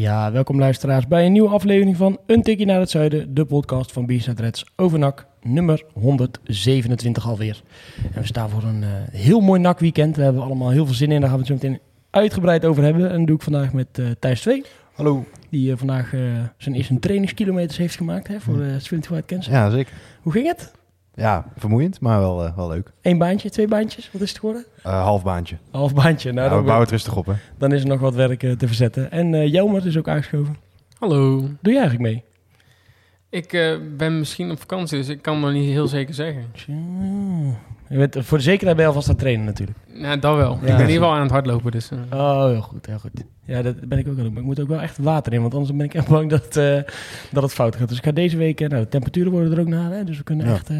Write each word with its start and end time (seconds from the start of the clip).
Ja, 0.00 0.32
welkom 0.32 0.58
luisteraars 0.58 1.06
bij 1.06 1.26
een 1.26 1.32
nieuwe 1.32 1.48
aflevering 1.48 1.96
van 1.96 2.18
Een 2.26 2.42
Tikkie 2.42 2.66
naar 2.66 2.80
het 2.80 2.90
Zuiden, 2.90 3.34
de 3.34 3.44
podcast 3.44 3.92
van 3.92 4.06
B-Side 4.06 4.42
Reds 4.42 4.64
over 4.76 4.98
NAC, 4.98 5.26
nummer 5.42 5.84
127 5.92 7.26
alweer. 7.26 7.62
En 8.14 8.20
we 8.20 8.26
staan 8.26 8.50
voor 8.50 8.62
een 8.62 8.82
eh, 8.82 8.88
heel 9.10 9.40
mooi 9.40 9.60
NAC-weekend. 9.60 10.16
We 10.16 10.22
hebben 10.22 10.42
allemaal 10.42 10.70
heel 10.70 10.86
veel 10.86 10.94
zin 10.94 11.10
in, 11.12 11.20
daar 11.20 11.30
gaan 11.30 11.38
we 11.38 11.46
het 11.46 11.60
zo 11.60 11.68
meteen 11.68 11.80
uitgebreid 12.10 12.64
over 12.64 12.82
hebben. 12.82 13.10
En 13.10 13.18
dat 13.18 13.26
doe 13.26 13.36
ik 13.36 13.42
vandaag 13.42 13.72
met 13.72 13.86
eh, 13.92 14.06
Thijs 14.18 14.40
2, 14.40 14.64
Hallo. 14.92 15.24
die 15.50 15.72
eh, 15.72 15.78
vandaag 15.78 16.10
zijn 16.56 16.74
eerste 16.74 16.98
trainingskilometers 16.98 17.78
heeft 17.78 17.96
gemaakt 17.96 18.28
hè, 18.28 18.40
voor 18.40 18.56
de 18.56 18.64
25 18.64 19.10
White 19.10 19.34
Cans. 19.34 19.46
Ja, 19.46 19.70
zeker. 19.70 19.92
Hoe 20.22 20.32
ging 20.32 20.46
het? 20.46 20.72
Ja, 21.20 21.44
vermoeiend, 21.56 22.00
maar 22.00 22.18
wel, 22.18 22.44
eh, 22.44 22.56
wel 22.56 22.68
leuk. 22.68 22.92
Eén 23.02 23.18
baantje, 23.18 23.50
twee 23.50 23.68
baantjes, 23.68 24.10
wat 24.12 24.22
is 24.22 24.28
het 24.28 24.38
geworden? 24.38 24.64
Eh 24.82 25.02
half 25.02 25.22
baantje. 25.22 25.56
Half 25.70 25.94
baantje, 25.94 26.32
nou 26.32 26.50
Ja, 26.50 26.56
we 26.56 26.62
bouwen 26.62 26.80
het 26.82 26.90
rustig 26.90 27.16
op, 27.16 27.26
hè. 27.26 27.32
dan 27.58 27.72
is 27.72 27.82
er 27.82 27.88
nog 27.88 28.00
wat 28.00 28.14
werk 28.14 28.42
eh, 28.42 28.52
te 28.52 28.66
verzetten. 28.66 29.10
En 29.10 29.34
eh 29.34 29.52
Jelmer 29.52 29.86
is 29.86 29.96
ook 29.98 30.08
aangeschoven. 30.08 30.56
Hallo. 30.98 31.38
Doe 31.40 31.72
jij 31.72 31.80
eigenlijk 31.80 32.10
mee? 32.12 32.24
Ik 33.30 33.52
eh, 33.52 33.76
ben 33.96 34.18
misschien 34.18 34.50
op 34.50 34.58
vakantie, 34.58 34.98
dus 34.98 35.08
ik 35.08 35.22
kan 35.22 35.40
nog 35.40 35.52
niet 35.52 35.70
heel 35.70 35.86
zeker 35.88 36.14
zeggen. 36.14 36.44
Je 37.90 37.96
bent, 37.96 38.16
voor 38.20 38.38
de 38.38 38.44
zekerheid 38.44 38.76
ben 38.76 38.86
je 38.86 38.92
alvast 38.92 39.08
aan 39.08 39.14
het 39.14 39.22
trainen 39.22 39.46
natuurlijk. 39.46 39.78
Nou, 39.94 40.18
dat 40.18 40.36
wel. 40.36 40.50
Ja. 40.50 40.54
Ik 40.54 40.60
ben 40.60 40.70
in 40.74 40.78
ieder 40.80 40.92
geval 40.94 41.12
aan 41.14 41.22
het 41.22 41.30
hardlopen, 41.30 41.70
dus... 41.70 41.90
eh. 41.90 41.98
Oh, 42.12 42.44
heel 42.46 42.60
goed, 42.60 42.86
heel 42.86 42.98
goed. 42.98 43.24
Ja, 43.44 43.62
dat 43.62 43.88
ben 43.88 43.98
ik 43.98 44.06
ook 44.08 44.12
aan 44.12 44.14
het 44.16 44.24
doen. 44.24 44.32
Maar 44.32 44.42
ik 44.42 44.48
moet 44.48 44.60
ook 44.60 44.68
wel 44.68 44.80
echt 44.80 44.98
water 44.98 45.32
in, 45.32 45.40
want 45.40 45.54
anders 45.54 45.76
ben 45.76 45.86
ik 45.86 45.94
echt 45.94 46.08
bang 46.08 46.30
dat, 46.30 46.56
eh, 46.56 46.80
dat 47.32 47.42
het 47.42 47.52
fout 47.52 47.76
gaat. 47.76 47.88
Dus 47.88 47.98
ik 47.98 48.04
ga 48.04 48.12
deze 48.12 48.36
week... 48.36 48.60
eh, 48.60 48.68
nou, 48.68 48.82
de 48.82 48.88
temperaturen 48.88 49.32
worden 49.32 49.52
er 49.52 49.60
ook 49.60 49.68
naar, 49.68 49.90
hè, 49.92 50.04
dus 50.04 50.16
we 50.18 50.24
kunnen 50.24 50.46
Ja. 50.46 50.52
echt... 50.52 50.70
eh, 50.70 50.76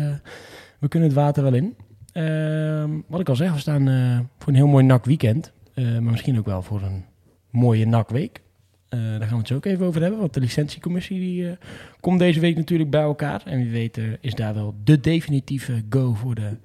we 0.79 0.89
kunnen 0.89 1.09
het 1.09 1.19
water 1.19 1.43
wel 1.43 1.55
in. 1.55 1.77
Ehm, 2.13 2.91
wat 3.07 3.21
ik 3.21 3.29
al 3.29 3.37
zeg, 3.37 3.53
we 3.53 3.59
staan 3.59 3.89
eh, 3.89 4.19
voor 4.39 4.49
een 4.49 4.55
heel 4.55 4.67
mooi 4.67 4.85
nak 4.85 5.05
weekend. 5.05 5.53
eh, 5.75 5.85
maar 5.85 6.03
misschien 6.03 6.39
ook 6.39 6.47
wel 6.47 6.63
voor 6.63 6.83
een 6.83 7.05
mooie 7.51 7.87
nakweek. 7.87 8.41
Eh 8.89 8.99
daar 9.01 9.21
gaan 9.21 9.29
we 9.31 9.37
het 9.37 9.47
zo 9.49 9.55
ook 9.55 9.65
even 9.65 9.87
over 9.87 10.01
hebben. 10.03 10.21
Want 10.21 10.35
de 10.35 10.41
licentiecommissie 10.41 11.19
die, 11.21 11.49
eh, 11.49 11.57
komt 12.01 12.19
deze 12.19 12.41
week 12.41 12.57
natuurlijk 12.57 12.91
bij 12.91 13.01
elkaar. 13.03 13.43
En 13.45 13.59
wie 13.59 13.71
weet 13.71 14.01
is 14.21 14.35
daar 14.35 14.55
wel 14.55 14.75
de 14.85 15.01
definitieve 15.01 15.83
go 15.91 16.15
voor 16.15 16.35
de, 16.35 16.57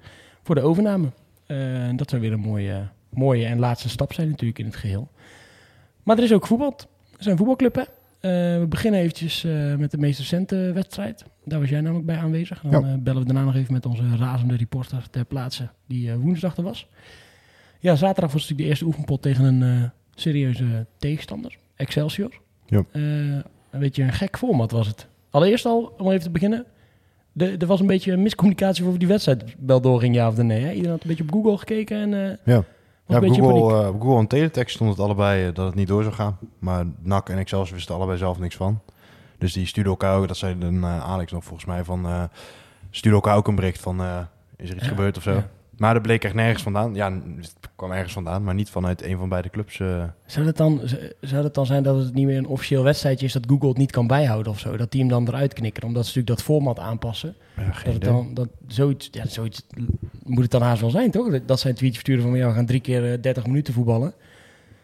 voor 0.46 0.54
de 0.54 0.60
overname. 0.60 1.08
Eh, 1.46 1.88
dat 1.96 2.10
zou 2.10 2.22
weer 2.22 2.32
een 2.32 2.40
mooie, 2.40 2.88
mooie 3.10 3.46
en 3.46 3.58
laatste 3.58 3.88
stap 3.88 4.12
zijn 4.12 4.28
natuurlijk 4.28 4.58
in 4.58 4.64
het 4.64 4.76
geheel. 4.76 5.08
Maar 6.02 6.16
er 6.16 6.22
is 6.22 6.32
ook 6.32 6.46
voetbal. 6.46 6.74
Er 7.16 7.22
zijn 7.22 7.36
voetbalclubben. 7.36 7.86
Eh, 8.20 8.30
we 8.58 8.66
beginnen 8.68 9.00
eventjes 9.00 9.44
eh, 9.44 9.74
met 9.74 9.90
de 9.90 9.98
meest 9.98 10.18
recente 10.18 10.70
wedstrijd. 10.74 11.24
Daar 11.44 11.60
was 11.60 11.68
jij 11.68 11.80
namelijk 11.80 12.06
bij 12.06 12.16
aanwezig. 12.16 12.60
Dan 12.60 12.70
Ja. 12.88 12.96
bellen 12.96 13.20
we 13.20 13.26
daarna 13.26 13.44
nog 13.44 13.54
even 13.54 13.72
met 13.72 13.86
onze 13.86 14.16
razende 14.16 14.56
reporter 14.56 15.10
ter 15.10 15.24
plaatse 15.24 15.68
die 15.86 16.12
woensdag 16.14 16.56
er 16.56 16.62
was. 16.62 16.88
Ja, 17.80 17.94
zaterdag 17.96 18.32
was 18.32 18.40
natuurlijk 18.40 18.60
de 18.60 18.68
eerste 18.68 18.84
oefenpot 18.84 19.22
tegen 19.22 19.44
een 19.44 19.90
serieuze 20.14 20.86
tegenstander. 20.98 21.58
Excelsior. 21.76 22.40
Ja. 22.66 22.84
Een 22.92 23.44
beetje 23.70 24.02
een 24.02 24.12
gek 24.12 24.38
format 24.38 24.70
was 24.70 24.86
het. 24.86 25.06
Allereerst 25.30 25.64
al, 25.64 25.94
om 25.98 26.08
even 26.10 26.22
te 26.22 26.30
beginnen. 26.30 26.64
De- 27.36 27.56
Er 27.58 27.66
was 27.66 27.80
een 27.80 27.86
beetje 27.86 28.16
miscommunicatie 28.16 28.84
over 28.86 28.98
die 28.98 29.08
wedstrijd 29.08 29.44
wel 29.66 29.80
doorging, 29.80 30.14
ja 30.14 30.28
of 30.28 30.36
nee. 30.36 30.60
Hè? 30.60 30.68
Iedereen 30.70 30.90
had 30.90 31.02
een 31.02 31.08
beetje 31.08 31.22
op 31.24 31.32
Google 31.32 31.58
gekeken 31.58 31.96
en 31.96 32.14
eh, 32.14 32.36
Ja. 32.54 32.62
Ja. 33.08 33.18
Google, 33.20 33.88
op 33.88 34.00
Google 34.00 34.18
en 34.18 34.26
Teletext 34.26 34.74
stond 34.74 34.90
het 34.90 35.00
allebei 35.00 35.46
eh, 35.48 35.54
dat 35.54 35.66
het 35.66 35.74
niet 35.74 35.88
door 35.88 36.02
zou 36.02 36.14
gaan. 36.14 36.38
Maar 36.58 36.84
NAC 37.02 37.28
en 37.28 37.38
Excelsior 37.38 37.74
wisten 37.76 37.94
allebei 37.94 38.18
zelf 38.18 38.38
niks 38.38 38.56
van. 38.56 38.80
Dus 39.38 39.52
die 39.52 39.66
stuurden 39.66 39.92
elkaar 39.92 40.16
ook, 40.18 40.28
dat 40.28 40.36
zei 40.36 40.58
dan 40.58 40.84
Alex 40.86 41.32
nog 41.32 41.44
volgens 41.44 41.64
mij, 41.68 41.84
van 41.84 42.06
stuurden 42.90 43.20
elkaar 43.20 43.36
ook 43.36 43.48
een 43.48 43.54
bericht 43.54 43.80
van 43.80 44.00
is 44.56 44.68
er 44.70 44.74
iets 44.76 44.84
Ja, 44.84 44.90
gebeurd 44.90 45.16
of 45.16 45.22
zo. 45.22 45.32
ja. 45.32 45.46
Maar 45.76 45.94
dat 45.94 46.02
bleek 46.02 46.24
echt 46.24 46.34
nergens 46.34 46.62
vandaan. 46.62 46.94
Ja, 46.94 47.12
het 47.36 47.54
kwam 47.76 47.92
ergens 47.92 48.12
vandaan, 48.12 48.44
maar 48.44 48.54
niet 48.54 48.70
vanuit 48.70 49.02
een 49.02 49.16
van 49.18 49.28
beide 49.28 49.50
clubs. 49.50 49.80
eh. 49.80 50.02
Zou 50.26 50.46
het, 50.46 50.56
dan, 50.56 50.80
zou 51.20 51.44
het 51.44 51.54
dan 51.54 51.66
zijn 51.66 51.82
dat 51.82 51.98
het 51.98 52.14
niet 52.14 52.26
meer 52.26 52.36
een 52.38 52.46
officieel 52.46 52.82
wedstrijdje 52.82 53.26
is 53.26 53.32
dat 53.32 53.44
Google 53.48 53.68
het 53.68 53.76
niet 53.78 53.90
kan 53.90 54.06
bijhouden 54.06 54.52
of 54.52 54.58
zo? 54.58 54.76
Dat 54.76 54.90
die 54.90 55.00
hem 55.00 55.10
dan 55.10 55.28
eruit 55.28 55.52
knikken, 55.52 55.82
omdat 55.82 56.06
ze 56.06 56.08
natuurlijk 56.08 56.36
dat 56.36 56.46
format 56.46 56.78
aanpassen. 56.78 57.34
ja, 57.56 57.64
Dat 57.66 57.76
geen 57.76 57.92
het 57.92 58.02
idee. 58.02 58.12
dan, 58.14 58.34
dat, 58.34 58.48
zoiets, 58.66 59.08
ja, 59.12 59.26
zoiets 59.26 59.62
moet 60.24 60.42
het 60.42 60.50
dan 60.50 60.62
haast 60.62 60.80
wel 60.80 60.90
zijn, 60.90 61.10
toch? 61.10 61.40
Dat 61.46 61.60
zijn 61.60 61.74
tweets 61.74 61.94
versturen 61.94 62.22
van, 62.22 62.34
ja, 62.34 62.48
we 62.48 62.54
gaan 62.54 62.66
drie 62.66 62.80
keer 62.80 63.12
eh, 63.12 63.18
30 63.22 63.46
minuten 63.46 63.74
voetballen. 63.74 64.12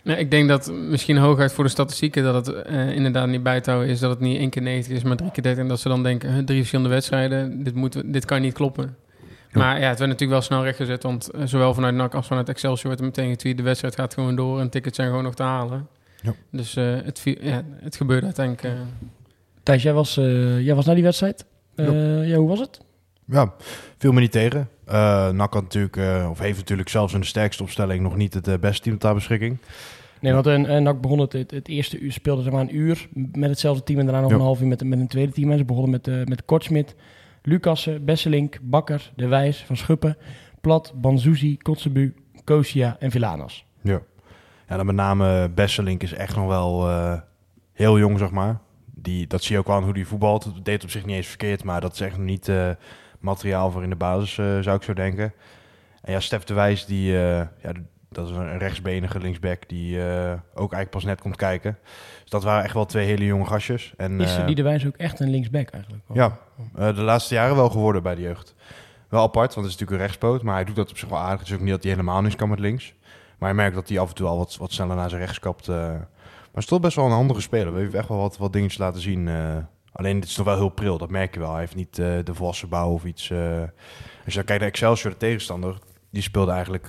Ik 0.03 0.30
denk 0.30 0.48
dat 0.48 0.72
misschien 0.72 1.16
hooguit 1.16 1.53
voor 1.53 1.64
de 1.64 1.70
statistieken 1.70 2.22
dat 2.22 2.47
het 2.47 2.62
eh, 2.62 2.94
inderdaad 2.94 3.28
niet 3.28 3.42
bij 3.42 3.60
te 3.60 3.70
houden 3.70 3.91
is. 3.92 4.00
Dat 4.00 4.10
het 4.10 4.20
niet 4.20 4.38
één 4.38 4.50
keer 4.50 4.62
90 4.62 4.92
is, 4.97 5.03
maar 5.03 5.16
drie 5.16 5.30
keer 5.30 5.42
30. 5.42 5.62
En 5.62 5.69
dat 5.69 5.80
ze 5.80 5.88
dan 5.88 6.03
denken, 6.03 6.34
huh, 6.34 6.44
drie 6.44 6.59
verschillende 6.59 6.91
wedstrijden, 6.91 7.64
dit, 7.64 7.74
moet, 7.74 8.12
dit 8.12 8.24
kan 8.24 8.41
niet 8.41 8.54
kloppen. 8.54 8.97
Maar 9.53 9.81
ja, 9.81 9.89
het 9.89 9.99
werd 9.99 10.11
natuurlijk 10.11 10.31
wel 10.31 10.41
snel 10.41 10.63
rechtgezet. 10.65 11.03
Want 11.03 11.31
eh, 11.31 11.43
zowel 11.45 11.75
vanuit 11.75 11.95
NAC 11.95 12.15
als 12.15 12.27
vanuit 12.27 12.49
Excelsior 12.49 12.89
werd 12.89 13.01
er 13.01 13.07
meteen 13.07 13.31
getweet. 13.31 13.57
De 13.57 13.63
wedstrijd 13.63 13.95
gaat 13.95 14.15
gewoon 14.15 14.37
door 14.37 14.61
en 14.61 14.71
tickets 14.71 14.97
zijn 14.97 15.09
gewoon 15.09 15.25
nog 15.25 15.35
te 15.35 15.43
halen. 15.43 15.87
Ja. 16.23 16.33
Dus 16.51 16.77
eh, 16.77 16.85
het, 17.05 17.19
viel- 17.21 17.37
ja, 17.45 17.63
het 17.81 17.97
gebeurde 17.97 18.25
uiteindelijk. 18.27 18.65
eh, 18.67 18.73
Thijs, 19.63 19.83
jij 19.83 19.93
was, 19.93 20.17
eh, 20.17 20.61
jij 20.61 20.75
was 20.75 20.85
naar 20.87 20.95
die 20.95 21.05
wedstrijd. 21.05 21.45
Eh, 21.75 22.29
ja, 22.29 22.37
hoe 22.37 22.49
was 22.49 22.59
het? 22.61 22.81
Ja, 23.25 23.53
viel 23.99 24.13
me 24.13 24.21
niet 24.21 24.33
tegen. 24.33 24.69
Eh 24.85 25.29
NAC 25.31 25.53
had 25.53 25.63
natuurlijk, 25.63 25.97
eh, 25.97 26.27
of 26.31 26.39
heeft 26.39 26.59
natuurlijk 26.59 26.89
zelfs 26.89 27.15
in 27.15 27.21
de 27.21 27.27
sterkste 27.27 27.63
opstelling 27.63 28.03
nog 28.03 28.17
niet 28.17 28.34
het 28.34 28.61
beste 28.61 28.83
team 28.83 28.99
ter 28.99 29.15
beschikking. 29.15 29.57
Nee, 30.21 30.33
want 30.33 30.47
een, 30.47 30.73
een 30.75 30.83
NAC 30.83 31.01
begon 31.01 31.19
het, 31.19 31.33
het, 31.33 31.51
het 31.51 31.69
eerste 31.69 31.99
uur, 31.99 32.13
speelde 32.13 32.43
zeg 32.43 32.53
maar 32.53 32.61
een 32.61 32.77
uur 32.77 33.09
met 33.15 33.51
hetzelfde 33.51 33.83
team 33.84 33.99
en 33.99 34.05
daarna 34.05 34.21
nog 34.21 34.31
Ja. 34.31 34.37
een 34.37 34.43
half 34.43 34.61
uur 34.61 34.67
met, 34.67 34.84
met 34.84 34.99
een 34.99 35.09
tweede 35.09 35.33
team. 35.33 35.51
En 35.51 35.59
ze 35.59 35.65
begonnen 35.65 35.91
met, 35.91 36.09
eh 36.09 36.25
met 36.25 36.45
Kortsmit, 36.45 36.95
Lucassen, 37.42 38.04
Besselink, 38.04 38.58
Bakker, 38.62 39.12
De 39.16 39.26
Wijs, 39.26 39.64
Van 39.64 39.76
Schuppen, 39.76 40.16
Plat, 40.60 40.92
Banzuzi, 40.97 41.56
Kotzebu, 41.56 42.14
Kosia 42.44 42.97
en 42.98 43.10
Villanas. 43.10 43.64
Ja. 43.80 44.00
Ja, 44.69 44.76
dan 44.76 44.86
met 44.86 44.94
name 44.94 45.50
Besselink 45.54 46.03
is 46.03 46.12
echt 46.12 46.36
nog 46.36 46.47
wel 46.47 46.88
eh, 46.88 47.20
heel 47.72 47.98
jong, 47.98 48.19
zeg 48.19 48.30
maar. 48.30 48.60
Die, 48.94 49.26
dat 49.26 49.42
zie 49.42 49.53
je 49.53 49.58
ook 49.58 49.66
wel 49.66 49.76
aan 49.76 49.84
hoe 49.84 49.92
hij 49.92 50.04
voetbalt. 50.04 50.44
Het 50.44 50.64
deed 50.64 50.82
op 50.82 50.91
zich 50.91 51.04
niet 51.04 51.16
eens 51.16 51.26
verkeerd, 51.26 51.64
maar 51.64 51.80
dat 51.80 51.92
is 51.92 52.00
echt 52.00 52.16
nog 52.16 52.26
niet 52.26 52.48
eh, 52.48 52.70
materiaal 53.20 53.70
voor 53.70 53.82
in 53.82 53.91
de 53.91 53.97
basis, 53.97 54.38
eh, 54.38 54.59
zou 54.60 54.76
ik 54.76 54.82
zo 54.82 54.92
denken. 54.92 55.32
En 56.03 56.12
ja, 56.12 56.20
Stef 56.20 56.44
de 56.44 56.54
Wijs, 56.54 56.86
die, 56.86 57.12
ja, 57.12 57.72
dat 58.15 58.28
is 58.28 58.37
een 58.37 58.59
rechtsbenige 58.59 59.19
linksback 59.19 59.69
die 59.69 59.99
eh, 60.05 60.33
ook 60.55 60.73
eigenlijk 60.73 60.91
pas 60.91 61.05
net 61.05 61.21
komt 61.21 61.37
kijken. 61.37 61.78
Dus 62.21 62.31
dat 62.31 62.43
waren 62.43 62.65
echt 62.65 62.75
wel 62.75 62.84
twee 62.87 63.06
hele 63.06 63.25
jonge 63.25 63.47
gastjes. 63.47 63.95
En, 63.97 64.21
Is 64.21 64.37
eh, 64.37 64.47
die 64.47 64.55
De 64.55 64.62
Wijs 64.62 64.87
ook 64.87 64.97
echt 64.97 65.21
een 65.21 65.31
linksback 65.31 65.69
eigenlijk? 65.71 66.05
Ja, 66.12 66.39
eh, 66.75 66.95
de 66.95 67.03
laatste 67.03 67.34
jaren 67.34 67.56
wel 67.56 67.71
geworden 67.71 68.03
bij 68.03 68.15
de 68.15 68.22
jeugd. 68.22 68.55
Wel 69.09 69.22
apart, 69.22 69.55
want 69.55 69.67
het 69.67 69.75
is 69.75 69.81
natuurlijk 69.81 69.91
een 70.01 70.06
rechtspoot, 70.06 70.43
maar 70.43 70.55
hij 70.55 70.65
doet 70.65 70.77
dat 70.77 70.91
op 70.91 70.99
zich 70.99 71.09
wel 71.09 71.19
aardig. 71.19 71.39
Het 71.39 71.49
is 71.49 71.55
ook 71.55 71.61
niet 71.61 71.71
dat 71.71 71.83
hij 71.83 71.93
helemaal 71.93 72.21
niks 72.22 72.37
kan 72.37 72.49
met 72.49 72.59
links. 72.59 72.95
Maar 73.39 73.49
je 73.49 73.55
merkt 73.56 73.75
dat 73.75 73.89
hij 73.89 73.99
af 73.99 74.09
en 74.09 74.15
toe 74.15 74.27
al 74.27 74.37
wat, 74.37 74.56
wat 74.56 74.72
sneller 74.72 74.97
naar 74.97 75.09
zijn 75.09 75.21
rechts 75.21 75.39
kapt. 75.39 75.67
maar 75.67 76.09
het 76.53 76.62
is 76.62 76.67
toch 76.67 76.81
best 76.81 76.97
wel 76.97 77.05
een 77.05 77.11
handige 77.11 77.41
speler. 77.41 77.72
We 77.75 77.81
hebben 77.81 77.99
echt 77.99 78.09
wel 78.09 78.19
wat, 78.19 78.37
wat 78.37 78.53
dingetjes 78.53 78.78
laten 78.78 79.01
zien. 79.01 79.28
alleen 79.93 80.21
dit 80.21 80.28
is 80.28 80.37
nog 80.37 80.47
wel 80.47 80.56
heel 80.56 80.69
pril, 80.69 80.99
dat 80.99 81.11
merk 81.11 81.34
je 81.34 81.41
wel. 81.41 81.51
Hij 81.51 81.61
heeft 81.61 81.75
niet 81.75 81.95
de 81.97 82.25
volwassen 82.33 82.69
bouw 82.69 82.93
of 82.93 83.05
iets. 83.05 83.31
eh. 83.31 83.61
Als 84.25 84.33
je 84.34 84.39
dan 84.39 84.45
kijkt 84.45 84.61
naar 84.61 84.71
Excelsior, 84.71 85.12
de 85.12 85.19
tegenstander, 85.19 85.78
die 86.11 86.22
speelde 86.22 86.53
eigenlijk 86.53 86.89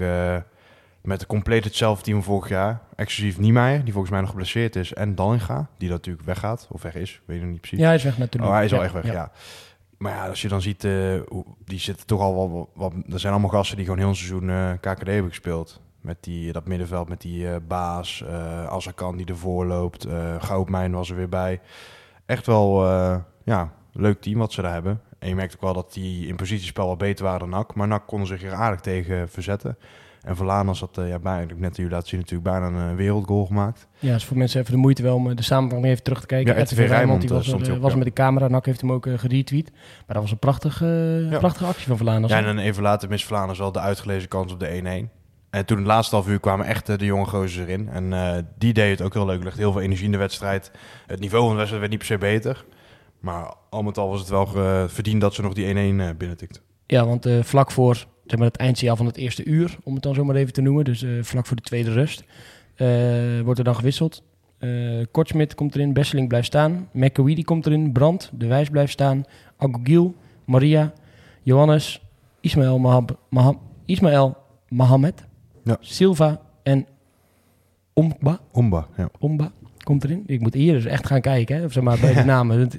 met 1.03 1.25
compleet 1.25 1.63
hetzelfde 1.63 2.03
team 2.03 2.23
vorig 2.23 2.49
jaar. 2.49 2.81
Exclusief 2.95 3.39
Niemeyer, 3.39 3.83
die 3.83 3.91
volgens 3.91 4.11
mij 4.11 4.21
nog 4.21 4.29
geblesseerd 4.29 4.75
is, 4.75 4.93
en 4.93 5.15
Dallinga, 5.15 5.69
die 5.77 5.89
dat 5.89 5.97
natuurlijk 5.97 6.25
weggaat, 6.25 6.67
of 6.71 6.81
weg 6.81 6.95
is, 6.95 7.21
weet 7.25 7.37
ik 7.37 7.43
nog 7.43 7.51
niet 7.51 7.61
precies. 7.61 7.79
Ja, 7.79 7.85
hij 7.85 7.95
is 7.95 8.03
weg 8.03 8.17
natuurlijk. 8.17 8.51
Oh, 8.51 8.57
hij 8.57 8.65
is 8.65 8.73
al 8.73 8.83
echt 8.83 8.93
weg, 8.93 9.05
ja. 9.05 9.31
Maar 9.97 10.11
ja, 10.11 10.27
als 10.27 10.41
je 10.41 10.47
dan 10.47 10.61
ziet, 10.61 10.83
eh, 10.83 11.21
die 11.65 11.79
zitten 11.79 12.05
toch 12.05 12.21
al 12.21 12.35
wel 12.35 12.69
wat... 12.73 12.93
Er 13.09 13.19
zijn 13.19 13.33
allemaal 13.33 13.51
gasten 13.51 13.75
die 13.75 13.85
gewoon 13.85 13.99
heel 13.99 14.09
een 14.09 14.15
seizoen 14.15 14.49
eh, 14.49 14.71
KKD 14.79 15.07
hebben 15.07 15.29
gespeeld. 15.29 15.81
Met 16.01 16.17
die, 16.21 16.51
dat 16.51 16.67
middenveld, 16.67 17.09
met 17.09 17.21
die 17.21 17.49
eh, 17.49 17.55
Baas, 17.67 18.23
eh 18.27 18.65
Azarkan 18.65 19.17
die 19.17 19.25
ervoor 19.25 19.65
loopt. 19.65 20.05
eh 20.05 20.35
Goudmijn 20.41 20.91
was 20.91 21.09
er 21.09 21.15
weer 21.15 21.29
bij. 21.29 21.61
Echt 22.25 22.45
wel, 22.45 22.85
eh, 22.85 23.15
ja, 23.43 23.73
leuk 23.91 24.21
team 24.21 24.37
wat 24.37 24.53
ze 24.53 24.61
daar 24.61 24.73
hebben. 24.73 25.01
En 25.19 25.29
je 25.29 25.35
merkt 25.35 25.55
ook 25.55 25.61
wel 25.61 25.73
dat 25.73 25.93
die 25.93 26.27
in 26.27 26.35
positiespel 26.35 26.85
wel 26.85 26.95
beter 26.95 27.25
waren 27.25 27.39
dan 27.39 27.49
NAC. 27.49 27.75
Maar 27.75 27.87
NAC 27.87 28.07
konden 28.07 28.27
zich 28.27 28.43
er 28.43 28.53
aardig 28.53 28.79
tegen 28.79 29.29
verzetten. 29.29 29.77
En 30.23 30.35
Verlanas 30.35 30.79
had, 30.79 30.97
eh 30.97 31.07
ja, 31.07 31.19
bijna, 31.19 31.53
net 31.57 31.75
jullie 31.75 31.91
laten 31.91 32.07
zien, 32.07 32.19
natuurlijk 32.19 32.49
bijna 32.49 32.67
een 32.67 32.95
wereldgoal 32.95 33.45
gemaakt. 33.45 33.87
Ja, 33.99 34.15
is 34.15 34.25
voor 34.25 34.37
mensen 34.37 34.59
even 34.59 34.71
de 34.71 34.77
moeite 34.79 35.03
wel 35.03 35.15
om 35.15 35.29
eh, 35.29 35.35
de 35.35 35.43
samenvatting 35.43 35.91
even 35.91 36.03
terug 36.03 36.19
te 36.19 36.25
kijken. 36.25 36.55
Ja, 36.55 36.61
RTV 36.61 36.71
RTV 36.71 36.87
Rijnmond 36.87 37.21
die 37.21 37.29
was, 37.29 37.47
eh, 37.47 37.53
er, 37.53 37.71
eh, 37.71 37.81
ja. 37.89 37.95
met 37.95 38.05
de 38.05 38.13
camera. 38.13 38.47
Nak 38.47 38.65
heeft 38.65 38.81
hem 38.81 38.91
ook 38.91 39.05
eh, 39.05 39.17
geretweet. 39.17 39.71
Maar 39.71 40.03
dat 40.15 40.21
was 40.21 40.31
een 40.31 40.37
prachtige, 40.39 40.85
Ja. 41.29 41.37
prachtige 41.37 41.65
actie 41.65 41.87
van 41.87 41.97
Vlaanderen. 41.97 42.37
Ja, 42.37 42.47
en 42.49 42.55
dan 42.55 42.65
even 42.65 42.83
later 42.83 43.09
mist 43.09 43.25
Vlaanderen 43.25 43.61
wel 43.61 43.71
de 43.71 43.79
uitgelezen 43.79 44.29
kans 44.29 44.53
op 44.53 44.59
de 44.59 44.67
1-1. 44.67 45.09
En 45.49 45.65
toen 45.65 45.77
het 45.77 45.85
laatste 45.87 46.15
half 46.15 46.27
uur 46.27 46.39
kwamen 46.39 46.65
echt 46.65 46.89
eh, 46.89 46.97
de 46.97 47.05
jonge 47.05 47.25
gozers 47.25 47.57
erin. 47.67 47.89
En 47.89 48.13
eh, 48.13 48.37
die 48.57 48.73
deed 48.73 48.89
het 48.97 49.01
ook 49.01 49.13
heel 49.13 49.25
leuk. 49.25 49.43
Ligt 49.43 49.57
heel 49.57 49.71
veel 49.71 49.81
energie 49.81 50.05
in 50.05 50.11
de 50.11 50.17
wedstrijd. 50.17 50.71
Het 51.07 51.19
niveau 51.19 51.43
van 51.43 51.51
de 51.51 51.57
wedstrijd 51.57 51.89
werd 51.89 51.91
niet 51.99 52.07
per 52.07 52.17
se 52.17 52.17
beter. 52.17 52.65
Maar 53.19 53.53
al 53.69 53.81
met 53.83 53.97
al 53.97 54.09
was 54.09 54.19
het 54.19 54.29
wel 54.29 54.47
eh, 54.55 54.83
verdiend 54.87 55.21
dat 55.21 55.33
ze 55.33 55.41
nog 55.41 55.53
die 55.53 55.73
1-1 55.73 55.77
eh, 55.77 56.09
binnentikte. 56.17 56.59
Ja, 56.87 57.05
want 57.05 57.25
eh, 57.25 57.43
vlak 57.43 57.71
voor 57.71 58.05
zeg 58.25 58.39
maar, 58.39 58.47
het 58.47 58.57
eindsignaal 58.57 58.95
van 58.95 59.05
het 59.05 59.17
eerste 59.17 59.45
uur, 59.45 59.77
om 59.83 59.93
het 59.93 60.03
dan 60.03 60.13
zo 60.13 60.23
maar 60.23 60.35
even 60.35 60.53
te 60.53 60.61
noemen, 60.61 60.85
dus 60.85 61.03
eh, 61.03 61.09
vlak 61.21 61.45
voor 61.45 61.55
de 61.55 61.61
tweede 61.61 61.91
rust, 61.91 62.23
eh, 62.75 62.87
wordt 63.43 63.59
er 63.59 63.65
dan 63.65 63.75
gewisseld. 63.75 64.23
Eh 64.57 64.69
Kortsmit 65.11 65.55
komt 65.55 65.75
erin, 65.75 65.93
Besseling 65.93 66.27
blijft 66.27 66.47
staan, 66.47 66.89
McAwee 66.91 67.43
komt 67.43 67.65
erin, 67.65 67.91
Brand, 67.91 68.31
De 68.33 68.47
Wijs 68.47 68.69
blijft 68.69 68.91
staan, 68.91 69.23
Agogil, 69.57 70.15
Maria, 70.45 70.93
Johannes, 71.41 72.01
Ismaël, 72.39 72.79
Mahab, 72.79 73.17
Maham, 73.29 73.59
Ismaël 73.85 74.37
Mohamed, 74.69 75.25
Ja. 75.63 75.77
Silva 75.79 76.41
en 76.63 76.87
Omba. 77.93 78.39
Omba, 78.51 78.87
ja. 78.97 79.09
Omba 79.19 79.51
komt 79.83 80.03
erin. 80.03 80.23
Ik 80.25 80.39
moet 80.39 80.53
hier 80.53 80.73
dus 80.73 80.85
echt 80.85 81.07
gaan 81.07 81.21
kijken, 81.21 81.57
hè, 81.57 81.63
of 81.65 81.71
zeg 81.71 81.83
maar 81.83 81.99
bij 81.99 82.13
de 82.13 82.23
namen. 82.33 82.57
Want 82.59 82.75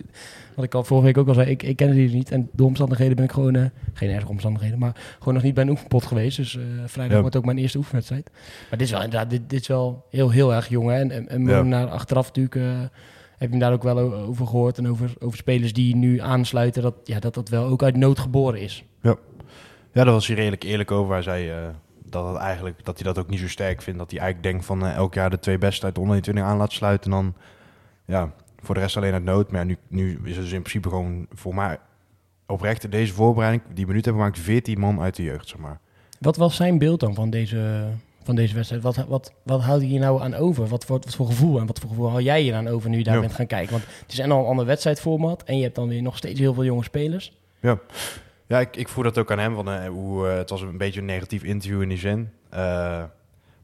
Wat 0.55 0.65
ik 0.65 0.75
al 0.75 0.85
vorige 0.85 1.07
week 1.07 1.19
ook 1.19 1.29
al 1.29 1.35
zei, 1.35 1.51
ik, 1.51 1.63
ik 1.63 1.77
ken 1.77 1.91
die 1.91 2.11
niet. 2.15 2.31
En 2.31 2.49
door 2.53 2.67
omstandigheden 2.67 3.17
ben 3.17 3.25
ik 3.25 3.33
gewoon, 3.33 3.55
eh, 3.57 3.65
geen 3.93 4.11
erge 4.11 4.29
omstandigheden, 4.29 4.79
maar 4.79 4.97
gewoon 5.19 5.35
nog 5.35 5.43
niet 5.43 5.55
bij 5.55 5.65
een 5.65 5.71
oefenpot 5.71 6.05
geweest. 6.07 6.37
Dus 6.37 6.57
eh, 6.57 6.63
vrijdag 6.87 7.15
Ja. 7.15 7.21
wordt 7.21 7.37
ook 7.37 7.45
mijn 7.45 7.59
eerste 7.59 7.79
oefenwedstrijd. 7.79 8.31
Maar 8.69 8.79
dit 8.79 8.81
is 8.81 8.91
wel 8.91 9.03
inderdaad, 9.03 9.31
dit, 9.31 9.51
dit 9.51 9.61
is 9.61 9.67
wel 9.67 10.05
heel, 10.11 10.31
heel 10.31 10.55
erg 10.55 10.69
jong. 10.69 10.89
Hè? 10.89 10.95
En, 10.99 11.11
en, 11.11 11.29
en 11.29 11.47
Ja. 11.47 11.63
naar 11.63 11.87
achteraf 11.87 12.27
natuurlijk, 12.27 12.55
eh, 12.57 12.63
heb 13.39 13.49
je 13.49 13.49
hem 13.49 13.59
daar 13.59 13.73
ook 13.73 13.83
wel 13.83 13.99
over 14.15 14.47
gehoord. 14.47 14.79
En 14.79 14.89
over, 14.89 15.13
over 15.19 15.39
spelers 15.39 15.73
die 15.73 15.97
nu 15.97 16.21
aansluiten, 16.21 16.83
dat, 16.83 16.95
ja, 17.05 17.19
dat 17.21 17.35
dat 17.35 17.49
wel 17.49 17.65
ook 17.65 17.83
uit 17.83 17.97
nood 17.97 18.19
geboren 18.19 18.61
is. 18.61 18.85
Ja, 19.03 20.05
daar 20.05 20.13
was 20.15 20.27
hij 20.27 20.37
redelijk 20.37 20.63
eerlijk 20.63 20.91
over. 20.91 21.13
Hij 21.13 21.23
zei 21.23 21.51
dat, 22.15 22.27
het 22.33 22.37
eigenlijk, 22.43 22.85
dat 22.85 22.95
hij 22.99 23.13
dat 23.13 23.19
ook 23.25 23.31
niet 23.31 23.41
zo 23.41 23.49
sterk 23.49 23.83
vindt. 23.83 23.99
Dat 23.99 24.11
hij 24.11 24.21
eigenlijk 24.21 24.51
denkt 24.53 24.67
van 24.67 24.87
eh, 24.87 24.95
elk 24.95 25.15
jaar 25.15 25.31
de 25.31 25.39
twee 25.39 25.59
beste 25.59 25.85
uit 25.85 25.95
de 25.95 26.01
onder 26.01 26.17
21 26.17 26.53
aan 26.53 26.59
laat 26.59 26.73
sluiten. 26.73 27.13
En 27.13 27.17
dan 27.17 27.35
ja, 28.05 28.33
voor 28.63 28.75
de 28.75 28.81
rest 28.81 28.97
alleen 28.97 29.13
uit 29.13 29.25
nood. 29.25 29.51
Maar 29.51 29.61
ja, 29.61 29.67
nu, 29.67 29.77
nu 29.89 30.21
is 30.25 30.35
het 30.37 30.45
dus 30.45 30.53
in 30.53 30.61
principe 30.61 30.89
gewoon 30.89 31.27
voor 31.33 31.55
mij 31.55 31.79
oprecht 32.47 32.91
deze 32.91 33.13
voorbereiding, 33.13 33.63
die 33.75 33.87
minuut 33.87 34.05
hebben 34.05 34.23
gemaakt, 34.23 34.43
14 34.43 34.79
man 34.81 35.01
uit 35.01 35.17
de 35.17 35.23
jeugd, 35.23 35.49
zeg 35.49 35.59
maar. 35.59 35.79
Wat 36.21 36.37
was 36.37 36.57
zijn 36.57 36.79
beeld 36.79 37.01
dan 37.01 37.15
van 37.15 37.31
deze, 37.31 37.85
van 38.23 38.35
deze 38.35 38.55
wedstrijd? 38.55 38.83
Wat, 38.83 38.97
wat, 38.97 39.33
wat 39.43 39.63
houdt 39.63 39.81
hij 39.81 39.91
hier 39.91 40.01
nou 40.01 40.23
aan 40.23 40.35
over? 40.35 40.67
Wat, 40.67 40.85
voor- 40.85 40.99
wat 41.05 41.15
voor 41.15 41.27
gevoel 41.27 41.59
en 41.61 41.67
wat 41.67 41.79
voor 41.79 41.89
gevoel 41.89 42.09
hou 42.11 42.23
jij 42.23 42.41
hier 42.41 42.55
aan 42.55 42.69
over 42.69 42.91
nu 42.91 42.99
je 42.99 43.05
daar 43.05 43.15
Ja. 43.15 43.21
bent 43.21 43.33
gaan 43.33 43.47
kijken? 43.47 43.73
Want 43.73 43.85
het 44.03 44.13
is 44.13 44.19
en 44.19 44.31
al 44.31 44.41
een 44.41 44.47
ander 44.47 44.67
wedstrijdformat 44.67 45.43
en 45.43 45.57
je 45.57 45.63
hebt 45.63 45.75
dan 45.75 45.89
weer 45.89 46.03
nog 46.03 46.17
steeds 46.17 46.41
heel 46.41 46.55
veel 46.55 46.65
jonge 46.65 46.83
spelers. 46.85 47.33
Ja, 47.61 47.79
ik, 48.49 48.77
ik 48.77 48.89
voel 48.89 49.05
dat 49.05 49.19
ook 49.19 49.31
aan 49.31 49.39
hem. 49.39 49.55
Van, 49.55 49.71
eh, 49.71 49.89
hoe, 49.89 50.29
eh, 50.29 50.37
het 50.37 50.51
was 50.51 50.61
een 50.61 50.79
beetje 50.79 51.01
een 51.01 51.07
negatief 51.07 51.43
interview 51.43 51.83
in 51.83 51.89
die 51.89 51.99
zin. 51.99 52.33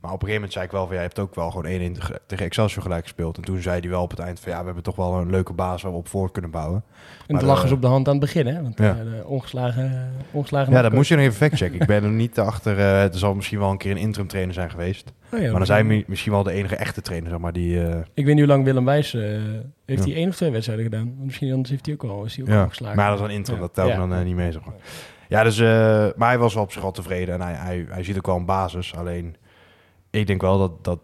Eh, 0.00 0.06
maar 0.06 0.12
op 0.12 0.22
een 0.22 0.28
gegeven 0.28 0.34
moment 0.34 0.52
zei 0.52 0.64
ik 0.64 0.70
wel 0.70 0.80
van... 0.86 0.94
Ja, 0.94 1.00
je 1.00 1.06
hebt 1.06 1.18
ook 1.18 1.34
wel 1.34 1.50
gewoon 1.50 1.64
1-1 1.66 1.98
tegen- 2.26 2.44
Excelsior 2.46 2.82
gelijk 2.82 3.02
gespeeld. 3.02 3.36
En 3.36 3.42
toen 3.42 3.60
zei 3.62 3.80
hij 3.80 3.88
wel 3.90 4.02
op 4.02 4.10
het 4.10 4.18
eind 4.18 4.40
van... 4.40 4.52
Ja, 4.52 4.58
we 4.58 4.64
hebben 4.64 4.82
toch 4.82 4.96
wel 4.96 5.14
een 5.14 5.30
leuke 5.30 5.52
baas 5.52 5.82
waar 5.82 5.92
we 5.92 5.98
op 5.98 6.08
voor 6.08 6.30
kunnen 6.32 6.50
bouwen. 6.50 6.82
En 7.26 7.38
de 7.38 7.44
lachers 7.44 7.68
de- 7.68 7.74
op 7.74 7.80
de 7.82 7.86
hand 7.86 8.06
aan 8.06 8.12
het 8.16 8.22
begin, 8.22 8.46
hè? 8.46 8.62
Want 8.62 8.78
Ja. 8.78 8.90
eh, 8.90 8.96
de 9.04 9.22
ongeslagen, 9.26 10.12
ongeslagen 10.30 10.72
Ja, 10.72 10.82
dat 10.82 10.92
moest 10.92 11.08
je 11.08 11.14
nog 11.14 11.24
even 11.24 11.36
factchecken. 11.36 11.80
ik 11.80 11.86
ben 11.86 12.04
er 12.04 12.10
niet 12.10 12.38
achter... 12.38 12.78
eh 12.78 13.02
er 13.02 13.18
zal 13.18 13.34
misschien 13.34 13.58
wel 13.58 13.70
een 13.70 13.78
keer 13.78 13.90
een 13.90 13.96
interim 13.96 14.28
trainer 14.28 14.54
zijn 14.54 14.70
geweest. 14.70 15.12
Oh 15.32 15.38
ja, 15.40 15.44
maar 15.48 15.56
dan 15.56 15.66
zijn 15.66 15.88
we 15.88 16.04
misschien 16.06 16.32
wel 16.32 16.42
de 16.42 16.52
enige 16.52 16.76
echte 16.76 17.00
trainer, 17.02 17.30
zeg 17.30 17.38
maar. 17.38 17.52
Die, 17.52 17.86
eh, 17.86 17.96
Ik 18.14 18.24
weet 18.24 18.34
niet 18.34 18.38
hoe 18.44 18.46
lang 18.46 18.64
Willem 18.64 18.84
Wijs... 18.84 19.14
eh, 19.14 19.22
heeft 19.86 20.04
Ja. 20.04 20.10
hij 20.10 20.14
één 20.14 20.28
of 20.28 20.36
twee 20.36 20.50
wedstrijden 20.50 20.84
gedaan? 20.84 21.14
Misschien 21.18 21.50
anders 21.52 21.70
heeft 21.70 21.86
hij 21.86 21.94
ook 21.94 22.04
al, 22.04 22.24
is 22.24 22.36
hij 22.36 22.44
ook 22.44 22.50
ja. 22.50 22.62
al 22.62 22.68
geslagen. 22.68 22.96
Maar 22.96 23.10
dat 23.10 23.18
is 23.18 23.24
een 23.24 23.30
interim, 23.30 23.60
dat 23.60 23.74
telt 23.74 23.94
dan 23.96 24.14
eh, 24.14 24.22
niet 24.22 24.34
mee, 24.36 24.52
zeg 24.52 24.64
maar. 24.64 24.74
Ja, 25.28 25.42
dus... 25.42 25.58
eh, 25.58 25.66
maar 26.16 26.28
hij 26.28 26.38
was 26.38 26.54
wel 26.54 26.62
op 26.62 26.72
zich 26.72 26.84
al 26.84 26.92
tevreden. 26.92 27.34
En 27.34 27.40
hij, 27.40 27.54
hij, 27.54 27.86
hij 27.88 28.02
ziet 28.04 28.16
ook 28.16 28.26
wel 28.26 28.36
een 28.36 28.44
basis. 28.44 28.94
Alleen, 28.96 29.36
ik 30.10 30.26
denk 30.26 30.40
wel 30.40 30.58
dat, 30.58 30.84
dat, 30.84 31.00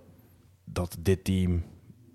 dat 0.64 0.96
dit 1.00 1.24
team... 1.24 1.62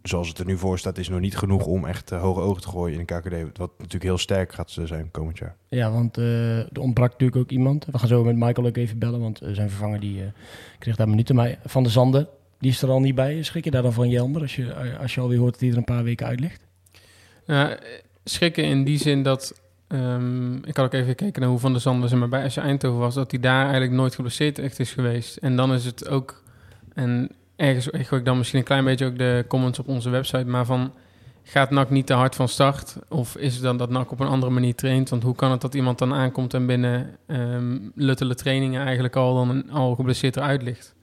Zoals 0.03 0.27
het 0.27 0.37
er 0.37 0.45
nu 0.45 0.57
voor 0.57 0.79
staat, 0.79 0.97
is 0.97 1.09
nog 1.09 1.19
niet 1.19 1.37
genoeg 1.37 1.65
om 1.65 1.85
echt 1.85 2.11
eh, 2.11 2.21
hoge 2.21 2.39
ogen 2.39 2.61
te 2.61 2.67
gooien 2.67 2.99
in 2.99 3.05
de 3.05 3.13
KKD. 3.13 3.57
Wat 3.57 3.71
natuurlijk 3.77 4.03
heel 4.03 4.17
sterk 4.17 4.53
gaat 4.53 4.71
zijn 4.71 5.11
komend 5.11 5.37
jaar. 5.37 5.55
Ja, 5.69 5.91
want 5.91 6.17
eh, 6.17 6.57
er 6.59 6.79
ontbrak 6.79 7.11
natuurlijk 7.11 7.39
ook 7.39 7.49
iemand. 7.49 7.85
We 7.85 7.97
gaan 7.97 8.07
zo 8.07 8.23
met 8.23 8.35
Michael 8.35 8.67
ook 8.67 8.77
even 8.77 8.99
bellen, 8.99 9.19
want 9.19 9.41
eh, 9.41 9.53
zijn 9.53 9.69
vervanger 9.69 9.99
die 9.99 10.21
eh, 10.21 10.27
kreeg 10.79 10.95
daar 10.95 11.09
minuten. 11.09 11.35
Maar 11.35 11.59
Van 11.65 11.83
de 11.83 11.89
Zanden, 11.89 12.27
die 12.59 12.71
is 12.71 12.81
er 12.81 12.89
al 12.89 12.99
niet 12.99 13.15
bij. 13.15 13.43
Schrik 13.43 13.63
je 13.63 13.71
daar 13.71 13.81
dan 13.81 13.93
van 13.93 14.09
Jelmer 14.09 14.41
als 14.41 14.55
je, 14.55 14.97
als 14.99 15.13
je 15.13 15.21
alweer 15.21 15.39
hoort 15.39 15.51
dat 15.51 15.61
hij 15.61 15.69
er 15.69 15.77
een 15.77 15.83
paar 15.83 16.03
weken 16.03 16.25
uit 16.27 16.39
ligt? 16.39 16.65
Ja, 17.45 17.77
schrikken 18.23 18.63
in 18.63 18.83
die 18.83 18.97
zin 18.97 19.23
dat... 19.23 19.61
ehm, 19.87 20.55
ik 20.55 20.75
had 20.75 20.85
ook 20.85 20.93
even 20.93 21.07
gekeken 21.07 21.41
naar 21.41 21.49
hoe 21.49 21.59
Van 21.59 21.71
der 21.71 21.81
Zanden 21.81 22.09
zeg 22.09 22.19
maar, 22.19 22.29
bij 22.29 22.43
als 22.43 22.53
je 22.53 22.61
Eindhoven 22.61 22.99
was... 22.99 23.13
dat 23.13 23.31
hij 23.31 23.39
daar 23.39 23.63
eigenlijk 23.63 23.93
nooit 23.93 24.15
geblesseerd 24.15 24.59
echt 24.59 24.79
is 24.79 24.91
geweest. 24.91 25.37
En 25.37 25.55
dan 25.55 25.73
is 25.73 25.85
het 25.85 26.07
ook... 26.09 26.40
En 26.93 27.29
ergens 27.55 27.89
echo 27.89 28.17
ik 28.17 28.25
dan 28.25 28.37
misschien 28.37 28.59
een 28.59 28.65
klein 28.65 28.83
beetje 28.83 29.05
ook 29.05 29.17
de 29.17 29.45
comments 29.47 29.79
op 29.79 29.87
onze 29.87 30.09
website... 30.09 30.45
maar 30.45 30.65
van... 30.65 30.91
Gaat 31.43 31.69
NAC 31.69 31.89
niet 31.89 32.07
te 32.07 32.13
hard 32.13 32.35
van 32.35 32.47
start? 32.47 32.97
Of 33.09 33.37
is 33.37 33.53
het 33.53 33.63
dan 33.63 33.77
dat 33.77 33.89
NAC 33.89 34.11
op 34.11 34.19
een 34.19 34.27
andere 34.27 34.51
manier 34.51 34.75
traint? 34.75 35.09
Want 35.09 35.23
hoe 35.23 35.35
kan 35.35 35.51
het 35.51 35.61
dat 35.61 35.73
iemand 35.73 35.97
dan 35.97 36.13
aankomt 36.13 36.53
en 36.53 36.65
binnen 36.65 37.15
ehm 37.27 37.77
luttele 37.95 38.35
trainingen 38.35 38.83
eigenlijk 38.83 39.15
al, 39.15 39.35
dan 39.35 39.69
al 39.69 39.95
geblesseerd 39.95 40.35
eruit 40.35 40.61
ligt? 40.61 40.95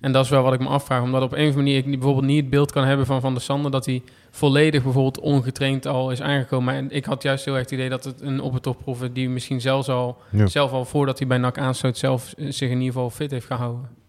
En 0.00 0.12
dat 0.12 0.24
is 0.24 0.30
wel 0.30 0.42
wat 0.42 0.52
ik 0.52 0.60
me 0.60 0.66
afvraag. 0.66 1.02
Omdat 1.02 1.22
op 1.22 1.32
een 1.32 1.38
of 1.38 1.44
andere 1.44 1.62
manier 1.62 1.76
ik 1.76 1.90
bijvoorbeeld 1.90 2.26
niet 2.26 2.40
het 2.40 2.50
beeld 2.50 2.72
kan 2.72 2.84
hebben 2.84 3.06
van 3.06 3.20
Van 3.20 3.32
der 3.32 3.42
Sande... 3.42 3.70
dat 3.70 3.86
hij 3.86 4.02
volledig 4.30 4.82
bijvoorbeeld 4.82 5.20
ongetraind 5.20 5.86
al 5.86 6.10
is 6.10 6.22
aangekomen. 6.22 6.74
En 6.74 6.90
ik 6.90 7.04
had 7.04 7.22
juist 7.22 7.44
heel 7.44 7.54
erg 7.54 7.62
het 7.62 7.72
idee 7.72 7.88
dat 7.88 8.04
het 8.04 8.20
een 8.20 8.40
op 8.40 8.52
het 8.52 8.62
topproef 8.62 9.02
is... 9.02 9.08
die 9.12 9.28
misschien 9.28 9.60
zelfs 9.60 9.88
al, 9.88 10.18
Ja. 10.30 10.46
zelf 10.46 10.72
al 10.72 10.84
voordat 10.84 11.18
hij 11.18 11.28
bij 11.28 11.38
NAC 11.38 11.58
aansloot... 11.58 11.98
zelf 11.98 12.32
eh, 12.32 12.46
zich 12.48 12.70
in 12.70 12.78
ieder 12.78 12.92
geval 12.92 13.10
fit 13.10 13.30
heeft 13.30 13.46
gehouden. 13.46 13.99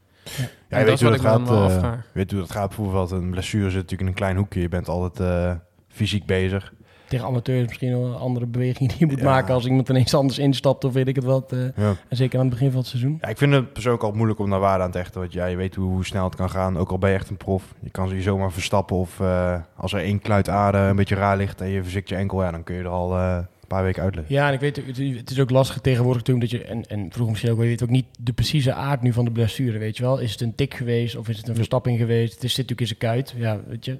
Ja, 0.69 0.83
weet 0.83 1.01
hoe 1.01 1.09
wat 1.09 1.21
dat 1.21 1.47
gaat. 1.50 1.81
eh, 1.83 1.91
weet 2.13 2.31
hoe 2.31 2.39
dat 2.39 2.51
gaat. 2.51 2.68
Bijvoorbeeld 2.75 3.12
een 3.12 3.29
blessure 3.29 3.65
zit 3.65 3.73
natuurlijk 3.73 4.01
in 4.01 4.07
een 4.07 4.13
klein 4.13 4.35
hoekje. 4.38 4.62
Je 4.62 4.69
bent 4.69 4.88
altijd 4.88 5.19
eh, 5.19 5.51
fysiek 5.88 6.25
bezig. 6.25 6.73
Tegen 7.07 7.25
amateurs 7.25 7.68
misschien 7.68 7.91
wel 8.00 8.06
een 8.06 8.15
andere 8.15 8.45
beweging 8.45 8.89
die 8.89 9.00
je 9.00 9.06
moet 9.06 9.19
Ja. 9.19 9.23
maken 9.25 9.53
als 9.53 9.65
iemand 9.65 9.89
ineens 9.89 10.13
anders 10.13 10.39
instapt 10.39 10.83
of 10.83 10.94
weet 10.94 11.07
ik 11.07 11.15
het 11.15 11.23
wat. 11.25 11.51
eh, 11.51 11.59
Ja. 11.75 11.94
en 12.09 12.18
zeker 12.18 12.39
aan 12.39 12.45
het 12.45 12.53
begin 12.53 12.69
van 12.71 12.79
het 12.79 12.89
seizoen. 12.89 13.18
Ja, 13.21 13.27
ik 13.27 13.38
vind 13.38 13.53
het 13.53 13.73
persoonlijk 13.73 14.03
al 14.03 14.12
moeilijk 14.12 14.39
om 14.39 14.50
daar 14.50 14.59
waarde 14.59 14.83
aan 14.83 14.91
te 14.91 14.97
hechten. 14.97 15.19
Want 15.19 15.33
ja, 15.33 15.45
je 15.45 15.56
weet 15.56 15.75
hoe, 15.75 15.89
hoe 15.89 16.06
snel 16.06 16.24
het 16.24 16.35
kan 16.35 16.50
gaan. 16.50 16.77
Ook 16.77 16.91
al 16.91 16.97
ben 16.97 17.09
je 17.09 17.15
echt 17.15 17.29
een 17.29 17.38
prof. 17.38 17.63
Je 17.81 17.89
kan 17.89 18.07
ze 18.09 18.15
je 18.15 18.21
zomaar 18.21 18.51
verstappen. 18.51 18.95
Of 18.95 19.19
eh, 19.19 19.59
als 19.75 19.94
er 19.94 20.00
één 20.01 20.19
kluit 20.19 20.50
aarde 20.50 20.77
een 20.77 20.95
beetje 20.95 21.15
raar 21.15 21.38
ligt 21.38 21.62
en 21.62 21.67
je 21.67 21.83
verzikt 21.83 22.09
je 22.09 22.15
enkel. 22.15 22.44
Ja, 22.44 22.51
dan 22.51 22.63
kun 22.63 22.75
je 22.75 22.81
er 22.81 22.88
al 22.88 23.17
eh, 23.17 23.38
paar 23.71 23.83
weken 23.83 24.03
uitleggen. 24.03 24.35
Ja, 24.35 24.47
en 24.47 24.53
ik 24.53 24.59
weet, 24.59 24.75
het, 24.75 24.97
het 24.97 25.31
is 25.31 25.39
ook 25.39 25.50
lastig 25.50 25.77
tegenwoordig 25.81 26.21
toen 26.21 26.39
dat 26.39 26.50
je, 26.50 26.63
en, 26.63 26.85
en 26.88 27.00
vroeger 27.00 27.27
misschien 27.29 27.51
ook, 27.51 27.59
je 27.59 27.65
weet 27.65 27.83
ook 27.83 27.89
niet 27.89 28.06
de 28.19 28.33
precieze 28.33 28.73
aard 28.73 29.01
nu 29.01 29.13
van 29.13 29.25
de 29.25 29.31
blessure, 29.31 29.77
weet 29.77 29.97
je 29.97 30.03
wel. 30.03 30.19
Is 30.19 30.31
het 30.31 30.41
een 30.41 30.56
tik 30.56 30.73
geweest 30.73 31.15
of 31.15 31.29
is 31.29 31.38
het 31.38 31.47
een 31.47 31.56
verstapping 31.56 31.97
geweest? 32.00 32.33
Het 32.33 32.44
is, 32.44 32.53
zit 32.53 32.69
natuurlijk 32.69 32.81
in 32.81 32.97
zijn 32.97 33.13
kuit, 33.13 33.33
ja, 33.38 33.59
weet 33.68 33.85
je. 33.85 33.97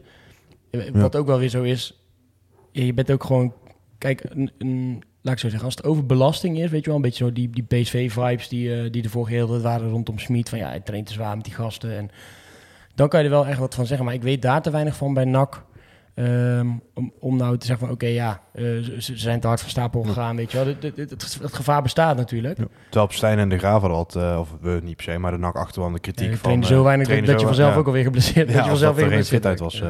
Eh, 0.72 1.02
Wat 1.02 1.16
ook 1.16 1.28
wel 1.28 1.40
weer 1.40 1.50
zo 1.50 1.64
is, 1.64 2.00
je 2.72 2.94
bent 2.94 3.12
ook 3.12 3.24
gewoon, 3.24 3.54
kijk, 3.98 4.24
een, 4.30 4.52
een, 4.58 5.04
laat 5.22 5.34
ik 5.34 5.40
zo 5.40 5.50
zeggen, 5.50 5.66
als 5.66 5.76
het 5.76 5.86
over 5.86 6.06
belasting 6.06 6.60
is, 6.60 6.70
weet 6.70 6.80
je 6.80 6.86
wel, 6.86 6.96
een 6.96 7.02
beetje 7.02 7.24
zo 7.26 7.34
die, 7.34 7.50
die 7.50 7.64
PSV-vibes 7.64 8.48
die, 8.48 8.76
eh, 8.76 8.92
die 8.92 9.02
de 9.02 9.10
vorige 9.10 9.34
hele 9.34 9.48
tijd 9.48 9.62
waren 9.62 9.90
rondom 9.90 10.20
Smit, 10.20 10.50
van 10.50 10.58
ja, 10.58 10.68
hij 10.68 10.80
traint 10.80 11.08
te 11.08 11.14
zwaar 11.14 11.36
met 11.36 11.46
die 11.46 11.54
gasten 11.54 11.98
en 11.98 12.10
dan 12.96 13.10
kan 13.10 13.20
je 13.20 13.26
er 13.26 13.32
wel 13.32 13.48
echt 13.48 13.60
wat 13.60 13.76
van 13.76 13.86
zeggen, 13.86 14.06
maar 14.06 14.16
ik 14.16 14.22
weet 14.22 14.42
daar 14.42 14.62
te 14.62 14.72
weinig 14.72 14.96
van 14.96 15.14
bij 15.14 15.26
NAC. 15.26 15.64
Ehm, 16.16 16.68
om, 16.94 17.14
om 17.20 17.36
nou 17.38 17.58
te 17.58 17.66
zeggen 17.66 17.86
van 17.86 17.96
oké, 17.96 18.06
ja, 18.06 18.42
eh, 18.54 18.64
ze, 18.64 18.96
ze 19.00 19.18
zijn 19.18 19.40
te 19.40 19.48
hard 19.48 19.62
van 19.62 19.70
stapel 19.70 20.02
gegaan, 20.04 20.36
weet 20.36 20.52
je 20.52 20.58
wel. 20.58 20.68
Het, 20.68 20.84
het, 20.84 20.98
het, 20.98 21.10
het- 21.12 21.38
het 21.42 21.54
gevaar 21.54 21.82
bestaat 21.82 22.18
natuurlijk. 22.18 22.58
Ja. 22.58 22.66
Terwijl 22.84 23.06
op 23.06 23.14
Stijn 23.14 23.40
en 23.40 23.50
de 23.50 23.58
Graaf 23.58 23.82
hadden 23.82 24.24
eh, 24.24 24.40
of 24.40 24.50
we 24.62 24.80
niet 24.84 24.96
per 24.96 25.04
se, 25.06 25.18
maar 25.18 25.32
de 25.32 25.38
NAC 25.38 25.56
achterwand 25.56 25.94
de 25.94 26.00
kritiek 26.02 26.26
Ja, 26.26 26.32
je 26.32 26.38
van... 26.38 26.62
eh, 26.62 26.68
zo 26.68 26.84
weinig 26.84 27.08
dat, 27.26 27.40
je 27.40 27.46
vanzelf 27.46 27.74
ja. 27.74 27.80
ook 27.80 27.86
alweer 27.86 28.04
geblesseerd 28.04 28.48
Ja, 28.50 28.54
dat 28.56 28.64
je 28.64 28.70
vanzelf 28.70 28.96
dat 28.96 29.04
er 29.04 29.10
weer 29.10 29.18
geen 29.24 29.26
geblesseerd 29.26 29.60
fitheid 29.60 29.60
was. 29.60 29.82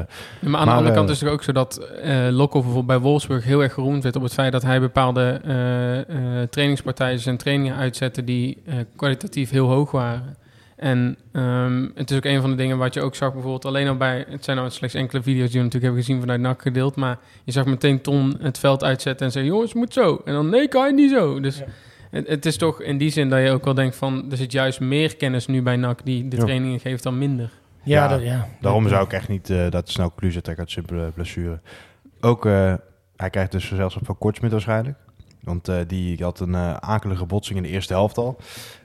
eh. 0.42 0.50
Maar 0.50 0.60
aan 0.60 0.66
Maar, 0.66 0.66
de 0.66 0.72
andere 0.72 0.90
eh, 0.90 0.96
kant 0.96 1.10
is 1.10 1.22
het 1.22 1.30
ook 1.30 1.44
zo 1.44 1.52
dat 1.52 1.78
eh 1.78 2.28
Lokko 2.30 2.58
bijvoorbeeld 2.60 2.86
bij 2.88 3.00
Wolfsburg 3.00 3.44
heel 3.44 3.62
erg 3.64 3.74
geroemd 3.74 4.04
werd 4.04 4.16
op 4.16 4.22
het 4.24 4.34
feit 4.34 4.52
dat 4.52 4.62
hij 4.64 4.80
bepaalde 4.80 5.42
eh, 5.44 6.00
eh, 6.42 6.50
trainingspartijen 6.50 7.22
en 7.26 7.38
trainingen 7.38 7.76
uitzette 7.76 8.24
die 8.24 8.62
eh, 8.66 8.76
kwalitatief 8.96 9.50
heel 9.50 9.68
hoog 9.68 9.92
waren. 9.92 10.36
En 10.82 11.18
ehm, 11.32 11.88
het 11.96 12.12
is 12.12 12.18
ook 12.18 12.26
een 12.26 12.42
van 12.42 12.50
de 12.50 12.56
dingen 12.56 12.78
wat 12.78 12.94
je 12.94 13.02
ook 13.02 13.16
zag 13.16 13.32
bijvoorbeeld 13.34 13.66
alleen 13.66 13.88
al 13.88 13.98
bij, 13.98 14.26
het 14.30 14.44
zijn 14.44 14.58
nou 14.58 14.70
slechts 14.70 14.96
enkele 14.96 15.22
video's 15.22 15.50
die 15.50 15.58
we 15.58 15.66
natuurlijk 15.66 15.84
hebben 15.84 16.04
gezien 16.04 16.20
vanuit 16.20 16.42
NAC 16.42 16.62
gedeeld, 16.62 16.96
maar 16.96 17.18
je 17.44 17.52
zag 17.52 17.66
meteen 17.66 18.02
Ton 18.02 18.36
het 18.40 18.60
veld 18.60 18.84
uitzetten 18.84 19.26
en 19.26 19.32
zeggen, 19.32 19.52
jongens, 19.52 19.70
het 19.72 19.80
moet 19.80 19.94
zo. 19.94 20.22
En 20.26 20.34
dan, 20.34 20.50
nee, 20.50 20.68
kan 20.68 20.88
je 20.88 20.94
niet 20.94 21.12
zo. 21.12 21.40
Dus 21.40 21.58
Ja. 21.58 21.66
het, 22.12 22.28
het 22.28 22.46
is 22.46 22.58
toch 22.58 22.82
in 22.82 22.98
die 22.98 23.10
zin 23.10 23.30
dat 23.30 23.42
je 23.44 23.50
ook 23.52 23.66
wel 23.66 23.74
denkt 23.74 23.96
van, 23.96 24.26
er 24.32 24.38
zit 24.38 24.52
juist 24.52 24.80
meer 24.80 25.16
kennis 25.16 25.48
nu 25.48 25.62
bij 25.62 25.76
NAC 25.76 26.00
die 26.06 26.28
de 26.28 26.36
Ja. 26.36 26.44
trainingen 26.44 26.80
geeft 26.80 27.04
dan 27.04 27.18
minder. 27.18 27.50
Ja, 27.84 28.04
Ja, 28.04 28.08
dat, 28.08 28.22
ja. 28.24 28.48
Daarom 28.62 28.88
zou 28.88 29.04
ik 29.06 29.14
echt 29.14 29.28
niet 29.28 29.50
eh, 29.50 29.70
dat 29.70 29.90
snel 29.90 30.08
conclusie 30.10 30.42
trekken 30.42 30.64
uit 30.64 30.74
simpele 30.74 31.12
blessure. 31.14 31.60
Ook, 32.22 32.46
eh, 32.46 32.74
hij 33.16 33.30
krijgt 33.30 33.52
dus 33.52 33.74
zelfs 33.76 33.96
op 33.96 34.06
van 34.06 34.18
Kortsmit 34.18 34.52
waarschijnlijk. 34.52 34.98
Want 35.44 35.68
eh, 35.68 35.76
die 35.88 36.24
had 36.24 36.40
een 36.40 36.56
eh, 36.56 36.74
akelige 36.74 37.26
botsing 37.26 37.58
in 37.58 37.64
de 37.64 37.70
eerste 37.70 37.94
helft 37.94 38.18
al. 38.18 38.38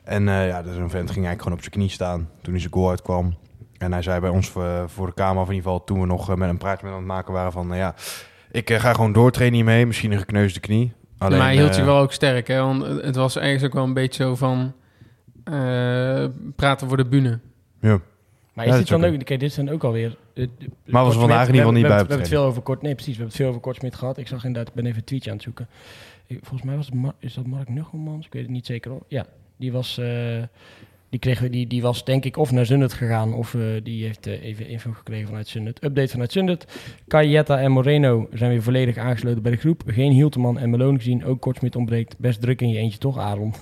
En 0.04 0.28
eh, 0.28 0.48
ja, 0.48 0.62
dus 0.62 0.76
een 0.76 0.90
vent 0.90 1.10
ging 1.10 1.26
eigenlijk 1.26 1.42
gewoon 1.42 1.56
op 1.56 1.60
zijn 1.60 1.74
knie 1.74 1.88
staan 1.90 2.28
toen 2.42 2.52
hij 2.52 2.60
zijn 2.60 2.72
goal 2.72 2.90
uitkwam. 2.90 3.36
En 3.78 3.92
hij 3.92 4.02
zei 4.02 4.20
bij 4.20 4.30
ons 4.30 4.48
voor, 4.48 4.84
voor 4.86 5.06
de 5.06 5.14
kamer, 5.14 5.42
of 5.42 5.48
in 5.48 5.54
ieder 5.54 5.70
geval 5.70 5.84
toen 5.84 6.00
we 6.00 6.06
nog 6.06 6.36
met 6.36 6.48
een 6.48 6.58
praatje 6.58 6.84
met 6.84 6.92
hem 6.94 7.02
aan 7.02 7.08
het 7.08 7.16
maken 7.16 7.32
waren 7.32 7.52
van... 7.52 7.66
nou 7.66 7.78
ja, 7.78 7.94
ik 8.50 8.70
ga 8.72 8.92
gewoon 8.92 9.12
doortrainen 9.12 9.56
hiermee, 9.56 9.86
misschien 9.86 10.12
een 10.12 10.18
gekneusde 10.18 10.60
knie. 10.60 10.92
Alleen, 11.18 11.38
maar 11.38 11.46
hij 11.46 11.56
hield 11.56 11.74
zich 11.74 11.84
wel 11.84 11.98
ook 11.98 12.12
sterk, 12.12 12.48
hè? 12.48 12.60
Want 12.60 12.82
het 13.02 13.16
was 13.16 13.36
ergens 13.38 13.62
ook 13.64 13.72
wel 13.72 13.84
een 13.84 13.94
beetje 13.94 14.22
zo 14.22 14.34
van... 14.34 14.72
eh, 15.44 16.24
praten 16.56 16.88
voor 16.88 16.96
de 16.96 17.06
bühne. 17.06 17.38
Ja. 17.80 18.00
Maar 18.52 18.64
Ja, 18.66 18.70
is 18.72 18.78
dat 18.78 18.86
dit 18.86 18.96
is 18.96 19.00
dan 19.02 19.04
ook- 19.04 19.20
ook... 19.20 19.24
Kijk, 19.24 19.40
dit 19.40 19.52
zijn 19.52 19.70
ook 19.70 19.84
alweer... 19.84 20.16
eh, 20.34 20.46
Maar 20.84 21.04
was 21.04 21.16
Kort 21.16 21.26
vandaag 21.26 21.48
in 21.48 21.54
ieder 21.54 21.66
geval 21.66 21.72
niet 21.72 21.82
bij 21.82 21.90
We 21.90 21.96
hebben 21.98 22.18
het 22.18 22.28
veel 22.28 22.42
over 22.44 22.62
Kort... 22.62 22.82
Nee, 22.82 22.94
precies. 22.94 23.16
We 23.16 23.22
hebben 23.22 23.32
het 23.34 23.42
veel 23.42 23.48
over 23.48 23.60
Kortsmit 23.60 23.94
gehad. 23.94 24.18
Ik 24.18 24.28
zag 24.28 24.44
inderdaad... 24.44 24.68
Ik 24.68 24.74
ben 24.74 24.84
even 24.86 24.98
een 24.98 25.04
tweetje 25.04 25.30
aan 25.30 25.36
het 25.36 25.44
zoeken. 25.44 25.68
Ik- 26.26 26.38
volgens 26.40 26.62
mij 26.62 26.76
was 26.76 26.86
het... 26.86 26.94
Mar- 26.94 27.14
is 27.18 27.34
dat 27.34 27.46
Mark 27.46 27.68
Nuggelmans? 27.68 28.26
Ik 28.26 28.32
weet 28.32 28.42
het 28.42 28.50
niet 28.50 28.66
zeker. 28.66 28.90
Hoor. 28.90 29.02
Ja, 29.08 29.26
die 29.56 29.72
was... 29.72 29.98
eh, 29.98 30.42
die, 31.08 31.18
kreeg, 31.20 31.50
die, 31.50 31.66
die 31.66 31.82
was 31.82 32.04
denk 32.04 32.24
ik 32.24 32.36
of 32.36 32.50
naar 32.52 32.66
Zundert 32.66 32.92
gegaan... 32.92 33.34
of 33.34 33.54
eh, 33.54 33.60
die 33.82 34.04
heeft 34.04 34.26
eh, 34.26 34.42
even 34.42 34.68
info 34.68 34.92
gekregen 34.92 35.26
vanuit 35.26 35.48
Zundert. 35.48 35.84
Update 35.84 36.08
vanuit 36.08 36.32
Zundert. 36.32 36.72
Kayetta 37.06 37.58
en 37.60 37.70
Moreno 37.70 38.28
zijn 38.32 38.50
weer 38.50 38.62
volledig 38.62 38.96
aangesloten 38.96 39.42
bij 39.42 39.52
de 39.52 39.58
groep. 39.58 39.82
Geen 39.86 40.12
Hielteman 40.12 40.58
en 40.58 40.70
Malone 40.70 40.96
gezien. 40.98 41.24
Ook 41.24 41.40
Kortsmit 41.40 41.76
ontbreekt. 41.76 42.18
Best 42.18 42.40
druk 42.40 42.60
in 42.60 42.68
je 42.68 42.78
eentje 42.78 42.98
toch, 42.98 43.18
Aaron? 43.18 43.54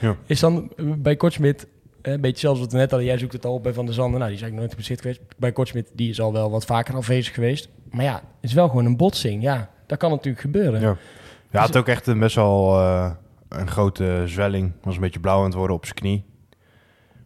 Ja. 0.00 0.16
Is 0.26 0.40
dan 0.40 0.72
bij 0.98 1.16
Kortsmit... 1.16 1.66
Een 2.02 2.20
beetje 2.20 2.38
zelfs 2.38 2.60
wat 2.60 2.72
we 2.72 2.78
net 2.78 2.90
hadden. 2.90 3.08
Jij 3.08 3.18
zoekt 3.18 3.32
het 3.32 3.44
al 3.46 3.54
op 3.54 3.62
bij 3.62 3.72
Van 3.72 3.84
der 3.84 3.94
Zanden. 3.94 4.18
Nou, 4.20 4.30
die 4.32 4.38
is 4.40 4.42
eigenlijk 4.42 4.56
nooit 4.56 4.70
geblesseerd 4.70 5.00
geweest. 5.00 5.38
Bij 5.38 5.52
Kortsmit, 5.52 5.90
die 5.94 6.10
is 6.10 6.20
al 6.20 6.32
wel 6.32 6.50
wat 6.50 6.64
vaker 6.64 6.94
afwezig 6.94 7.34
geweest. 7.34 7.68
Maar 7.90 8.04
ja, 8.04 8.14
het 8.14 8.50
is 8.50 8.52
wel 8.52 8.68
gewoon 8.68 8.84
een 8.84 8.96
botsing. 8.96 9.42
Ja, 9.42 9.70
dat 9.86 9.98
kan 9.98 10.10
natuurlijk 10.10 10.40
gebeuren. 10.42 10.80
Ja. 10.80 10.96
Ja, 11.52 11.58
het 11.60 11.68
had 11.74 11.76
ook 11.76 11.88
echt 11.88 12.06
een 12.06 12.18
best 12.18 12.34
wel 12.36 12.80
eh, 12.80 13.10
een 13.48 13.68
grote 13.70 14.22
zwelling. 14.26 14.72
Was 14.82 14.94
een 14.94 15.00
beetje 15.00 15.20
blauw 15.20 15.38
aan 15.38 15.44
het 15.44 15.54
worden 15.54 15.76
op 15.76 15.84
zijn 15.84 15.96
knie. 15.96 16.24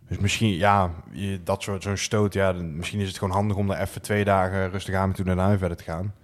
Dus 0.08 0.18
misschien, 0.18 0.48
ja, 0.48 0.90
je, 1.12 1.40
dat 1.44 1.62
soort 1.62 1.82
zo'n 1.82 1.96
stoot, 1.96 2.32
ja, 2.32 2.52
dan- 2.52 2.76
misschien 2.76 3.00
is 3.00 3.08
het 3.08 3.18
gewoon 3.18 3.34
handig 3.34 3.56
om 3.56 3.66
daar 3.66 3.80
even 3.80 4.02
twee 4.02 4.24
dagen 4.24 4.70
rustig 4.70 4.94
aan 4.94 5.12
te 5.12 5.16
doen 5.22 5.30
en 5.30 5.36
daarna 5.36 5.48
weer 5.50 5.58
verder 5.58 5.76
te 5.76 5.84
gaan. 5.84 6.14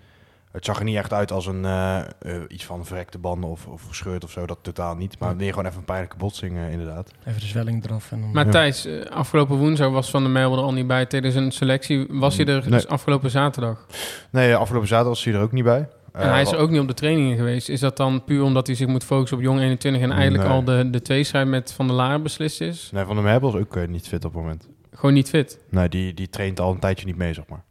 Het 0.53 0.65
zag 0.65 0.79
er 0.79 0.85
niet 0.85 0.97
echt 0.97 1.13
uit 1.13 1.33
als 1.33 1.47
een 1.47 1.65
eh, 1.65 1.99
eh, 1.99 2.07
iets 2.49 2.65
van 2.65 2.87
verrekte 2.87 3.19
banden 3.19 3.51
of, 3.51 3.67
of 3.67 3.83
gescheurd 3.89 4.25
of 4.25 4.31
zo, 4.31 4.47
dat 4.47 4.59
totaal 4.63 4.97
niet. 4.97 5.19
Maar 5.19 5.37
nee, 5.37 5.49
gewoon 5.51 5.65
even 5.67 5.79
een 5.79 5.85
pijnlijke 5.85 6.17
botsing, 6.17 6.59
inderdaad. 6.71 7.11
Even 7.27 7.41
de 7.41 7.47
zwelling 7.47 7.85
eraf. 7.85 8.13
En 8.13 8.21
dan... 8.21 8.31
Maar 8.33 8.45
Ja. 8.45 8.51
Thijs, 8.51 8.89
afgelopen 9.11 9.57
woensdag 9.57 9.91
was 9.91 10.11
Van 10.11 10.23
der 10.23 10.33
Merwe 10.33 10.57
er 10.57 10.63
al 10.63 10.73
niet 10.73 10.87
bij 10.87 11.07
tijdens 11.07 11.35
een 11.35 11.53
selectie. 11.53 12.07
Was 12.11 12.37
hij 12.37 12.47
er 12.47 12.61
Nee. 12.61 12.71
dus 12.71 12.87
afgelopen 12.89 13.31
zaterdag? 13.31 13.87
Nee, 14.31 14.57
afgelopen 14.57 14.89
zaterdag 14.89 15.15
was 15.15 15.25
hij 15.25 15.35
er 15.35 15.41
ook 15.41 15.53
niet 15.53 15.65
bij. 15.65 15.89
En 16.13 16.29
hij 16.29 16.41
is 16.43 16.49
Eh, 16.49 16.55
er 16.55 16.61
ook 16.61 16.71
niet 16.71 16.81
op 16.81 16.89
de 16.89 16.95
trainingen 16.95 17.37
geweest. 17.37 17.69
Is 17.69 17.81
dat 17.81 17.97
dan 17.97 18.25
puur 18.25 18.43
omdat 18.43 18.67
hij 18.67 18.77
zich 18.77 18.87
moet 18.87 19.05
focussen 19.05 19.37
op 19.39 19.43
Jong 19.43 19.61
21 19.61 20.03
en 20.03 20.11
eigenlijk 20.13 20.45
Nee. 20.45 20.53
al 20.53 20.65
de, 20.65 20.91
de 20.91 21.03
tweestrijd 21.03 21.47
met 21.49 21.73
Van 21.73 21.87
der 21.87 21.97
Laar 21.97 22.23
beslist 22.23 22.61
is? 22.61 22.91
Nee, 22.93 23.05
Van 23.05 23.15
der 23.15 23.25
Merbel 23.25 23.49
is 23.49 23.55
ook 23.61 23.77
eh, 23.77 23.89
niet 23.89 24.09
fit 24.09 24.25
op 24.25 24.33
het 24.33 24.43
moment. 24.43 24.69
Gewoon 24.95 25.15
niet 25.15 25.29
fit. 25.29 25.59
Nee, 25.71 25.89
die, 25.89 26.15
die 26.15 26.29
traint 26.29 26.61
al 26.61 26.73
een 26.73 26.79
tijdje 26.79 27.07
niet 27.07 27.17
mee, 27.17 27.33
zeg 27.35 27.45
maar. 27.49 27.65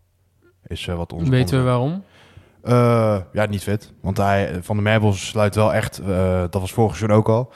Is 0.68 0.88
eh, 0.88 0.96
wat 0.96 1.14
ons. 1.14 1.30
Weten 1.30 1.58
we 1.58 1.64
waarom? 1.64 2.04
Ja, 3.34 3.46
niet 3.50 3.64
fit. 3.64 3.94
Want 4.02 4.18
hij, 4.18 4.60
Van 4.62 4.76
de 4.76 4.82
Merbels 4.82 5.28
sluit 5.28 5.56
wel 5.56 5.74
echt, 5.74 6.02
dat 6.50 6.54
was 6.62 6.72
vorig 6.72 6.96
seizoen 6.96 7.18
ook 7.18 7.30
al. 7.30 7.52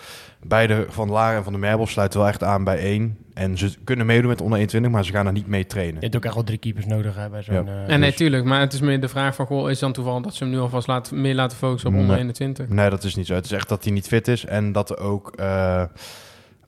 Beide 0.48 0.86
Van 0.90 1.10
Laar 1.10 1.36
en 1.36 1.44
Van 1.44 1.54
de 1.54 1.60
Merbels 1.60 1.92
sluiten 1.92 2.20
wel 2.20 2.28
echt 2.28 2.44
aan 2.44 2.64
bij 2.64 2.78
één. 2.80 3.18
En 3.34 3.58
ze 3.58 3.72
kunnen 3.84 4.06
meedoen 4.06 4.28
met 4.30 4.42
onder 4.42 4.56
21, 4.58 4.92
maar 4.92 5.06
ze 5.06 5.12
gaan 5.12 5.26
er 5.26 5.32
niet 5.32 5.48
mee 5.48 5.66
trainen. 5.66 5.96
Je 5.96 6.02
hebt 6.02 6.16
ook 6.16 6.26
echt 6.26 6.34
wel 6.34 6.44
drie 6.44 6.58
keepers 6.58 6.86
nodig 6.86 7.16
hè, 7.16 7.30
bij 7.30 7.42
zo'n... 7.44 7.56
Ja. 7.56 7.86
En 7.88 8.00
nee, 8.00 8.10
dus- 8.10 8.18
tuurlijk. 8.18 8.44
Maar 8.44 8.60
het 8.60 8.74
is 8.74 8.80
meer 8.80 9.02
de 9.02 9.08
vraag 9.08 9.36
van... 9.36 9.46
Goh, 9.46 9.70
is 9.70 9.80
dan 9.80 9.94
toeval 9.94 10.22
dat 10.22 10.34
ze 10.36 10.44
hem 10.44 10.54
nu 10.54 10.60
alvast 10.60 10.88
laat, 10.88 11.12
meer 11.12 11.36
laten 11.36 11.58
focussen 11.58 11.88
op 11.90 11.94
Nee. 11.96 12.04
onder 12.04 12.18
21? 12.18 12.68
Nee, 12.68 12.90
dat 12.90 13.04
is 13.04 13.16
niet 13.16 13.28
zo. 13.28 13.34
Het 13.34 13.46
is 13.46 13.52
echt 13.52 13.70
dat 13.70 13.84
hij 13.84 13.94
niet 13.94 14.08
fit 14.08 14.28
is. 14.28 14.46
En 14.46 14.72
dat 14.72 14.90
er 14.90 14.98
ook... 15.00 15.32
eh, 15.36 15.84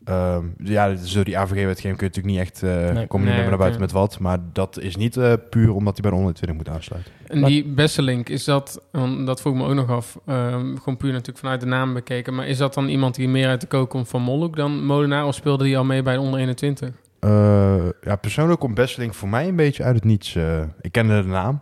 ehm, 0.08 0.46
ja, 0.64 0.94
door 1.14 1.24
die 1.24 1.38
AVG-wetgeving 1.38 1.98
kun 1.98 2.08
je 2.08 2.14
natuurlijk 2.16 2.26
niet 2.26 2.40
echt... 2.40 2.64
eh 2.64 2.94
Nee. 2.94 3.08
kom 3.08 3.20
je 3.20 3.26
niet 3.26 3.34
Nee, 3.34 3.42
meer 3.42 3.50
naar 3.50 3.58
buiten 3.58 3.82
met 3.82 3.92
wat. 3.92 4.20
Maar 4.20 4.38
dat 4.54 4.80
is 4.80 4.96
niet 4.96 5.18
eh, 5.18 5.34
puur 5.50 5.74
omdat 5.74 5.94
hij 5.94 6.02
bij 6.02 6.12
de 6.12 6.18
onder 6.18 6.34
20 6.34 6.58
moet 6.58 6.70
aansluiten. 6.76 7.12
En 7.28 7.44
die 7.44 7.66
beste 7.66 8.02
link, 8.02 8.30
is 8.30 8.44
dat... 8.44 8.82
Want 8.92 9.26
dat 9.26 9.42
vroeg 9.42 9.54
ik 9.54 9.60
me 9.60 9.68
ook 9.68 9.74
nog 9.74 9.90
af. 9.90 10.18
ehm, 10.26 10.76
gewoon 10.76 10.98
puur 10.98 11.12
natuurlijk 11.12 11.38
vanuit 11.38 11.60
de 11.60 11.66
naam 11.68 11.94
bekeken. 11.94 12.36
Maar 12.36 12.48
is 12.48 12.58
dat 12.58 12.74
dan 12.74 12.88
iemand 12.88 13.16
die 13.16 13.28
meer 13.30 13.48
uit 13.48 13.62
de 13.62 13.68
kook 13.68 13.90
komt 13.90 14.08
van 14.08 14.22
Molhoek 14.22 14.56
dan 14.56 14.86
Molenaar? 14.86 15.26
Of 15.26 15.36
speelde 15.36 15.64
die 15.64 15.78
al 15.78 15.84
mee 15.86 16.02
bij 16.04 16.14
de 16.14 16.20
onder 16.20 16.40
21? 16.40 16.90
Eh, 17.20 17.76
ja, 18.02 18.16
persoonlijk 18.16 18.60
komt 18.60 18.76
Besseling 18.76 19.16
voor 19.16 19.30
mij 19.30 19.48
een 19.48 19.56
beetje 19.56 19.84
uit 19.84 19.96
het 19.96 20.04
niets. 20.04 20.36
eh. 20.36 20.62
ik 20.82 20.92
kende 20.92 21.22
de 21.22 21.28
naam, 21.28 21.62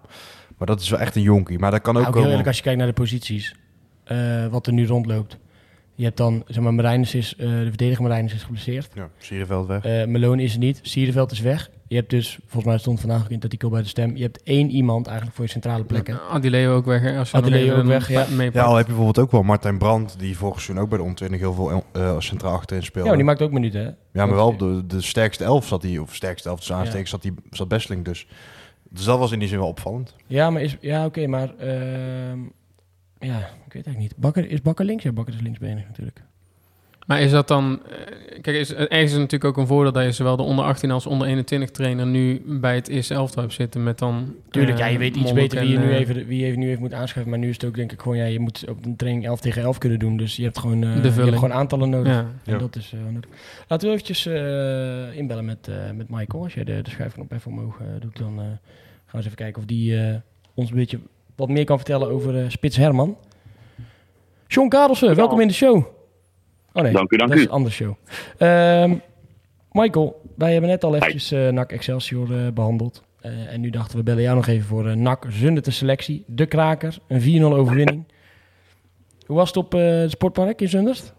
maar 0.58 0.68
dat 0.68 0.82
is 0.82 0.90
wel 0.90 1.00
echt 1.00 1.16
een 1.16 1.22
jonkie. 1.22 1.60
Maar 1.60 1.72
dat 1.72 1.82
kan 1.82 1.96
ook 1.96 2.02
Nou, 2.02 2.08
ook 2.08 2.14
heel 2.14 2.24
komen- 2.24 2.30
eerlijk, 2.32 2.48
als 2.48 2.58
je 2.58 2.64
kijkt 2.64 2.78
naar 2.80 2.88
de 2.88 2.94
posities, 3.02 3.56
eh, 4.04 4.46
wat 4.48 4.68
er 4.68 4.74
nu 4.74 4.88
rondloopt. 4.88 5.38
Je 5.98 6.04
hebt 6.04 6.18
dan, 6.18 6.44
zeg 6.48 6.64
maar, 6.64 6.74
Marijnus 6.74 7.16
is, 7.16 7.36
eh, 7.38 7.48
de 7.48 7.66
verdediger 7.68 8.04
Marijnus 8.04 8.34
is 8.34 8.44
geblesseerd. 8.44 8.88
Ja, 8.94 9.10
Sierenveld 9.18 9.68
weg. 9.68 9.86
Eh 9.86 10.06
Malone 10.06 10.44
is 10.44 10.54
er 10.54 10.60
niet. 10.60 10.80
Sierenveld 10.82 11.32
is 11.32 11.40
weg. 11.40 11.70
Je 11.88 11.96
hebt 11.96 12.10
dus, 12.10 12.38
volgens 12.42 12.66
mij 12.66 12.78
stond 12.78 13.00
vandaag 13.00 13.20
ook 13.24 13.28
in 13.30 13.36
het 13.36 13.44
artikel 13.44 13.70
bij 13.70 13.82
de 13.82 13.88
stem, 13.88 14.16
je 14.16 14.22
hebt 14.24 14.44
één 14.44 14.70
iemand 14.70 15.06
eigenlijk 15.06 15.36
voor 15.36 15.46
je 15.46 15.52
centrale 15.52 15.84
plekken. 15.84 16.20
Adileo 16.30 16.76
ook 16.76 16.86
weg. 16.86 17.02
hè, 17.02 17.18
Als 17.18 17.32
je 17.32 17.38
Adileo 17.38 17.78
ook 17.78 17.86
weg, 17.86 18.10
ja. 18.10 18.26
meepakt. 18.30 18.54
Ja, 18.56 18.64
al 18.64 18.76
heb 18.76 18.86
je 18.88 18.94
bijvoorbeeld 18.94 19.26
ook 19.26 19.32
wel 19.32 19.44
Martijn 19.44 19.78
Brandt, 19.78 20.20
die 20.20 20.38
vorig 20.38 20.62
seizoen 20.62 20.84
ook 20.84 20.90
bij 20.90 20.98
de 21.08 21.14
20 21.14 21.40
heel 21.40 21.54
veel 21.54 21.84
eh, 21.92 22.20
centraal 22.20 22.54
achterin 22.54 22.84
speelde. 22.84 23.10
Ja, 23.10 23.16
maar 23.16 23.24
die 23.24 23.26
maakt 23.26 23.42
ook 23.42 23.52
minuten, 23.52 23.80
hè? 23.82 23.86
Ja, 24.20 24.26
maar 24.26 24.36
wel 24.36 24.48
op 24.48 24.60
de, 24.60 24.84
de 24.88 25.02
sterkste 25.02 25.44
elf 25.44 25.68
zat 25.68 25.82
hij, 25.84 25.98
of 25.98 26.16
sterkste 26.16 26.50
elf 26.50 26.58
tussen 26.58 26.76
Ja. 26.76 26.82
aanstekens, 26.82 27.10
zat, 27.10 27.22
die, 27.22 27.34
zat 27.50 27.68
Besseling 27.68 28.06
dus. 28.06 28.28
Dus 28.90 29.06
dat 29.06 29.20
was 29.20 29.32
in 29.32 29.40
die 29.40 29.48
zin 29.48 29.58
wel 29.60 29.68
opvallend. 29.68 30.16
Ja, 30.28 30.50
maar 30.50 30.62
is, 30.62 30.78
ja, 30.82 31.06
oké, 31.06 31.28
maar, 31.28 31.54
ehm, 31.58 32.40
ja, 33.26 33.38
ik 33.40 33.74
weet 33.74 33.86
eigenlijk 33.86 33.98
niet. 34.00 34.16
Bakker, 34.18 34.50
is 34.50 34.62
Bakker 34.62 34.86
links? 34.86 35.04
Ja, 35.04 35.12
Bakker 35.12 35.34
is 35.34 35.42
linksbenig 35.42 35.88
natuurlijk. 35.88 36.22
Maar 37.08 37.22
is 37.22 37.32
dat 37.32 37.48
dan... 37.48 37.80
eh, 37.90 38.42
Kijk, 38.42 38.58
is, 38.58 38.74
ergens 38.74 39.02
is 39.04 39.12
het 39.12 39.20
natuurlijk 39.22 39.46
ook 39.46 39.58
een 39.58 39.68
voordeel 39.68 39.92
dat 39.92 40.04
je 40.04 40.12
zowel 40.12 40.38
de 40.38 40.44
onder 40.44 40.66
18 40.66 40.92
als 40.92 41.06
onder 41.06 41.28
21 41.28 41.70
trainer 41.72 42.06
nu 42.06 42.42
bij 42.46 42.76
het 42.76 42.88
eerste 42.88 43.14
elftal 43.14 43.42
hebt 43.42 43.54
zitten 43.56 43.84
met 43.84 44.00
dan... 44.00 44.34
Tuurlijk, 44.50 44.78
eh, 44.80 44.86
ja, 44.86 44.92
je 44.92 44.98
weet 44.98 45.16
iets 45.16 45.34
beter 45.34 45.60
wie 45.60 45.70
je, 45.70 45.78
nu 45.78 45.92
eh, 45.92 46.00
even, 46.00 46.26
wie 46.28 46.40
je 46.40 46.46
even 46.46 46.60
nu 46.60 46.68
even 46.70 46.82
moet 46.82 46.94
aanschuiven. 46.94 47.30
Maar 47.30 47.40
nu 47.40 47.48
is 47.50 47.54
het 47.56 47.66
ook 47.66 47.76
denk 47.76 47.92
ik 47.92 48.02
gewoon, 48.02 48.18
ja, 48.18 48.26
je 48.26 48.40
moet 48.40 48.70
op 48.70 48.86
een 48.86 48.96
training 48.96 49.26
11 49.26 49.40
tegen 49.40 49.62
11 49.62 49.78
kunnen 49.78 50.00
doen. 50.00 50.18
Dus 50.18 50.36
je 50.36 50.44
hebt 50.44 50.60
gewoon, 50.60 50.84
eh, 50.84 50.96
je 51.04 51.10
hebt 51.22 51.34
gewoon 51.34 51.54
aantallen 51.54 51.90
nodig. 51.90 52.14
Ja. 52.14 52.20
En 52.20 52.54
Ja. 52.54 52.58
dat 52.58 52.76
is 52.76 52.92
eh, 52.94 53.00
nodig. 53.14 53.30
Laten 53.68 53.88
we 53.88 53.94
eventjes 53.94 54.26
eh, 54.26 55.18
inbellen 55.18 55.46
met, 55.46 55.68
eh, 55.68 55.76
met 55.96 56.10
Michael. 56.10 56.44
Als 56.44 56.54
jij 56.54 56.64
de, 56.64 56.82
de 56.82 56.90
schuifknop 56.90 57.32
even 57.32 57.52
omhoog 57.52 57.80
eh, 57.80 57.86
doet, 58.00 58.18
dan 58.18 58.34
eh, 58.40 58.44
gaan 58.46 58.60
we 59.06 59.16
eens 59.18 59.26
even 59.26 59.38
kijken 59.38 59.62
of 59.62 59.68
die 59.68 60.00
eh, 60.00 60.16
ons 60.54 60.70
een 60.70 60.76
beetje 60.76 61.00
wat 61.36 61.50
meer 61.50 61.66
kan 61.66 61.78
vertellen 61.78 62.10
over 62.10 62.38
eh, 62.44 62.50
Spits 62.50 62.78
Herman. 62.78 63.18
John 64.48 64.68
Karelsen, 64.68 65.16
welkom 65.16 65.40
in 65.40 65.48
de 65.48 65.54
show. 65.54 65.76
Oh 66.74 66.84
nee, 66.84 66.92
Dank 66.94 67.12
u, 67.12 67.18
dank 67.18 67.30
dat 67.30 67.38
is 67.40 67.44
u. 67.44 67.48
een 67.48 67.54
andere 67.54 67.74
show. 67.76 67.94
Ehm, 68.38 68.96
Michael, 69.72 70.22
wij 70.36 70.52
hebben 70.52 70.70
net 70.70 70.84
al 70.84 70.96
eventjes 70.96 71.32
eh 71.32 71.48
NAC 71.50 71.72
Excelsior 71.72 72.46
eh, 72.46 72.52
behandeld. 72.54 73.04
Eh, 73.22 73.54
en 73.54 73.62
nu 73.62 73.70
dachten 73.70 73.98
we 73.98 74.04
bellen 74.04 74.22
jou 74.24 74.36
nog 74.36 74.48
even 74.48 74.66
voor 74.68 74.98
NAC 74.98 75.26
Zundert 75.30 75.66
de 75.66 75.72
selectie. 75.72 76.24
De 76.28 76.46
kraker, 76.46 76.98
een 77.08 77.22
4-0 77.22 77.44
overwinning. 77.56 78.04
Hoe 79.26 79.36
was 79.36 79.48
het 79.48 79.58
op 79.58 79.72
het 79.72 80.12
sportpark 80.12 80.62
in 80.62 80.70
Zundert? 80.70 81.14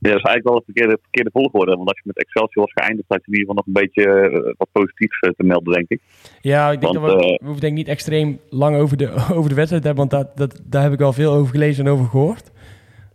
Ja, 0.00 0.10
dat 0.10 0.18
is 0.18 0.24
eigenlijk 0.24 0.48
wel 0.48 0.56
een 0.56 0.74
verkeerde, 0.74 0.98
verkeerde 1.02 1.30
volgorde. 1.32 1.76
Want 1.76 1.88
als 1.88 1.98
je 2.02 2.02
met 2.04 2.18
Excelsior 2.18 2.64
was 2.64 2.72
geëindigd, 2.72 3.08
had 3.08 3.24
je 3.24 3.32
in 3.32 3.38
ieder 3.38 3.48
geval 3.48 3.62
nog 3.64 3.66
een 3.66 3.82
beetje 3.82 4.04
eh, 4.04 4.54
wat 4.56 4.68
positiefs 4.72 5.18
eh, 5.20 5.30
te 5.30 5.44
melden, 5.44 5.72
denk 5.72 5.88
ik. 5.88 6.00
Ja, 6.40 6.70
ik 6.70 6.80
denk 6.80 6.92
Want, 6.92 7.06
dat 7.06 7.20
we, 7.20 7.26
eh, 7.26 7.38
we 7.38 7.44
hoeven 7.44 7.60
denk 7.60 7.72
ik 7.72 7.78
niet 7.78 7.88
extreem 7.88 8.40
lang 8.50 8.76
over 8.76 8.96
de, 8.96 9.10
over 9.36 9.48
de 9.48 9.54
wedstrijd 9.54 9.82
te 9.82 9.88
hebben, 9.88 10.08
want 10.08 10.10
dat, 10.10 10.36
dat, 10.36 10.62
daar 10.64 10.82
heb 10.82 10.92
ik 10.92 11.00
al 11.00 11.12
veel 11.12 11.32
over 11.32 11.50
gelezen 11.50 11.86
en 11.86 11.92
over 11.92 12.06
gehoord. 12.06 12.50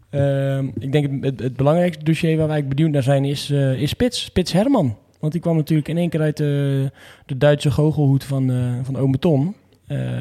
Ehm, 0.10 0.66
ik 0.80 0.92
denk 0.92 1.12
het, 1.12 1.24
het, 1.24 1.40
het 1.40 1.56
belangrijkste 1.56 2.04
dossier 2.04 2.38
waar 2.38 2.48
wij 2.48 2.68
benieuwd 2.68 2.92
naar 2.92 3.04
zijn 3.04 3.26
is, 3.26 3.50
is 3.50 3.90
Spits, 3.90 4.24
Spits 4.24 4.52
Herman. 4.52 4.98
Want 5.20 5.32
die 5.32 5.42
kwam 5.42 5.56
natuurlijk 5.56 5.88
in 5.88 5.98
één 5.98 6.10
keer 6.10 6.22
uit 6.22 6.38
de, 6.38 6.92
de 7.26 7.38
Duitse 7.38 7.72
goochelhoed 7.72 8.24
van, 8.24 8.52
van 8.84 8.98
Ome 8.98 9.54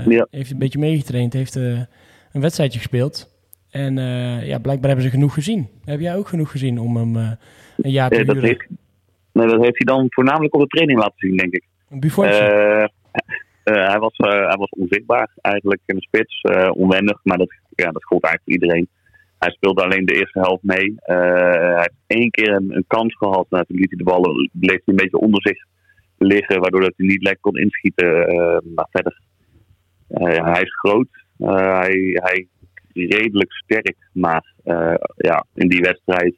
Ja. 0.07 0.27
Heeft 0.31 0.51
een 0.51 0.59
beetje 0.59 0.79
meegetraind, 0.79 1.33
heeft 1.33 1.55
een 1.55 2.41
wedstrijdje 2.41 2.79
gespeeld. 2.79 3.34
En 3.75 3.99
eh, 3.99 4.47
ja, 4.47 4.59
blijkbaar 4.59 4.89
hebben 4.91 5.05
ze 5.05 5.11
genoeg 5.11 5.35
gezien. 5.35 5.69
Heb 5.85 6.01
jij 6.01 6.17
ook 6.17 6.29
genoeg 6.29 6.51
gezien 6.51 6.79
om 6.79 6.97
hem 6.97 7.17
eh, 7.17 7.31
een 7.77 7.91
jaar 7.91 8.11
te 8.11 8.17
Eh, 8.17 8.27
dat, 8.27 8.35
huren? 8.35 8.49
heeft, 8.49 8.67
nee, 9.33 9.47
dat 9.47 9.63
heeft 9.63 9.79
hij 9.79 9.95
dan 9.95 10.07
voornamelijk 10.09 10.55
op 10.55 10.61
de 10.61 10.67
training 10.67 10.99
laten 10.99 11.19
zien, 11.19 11.37
denk 11.37 11.53
ik. 11.53 11.65
Hij, 13.65 13.99
was, 13.99 14.17
hij 14.17 14.57
was 14.59 14.69
onzichtbaar 14.69 15.31
eigenlijk 15.41 15.81
in 15.87 15.95
de 15.95 16.03
spits. 16.03 16.41
onwennig, 16.71 17.21
maar 17.23 17.39
dat, 17.39 17.53
ja, 17.75 17.91
dat 17.91 18.05
gold 18.05 18.25
eigenlijk 18.25 18.43
voor 18.43 18.53
iedereen. 18.53 18.89
Hij 19.39 19.51
speelde 19.51 19.83
alleen 19.83 20.05
de 20.05 20.15
eerste 20.15 20.41
helft 20.41 20.63
mee. 20.63 20.95
Hij 20.97 21.77
heeft 21.77 21.95
één 22.07 22.31
keer 22.31 22.49
een, 22.49 22.77
een 22.77 22.85
kans 22.87 23.17
gehad. 23.17 23.47
Nou, 23.51 23.65
toen 23.65 23.77
liet 23.77 23.89
hij 23.89 23.99
de 23.99 24.05
bal 24.05 24.49
bleef 24.53 24.81
hij 24.85 24.95
een 24.95 24.97
beetje 24.97 25.19
onder 25.19 25.43
zich 25.43 25.65
liggen, 26.19 26.61
waardoor 26.61 26.81
dat 26.81 26.95
hij 26.97 27.07
niet 27.07 27.23
lekker 27.23 27.43
kon 27.43 27.57
inschieten. 27.57 28.09
maar 28.75 28.89
verder, 28.91 29.21
hij 30.53 30.63
is 30.63 30.75
groot. 30.75 31.09
Hij, 31.39 32.21
hij 32.23 32.47
redelijk 32.95 33.53
sterk. 33.53 33.97
Maar 34.13 34.53
eh, 34.65 34.95
ja, 35.17 35.45
in 35.55 35.69
die 35.69 35.81
wedstrijd 35.81 36.35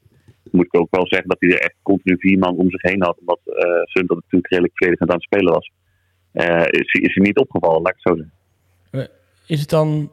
moet 0.50 0.64
ik 0.64 0.80
ook 0.80 0.90
wel 0.90 1.06
zeggen 1.06 1.28
dat 1.28 1.40
hij 1.40 1.50
er 1.50 1.60
echt 1.60 1.74
continu 1.82 2.16
vier 2.18 2.38
man 2.38 2.56
om 2.56 2.70
zich 2.70 2.82
heen 2.82 3.02
had. 3.02 3.18
Omdat 3.18 3.40
uh, 3.46 3.54
Sunderland 3.84 4.22
natuurlijk 4.22 4.50
redelijk 4.50 4.76
verdedigend 4.76 5.10
aan 5.10 5.16
het 5.16 5.24
spelen 5.24 5.52
was. 5.52 5.70
Eh, 6.32 6.46
is, 6.80 6.92
hij- 6.92 7.02
is 7.02 7.14
hij 7.14 7.24
niet 7.24 7.38
opgevallen, 7.38 7.82
laat 7.82 7.92
ik 7.92 7.98
het 8.02 8.12
zo 8.12 8.22
zeggen. 8.22 9.10
Is 9.46 9.60
het 9.60 9.68
dan, 9.70 10.10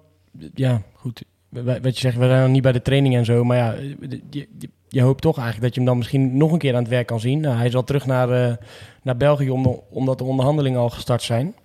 ja, 0.54 0.82
goed, 0.94 1.24
wa- 1.50 1.80
wat 1.82 1.94
je 1.94 2.00
zegt, 2.00 2.18
we 2.18 2.26
zijn 2.28 2.42
nog 2.42 2.52
niet 2.52 2.62
bij 2.62 2.72
de 2.72 2.82
training 2.82 3.16
en 3.16 3.26
zo, 3.26 3.44
maar 3.44 3.58
ja, 3.58 3.72
je, 4.00 4.20
je, 4.30 4.48
je 4.88 5.02
hoopt 5.02 5.22
toch 5.22 5.36
eigenlijk 5.38 5.66
dat 5.66 5.74
je 5.74 5.80
hem 5.80 5.90
dan 5.90 5.98
misschien 5.98 6.38
nog 6.38 6.52
een 6.52 6.60
keer 6.60 6.74
aan 6.76 6.82
het 6.82 6.92
werk 6.92 7.08
kan 7.08 7.20
zien. 7.20 7.40
Nou, 7.40 7.56
hij 7.58 7.70
zal 7.70 7.84
terug 7.84 8.06
naar, 8.06 8.58
naar 9.04 9.18
België 9.18 9.50
om, 9.50 9.66
omdat 9.90 10.18
de 10.18 10.24
onderhandelingen 10.24 10.80
al 10.80 10.90
gestart 10.90 11.22
zijn. 11.22 11.56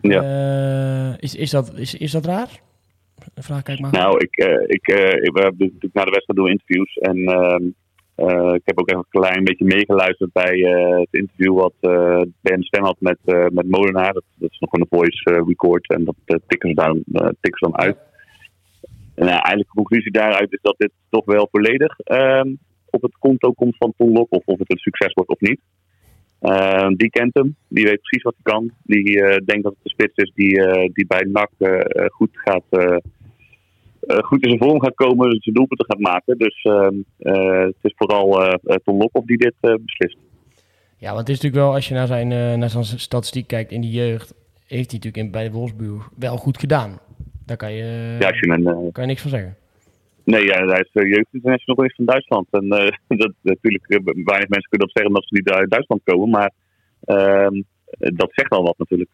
Ja. 0.00 1.16
Is, 1.18 1.34
is, 1.34 1.50
dat, 1.50 1.74
is, 1.74 1.94
is 1.94 2.10
dat 2.10 2.24
raar? 2.24 2.60
Vraag 3.34 3.62
kijk 3.62 3.80
maar. 3.80 3.92
Nou, 3.92 4.18
ik, 4.18 4.36
eh, 4.36 4.62
ik, 4.66 4.86
eh, 4.88 5.22
ik- 5.22 5.32
we 5.32 5.40
hebben 5.40 5.66
natuurlijk 5.66 5.94
na 5.94 6.04
de 6.04 6.10
wedstrijd 6.10 6.38
doen 6.38 6.48
interviews. 6.50 6.94
En 6.94 7.16
ehm, 7.24 7.64
Eh, 8.14 8.54
ik 8.54 8.62
heb 8.64 8.78
ook 8.80 8.88
even 8.90 9.04
een 9.10 9.20
klein 9.20 9.44
beetje 9.44 9.64
meegeluisterd 9.64 10.32
bij 10.32 10.58
het 11.00 11.08
interview 11.10 11.54
wat 11.54 11.74
Ben 12.40 12.62
Stem 12.62 12.84
had 12.84 12.96
met, 12.98 13.18
met 13.52 13.68
Molenaar. 13.68 14.12
Dat, 14.12 14.24
is 14.38 14.58
nog 14.58 14.72
een 14.72 14.86
voice 14.90 15.44
record 15.46 15.88
en 15.88 16.04
dat 16.04 16.40
tikken, 16.46 16.68
ze 16.68 16.74
dan, 16.74 17.02
tikken 17.40 17.70
dan 17.70 17.78
uit. 17.78 17.96
En 19.14 19.26
eigenlijk 19.26 19.68
de 19.68 19.74
conclusie 19.74 20.12
daaruit 20.12 20.52
is 20.52 20.58
dat 20.62 20.74
dit 20.78 20.90
toch 21.10 21.24
wel 21.24 21.48
volledig 21.50 21.98
ehm, 21.98 22.54
op 22.90 23.02
het 23.02 23.18
konto 23.18 23.52
komt 23.52 23.76
van 23.76 23.92
Ton. 23.96 24.16
Of 24.18 24.28
of 24.44 24.58
het 24.58 24.70
een 24.72 24.78
succes 24.78 25.12
wordt 25.12 25.30
of 25.30 25.40
niet. 25.40 25.60
Ehm, 26.40 26.94
die 26.94 27.10
kent 27.10 27.34
hem, 27.34 27.56
die 27.68 27.84
weet 27.84 28.00
precies 28.00 28.22
wat 28.22 28.34
hij 28.42 28.52
kan. 28.52 28.70
Die 28.82 29.22
eh, 29.22 29.44
denkt 29.44 29.62
dat 29.62 29.72
het 29.72 29.82
de 29.82 29.88
spits 29.90 30.16
is 30.16 30.32
die, 30.34 30.64
eh, 30.66 30.88
die 30.92 31.06
bij 31.06 31.26
NAC 31.32 31.50
eh, 31.58 31.80
eh, 31.80 32.06
goed 32.10 32.30
gaat... 32.32 32.64
eh, 32.70 32.96
eh, 34.00 34.18
goed 34.18 34.42
in 34.42 34.48
zijn 34.48 34.62
vorm 34.62 34.80
gaat 34.80 34.94
komen, 34.94 35.40
zijn 35.40 35.54
doelpunten 35.54 35.86
gaat 35.86 35.98
maken. 35.98 36.38
Dus 36.38 36.62
ehm, 36.62 36.94
eh, 37.18 37.60
het 37.60 37.76
is 37.82 37.92
vooral 37.96 38.42
eh 38.44 38.54
eh, 38.64 38.76
Ton 38.84 38.96
Lokhoff 38.96 39.26
die 39.26 39.36
dit 39.38 39.54
eh, 39.60 39.74
beslist. 39.84 40.16
Ja, 40.96 41.06
want 41.06 41.18
het 41.18 41.28
is 41.28 41.34
natuurlijk 41.34 41.62
wel, 41.62 41.74
als 41.74 41.88
je 41.88 41.94
naar 41.94 42.06
zijn, 42.06 42.32
eh, 42.32 42.54
naar 42.54 42.70
zijn 42.70 42.84
statistiek 42.84 43.46
kijkt 43.46 43.72
in 43.72 43.80
de 43.80 43.90
jeugd, 43.90 44.34
heeft 44.66 44.90
hij 44.90 45.00
natuurlijk 45.00 45.16
in, 45.16 45.30
bij 45.30 45.50
Wolfsburg 45.50 46.10
wel 46.18 46.36
goed 46.36 46.58
gedaan. 46.58 46.98
Daar 47.46 47.56
kan 47.56 47.72
je, 47.72 48.16
Ja, 48.18 48.28
je 48.28 48.54
eh, 48.54 48.92
kan 48.92 49.02
je 49.02 49.08
niks 49.08 49.20
van 49.22 49.30
zeggen. 49.30 49.56
Nee, 50.30 50.44
ja, 50.44 50.66
hij 50.66 50.80
is 50.80 51.02
uh, 51.44 51.74
geweest 51.74 51.96
van 51.96 52.04
Duitsland. 52.04 52.46
En 52.50 52.70
eh, 52.70 52.92
dat, 53.22 53.32
natuurlijk, 53.42 53.84
eh, 53.88 53.98
weinig 54.04 54.48
mensen 54.48 54.68
kunnen 54.70 54.88
dat 54.88 54.90
zeggen 54.92 55.06
omdat 55.06 55.24
ze 55.26 55.34
niet 55.34 55.50
uit 55.50 55.70
Duitsland 55.70 56.00
komen. 56.04 56.30
Maar 56.30 56.52
ehm, 57.04 57.62
dat 57.98 58.30
zegt 58.32 58.50
al 58.50 58.62
wat 58.62 58.78
natuurlijk. 58.78 59.10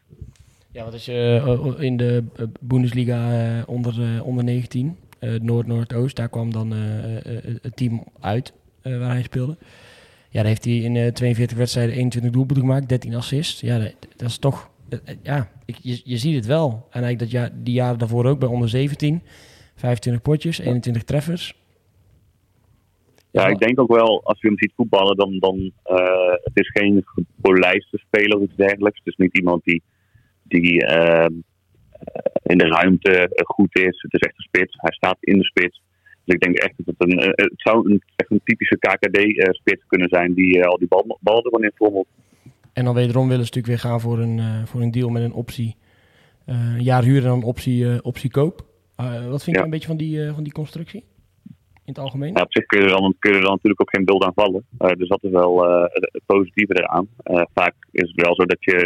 Ja, 0.73 0.87
je 0.93 1.43
eh, 1.77 1.85
in 1.85 1.97
de 1.97 2.25
eh, 2.37 2.45
Bundesliga 2.61 3.33
eh, 3.33 3.69
onder, 3.69 4.03
eh, 4.03 4.27
onder 4.27 4.45
19, 4.45 4.97
eh, 5.19 5.31
Noord-Noordoost, 5.41 6.17
daar 6.17 6.29
kwam 6.29 6.53
dan 6.53 6.73
eh, 6.73 7.17
eh, 7.17 7.37
eh, 7.37 7.55
het 7.63 7.77
team 7.77 8.05
uit 8.21 8.53
eh, 8.83 8.99
waar 8.99 9.11
hij 9.11 9.23
speelde. 9.23 9.57
Ja, 10.31 10.43
daar 10.43 10.45
heeft 10.51 10.65
hij 10.65 10.75
in 10.75 10.97
eh, 10.97 11.13
42 11.13 11.57
wedstrijden 11.57 11.95
21 11.95 12.33
doelpunten 12.33 12.65
gemaakt, 12.65 12.89
13 12.89 13.15
assists. 13.15 13.61
Ja, 13.61 13.79
dat, 14.17 14.29
is 14.29 14.39
toch... 14.39 14.71
eh, 14.89 14.99
eh, 15.05 15.17
ja, 15.23 15.51
ik, 15.65 15.77
je, 15.83 16.01
je 16.05 16.17
ziet 16.17 16.35
het 16.35 16.47
wel. 16.47 16.69
En 16.91 17.03
eigenlijk 17.03 17.19
dat 17.19 17.31
jaar, 17.31 17.51
die 17.55 17.75
jaren 17.75 17.99
daarvoor 17.99 18.25
ook 18.27 18.39
bij 18.39 18.49
onder 18.49 18.69
17. 18.69 19.23
25 19.77 20.23
potjes, 20.23 20.59
21 20.59 21.05
treffers. 21.05 21.55
Ja, 23.37 23.47
ik 23.47 23.59
denk 23.59 23.81
ook 23.81 23.97
wel, 23.97 24.21
als 24.25 24.41
je 24.41 24.47
hem 24.47 24.59
ziet 24.59 24.73
voetballen, 24.77 25.17
dan, 25.17 25.39
dan 25.39 25.73
eh, 25.83 26.33
het 26.43 26.53
is 26.55 26.71
geen 26.71 27.05
gepolijste 27.05 27.99
speler 27.99 28.37
of 28.37 28.43
iets 28.43 28.57
dergelijks. 28.57 28.99
Het 28.99 29.07
is 29.07 29.17
niet 29.17 29.39
iemand 29.39 29.65
die, 29.65 29.83
die 30.43 30.87
ehm, 30.87 31.33
eh, 31.91 32.23
in 32.43 32.59
de 32.59 32.69
ruimte 32.69 33.43
goed 33.45 33.79
is. 33.79 34.03
Het 34.03 34.15
is 34.15 34.21
echt 34.21 34.37
een 34.37 34.45
spits. 34.45 34.77
Hij 34.77 34.93
staat 34.93 35.17
in 35.21 35.39
de 35.39 35.45
spits. 35.45 35.83
Dus 36.25 36.35
ik 36.35 36.41
denk 36.41 36.57
echt 36.57 36.73
dat 36.77 36.95
het 36.99 37.11
een, 37.11 37.19
eh, 37.19 37.29
het 37.29 37.53
zou 37.55 37.91
een, 37.91 38.03
echt 38.17 38.31
een 38.31 38.41
typische 38.45 38.79
KKD-spits 38.79 39.87
kunnen 39.87 40.09
zijn 40.09 40.35
die 40.35 40.65
al 40.65 40.79
die 40.79 40.89
bal, 40.89 41.19
bal 41.21 41.37
er 41.37 41.51
gewoon 41.51 41.65
in. 41.65 42.05
En 42.73 42.85
dan 42.85 42.95
wederom 42.95 43.29
willen 43.29 43.47
ze 43.47 43.53
natuurlijk 43.55 43.83
weer 43.83 43.91
gaan 43.91 44.01
voor 44.01 44.19
een, 44.19 44.67
voor 44.67 44.81
een 44.81 44.91
deal 44.91 45.09
met 45.09 45.23
een 45.23 45.33
optie. 45.33 45.77
Een 46.47 46.83
jaar 46.83 47.03
huur 47.03 47.23
en 47.23 47.29
dan 47.29 47.43
optie, 47.43 48.03
optie 48.05 48.31
koop. 48.31 48.66
Eh, 48.97 49.29
wat 49.29 49.45
vind 49.45 49.57
je 49.57 49.63
een 49.63 49.71
beetje 49.71 49.89
van 49.89 49.97
die, 49.97 50.27
eh, 50.27 50.35
van 50.35 50.43
die 50.43 50.53
constructie? 50.53 51.05
In 51.85 51.93
het 51.93 51.99
algemeen? 51.99 52.33
Ja, 52.35 52.43
op 52.43 52.53
zich 52.53 52.67
kun 52.67 52.79
je, 52.79 52.85
er 52.85 52.91
dan, 52.91 53.15
kun 53.19 53.31
je 53.31 53.37
er 53.37 53.43
dan 53.43 53.53
natuurlijk 53.53 53.81
ook 53.81 53.95
geen 53.95 54.05
beeld 54.05 54.25
aan 54.25 54.35
vallen. 54.35 54.67
Eh, 54.79 54.97
dus 54.97 55.09
dat 55.09 55.23
is 55.23 55.31
wel 55.31 55.65
het 55.91 56.23
positieve 56.27 56.79
eraan. 56.79 57.09
Vaak 57.55 57.75
is 57.91 58.09
het 58.11 58.23
wel 58.25 58.35
zo 58.35 58.45
dat 58.45 58.65
je, 58.65 58.77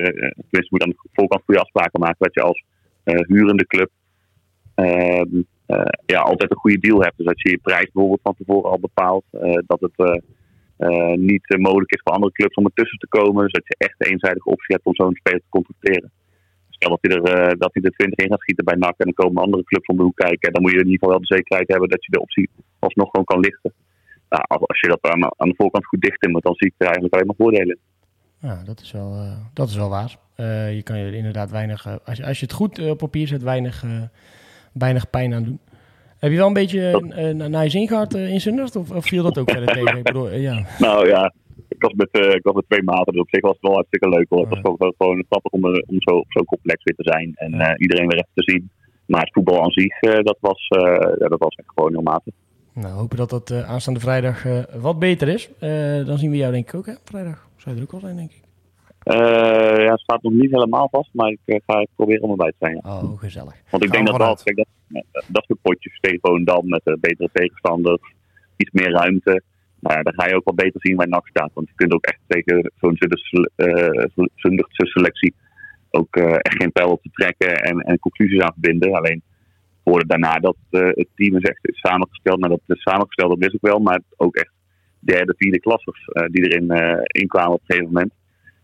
tenminste 0.49 0.69
moet 0.69 0.83
aan 0.83 0.90
de 0.90 1.09
voorkant 1.12 1.43
goede 1.45 1.61
afspraken 1.61 2.00
maken, 2.00 2.17
dat 2.19 2.35
je 2.35 2.43
als 2.43 2.64
hurende 3.05 3.67
club 3.67 3.90
ehm, 4.75 5.43
eh, 5.67 5.83
ja, 6.07 6.21
altijd 6.21 6.50
een 6.50 6.57
goede 6.57 6.79
deal 6.79 7.00
hebt. 7.02 7.17
Dus 7.17 7.26
dat 7.26 7.40
je 7.40 7.50
je 7.50 7.59
prijs 7.59 7.90
bijvoorbeeld 7.93 8.21
van 8.23 8.35
tevoren 8.35 8.71
al 8.71 8.81
bepaalt. 8.81 9.25
dat 9.67 9.81
het 9.81 10.23
niet 11.19 11.57
mogelijk 11.59 11.93
is 11.93 12.00
voor 12.05 12.12
andere 12.12 12.33
clubs 12.33 12.55
om 12.55 12.64
ertussen 12.64 12.99
te 12.99 13.09
komen. 13.09 13.43
Dus 13.43 13.52
dat 13.52 13.67
je 13.67 13.75
echt 13.79 13.99
de 13.99 14.11
eenzijdige 14.11 14.49
optie 14.49 14.75
hebt 14.75 14.87
om 14.87 14.95
zo'n 14.95 15.14
speler 15.14 15.40
te 15.40 15.49
contracteren. 15.49 16.11
Dat 16.88 16.99
hij, 17.00 17.16
er, 17.16 17.22
eh, 17.22 17.58
dat 17.58 17.70
hij 17.72 17.82
er 17.82 17.90
20 17.90 18.25
in 18.25 18.30
gaat 18.30 18.40
schieten 18.40 18.64
bij 18.64 18.75
NAC 18.75 18.94
en 18.96 19.10
dan 19.10 19.25
komen 19.25 19.42
andere 19.42 19.64
clubs 19.64 19.87
om 19.87 19.96
de 19.96 20.02
hoek 20.02 20.16
kijken. 20.16 20.52
Dan 20.52 20.62
moet 20.62 20.70
je 20.70 20.76
in 20.76 20.84
ieder 20.84 20.99
geval 20.99 21.14
wel 21.14 21.26
de 21.26 21.34
zekerheid 21.37 21.68
hebben 21.68 21.88
dat 21.88 22.05
je 22.05 22.11
de 22.11 22.20
optie 22.20 22.48
alsnog 22.78 23.11
gewoon 23.11 23.24
kan 23.24 23.40
lichten. 23.40 23.72
Nou, 24.28 24.44
als, 24.48 24.81
je 24.81 24.88
dat 24.88 25.02
aan, 25.02 25.24
aan 25.37 25.48
de 25.48 25.55
voorkant 25.57 25.87
goed 25.87 26.00
dicht 26.00 26.20
dan 26.20 26.55
zie 26.55 26.68
ik 26.68 26.74
er 26.76 26.87
eigenlijk 26.87 27.14
alleen 27.14 27.26
maar 27.26 27.42
voordelen. 27.44 27.78
Ja, 28.38 28.62
dat 28.64 28.81
is 28.81 28.92
wel, 28.92 29.12
eh, 29.12 29.37
dat 29.52 29.68
is 29.68 29.76
wel 29.76 29.88
waar. 29.88 30.16
Eh, 30.35 30.74
je 30.74 30.83
kan 30.83 30.98
je 30.98 31.05
er 31.05 31.14
inderdaad 31.14 31.50
weinig, 31.50 31.87
als, 32.05 32.16
je, 32.16 32.26
als 32.26 32.38
je 32.38 32.44
het 32.44 32.55
goed 32.55 32.90
op 32.90 32.98
papier 32.98 33.26
zet, 33.26 33.42
weinig, 33.42 33.85
weinig 34.72 35.11
pijn 35.11 35.35
aan 35.35 35.44
doen. 35.44 35.61
Heb 36.20 36.31
je 36.31 36.37
wel 36.37 36.46
een 36.46 36.52
beetje 36.52 37.00
naar 37.48 37.64
je 37.64 37.70
zin 37.70 37.88
gehad 37.88 38.14
eh, 38.14 38.33
in 38.33 38.40
Zundert? 38.40 38.76
Of, 38.76 38.90
of 38.90 39.05
viel 39.05 39.22
dat 39.22 39.38
ook 39.38 39.50
verder 39.57 39.74
tegen? 39.74 39.96
Ik 39.96 40.02
bedoel, 40.02 40.31
ja. 40.31 40.66
Nou 40.78 41.09
ja, 41.09 41.33
ik 41.81 41.87
was 41.88 41.93
met, 41.97 42.11
eh, 42.11 42.35
ik 42.35 42.43
was 42.43 42.55
met 42.55 42.64
twee 42.69 42.83
maten, 42.83 43.12
dus 43.12 43.23
op 43.23 43.29
zich 43.31 43.40
was 43.40 43.53
het 43.53 43.62
wel 43.62 43.73
hartstikke 43.75 44.09
leuk 44.09 44.27
hoor. 44.29 44.40
Het 44.40 44.49
was 44.49 44.59
gewoon, 44.61 44.77
wel 44.79 44.95
gewoon 44.99 45.25
grappig 45.29 45.53
om, 45.53 45.64
er- 45.64 45.85
om 45.87 45.97
zo 46.01 46.14
op 46.16 46.27
zo'n 46.29 46.45
complex 46.45 46.85
weer 46.85 46.95
te 46.97 47.11
zijn 47.12 47.33
en 47.35 47.53
eh, 47.61 47.75
iedereen 47.77 48.07
weer 48.09 48.16
even 48.19 48.31
te 48.35 48.51
zien. 48.53 48.71
Maar 49.07 49.21
het 49.21 49.33
voetbal 49.33 49.62
aan 49.62 49.71
zich, 49.71 50.01
eh, 50.01 50.25
dat, 50.25 50.37
was, 50.40 50.66
ja, 51.19 51.29
dat 51.29 51.38
was 51.38 51.55
echt 51.55 51.69
gewoon 51.75 51.90
heel 51.93 52.03
matig. 52.03 52.35
Nou, 52.75 52.95
hopen 52.95 53.16
dat 53.16 53.31
dat 53.31 53.53
aanstaande 53.53 54.01
vrijdag 54.01 54.45
wat 54.81 54.99
beter 54.99 55.29
is. 55.29 55.51
Dan 56.07 56.19
zien 56.19 56.31
we 56.31 56.37
jou 56.37 56.53
denk 56.53 56.69
ik 56.69 56.75
ook, 56.75 56.87
hè? 56.87 56.93
Vrijdag 57.05 57.49
zou 57.57 57.77
er 57.77 57.83
ook 57.83 57.90
wel 57.90 58.01
zijn, 58.01 58.16
denk 58.16 58.31
ik. 58.31 58.40
Ja, 59.05 59.90
het 59.90 60.01
staat 60.01 60.23
nog 60.23 60.33
niet 60.33 60.51
helemaal 60.51 60.88
vast, 60.90 61.11
maar 61.12 61.29
ik 61.45 61.62
ga 61.66 61.87
proberen 61.97 62.23
om 62.23 62.31
erbij 62.31 62.51
te 62.51 62.57
zijn. 62.59 62.81
Ja. 62.83 63.01
Oh, 63.03 63.19
gezellig. 63.19 63.55
Want 63.71 63.85
ik 63.85 63.95
Gaan 63.95 64.05
denk 64.05 64.19
dat 64.19 64.43
kijk, 64.43 64.57
dat, 64.57 64.66
eh, 64.93 65.23
dat 65.27 65.45
soort 65.47 65.59
potjes 65.62 65.99
gewoon 66.01 66.45
dan 66.45 66.69
met 66.69 66.83
betere 67.01 67.29
tegenstander, 67.33 67.99
iets 68.57 68.71
meer 68.71 68.90
ruimte. 68.90 69.43
Nou 69.81 69.97
ja, 69.97 70.03
dan 70.03 70.14
ga 70.14 70.27
je 70.27 70.37
ook 70.37 70.45
wel 70.45 70.55
beter 70.55 70.81
zien 70.81 70.97
waar 70.97 71.09
NAC 71.09 71.29
staat. 71.29 71.51
Want 71.55 71.69
je 71.69 71.75
kunt 71.75 71.93
ook 71.93 72.05
echt 72.05 72.21
tegen 72.27 72.73
zo'n 72.77 72.97
Zunderdse 74.35 74.83
eh, 74.83 74.90
selectie 74.90 75.35
ook 75.90 76.16
eh, 76.16 76.33
echt 76.33 76.57
geen 76.57 76.73
pijl 76.73 76.90
op 76.90 77.03
te 77.03 77.11
trekken 77.12 77.55
en, 77.55 77.79
en 77.79 77.99
conclusies 77.99 78.40
aan 78.40 78.53
verbinden. 78.53 78.93
Alleen 78.93 79.23
hoorde 79.83 80.07
daarna 80.07 80.38
dat 80.38 80.57
eh, 80.71 80.81
het 80.87 81.09
team 81.14 81.37
is 81.37 81.43
echt 81.43 81.61
samengesteld. 81.62 82.38
Nou, 82.38 82.59
dat 82.66 82.77
is 82.77 82.83
samengesteld, 82.83 83.31
dat 83.31 83.38
wist 83.38 83.55
ik 83.55 83.61
wel. 83.61 83.79
Maar 83.79 84.01
ook 84.16 84.37
echt 84.37 84.53
derde, 85.01 85.35
vierde 85.37 85.61
klassers 85.61 86.05
die 86.31 86.49
erin 86.49 87.03
inkwamen 87.07 87.53
op 87.53 87.61
een 87.61 87.66
gegeven 87.66 87.93
moment. 87.93 88.12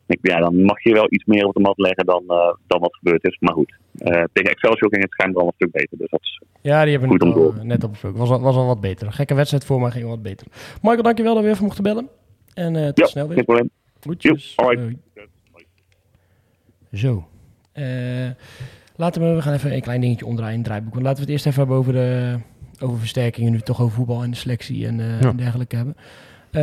Ik, 0.07 0.19
ja, 0.23 0.38
dan 0.38 0.62
mag 0.62 0.83
je 0.83 0.92
wel 0.92 1.07
iets 1.09 1.25
meer 1.25 1.45
op 1.47 1.55
de 1.55 1.61
mat 1.61 1.79
leggen 1.79 2.07
dan, 2.07 2.25
eh, 2.29 2.53
dan 2.66 2.81
wat 2.81 2.97
gebeurd 2.97 3.25
is. 3.25 3.37
Maar 3.40 3.55
goed, 3.55 3.77
eh, 3.99 4.25
tegen 4.33 4.51
Excelsior 4.51 4.90
ging 4.90 5.03
het 5.03 5.12
schijnbaar 5.12 5.42
al 5.42 5.49
een 5.49 5.55
stuk 5.55 5.71
beter. 5.71 5.99
Dus 5.99 6.11
dat 6.11 6.21
is 6.23 6.40
Ja, 6.62 6.83
die 6.83 6.90
hebben 6.99 7.09
we 7.19 7.25
Goed 7.25 7.35
net 7.35 7.59
al, 7.59 7.64
net 7.64 7.85
op 7.85 7.90
besproken. 7.90 8.19
Was, 8.19 8.31
al- 8.31 8.40
was 8.40 8.57
al 8.57 8.66
wat 8.66 8.81
beter. 8.81 9.12
Gekke 9.12 9.35
wedstrijd 9.35 9.64
voor, 9.64 9.81
maar 9.81 9.92
ging 9.92 10.07
wat 10.09 10.23
beter. 10.23 10.47
Michael, 10.83 11.03
dankjewel 11.03 11.35
dat 11.35 11.42
we 11.45 11.51
even 11.51 11.64
mochten 11.64 11.83
bellen. 11.83 12.09
En 12.55 12.77
eh 12.77 12.87
tot 12.87 12.99
ja, 12.99 13.07
snel 13.07 13.27
weer. 13.27 13.37
geen 13.37 13.45
probleem. 13.45 13.71
Goedjes. 14.01 14.55
Joep. 14.57 14.92
Zo. 16.92 17.27
Laten 18.97 19.23
we, 19.23 19.35
we 19.35 19.42
gaan 19.42 19.53
even 19.53 19.75
een 19.75 19.81
klein 19.83 20.01
dingetje 20.01 20.27
omdraaien 20.27 20.53
in 20.53 20.59
het 20.59 20.66
draaiboek. 20.69 20.92
Want 20.92 21.05
laten 21.05 21.19
we 21.19 21.25
het 21.25 21.33
eerst 21.33 21.47
even 21.47 21.59
hebben 21.59 21.77
over, 21.77 21.92
de, 21.92 22.37
over 22.81 22.99
versterkingen. 22.99 23.53
Nu 23.53 23.61
toch 23.61 23.81
over 23.81 23.95
voetbal 23.97 24.23
en 24.23 24.31
de 24.31 24.37
selectie 24.37 24.87
en, 24.87 24.99
Ja. 24.99 25.19
en 25.21 25.37
dergelijke 25.37 25.77
hebben. 25.77 25.97
Eh, 26.57 26.62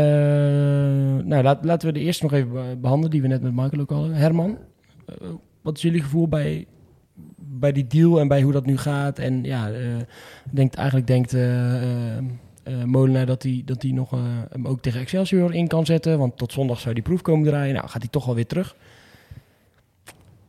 nou, 1.25 1.43
laten 1.61 1.87
we 1.87 1.93
de 1.93 1.99
eerste 1.99 2.23
nog 2.23 2.33
even 2.33 2.51
be- 2.51 2.77
behandelen, 2.81 3.11
die 3.11 3.21
we 3.21 3.27
net 3.27 3.41
met 3.41 3.51
Michael 3.51 3.81
ook 3.81 3.89
hadden. 3.89 4.13
Herman, 4.13 4.57
eh, 5.05 5.15
wat 5.61 5.75
is 5.77 5.81
jullie 5.81 6.01
gevoel 6.01 6.27
bij, 6.27 6.65
bij 7.37 7.71
die 7.71 7.87
deal 7.87 8.19
en 8.19 8.27
bij 8.27 8.41
hoe 8.41 8.51
dat 8.51 8.65
nu 8.65 8.77
gaat? 8.77 9.19
En 9.19 9.43
ja, 9.43 9.71
eh, 9.71 9.79
denkt, 10.51 10.75
eigenlijk 10.75 11.07
denkt 11.07 11.33
eh, 11.33 12.81
Molenaar 12.85 13.25
dat 13.25 13.43
hij 13.43 13.61
dat 13.65 13.83
nog 13.83 14.11
hem 14.49 14.67
ook 14.67 14.81
tegen 14.81 14.99
Excelsior 14.99 15.53
in 15.53 15.67
kan 15.67 15.85
zetten. 15.85 16.17
Want 16.19 16.37
tot 16.37 16.51
zondag 16.51 16.79
zou 16.79 16.93
die 16.93 17.03
proef 17.03 17.21
komen 17.21 17.47
draaien. 17.47 17.73
Nou, 17.73 17.87
gaat 17.87 18.01
hij 18.01 18.11
toch 18.11 18.27
alweer 18.27 18.47
terug. 18.47 18.75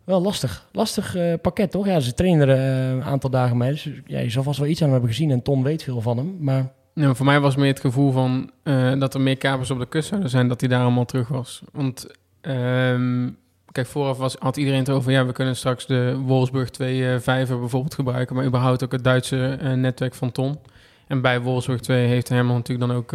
Wel 0.04 0.20
lastig. 0.22 0.68
Lastig 0.72 1.16
pakket, 1.40 1.70
toch? 1.70 1.86
Ja, 1.86 2.00
ze 2.00 2.14
trainen 2.14 2.48
er 2.48 2.90
een 2.94 3.02
aantal 3.04 3.30
dagen 3.30 3.56
mee. 3.56 3.70
Dus 3.70 3.90
ja, 4.06 4.18
je 4.18 4.30
zal 4.30 4.42
vast 4.42 4.58
wel 4.58 4.68
iets 4.68 4.78
aan 4.80 4.84
hem 4.88 4.92
hebben 4.96 5.14
gezien. 5.14 5.30
En 5.30 5.42
Ton 5.42 5.62
weet 5.62 5.82
veel 5.82 6.00
van 6.00 6.16
hem. 6.16 6.36
Maar 6.40 6.72
Nou, 6.94 7.16
voor 7.16 7.26
mij 7.26 7.40
was 7.40 7.56
meer 7.56 7.66
het 7.66 7.80
gevoel 7.80 8.12
van 8.12 8.50
eh, 8.62 8.92
dat 8.98 9.14
er 9.14 9.20
meer 9.20 9.36
kapers 9.36 9.70
op 9.70 9.78
de 9.78 9.86
kust 9.86 10.08
zouden 10.08 10.30
zijn, 10.30 10.48
dat 10.48 10.60
hij 10.60 10.68
daar 10.68 10.82
allemaal 10.82 11.04
terug 11.04 11.28
was. 11.28 11.62
Want 11.72 12.06
ehm, 12.40 13.28
kijk, 13.72 13.86
vooraf 13.86 14.18
was, 14.18 14.36
had 14.38 14.56
iedereen 14.56 14.78
het 14.78 14.90
over, 14.90 15.12
ja, 15.12 15.26
we 15.26 15.32
kunnen 15.32 15.56
straks 15.56 15.86
de 15.86 16.16
Wolfsburg 16.24 16.70
2 16.70 17.12
eh 17.12 17.20
vijver 17.20 17.58
bijvoorbeeld 17.58 17.94
gebruiken, 17.94 18.36
maar 18.36 18.44
überhaupt 18.44 18.84
ook 18.84 18.92
het 18.92 19.04
Duitse 19.04 19.58
eh, 19.60 19.72
netwerk 19.72 20.14
van 20.14 20.32
Ton. 20.32 20.58
En 21.06 21.20
bij 21.20 21.40
Wolfsburg 21.40 21.80
2 21.80 22.06
heeft 22.06 22.28
Herman 22.28 22.56
natuurlijk 22.56 22.88
dan 22.88 22.96
ook 22.96 23.12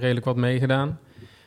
redelijk 0.00 0.24
wat 0.24 0.36
meegedaan. 0.36 0.98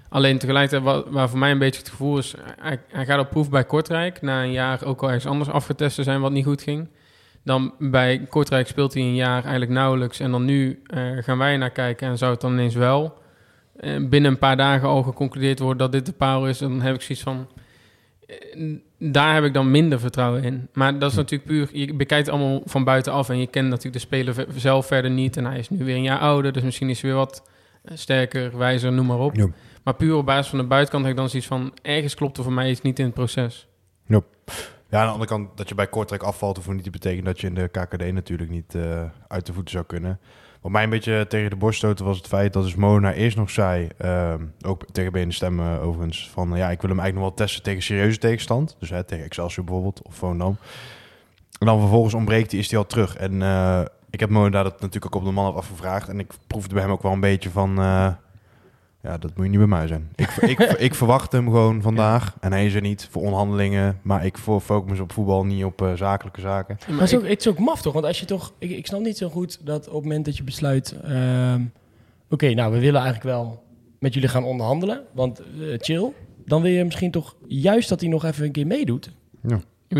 Alleen 0.09 0.37
tegelijkertijd, 0.37 0.83
wat, 0.83 1.05
waar 1.09 1.29
voor 1.29 1.39
mij 1.39 1.51
een 1.51 1.57
beetje 1.57 1.79
het 1.79 1.89
gevoel 1.89 2.17
is, 2.17 2.33
hij, 2.59 2.79
hij 2.87 3.05
gaat 3.05 3.19
op 3.19 3.29
proef 3.29 3.49
bij 3.49 3.63
Kortrijk, 3.63 4.21
na 4.21 4.43
een 4.43 4.51
jaar 4.51 4.83
ook 4.83 5.01
al 5.01 5.07
ergens 5.07 5.25
anders 5.25 5.49
afgetest 5.49 5.95
te 5.95 6.03
zijn 6.03 6.21
wat 6.21 6.31
niet 6.31 6.45
goed 6.45 6.61
ging. 6.61 6.87
Dan 7.43 7.73
bij 7.79 8.25
Kortrijk 8.29 8.67
speelt 8.67 8.93
hij 8.93 9.03
een 9.03 9.15
jaar 9.15 9.41
eigenlijk 9.41 9.71
nauwelijks. 9.71 10.19
En 10.19 10.31
dan 10.31 10.45
nu 10.45 10.81
eh, 10.85 11.01
gaan 11.17 11.37
wij 11.37 11.57
naar 11.57 11.71
kijken 11.71 12.07
en 12.07 12.17
zou 12.17 12.31
het 12.31 12.41
dan 12.41 12.51
ineens 12.51 12.75
wel 12.75 13.17
eh, 13.75 14.07
binnen 14.07 14.31
een 14.31 14.37
paar 14.37 14.57
dagen 14.57 14.87
al 14.87 15.03
geconcludeerd 15.03 15.59
worden 15.59 15.77
dat 15.77 15.91
dit 15.91 16.05
de 16.05 16.13
paal 16.13 16.47
is. 16.47 16.57
Dan 16.57 16.81
heb 16.81 16.95
ik 16.95 17.01
zoiets 17.01 17.23
van, 17.23 17.47
eh, 18.27 18.75
daar 18.97 19.33
heb 19.33 19.43
ik 19.43 19.53
dan 19.53 19.71
minder 19.71 19.99
vertrouwen 19.99 20.43
in. 20.43 20.67
Maar 20.73 20.99
dat 20.99 21.11
is 21.11 21.15
natuurlijk 21.15 21.49
puur, 21.49 21.69
je 21.71 21.93
bekijkt 21.93 22.25
het 22.25 22.35
allemaal 22.35 22.61
van 22.65 22.83
buitenaf 22.83 23.29
en 23.29 23.39
je 23.39 23.47
kent 23.47 23.67
natuurlijk 23.67 23.93
de 23.93 23.99
speler 23.99 24.45
zelf 24.55 24.85
verder 24.85 25.11
niet. 25.11 25.37
En 25.37 25.45
hij 25.45 25.59
is 25.59 25.69
nu 25.69 25.85
weer 25.85 25.95
een 25.95 26.03
jaar 26.03 26.19
ouder, 26.19 26.53
dus 26.53 26.63
misschien 26.63 26.89
is 26.89 27.01
hij 27.01 27.09
weer 27.09 27.19
wat 27.19 27.49
sterker, 27.85 28.57
wijzer, 28.57 28.91
noem 28.91 29.05
maar 29.05 29.19
op. 29.19 29.35
Maar 29.83 29.95
puur 29.95 30.15
op 30.15 30.25
basis 30.25 30.47
van 30.49 30.59
de 30.59 30.65
buitenkant 30.65 31.03
heb 31.03 31.13
ik 31.13 31.19
dan 31.19 31.29
zoiets 31.29 31.47
van... 31.47 31.73
ergens 31.81 32.15
klopt 32.15 32.37
er 32.37 32.43
voor 32.43 32.53
mij 32.53 32.69
iets 32.69 32.81
niet 32.81 32.99
in 32.99 33.05
het 33.05 33.13
proces. 33.13 33.67
Ja, 34.93 34.99
aan 34.99 35.05
de 35.05 35.11
andere 35.11 35.29
kant, 35.29 35.57
dat 35.57 35.69
je 35.69 35.75
bij 35.75 35.87
Kortrijk 35.87 36.23
afvalt, 36.23 36.55
hoeft 36.55 36.69
niet 36.69 36.83
te 36.83 36.89
betekenen 36.89 37.25
dat 37.25 37.41
je 37.41 37.47
in 37.47 37.53
de 37.53 37.67
KKD 37.67 38.11
natuurlijk 38.11 38.49
niet 38.49 38.75
eh, 38.75 39.03
uit 39.27 39.45
de 39.45 39.53
voeten 39.53 39.71
zou 39.71 39.85
kunnen. 39.85 40.19
Wat 40.61 40.71
mij 40.71 40.83
een 40.83 40.89
beetje 40.89 41.25
tegen 41.29 41.49
de 41.49 41.55
borst 41.55 41.77
stoten 41.77 42.05
was 42.05 42.17
het 42.17 42.27
feit 42.27 42.53
dat 42.53 42.63
dus 42.63 42.75
Mona 42.75 43.13
eerst 43.13 43.37
nog 43.37 43.49
zei, 43.49 43.89
eh, 43.97 44.33
ook 44.65 44.85
tegen 44.91 45.11
benen 45.11 45.33
stemmen 45.33 45.79
overigens, 45.81 46.29
van 46.29 46.47
ja, 46.55 46.69
ik 46.69 46.81
wil 46.81 46.89
hem 46.89 46.99
eigenlijk 46.99 47.13
nog 47.13 47.23
wel 47.23 47.33
testen 47.33 47.63
tegen 47.63 47.81
serieuze 47.81 48.17
tegenstand. 48.17 48.75
Dus 48.79 48.89
hè, 48.89 49.03
tegen 49.03 49.25
Excelsior 49.25 49.65
bijvoorbeeld, 49.65 50.01
of 50.01 50.15
Volendam. 50.15 50.57
En 51.59 51.65
dan 51.65 51.79
vervolgens 51.79 52.13
ontbreekt 52.13 52.51
hij, 52.51 52.59
is 52.59 52.69
hij 52.69 52.79
al 52.79 52.85
terug. 52.85 53.15
En 53.15 53.41
eh, 53.41 53.81
ik 54.09 54.19
heb 54.19 54.29
Mona 54.29 54.63
dat 54.63 54.81
natuurlijk 54.81 55.15
ook 55.15 55.21
op 55.21 55.27
de 55.27 55.33
man 55.33 55.55
afgevraagd. 55.55 56.07
En 56.09 56.19
ik 56.19 56.31
proefde 56.47 56.73
bij 56.73 56.83
hem 56.83 56.91
ook 56.91 57.03
wel 57.03 57.11
een 57.11 57.19
beetje 57.19 57.49
van, 57.49 57.79
eh, 57.79 58.13
ja, 59.03 59.17
dat 59.17 59.31
moet 59.35 59.43
je 59.43 59.49
niet 59.49 59.59
bij 59.59 59.67
mij 59.67 59.87
zijn. 59.87 60.09
Ik, 60.15 60.29
ik, 60.53 60.59
ik 60.59 60.95
verwacht 60.95 61.31
hem 61.31 61.45
gewoon 61.45 61.81
vandaag. 61.81 62.35
En 62.39 62.51
hij 62.51 62.65
is 62.65 62.73
er 62.73 62.81
niet 62.81 63.07
voor 63.11 63.21
onderhandelingen. 63.21 63.99
Maar 64.01 64.25
ik 64.25 64.37
voor- 64.37 64.61
focus 64.61 64.99
op 64.99 65.11
voetbal, 65.11 65.45
niet 65.45 65.63
op 65.63 65.81
eh, 65.81 65.93
zakelijke 65.93 66.41
zaken. 66.41 66.75
Maar 66.79 66.89
Maar 66.89 66.99
het 66.99 67.07
is, 67.11 67.13
ik- 67.17 67.23
ook, 67.23 67.29
het 67.29 67.39
is 67.39 67.47
ook 67.47 67.59
maf 67.59 67.81
toch? 67.81 67.93
Want 67.93 68.05
als 68.05 68.19
je 68.19 68.25
toch... 68.25 68.53
Ik, 68.57 68.69
ik 68.71 68.85
snap 68.87 69.01
niet 69.01 69.17
zo 69.17 69.29
goed 69.29 69.65
dat 69.65 69.87
op 69.87 69.93
het 69.93 70.03
moment 70.03 70.25
dat 70.25 70.37
je 70.37 70.43
besluit... 70.43 70.95
ehm, 71.03 71.61
Oké, 72.29 72.53
nou, 72.53 72.71
we 72.73 72.79
willen 72.79 73.01
eigenlijk 73.01 73.23
wel 73.35 73.63
met 73.99 74.13
jullie 74.13 74.29
gaan 74.29 74.43
onderhandelen. 74.43 75.01
Want 75.13 75.39
eh, 75.39 75.45
chill. 75.77 76.11
Dan 76.45 76.61
wil 76.61 76.71
je 76.71 76.83
misschien 76.83 77.11
toch 77.11 77.35
juist 77.47 77.89
dat 77.89 77.99
hij 78.01 78.09
nog 78.09 78.25
even 78.25 78.45
een 78.45 78.51
keer 78.51 78.67
meedoet. 78.67 79.11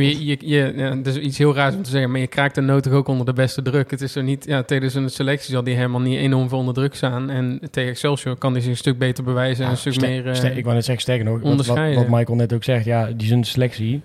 Je, 0.01 0.25
je, 0.25 0.37
je, 0.39 0.73
ja, 0.75 0.95
dat 0.95 1.05
is 1.15 1.17
iets 1.17 1.37
heel 1.37 1.55
raars 1.55 1.75
om 1.75 1.81
te 1.83 1.89
zeggen, 1.89 2.11
maar 2.11 2.19
je 2.19 2.27
kraakt 2.27 2.55
de 2.55 2.61
nood 2.61 2.83
toch 2.83 2.93
ook 2.93 3.07
onder 3.07 3.25
de 3.25 3.33
beste 3.33 3.61
druk. 3.61 3.91
Het 3.91 4.01
is 4.01 4.15
er 4.15 4.23
niet, 4.23 4.45
ja, 4.45 4.63
tegen 4.63 4.91
zijn 4.91 5.09
selectie 5.09 5.51
zal 5.53 5.63
die 5.63 5.75
helemaal 5.75 6.01
niet 6.01 6.17
enorm 6.17 6.49
veel 6.49 6.57
onder 6.57 6.73
druk 6.73 6.95
staan. 6.95 7.29
En 7.29 7.59
tegen 7.71 7.89
Excelsior 7.89 8.37
kan 8.37 8.51
hij 8.51 8.61
zich 8.61 8.71
een 8.71 8.77
stuk 8.77 8.97
beter 8.97 9.23
bewijzen 9.23 9.65
en 9.65 9.71
een 9.71 9.77
stuk 9.77 10.01
meer... 10.01 10.27
eh, 10.27 10.57
ik 10.57 10.63
wou 10.63 10.75
net 10.75 10.85
zeggen, 10.85 11.03
sterker 11.03 11.25
nog, 11.25 11.33
wat, 11.33 11.41
wat, 11.43 11.51
onderscheiden. 11.51 11.99
wat 12.09 12.17
Michael 12.19 12.37
net 12.37 12.53
ook 12.53 12.63
zegt, 12.63 12.85
ja, 12.85 13.09
die 13.17 13.27
zijn 13.27 13.43
selectie, 13.43 14.01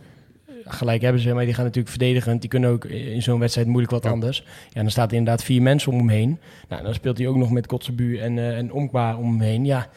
gelijk 0.65 1.03
hebben 1.03 1.23
ze, 1.23 1.35
maar 1.35 1.45
die 1.45 1.55
gaan 1.55 1.65
natuurlijk 1.65 1.91
verdedigend. 1.95 2.41
Die 2.41 2.51
kunnen 2.51 2.71
ook 2.71 2.85
in 2.85 3.23
zo'n 3.23 3.39
wedstrijd 3.39 3.67
moeilijk 3.69 3.93
wat 3.93 4.05
Ja. 4.05 4.11
anders. 4.11 4.45
Ja, 4.73 4.81
dan 4.81 4.91
staat 4.91 5.11
er 5.11 5.17
inderdaad 5.17 5.45
vier 5.45 5.63
mensen 5.63 5.93
om 5.93 5.99
hem 5.99 6.09
heen. 6.09 6.39
Nou, 6.69 6.83
dan 6.83 6.95
speelt 6.95 7.19
hij 7.19 7.27
ook 7.27 7.37
nog 7.37 7.51
met 7.51 7.67
Kotzebu 7.67 8.17
en, 8.19 8.39
eh 8.39 8.57
en 8.57 8.73
Omkba 8.73 9.17
om 9.17 9.31
hem 9.31 9.41
heen. 9.41 9.65
Ja, 9.65 9.89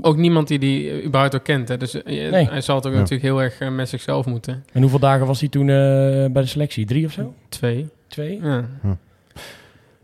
Ook 0.00 0.16
niemand 0.16 0.48
die 0.48 0.58
die 0.58 0.90
eh, 0.90 1.04
überhaupt 1.04 1.34
ook 1.34 1.44
kent. 1.44 1.68
Hè? 1.68 1.76
Dus 1.76 2.02
eh, 2.02 2.30
Nee. 2.30 2.48
hij 2.48 2.60
zal 2.60 2.76
het 2.76 2.86
ook 2.86 2.92
Ja. 2.92 2.98
natuurlijk 2.98 3.28
heel 3.28 3.42
erg 3.42 3.58
eh, 3.60 3.68
met 3.70 3.88
zichzelf 3.88 4.26
moeten. 4.26 4.64
en 4.72 4.80
hoeveel 4.80 4.98
dagen 4.98 5.26
was 5.26 5.40
hij 5.40 5.48
toen 5.48 5.68
eh, 5.68 5.74
bij 6.30 6.42
de 6.42 6.46
selectie? 6.46 6.86
Drie 6.86 7.04
of 7.06 7.12
zo? 7.12 7.34
Twee. 7.48 7.88
Twee? 8.06 8.40
Ja. 8.42 8.68
Het 8.82 8.96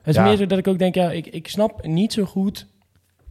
is 0.05 0.15
Ja. 0.15 0.25
meer 0.25 0.37
zo 0.37 0.47
dat 0.47 0.59
ik 0.59 0.69
ook 0.69 0.79
denk, 0.79 0.95
ja, 0.95 1.11
ik, 1.13 1.27
ik 1.27 1.49
snap 1.49 1.87
niet 1.87 2.13
zo 2.13 2.25
goed. 2.25 2.67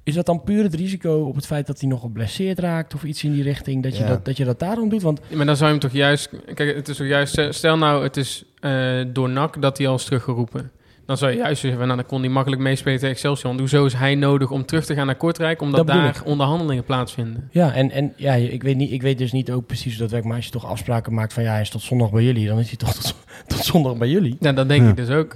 Is 0.03 0.13
dat 0.13 0.25
dan 0.25 0.43
puur 0.43 0.63
het 0.63 0.73
risico 0.75 1.23
op 1.23 1.35
het 1.35 1.45
feit 1.45 1.67
dat 1.67 1.79
hij 1.79 1.89
nog 1.89 2.01
geblesseerd 2.01 2.59
raakt 2.59 2.93
of 2.93 3.03
iets 3.03 3.23
in 3.23 3.31
die 3.31 3.43
richting, 3.43 3.83
dat 3.83 3.97
je, 3.97 4.03
Ja. 4.03 4.09
dat, 4.09 4.25
dat, 4.25 4.37
je 4.37 4.45
dat 4.45 4.59
daarom 4.59 4.89
doet? 4.89 5.01
Want 5.01 5.19
Maar 5.31 5.45
dan 5.45 5.55
zou 5.55 5.71
je 5.73 5.77
hem 5.79 5.89
toch 5.89 5.99
juist... 5.99 6.29
Kijk, 6.53 6.75
het 6.75 6.87
is 6.87 6.97
toch 6.97 7.07
juist... 7.07 7.41
Stel 7.49 7.77
nou, 7.77 8.03
het 8.03 8.17
is 8.17 8.45
eh, 8.59 9.01
door 9.07 9.29
NAC 9.29 9.61
dat 9.61 9.77
hij 9.77 9.87
al 9.87 9.95
is 9.95 10.03
teruggeroepen. 10.05 10.71
Dan 11.05 11.17
zou 11.17 11.31
je 11.31 11.37
juist 11.37 11.61
zeggen, 11.61 11.85
nou, 11.85 11.95
dan 11.95 12.05
kon 12.05 12.19
hij 12.21 12.29
makkelijk 12.29 12.61
meespelen 12.61 12.95
tegen 12.99 13.09
Excelsior. 13.13 13.47
Want 13.47 13.59
hoezo 13.59 13.85
is 13.85 13.93
hij 13.93 14.15
nodig 14.15 14.51
om 14.51 14.65
terug 14.65 14.85
te 14.85 14.93
gaan 14.95 15.05
naar 15.05 15.15
Kortrijk? 15.15 15.61
Omdat 15.61 15.87
Dat 15.87 15.95
daar 15.95 16.15
ik. 16.17 16.25
onderhandelingen 16.25 16.83
plaatsvinden. 16.83 17.47
Ja, 17.51 17.73
en, 17.73 17.91
en 17.91 18.13
ja, 18.17 18.33
ik 18.33 18.63
weet, 18.63 18.75
niet, 18.75 18.91
ik 18.91 19.01
weet 19.01 19.17
dus 19.17 19.31
niet 19.31 19.51
ook 19.51 19.65
precies 19.65 19.91
hoe 19.93 20.01
dat 20.01 20.11
werkt. 20.11 20.25
Maar 20.25 20.35
als 20.35 20.45
je 20.45 20.51
toch 20.51 20.65
afspraken 20.65 21.13
maakt 21.13 21.33
van 21.33 21.43
ja, 21.43 21.51
hij 21.51 21.61
is 21.61 21.69
tot 21.69 21.81
zondag 21.81 22.11
bij 22.11 22.23
jullie, 22.23 22.47
dan 22.47 22.59
is 22.59 22.67
hij 22.67 22.77
toch 22.77 22.93
tot, 22.93 23.15
tot 23.47 23.65
zondag 23.65 23.97
bij 23.97 24.07
jullie. 24.09 24.37
Ja, 24.39 24.51
dat 24.53 24.67
denk 24.67 24.83
Ja. 24.83 24.89
ik 24.89 24.95
dus 24.95 25.09
ook. 25.09 25.35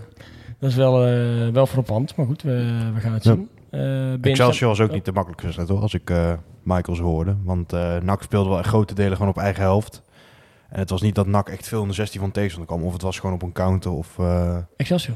Dat 0.60 0.70
is 0.70 0.76
wel, 0.76 1.06
eh 1.06 1.48
wel 1.54 1.66
frappant, 1.66 2.16
maar 2.16 2.26
goed, 2.26 2.42
we, 2.42 2.66
we 2.94 3.00
gaan 3.00 3.14
het 3.14 3.24
Ja. 3.24 3.32
zien. 3.34 3.50
Eh, 3.70 3.80
je- 3.82 4.18
Excelsior 4.22 4.70
was 4.70 4.80
ook 4.80 4.92
niet 4.92 5.06
de 5.06 5.12
makkelijkste 5.12 5.46
wedstrijd, 5.46 5.70
hoor, 5.72 5.82
als 5.82 5.94
ik 5.94 6.10
eh 6.10 6.34
Michaels 6.64 7.00
hoorde. 7.00 7.36
Want 7.44 7.74
eh 7.74 7.98
NAC 8.02 8.22
speelde 8.24 8.50
wel 8.50 8.62
grote 8.62 8.94
delen 8.94 9.18
gewoon 9.18 9.32
op 9.32 9.38
eigen 9.38 9.64
helft. 9.64 10.02
En 10.70 10.80
het 10.80 10.90
was 10.90 11.02
niet 11.02 11.16
dat 11.16 11.28
NAC 11.28 11.50
echt 11.50 11.68
veel 11.68 11.82
in 11.82 11.88
de 11.88 11.94
16 11.94 12.20
van 12.22 12.32
tegenstander 12.32 12.76
kwam. 12.76 12.86
Of 12.88 12.94
het 12.94 13.02
was 13.02 13.20
gewoon 13.20 13.36
op 13.36 13.42
een 13.42 13.52
counter 13.52 13.92
of, 13.92 14.20
eh, 14.20 14.58
Excelsior. 14.78 15.16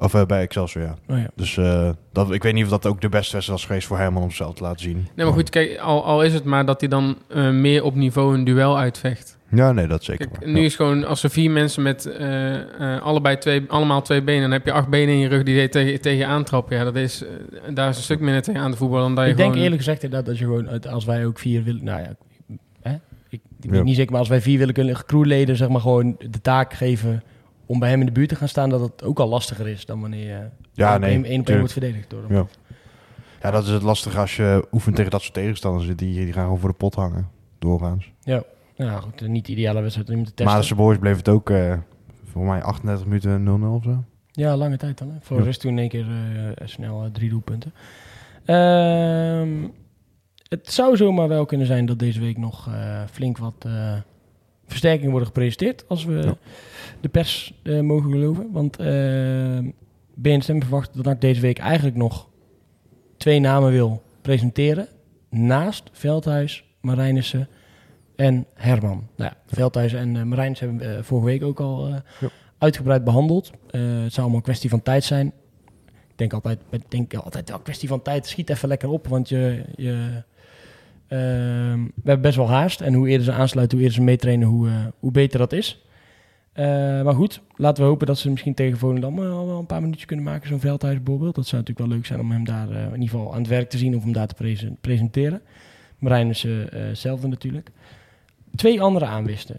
Of 0.00 0.14
eh, 0.14 0.24
bij 0.26 0.40
Excelsior, 0.42 0.84
ja. 0.84 0.94
Oh 1.08 1.18
ja. 1.18 1.30
Dus 1.36 1.56
eh, 1.56 1.90
dat, 2.12 2.32
ik 2.32 2.42
weet 2.42 2.54
niet 2.54 2.64
of 2.64 2.70
dat 2.70 2.86
ook 2.86 3.00
de 3.00 3.08
beste 3.08 3.32
wedstrijd 3.32 3.58
was 3.58 3.66
geweest 3.68 3.86
voor 3.86 3.98
Herman 3.98 4.22
om 4.22 4.28
zichzelf 4.28 4.54
te 4.54 4.62
laten 4.62 4.80
zien. 4.80 5.06
Nee, 5.14 5.26
maar 5.26 5.34
goed, 5.34 5.50
kijk, 5.50 5.78
al, 5.78 6.04
al 6.04 6.22
is 6.22 6.32
het 6.34 6.44
maar 6.44 6.66
dat 6.66 6.80
hij 6.80 6.88
dan 6.88 7.16
eh, 7.28 7.50
meer 7.50 7.84
op 7.84 7.94
niveau 7.94 8.34
een 8.34 8.44
duel 8.44 8.78
uitvecht. 8.78 9.38
Ja, 9.52 9.72
nee, 9.72 9.86
dat 9.86 10.04
zeker. 10.04 10.28
Kijk, 10.28 10.46
nu 10.46 10.58
Ja. 10.58 10.64
is 10.64 10.76
gewoon, 10.76 11.04
als 11.04 11.22
er 11.22 11.30
vier 11.30 11.50
mensen 11.50 11.82
met 11.82 12.06
eh, 12.06 12.94
eh, 12.94 13.02
allebei 13.02 13.38
twee, 13.38 13.64
allemaal 13.68 14.02
twee 14.02 14.22
benen, 14.22 14.42
dan 14.42 14.50
heb 14.50 14.66
je 14.66 14.72
acht 14.72 14.88
benen 14.88 15.14
in 15.14 15.20
je 15.20 15.28
rug 15.28 15.42
die 15.42 15.68
tegen, 15.68 16.00
tegen 16.00 16.18
je 16.18 16.26
aantrappen. 16.26 16.76
Ja, 16.76 16.84
dat 16.84 16.96
is, 16.96 17.24
daar 17.74 17.88
is 17.88 17.96
een 17.96 18.02
stuk 18.02 18.20
minder 18.20 18.42
tegen 18.42 18.60
aan 18.60 18.70
te 18.70 18.76
voetballen 18.76 19.04
dan 19.06 19.14
dat 19.14 19.24
je 19.24 19.30
Ik 19.30 19.36
denk 19.36 19.54
eerlijk 19.54 19.76
gezegd 19.76 20.02
inderdaad 20.02 20.26
dat 20.28 20.38
je 20.38 20.44
gewoon, 20.44 20.68
uit- 20.68 20.86
als 20.86 21.04
wij 21.04 21.26
ook 21.26 21.38
vier 21.38 21.62
willen, 21.62 21.84
nou 21.84 22.00
ja, 22.00 22.14
hè? 22.82 22.92
ik, 23.28 23.40
ik 23.60 23.70
weet 23.70 23.78
Ja. 23.78 23.82
niet 23.82 23.94
zeker, 23.96 24.10
maar 24.10 24.20
als 24.20 24.28
wij 24.28 24.40
vier 24.40 24.58
willen 24.58 24.74
kunnen 24.74 25.04
crewleden, 25.06 25.56
zeg 25.56 25.68
maar 25.68 25.80
gewoon 25.80 26.16
de 26.30 26.40
taak 26.40 26.74
geven 26.74 27.22
om 27.70 27.78
bij 27.78 27.88
hem 27.90 28.00
in 28.00 28.06
de 28.06 28.12
buurt 28.12 28.28
te 28.28 28.34
gaan 28.36 28.48
staan, 28.48 28.68
dat 28.70 28.80
het 28.80 29.04
ook 29.04 29.18
al 29.18 29.28
lastiger 29.28 29.68
is 29.68 29.86
dan 29.86 30.00
wanneer 30.00 30.26
je 30.28 30.48
Ja, 30.72 30.92
één- 30.92 31.00
nee, 31.00 31.10
één 31.30 31.40
op 31.40 31.48
één 31.48 31.58
wordt 31.58 31.72
verdedigd 31.72 32.10
door 32.10 32.22
hem. 32.22 32.32
Ja. 32.36 32.46
Ja, 33.42 33.50
dat 33.50 33.64
is 33.64 33.70
het 33.70 33.82
lastige 33.82 34.18
als 34.18 34.36
je 34.36 34.66
oefent 34.72 34.96
tegen 34.96 35.10
dat 35.10 35.22
soort 35.22 35.34
tegenstanders. 35.34 35.86
Die, 35.86 35.96
die 35.96 36.32
gaan 36.32 36.44
gewoon 36.44 36.58
voor 36.58 36.68
de 36.68 36.74
pot 36.74 36.94
hangen, 36.94 37.28
doorgaans. 37.58 38.12
Nou 38.76 39.00
goed, 39.02 39.28
niet 39.28 39.46
de 39.46 39.52
ideale 39.52 39.80
wedstrijd 39.80 40.08
om 40.10 40.24
te 40.24 40.34
testen. 40.34 40.44
Maar 40.56 40.68
de 40.68 40.74
Boys 40.74 40.98
bleef 40.98 41.16
het 41.16 41.28
ook, 41.28 41.50
eh, 41.50 41.74
voor 42.24 42.44
mij 42.46 42.62
38 42.62 43.06
minuten 43.06 43.42
0-0 43.42 43.74
of 43.74 43.82
zo. 43.82 44.04
Ja, 44.30 44.56
lange 44.56 44.76
tijd 44.76 44.98
dan. 44.98 45.08
Hè? 45.10 45.14
Voor 45.20 45.36
Ja. 45.38 45.42
rust 45.44 45.60
toen 45.60 45.70
in 45.70 45.78
één 45.78 45.88
keer 45.88 46.06
eh, 46.54 46.66
snel 46.66 47.04
eh, 47.04 47.10
drie 47.10 47.30
doelpunten. 47.30 47.72
Ehm, 48.44 49.48
het 50.48 50.72
zou 50.72 50.96
zomaar 50.96 51.28
wel 51.28 51.46
kunnen 51.46 51.66
zijn 51.66 51.86
dat 51.86 51.98
deze 51.98 52.20
week 52.20 52.38
nog 52.38 52.68
flink 53.10 53.38
wat 53.38 53.66
versterkingen 54.70 55.10
worden 55.10 55.28
gepresenteerd. 55.28 55.84
Als 55.88 56.04
we 56.04 56.12
Ja. 56.12 56.36
de 57.00 57.08
pers 57.08 57.54
eh, 57.62 57.80
mogen 57.80 58.10
geloven. 58.10 58.48
Want 58.52 58.76
eh 58.78 59.58
BNSM 60.14 60.60
verwacht 60.60 60.94
dat 60.94 61.04
NAC 61.04 61.20
deze 61.20 61.40
week 61.40 61.58
eigenlijk 61.58 61.96
nog 61.96 62.28
twee 63.16 63.40
namen 63.40 63.70
wil 63.70 64.02
presenteren. 64.22 64.88
Naast 65.30 65.82
Veldhuis, 65.92 66.64
Marijnissen 66.80 67.48
en 68.16 68.46
Herman. 68.54 69.08
Nou 69.16 69.30
ja, 69.30 69.36
Veldhuis 69.54 69.92
en 69.92 70.14
uh, 70.14 70.22
Marijnissen 70.22 70.68
hebben 70.68 70.96
we 70.96 71.04
vorige 71.04 71.26
week 71.26 71.42
ook 71.42 71.60
al 71.60 71.88
Ja. 71.88 72.02
uitgebreid 72.58 73.04
behandeld. 73.04 73.50
Eh, 73.70 73.80
het 73.80 74.12
zou 74.12 74.16
allemaal 74.16 74.36
een 74.36 74.42
kwestie 74.42 74.70
van 74.70 74.82
tijd 74.82 75.04
zijn. 75.04 75.26
Ik 75.86 76.16
denk 76.16 76.32
altijd, 76.32 76.58
denk 76.88 77.14
altijd 77.14 77.48
wel 77.48 77.58
een 77.58 77.64
kwestie 77.64 77.88
van 77.88 78.02
tijd. 78.02 78.26
Schiet 78.26 78.50
even 78.50 78.68
lekker 78.68 78.88
op, 78.88 79.06
want 79.06 79.28
je, 79.28 79.64
je, 79.76 80.22
we 81.18 82.04
hebben 82.04 82.20
best 82.20 82.36
wel 82.36 82.48
haast. 82.48 82.80
En 82.80 82.94
hoe 82.94 83.08
eerder 83.08 83.24
ze 83.24 83.32
aansluiten, 83.32 83.76
hoe 83.76 83.86
eerder 83.86 84.02
ze 84.02 84.06
meetrainen, 84.06 84.48
hoe, 84.48 84.68
eh, 84.68 84.74
hoe 84.98 85.10
beter 85.10 85.38
dat 85.38 85.52
is. 85.52 85.84
Eh, 86.52 86.66
maar 87.02 87.14
goed, 87.14 87.40
laten 87.56 87.82
we 87.82 87.88
hopen 87.88 88.06
dat 88.06 88.18
ze 88.18 88.30
misschien 88.30 88.54
tegen 88.54 88.78
Volendam 88.78 89.18
eh, 89.18 89.24
wel 89.24 89.58
een 89.58 89.66
paar 89.66 89.80
minuutjes 89.80 90.06
kunnen 90.06 90.24
maken. 90.24 90.48
Zo'n 90.48 90.60
Veldhuis 90.60 91.02
bijvoorbeeld. 91.02 91.34
Dat 91.34 91.46
zou 91.46 91.62
natuurlijk 91.62 91.88
wel 91.88 91.96
leuk 91.96 92.06
zijn 92.06 92.20
om 92.20 92.30
hem 92.30 92.44
daar 92.44 92.70
in 92.70 93.00
ieder 93.00 93.08
geval 93.08 93.32
aan 93.32 93.38
het 93.38 93.48
werk 93.48 93.70
te 93.70 93.78
zien 93.78 93.96
of 93.96 94.02
hem 94.02 94.12
daar 94.12 94.26
te 94.26 94.34
presen- 94.34 94.76
presenteren. 94.80 95.42
Marijn 95.98 96.28
is 96.28 96.46
hetzelfde 96.70 97.28
natuurlijk. 97.28 97.70
Twee 98.54 98.82
andere 98.82 99.04
aanwisten. 99.04 99.58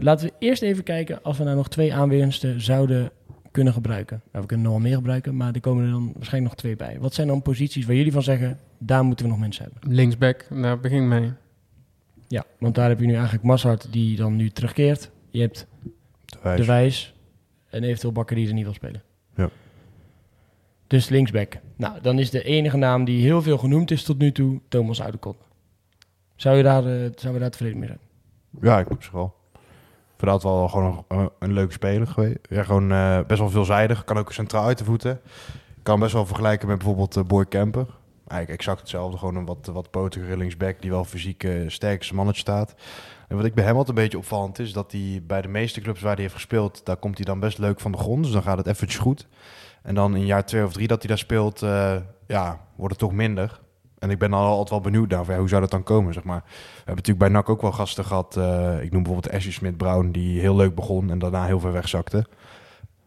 Laten 0.00 0.26
we 0.26 0.32
eerst 0.38 0.62
even 0.62 0.84
kijken 0.84 1.22
als 1.22 1.38
we 1.38 1.44
nou 1.44 1.56
nog 1.56 1.68
twee 1.68 1.94
aanwinsten 1.94 2.60
zouden 2.60 3.10
kunnen 3.50 3.72
gebruiken. 3.72 4.22
Nou, 4.30 4.42
we 4.42 4.46
kunnen 4.46 4.66
nog 4.66 4.74
wel 4.74 4.84
meer 4.84 4.96
gebruiken, 4.96 5.36
maar 5.36 5.54
er 5.54 5.60
komen 5.60 5.84
er 5.84 5.90
dan 5.90 6.12
waarschijnlijk 6.14 6.52
nog 6.52 6.54
twee 6.54 6.76
bij. 6.76 6.96
Wat 7.00 7.14
zijn 7.14 7.26
dan 7.26 7.42
posities 7.42 7.86
waar 7.86 7.96
jullie 7.96 8.12
van 8.12 8.22
zeggen, 8.22 8.58
daar 8.78 9.04
moeten 9.04 9.24
we 9.24 9.30
nog 9.30 9.40
mensen 9.40 9.64
hebben? 9.64 9.94
Linksback, 9.94 10.46
daar 10.50 10.80
begin 10.80 11.02
ik 11.02 11.08
mee. 11.08 11.32
Ja, 12.28 12.44
want 12.58 12.74
daar 12.74 12.88
heb 12.88 13.00
je 13.00 13.06
nu 13.06 13.14
eigenlijk 13.14 13.44
Massart 13.44 13.92
die 13.92 14.16
dan 14.16 14.36
nu 14.36 14.50
terugkeert. 14.50 15.10
Je 15.30 15.40
hebt 15.40 15.66
De 16.26 16.38
wijs. 16.42 16.60
De 16.60 16.66
Wijs 16.66 17.14
en 17.70 17.82
eventueel 17.84 18.12
Bakker 18.12 18.36
die 18.36 18.48
er 18.48 18.54
niet 18.54 18.64
wil 18.64 18.74
spelen. 18.74 19.02
Ja. 19.36 19.50
Dus 20.86 21.08
linksback. 21.08 21.58
Nou, 21.76 22.00
dan 22.00 22.18
is 22.18 22.30
de 22.30 22.42
enige 22.42 22.76
naam 22.76 23.04
die 23.04 23.22
heel 23.22 23.42
veel 23.42 23.58
genoemd 23.58 23.90
is 23.90 24.02
tot 24.02 24.18
nu 24.18 24.32
toe 24.32 24.60
Thomas 24.68 25.00
Oudekot. 25.00 25.36
Zou 26.36 26.56
je 26.56 26.62
daar, 26.62 26.86
eh, 26.86 27.10
zou 27.14 27.34
je 27.34 27.40
daar 27.40 27.50
tevreden 27.50 27.78
mee 27.78 27.88
zijn? 27.88 28.00
Ja, 28.60 28.78
ik 28.78 28.90
op 28.90 29.02
zich 29.02 29.12
wel. 29.12 29.34
Vind 30.20 30.42
wel 30.42 30.68
gewoon 30.68 31.04
een, 31.08 31.30
een 31.38 31.52
leuke 31.52 31.72
speler 31.72 32.06
geweest. 32.06 32.38
Ja, 32.42 32.62
gewoon 32.62 32.92
eh, 32.92 33.18
best 33.26 33.40
wel 33.40 33.50
veelzijdig. 33.50 34.04
Kan 34.04 34.18
ook 34.18 34.32
centraal 34.32 34.64
uit 34.64 34.78
de 34.78 34.84
voeten. 34.84 35.20
Kan 35.82 36.00
best 36.00 36.12
wel 36.12 36.26
vergelijken 36.26 36.68
met 36.68 36.78
bijvoorbeeld 36.78 37.16
eh, 37.16 37.24
Boy 37.24 37.46
Kemper. 37.46 37.86
Eigenlijk 38.26 38.60
exact 38.60 38.80
hetzelfde. 38.80 39.18
Gewoon 39.18 39.36
een 39.36 39.44
wat, 39.44 39.70
wat 39.72 39.90
potigere 39.90 40.36
linksback 40.36 40.80
die 40.80 40.90
wel 40.90 41.04
fysiek 41.04 41.44
eh 41.44 41.68
sterkste 41.68 42.14
mannetje 42.14 42.40
staat. 42.40 42.74
En 43.28 43.36
wat 43.36 43.44
ik 43.44 43.54
bij 43.54 43.64
hem 43.64 43.76
altijd 43.76 43.96
een 43.96 44.02
beetje 44.02 44.18
opvallend 44.18 44.58
is, 44.58 44.72
dat 44.72 44.92
hij 44.92 45.22
bij 45.26 45.42
de 45.42 45.48
meeste 45.48 45.80
clubs 45.80 46.00
waar 46.00 46.14
hij 46.14 46.22
heeft 46.22 46.34
gespeeld, 46.34 46.84
daar 46.84 46.96
komt 46.96 47.16
hij 47.16 47.24
dan 47.24 47.40
best 47.40 47.58
leuk 47.58 47.80
van 47.80 47.92
de 47.92 47.98
grond. 47.98 48.22
Dus 48.22 48.32
dan 48.32 48.42
gaat 48.42 48.58
het 48.58 48.66
eventjes 48.66 49.00
goed. 49.00 49.28
En 49.82 49.94
dan 49.94 50.16
in 50.16 50.26
jaar 50.26 50.46
twee 50.46 50.64
of 50.64 50.72
drie 50.72 50.86
dat 50.86 50.98
hij 50.98 51.08
daar 51.08 51.18
speelt, 51.18 51.62
eh, 51.62 51.96
ja, 52.26 52.60
wordt 52.76 52.92
het 52.92 53.02
toch 53.02 53.12
minder. 53.12 53.60
En 54.00 54.10
ik 54.10 54.18
ben 54.18 54.30
dan 54.30 54.40
altijd 54.40 54.70
wel 54.70 54.80
benieuwd 54.80 55.10
naar, 55.10 55.24
van, 55.24 55.34
ja, 55.34 55.40
hoe 55.40 55.48
zou 55.48 55.60
dat 55.60 55.70
dan 55.70 55.82
komen, 55.82 56.14
zeg 56.14 56.24
maar. 56.24 56.42
We 56.46 56.76
hebben 56.76 56.94
natuurlijk 56.94 57.18
bij 57.18 57.28
NAC 57.28 57.48
ook 57.48 57.62
wel 57.62 57.72
gasten 57.72 58.04
gehad. 58.04 58.36
eh, 58.36 58.82
ik 58.82 58.92
noem 58.92 59.02
bijvoorbeeld 59.02 59.34
Ashley 59.34 59.52
Smith-Brown, 59.52 60.10
die 60.10 60.40
heel 60.40 60.56
leuk 60.56 60.74
begon 60.74 61.10
en 61.10 61.18
daarna 61.18 61.44
heel 61.44 61.60
ver 61.60 61.72
wegzakte. 61.72 62.26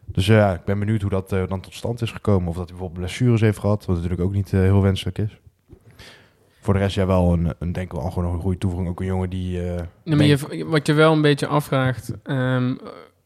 Dus 0.06 0.28
eh, 0.28 0.36
ja, 0.36 0.54
ik 0.54 0.64
ben 0.64 0.80
benieuwd 0.80 1.02
hoe 1.02 1.10
dat 1.10 1.32
eh, 1.32 1.44
dan 1.48 1.60
tot 1.60 1.74
stand 1.74 2.02
is 2.02 2.12
gekomen. 2.12 2.48
Of 2.48 2.56
dat 2.56 2.70
hij 2.70 2.78
bijvoorbeeld 2.78 3.00
blessures 3.00 3.42
heeft 3.42 3.60
gehad, 3.60 3.86
wat 3.86 3.96
natuurlijk 3.96 4.22
ook 4.22 4.34
niet 4.34 4.52
heel 4.52 4.82
wenselijk 4.82 5.18
is. 5.18 5.40
Voor 6.62 6.74
de 6.74 6.80
rest, 6.80 6.96
ja, 6.96 7.06
wel 7.06 7.34
een, 7.34 7.54
een 7.60 7.72
denk 7.72 7.92
ik 7.92 8.00
wel 8.00 8.12
gewoon 8.12 8.34
een 8.34 8.42
goede 8.42 8.58
toevoeging. 8.58 8.92
Ook 8.92 9.00
een 9.00 9.06
jongen 9.06 9.30
die... 9.30 9.60
Nee, 10.04 10.16
maar 10.16 10.26
je, 10.26 10.66
wat 10.66 10.88
je 10.88 10.94
wel 10.94 11.14
een 11.14 11.22
beetje 11.22 11.48
afvraagt, 11.48 12.14
ehm, 12.24 12.76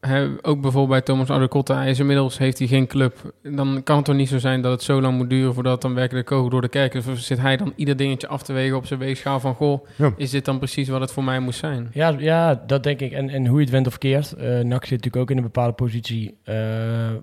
hè, 0.00 0.26
ook 0.42 0.60
bijvoorbeeld 0.60 0.88
bij 0.88 1.00
Thomas 1.00 1.30
Adekotte, 1.30 1.72
hij 1.72 1.90
is 1.90 1.98
inmiddels, 1.98 2.38
heeft 2.38 2.58
hij 2.58 2.66
geen 2.68 2.86
club. 2.86 3.32
Dan 3.42 3.80
kan 3.84 3.96
het 3.96 4.04
toch 4.04 4.14
niet 4.14 4.28
zo 4.28 4.38
zijn 4.38 4.60
dat 4.62 4.72
het 4.72 4.82
zo 4.82 5.00
lang 5.00 5.16
moet 5.16 5.30
duren 5.30 5.54
voordat 5.54 5.82
dan 5.82 5.94
werkelijk 5.94 6.28
de 6.28 6.34
kogel 6.34 6.48
door 6.50 6.60
de 6.60 6.68
kerk 6.68 6.94
is. 6.94 7.06
Of 7.06 7.18
zit 7.18 7.38
hij 7.40 7.56
dan 7.56 7.72
ieder 7.76 7.96
dingetje 7.96 8.26
af 8.28 8.42
te 8.42 8.52
wegen 8.52 8.76
op 8.76 8.86
zijn 8.86 8.98
weegschaal 9.00 9.40
van, 9.40 9.54
goh, 9.54 9.86
Ja. 9.96 10.12
is 10.16 10.30
dit 10.30 10.44
dan 10.44 10.58
precies 10.58 10.88
wat 10.88 11.00
het 11.00 11.12
voor 11.12 11.24
mij 11.24 11.40
moest 11.40 11.58
zijn? 11.58 11.88
Ja, 11.92 12.14
ja, 12.18 12.62
dat 12.66 12.82
denk 12.82 13.00
ik. 13.00 13.12
En, 13.12 13.28
en 13.30 13.46
hoe 13.46 13.56
je 13.58 13.62
het 13.64 13.72
went 13.72 13.86
of 13.86 13.98
keert. 13.98 14.32
eh 14.32 14.46
NAC 14.46 14.82
zit 14.84 14.90
natuurlijk 14.90 15.16
ook 15.16 15.30
in 15.30 15.36
een 15.36 15.42
bepaalde 15.42 15.72
positie... 15.72 16.36
eh, 16.44 16.54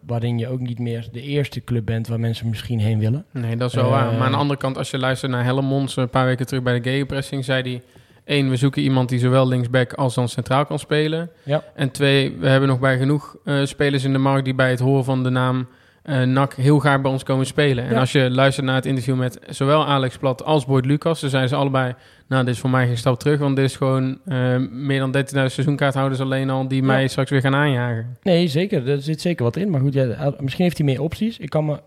waarin 0.05 0.37
je 0.37 0.47
ook 0.47 0.59
niet 0.59 0.79
meer 0.79 1.07
de 1.11 1.21
eerste 1.21 1.63
club 1.63 1.85
bent... 1.85 2.07
waar 2.07 2.19
mensen 2.19 2.49
misschien 2.49 2.79
heen 2.79 2.99
willen. 2.99 3.25
Nee, 3.31 3.55
dat 3.55 3.69
is 3.69 3.75
wel 3.75 3.83
Eh, 3.85 3.89
waar. 3.91 4.13
Maar 4.13 4.25
aan 4.25 4.31
de 4.31 4.37
andere 4.37 4.59
kant, 4.59 4.77
als 4.77 4.91
je 4.91 4.97
luistert 4.97 5.31
naar 5.31 5.43
Hellemons 5.43 5.95
een 5.95 6.09
paar 6.09 6.25
weken 6.25 6.45
terug 6.45 6.63
bij 6.63 6.79
de 6.79 6.89
gegenpressing, 6.89 7.45
zei 7.45 7.61
hij... 7.61 7.81
één, 8.25 8.49
we 8.49 8.55
zoeken 8.55 8.81
iemand 8.81 9.09
die 9.09 9.19
zowel 9.19 9.47
linksback 9.47 9.93
als 9.93 10.15
dan 10.15 10.29
centraal 10.29 10.65
kan 10.65 10.79
spelen. 10.79 11.29
Ja. 11.43 11.63
En 11.75 11.91
twee, 11.91 12.35
we 12.39 12.47
hebben 12.47 12.69
nog 12.69 12.79
bij 12.79 12.97
genoeg 12.97 13.35
eh, 13.45 13.63
spelers 13.63 14.03
in 14.03 14.11
de 14.11 14.17
markt 14.19 14.45
die 14.45 14.55
bij 14.55 14.69
het 14.69 14.79
horen 14.79 15.03
van 15.03 15.23
de 15.23 15.29
naam 15.29 15.67
eh 16.03 16.21
NAC 16.21 16.53
heel 16.53 16.79
graag 16.79 17.01
bij 17.01 17.11
ons 17.11 17.23
komen 17.23 17.45
spelen. 17.45 17.83
En 17.85 17.91
Ja. 17.93 17.99
als 17.99 18.11
je 18.11 18.29
luistert 18.31 18.65
naar 18.65 18.75
het 18.75 18.85
interview 18.85 19.15
met 19.15 19.39
zowel 19.49 19.85
Alex 19.85 20.17
Plat 20.17 20.43
als 20.43 20.65
Boyd 20.65 20.85
Lucas, 20.85 21.21
dan 21.21 21.29
zijn 21.29 21.47
ze 21.47 21.55
allebei, 21.55 21.93
nou, 22.27 22.45
dit 22.45 22.53
is 22.53 22.59
voor 22.59 22.69
mij 22.69 22.87
geen 22.87 22.97
stap 22.97 23.19
terug, 23.19 23.39
want 23.39 23.55
dit 23.55 23.65
is 23.65 23.75
gewoon 23.75 24.19
eh, 24.25 24.55
meer 24.71 24.99
dan 24.99 25.11
13.000 25.17 25.23
seizoenkaarthouders 25.51 26.21
alleen 26.21 26.49
al 26.49 26.67
die 26.67 26.83
mij 26.83 27.07
straks 27.07 27.29
weer 27.29 27.41
gaan 27.41 27.55
aanjagen. 27.55 28.17
Nee, 28.21 28.47
zeker. 28.47 28.89
Er 28.89 29.01
zit 29.01 29.21
zeker 29.21 29.43
wat 29.43 29.55
in. 29.55 29.69
Maar 29.69 29.81
goed, 29.81 29.93
ja, 29.93 30.33
misschien 30.39 30.63
heeft 30.63 30.77
hij 30.77 30.85
meer 30.85 31.01
opties. 31.01 31.37
Ik 31.37 31.49
kan 31.49 31.65
me... 31.65 31.79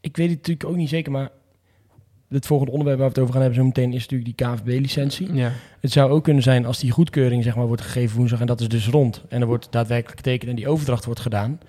Ik 0.00 0.16
weet 0.16 0.28
het 0.28 0.36
natuurlijk 0.38 0.68
ook 0.68 0.76
niet 0.76 0.88
zeker, 0.88 1.12
maar... 1.12 1.28
Het 2.28 2.46
volgende 2.46 2.72
onderwerp 2.72 2.98
waar 2.98 3.08
we 3.08 3.12
het 3.14 3.22
over 3.22 3.34
gaan 3.34 3.42
hebben 3.42 3.60
zo 3.60 3.66
meteen 3.66 3.92
is 3.92 4.08
natuurlijk 4.08 4.38
die 4.38 4.46
KVB-licentie. 4.46 5.32
Ja. 5.34 5.50
Het 5.80 5.92
zou 5.92 6.10
ook 6.10 6.24
kunnen 6.24 6.42
zijn 6.42 6.66
als 6.66 6.78
die 6.78 6.90
goedkeuring 6.90 7.42
zeg 7.42 7.56
maar, 7.56 7.66
wordt 7.66 7.82
gegeven 7.82 8.16
woensdag 8.16 8.40
en 8.40 8.46
dat 8.46 8.60
is 8.60 8.68
dus 8.68 8.88
rond. 8.88 9.24
En 9.28 9.40
er 9.40 9.46
wordt 9.46 9.66
daadwerkelijk 9.70 10.16
getekend 10.16 10.50
en 10.50 10.56
die 10.56 10.68
overdracht 10.68 11.04
wordt 11.04 11.20
gedaan. 11.20 11.60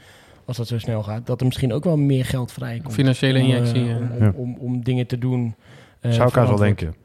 Als 0.45 0.57
dat 0.57 0.67
zo 0.67 0.79
snel 0.79 1.03
gaat. 1.03 1.27
Dat 1.27 1.39
er 1.39 1.45
misschien 1.45 1.73
ook 1.73 1.83
wel 1.83 1.97
meer 1.97 2.25
geld 2.25 2.51
vrijkomt. 2.51 2.93
Financiële 2.93 3.39
om, 3.39 3.45
eh, 3.45 3.49
injectie, 3.51 3.83
ja. 3.83 3.95
om, 3.97 4.01
om, 4.11 4.23
Ja. 4.23 4.31
om, 4.35 4.55
om 4.59 4.83
dingen 4.83 5.07
te 5.07 5.17
doen. 5.17 5.55
eh, 5.99 6.11
zou 6.11 6.27
ik 6.27 6.33
wel 6.33 6.55
denken. 6.55 6.95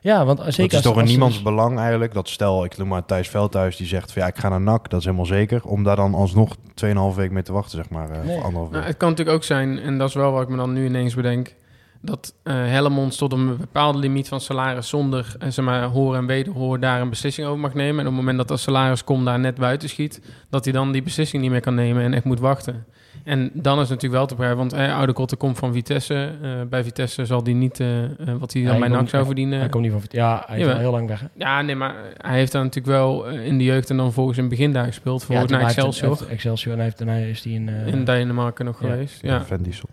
Ja, 0.00 0.24
want 0.24 0.38
zeker 0.38 0.62
het 0.62 0.70
is 0.72 0.74
als- 0.76 0.84
toch 0.84 0.98
in 0.98 1.04
niemands 1.04 1.42
belang 1.42 1.78
eigenlijk. 1.78 2.14
Dat 2.14 2.28
stel, 2.28 2.64
ik 2.64 2.76
noem 2.76 2.88
maar 2.88 3.04
Thijs 3.04 3.28
Veldhuis, 3.28 3.76
die 3.76 3.86
zegt 3.86 4.12
van 4.12 4.22
ja, 4.22 4.28
ik 4.28 4.36
ga 4.38 4.48
naar 4.48 4.60
NAC. 4.60 4.90
Dat 4.90 4.98
is 4.98 5.04
helemaal 5.04 5.26
zeker. 5.26 5.64
Om 5.64 5.82
daar 5.84 5.96
dan 5.96 6.14
alsnog 6.14 6.56
2,5 6.74 7.16
week 7.16 7.30
mee 7.30 7.42
te 7.42 7.52
wachten, 7.52 7.78
zeg 7.78 7.88
maar. 7.90 8.10
eh 8.10 8.24
Nee. 8.24 8.36
Of 8.36 8.42
anderhalf 8.42 8.68
Nou, 8.70 8.80
week. 8.82 8.86
het 8.86 8.96
kan 8.96 9.08
natuurlijk 9.08 9.36
ook 9.36 9.44
zijn, 9.44 9.78
en 9.78 9.98
dat 9.98 10.08
is 10.08 10.14
wel 10.14 10.32
wat 10.32 10.42
ik 10.42 10.48
me 10.48 10.56
dan 10.56 10.72
nu 10.72 10.84
ineens 10.86 11.14
bedenk, 11.14 11.54
dat 12.00 12.34
eh 12.42 12.54
Hellemons 12.54 13.16
tot 13.16 13.32
een 13.32 13.56
bepaalde 13.56 13.98
limiet 13.98 14.28
van 14.28 14.40
salaris 14.40 14.88
zonder 14.88 15.34
eh, 15.38 15.48
zeg 15.48 15.64
maar, 15.64 15.82
hoor 15.82 16.16
en 16.16 16.26
wederhoor 16.26 16.80
daar 16.80 17.00
een 17.00 17.08
beslissing 17.10 17.46
over 17.46 17.60
mag 17.60 17.74
nemen. 17.74 17.94
En 18.00 18.06
op 18.06 18.06
het 18.06 18.14
moment 18.20 18.38
dat 18.38 18.48
dat 18.48 18.60
salaris 18.60 19.04
komt 19.04 19.24
daar 19.24 19.38
net 19.38 19.54
buiten 19.54 19.88
schiet, 19.88 20.20
dat 20.50 20.64
hij 20.64 20.72
dan 20.72 20.92
die 20.92 21.02
beslissing 21.02 21.42
niet 21.42 21.50
meer 21.50 21.60
kan 21.60 21.74
nemen 21.74 22.02
en 22.02 22.14
echt 22.14 22.24
moet 22.24 22.40
wachten. 22.40 22.84
En 23.24 23.50
dan 23.54 23.74
is 23.74 23.80
het 23.80 23.88
natuurlijk 23.88 24.12
wel 24.14 24.26
te 24.26 24.34
begrijpen, 24.34 24.58
want 24.58 24.72
eh, 24.72 24.96
Oude 24.96 25.12
Kotte 25.12 25.36
komt 25.36 25.58
van 25.58 25.72
Vitesse. 25.72 26.30
Eh, 26.42 26.50
bij 26.70 26.84
Vitesse 26.84 27.26
zal 27.26 27.42
die 27.42 27.54
niet 27.54 27.80
eh, 27.80 28.04
eh, 28.04 28.10
wat 28.38 28.52
hij 28.52 28.62
dan 28.62 28.70
Hij 28.70 28.80
bij 28.80 28.88
NAC 28.88 28.98
zou 29.08 29.16
Hij 29.16 29.24
verdienen. 29.24 29.70
komt 29.70 29.82
niet 29.82 29.92
van... 29.92 30.02
Ja, 30.08 30.42
hij 30.46 30.60
is 30.60 30.66
al 30.66 30.76
heel 30.78 30.90
lang 30.90 31.08
weg. 31.08 31.20
Hè? 31.20 31.26
Ja, 31.34 31.62
nee, 31.62 31.74
maar 31.76 31.94
hij 32.16 32.38
heeft 32.38 32.52
dan 32.52 32.62
natuurlijk 32.62 32.96
wel 32.96 33.26
in 33.28 33.58
de 33.58 33.64
jeugd 33.64 33.90
en 33.90 33.96
dan 33.96 34.12
volgens 34.12 34.36
in 34.38 34.44
het 34.44 34.52
begin 34.52 34.72
daar 34.72 34.86
gespeeld. 34.86 35.20
Ja, 35.20 35.26
Volgens 35.26 35.50
naar 35.50 35.60
hij 35.60 35.68
heeft- 35.68 35.78
Excelsior. 35.78 36.10
hij 36.10 36.18
heeft 36.18 36.32
Excelsior 36.32 36.72
en 36.72 36.78
hij, 36.78 36.88
heeft, 36.88 37.00
en 37.00 37.08
hij 37.08 37.30
is 37.30 37.42
die 37.42 37.54
in... 37.54 37.68
eh, 37.68 37.86
in 37.86 38.04
Denemarken 38.04 38.64
nog 38.64 38.82
ja. 38.82 38.88
geweest. 38.88 39.22
Ja. 39.22 39.44
Van 39.44 39.62
Diesel. 39.62 39.88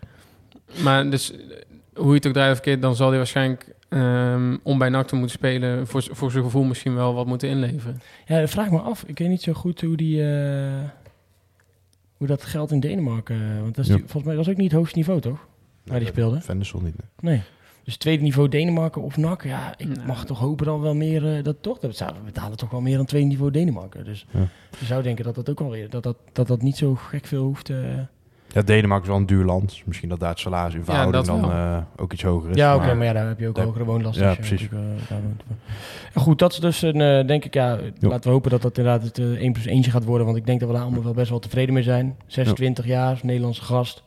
Maar 0.83 1.09
dus, 1.09 1.33
hoe 1.95 2.07
je 2.09 2.13
het 2.13 2.27
ook 2.27 2.33
draait 2.33 2.53
of 2.53 2.59
keert, 2.59 2.81
dan 2.81 2.95
zal 2.95 3.07
hij 3.09 3.17
waarschijnlijk 3.17 3.75
ehm, 3.89 4.57
om 4.63 4.77
bij 4.77 4.89
NAC 4.89 5.07
te 5.07 5.15
moeten 5.15 5.37
spelen, 5.37 5.87
voor, 5.87 6.03
voor 6.11 6.31
zijn 6.31 6.43
gevoel 6.43 6.63
misschien 6.63 6.95
wel 6.95 7.13
wat 7.13 7.25
moeten 7.25 7.49
inleveren. 7.49 8.01
Ja, 8.25 8.47
vraag 8.47 8.69
me 8.71 8.79
af. 8.79 9.03
Ik 9.03 9.17
weet 9.17 9.27
niet 9.29 9.41
zo 9.41 9.53
goed 9.53 9.81
hoe 9.81 9.95
die... 9.97 10.31
eh, 10.33 10.73
hoe 12.17 12.27
dat 12.27 12.43
geldt 12.43 12.71
in 12.71 12.79
Denemarken. 12.79 13.35
eh, 13.55 13.61
Want 13.61 13.75
dat 13.75 13.85
is 13.85 13.91
Ja. 13.91 13.97
volgens 13.97 14.23
mij 14.23 14.35
was 14.35 14.49
ook 14.49 14.55
niet 14.57 14.71
het 14.71 14.79
hoogste 14.79 14.97
niveau, 14.97 15.19
toch? 15.21 15.47
Waar 15.83 15.99
die 15.99 16.07
speelde. 16.07 16.41
Van 16.41 16.57
Diesel 16.57 16.79
niet. 16.81 16.95
nee. 17.19 17.31
Nee. 17.33 17.41
Dus 17.83 17.97
tweede 17.97 18.23
niveau 18.23 18.47
Denemarken 18.49 19.01
of 19.01 19.17
NAC. 19.17 19.43
Ja, 19.43 19.73
ik 19.77 19.87
Nou. 19.87 20.07
mag 20.07 20.25
toch 20.25 20.39
hopen 20.39 20.65
dan 20.65 20.81
wel 20.81 20.95
meer... 20.95 21.35
eh, 21.37 21.43
dat 21.43 21.55
toch? 21.61 21.79
Dat 21.79 21.95
zouden 21.95 22.19
we 22.19 22.25
betalen 22.25 22.57
toch 22.57 22.69
wel 22.69 22.81
meer 22.81 22.97
dan 22.97 23.05
tweede 23.05 23.27
niveau 23.27 23.51
Denemarken. 23.51 24.05
Dus 24.05 24.25
Ja. 24.31 24.47
je 24.79 24.85
zou 24.85 25.03
denken 25.03 25.23
dat 25.25 25.35
dat 25.35 25.49
ook 25.49 25.59
wel 25.59 25.69
weer... 25.69 25.89
Dat 25.89 26.03
dat, 26.03 26.17
dat, 26.31 26.47
dat 26.47 26.61
niet 26.61 26.77
zo 26.77 26.95
gek 26.95 27.25
veel 27.25 27.43
hoeft... 27.43 27.69
eh. 27.69 27.77
Ja, 28.55 28.61
Denemarken 28.61 29.05
is 29.05 29.11
wel 29.11 29.17
een 29.19 29.25
duur 29.25 29.45
land. 29.45 29.81
Misschien 29.85 30.09
dat 30.09 30.19
daar 30.19 30.29
het 30.29 30.39
salaris 30.39 30.73
in 30.73 30.83
verhouding 30.83 31.25
dan 31.25 31.51
eh, 31.51 31.77
ook 31.97 32.13
iets 32.13 32.23
hoger 32.23 32.49
is. 32.49 32.55
Ja, 32.55 32.75
oké, 32.75 32.93
maar 32.93 33.05
ja, 33.05 33.13
daar 33.13 33.27
heb 33.27 33.39
je 33.39 33.47
ook 33.47 33.57
hogere 33.57 33.83
woonlasten. 33.83 34.25
Ja, 34.25 34.35
precies. 34.35 34.67
Ja, 36.13 36.21
goed, 36.21 36.39
dat 36.39 36.51
is 36.51 36.59
dus 36.59 36.81
een, 36.81 37.01
eh, 37.01 37.27
denk 37.27 37.45
ik, 37.45 37.53
ja, 37.53 37.79
laten 37.99 38.23
we 38.23 38.29
hopen 38.29 38.51
dat 38.51 38.61
dat 38.61 38.77
inderdaad 38.77 39.03
het 39.03 39.17
1 39.17 39.51
plus 39.51 39.65
1 39.65 39.83
gaat 39.83 40.03
worden. 40.03 40.25
Want 40.25 40.37
ik 40.37 40.45
denk 40.45 40.59
dat 40.59 40.69
we 40.69 40.75
daar 40.75 40.83
allemaal 40.83 41.03
wel 41.03 41.13
best 41.13 41.29
wel 41.29 41.39
tevreden 41.39 41.73
mee 41.73 41.83
zijn. 41.83 42.15
26 42.27 42.85
jaar, 42.85 43.19
Nederlandse 43.23 43.61
gast. 43.61 44.03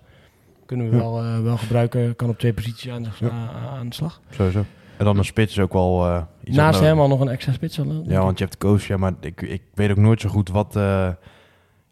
Kunnen 0.67 0.91
we 0.91 0.97
wel, 0.97 1.43
wel 1.43 1.57
gebruiken. 1.57 2.17
Kan 2.17 2.29
op 2.29 2.39
twee 2.39 2.53
posities 2.53 2.91
aan 2.91 3.03
de, 3.03 3.31
aan 3.79 3.89
de 3.89 3.95
slag. 3.95 4.21
Sowieso. 4.31 4.65
En 4.97 5.05
dan 5.05 5.19
een 5.19 5.25
spits 5.25 5.53
is 5.53 5.63
ook 5.63 5.73
wel 5.73 6.27
iets 6.45 6.57
Naast 6.57 6.81
hem 6.81 7.01
al 7.01 7.09
nog 7.09 7.21
een 7.21 7.29
extra 7.29 7.53
spits. 7.53 7.77
denk 7.77 8.07
Ja, 8.07 8.23
want 8.23 8.39
je 8.39 8.45
hebt 8.45 8.59
coach, 8.59 8.87
ja, 8.87 8.97
maar 8.97 9.13
ik, 9.21 9.43
ik 9.43 9.63
weet 9.75 9.91
ook 9.91 9.97
nooit 9.97 10.21
zo 10.21 10.29
goed 10.29 10.49
wat... 10.49 10.77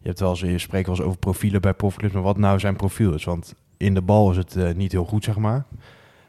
hebt 0.07 0.19
wel 0.19 0.29
eens, 0.29 0.39
je 0.39 0.57
spreekt 0.57 0.87
wel 0.87 0.95
eens 0.95 1.05
over 1.05 1.19
profielen 1.19 1.61
bij 1.61 1.73
profclubs, 1.73 2.13
maar 2.13 2.23
wat 2.23 2.37
nou 2.37 2.59
zijn 2.59 2.75
profiel 2.75 3.13
is. 3.13 3.23
Want 3.23 3.53
in 3.77 3.93
de 3.93 4.01
bal 4.01 4.31
is 4.31 4.37
het 4.37 4.55
eh, 4.55 4.73
niet 4.73 4.91
heel 4.91 5.05
goed, 5.05 5.23
zeg 5.23 5.35
maar. 5.37 5.65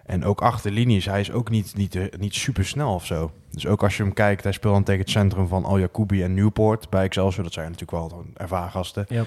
En 0.06 0.24
ook 0.24 0.40
achter 0.40 0.70
linies, 0.70 1.04
hij 1.04 1.20
is 1.20 1.30
ook 1.32 1.50
niet, 1.50 1.76
niet, 1.76 1.94
eh, 1.94 2.18
niet 2.18 2.34
super 2.34 2.64
snel 2.64 2.94
of 2.94 3.06
zo. 3.06 3.30
Dus 3.50 3.66
ook 3.66 3.82
als 3.82 3.96
je 3.96 4.02
hem 4.02 4.12
kijkt, 4.12 4.42
hij 4.42 4.52
speelt 4.52 4.74
dan 4.74 4.82
tegen 4.84 5.00
het 5.00 5.10
centrum 5.10 5.46
van 5.48 5.64
Al 5.64 5.78
Jacoubi 5.78 6.22
en 6.22 6.34
Newport 6.34 6.90
bij 6.90 7.04
Excelsior. 7.04 7.44
Dat 7.44 7.52
zijn 7.52 7.70
natuurlijk 7.70 7.90
wel 8.10 8.24
ervaren 8.34 8.70
gasten. 8.70 9.04
Ja. 9.08 9.24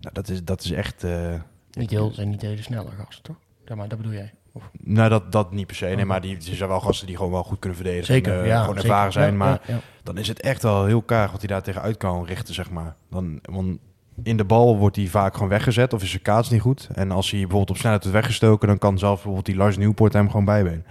Nou, 0.00 0.14
dat, 0.14 0.28
is, 0.28 0.44
dat 0.44 0.64
is 0.64 0.70
echt... 0.70 1.04
eh, 1.04 1.34
Niet 1.72 1.90
heel, 1.90 2.10
zijn 2.10 2.28
niet 2.28 2.42
hele 2.42 2.62
snelle 2.62 2.90
gasten, 2.90 3.22
toch? 3.22 3.36
Ja, 3.64 3.74
maar 3.74 3.88
dat 3.88 3.98
bedoel 3.98 4.12
jij. 4.14 4.32
Of- 4.56 4.70
nou, 4.82 5.08
dat, 5.08 5.32
dat 5.32 5.52
niet 5.52 5.66
per 5.66 5.76
se. 5.76 5.86
Nee, 5.86 6.04
maar 6.04 6.20
die, 6.20 6.36
er 6.36 6.42
zijn 6.42 6.68
wel 6.68 6.80
gasten 6.80 7.06
die 7.06 7.16
gewoon 7.16 7.32
wel 7.32 7.42
goed 7.42 7.58
kunnen 7.58 7.78
verdedigen. 7.78 8.14
Zeker, 8.14 8.32
en, 8.32 8.40
eh, 8.40 8.46
ja. 8.46 8.60
Gewoon 8.60 8.74
zeker. 8.74 8.90
ervaren 8.90 9.12
zijn, 9.12 9.36
maar... 9.36 9.60
ja, 9.66 9.74
ja. 9.74 9.80
dan 10.02 10.18
is 10.18 10.28
het 10.28 10.40
echt 10.40 10.62
wel 10.62 10.84
heel 10.84 11.02
kaag 11.02 11.30
wat 11.30 11.40
hij 11.40 11.48
daar 11.48 11.62
tegenuit 11.62 11.96
kan 11.96 12.24
richten, 12.24 12.54
zeg 12.54 12.70
maar. 12.70 12.96
Dan, 13.10 13.38
want 13.42 13.78
in 14.22 14.36
de 14.36 14.44
bal 14.44 14.78
wordt 14.78 14.96
hij 14.96 15.06
vaak 15.06 15.34
gewoon 15.34 15.48
weggezet 15.48 15.92
of 15.92 16.02
is 16.02 16.10
zijn 16.10 16.22
kaats 16.22 16.50
niet 16.50 16.60
goed. 16.60 16.88
En 16.94 17.10
als 17.10 17.30
hij 17.30 17.40
bijvoorbeeld 17.40 17.70
op 17.70 17.76
snelheid 17.76 18.02
wordt 18.02 18.18
weggestoken, 18.18 18.68
dan 18.68 18.78
kan 18.78 18.98
zelfs 18.98 19.14
bijvoorbeeld 19.14 19.46
die 19.46 19.56
Lars 19.56 19.76
Nieuwpoort 19.76 20.12
hem 20.12 20.30
gewoon 20.30 20.44
bijbenen. 20.44 20.84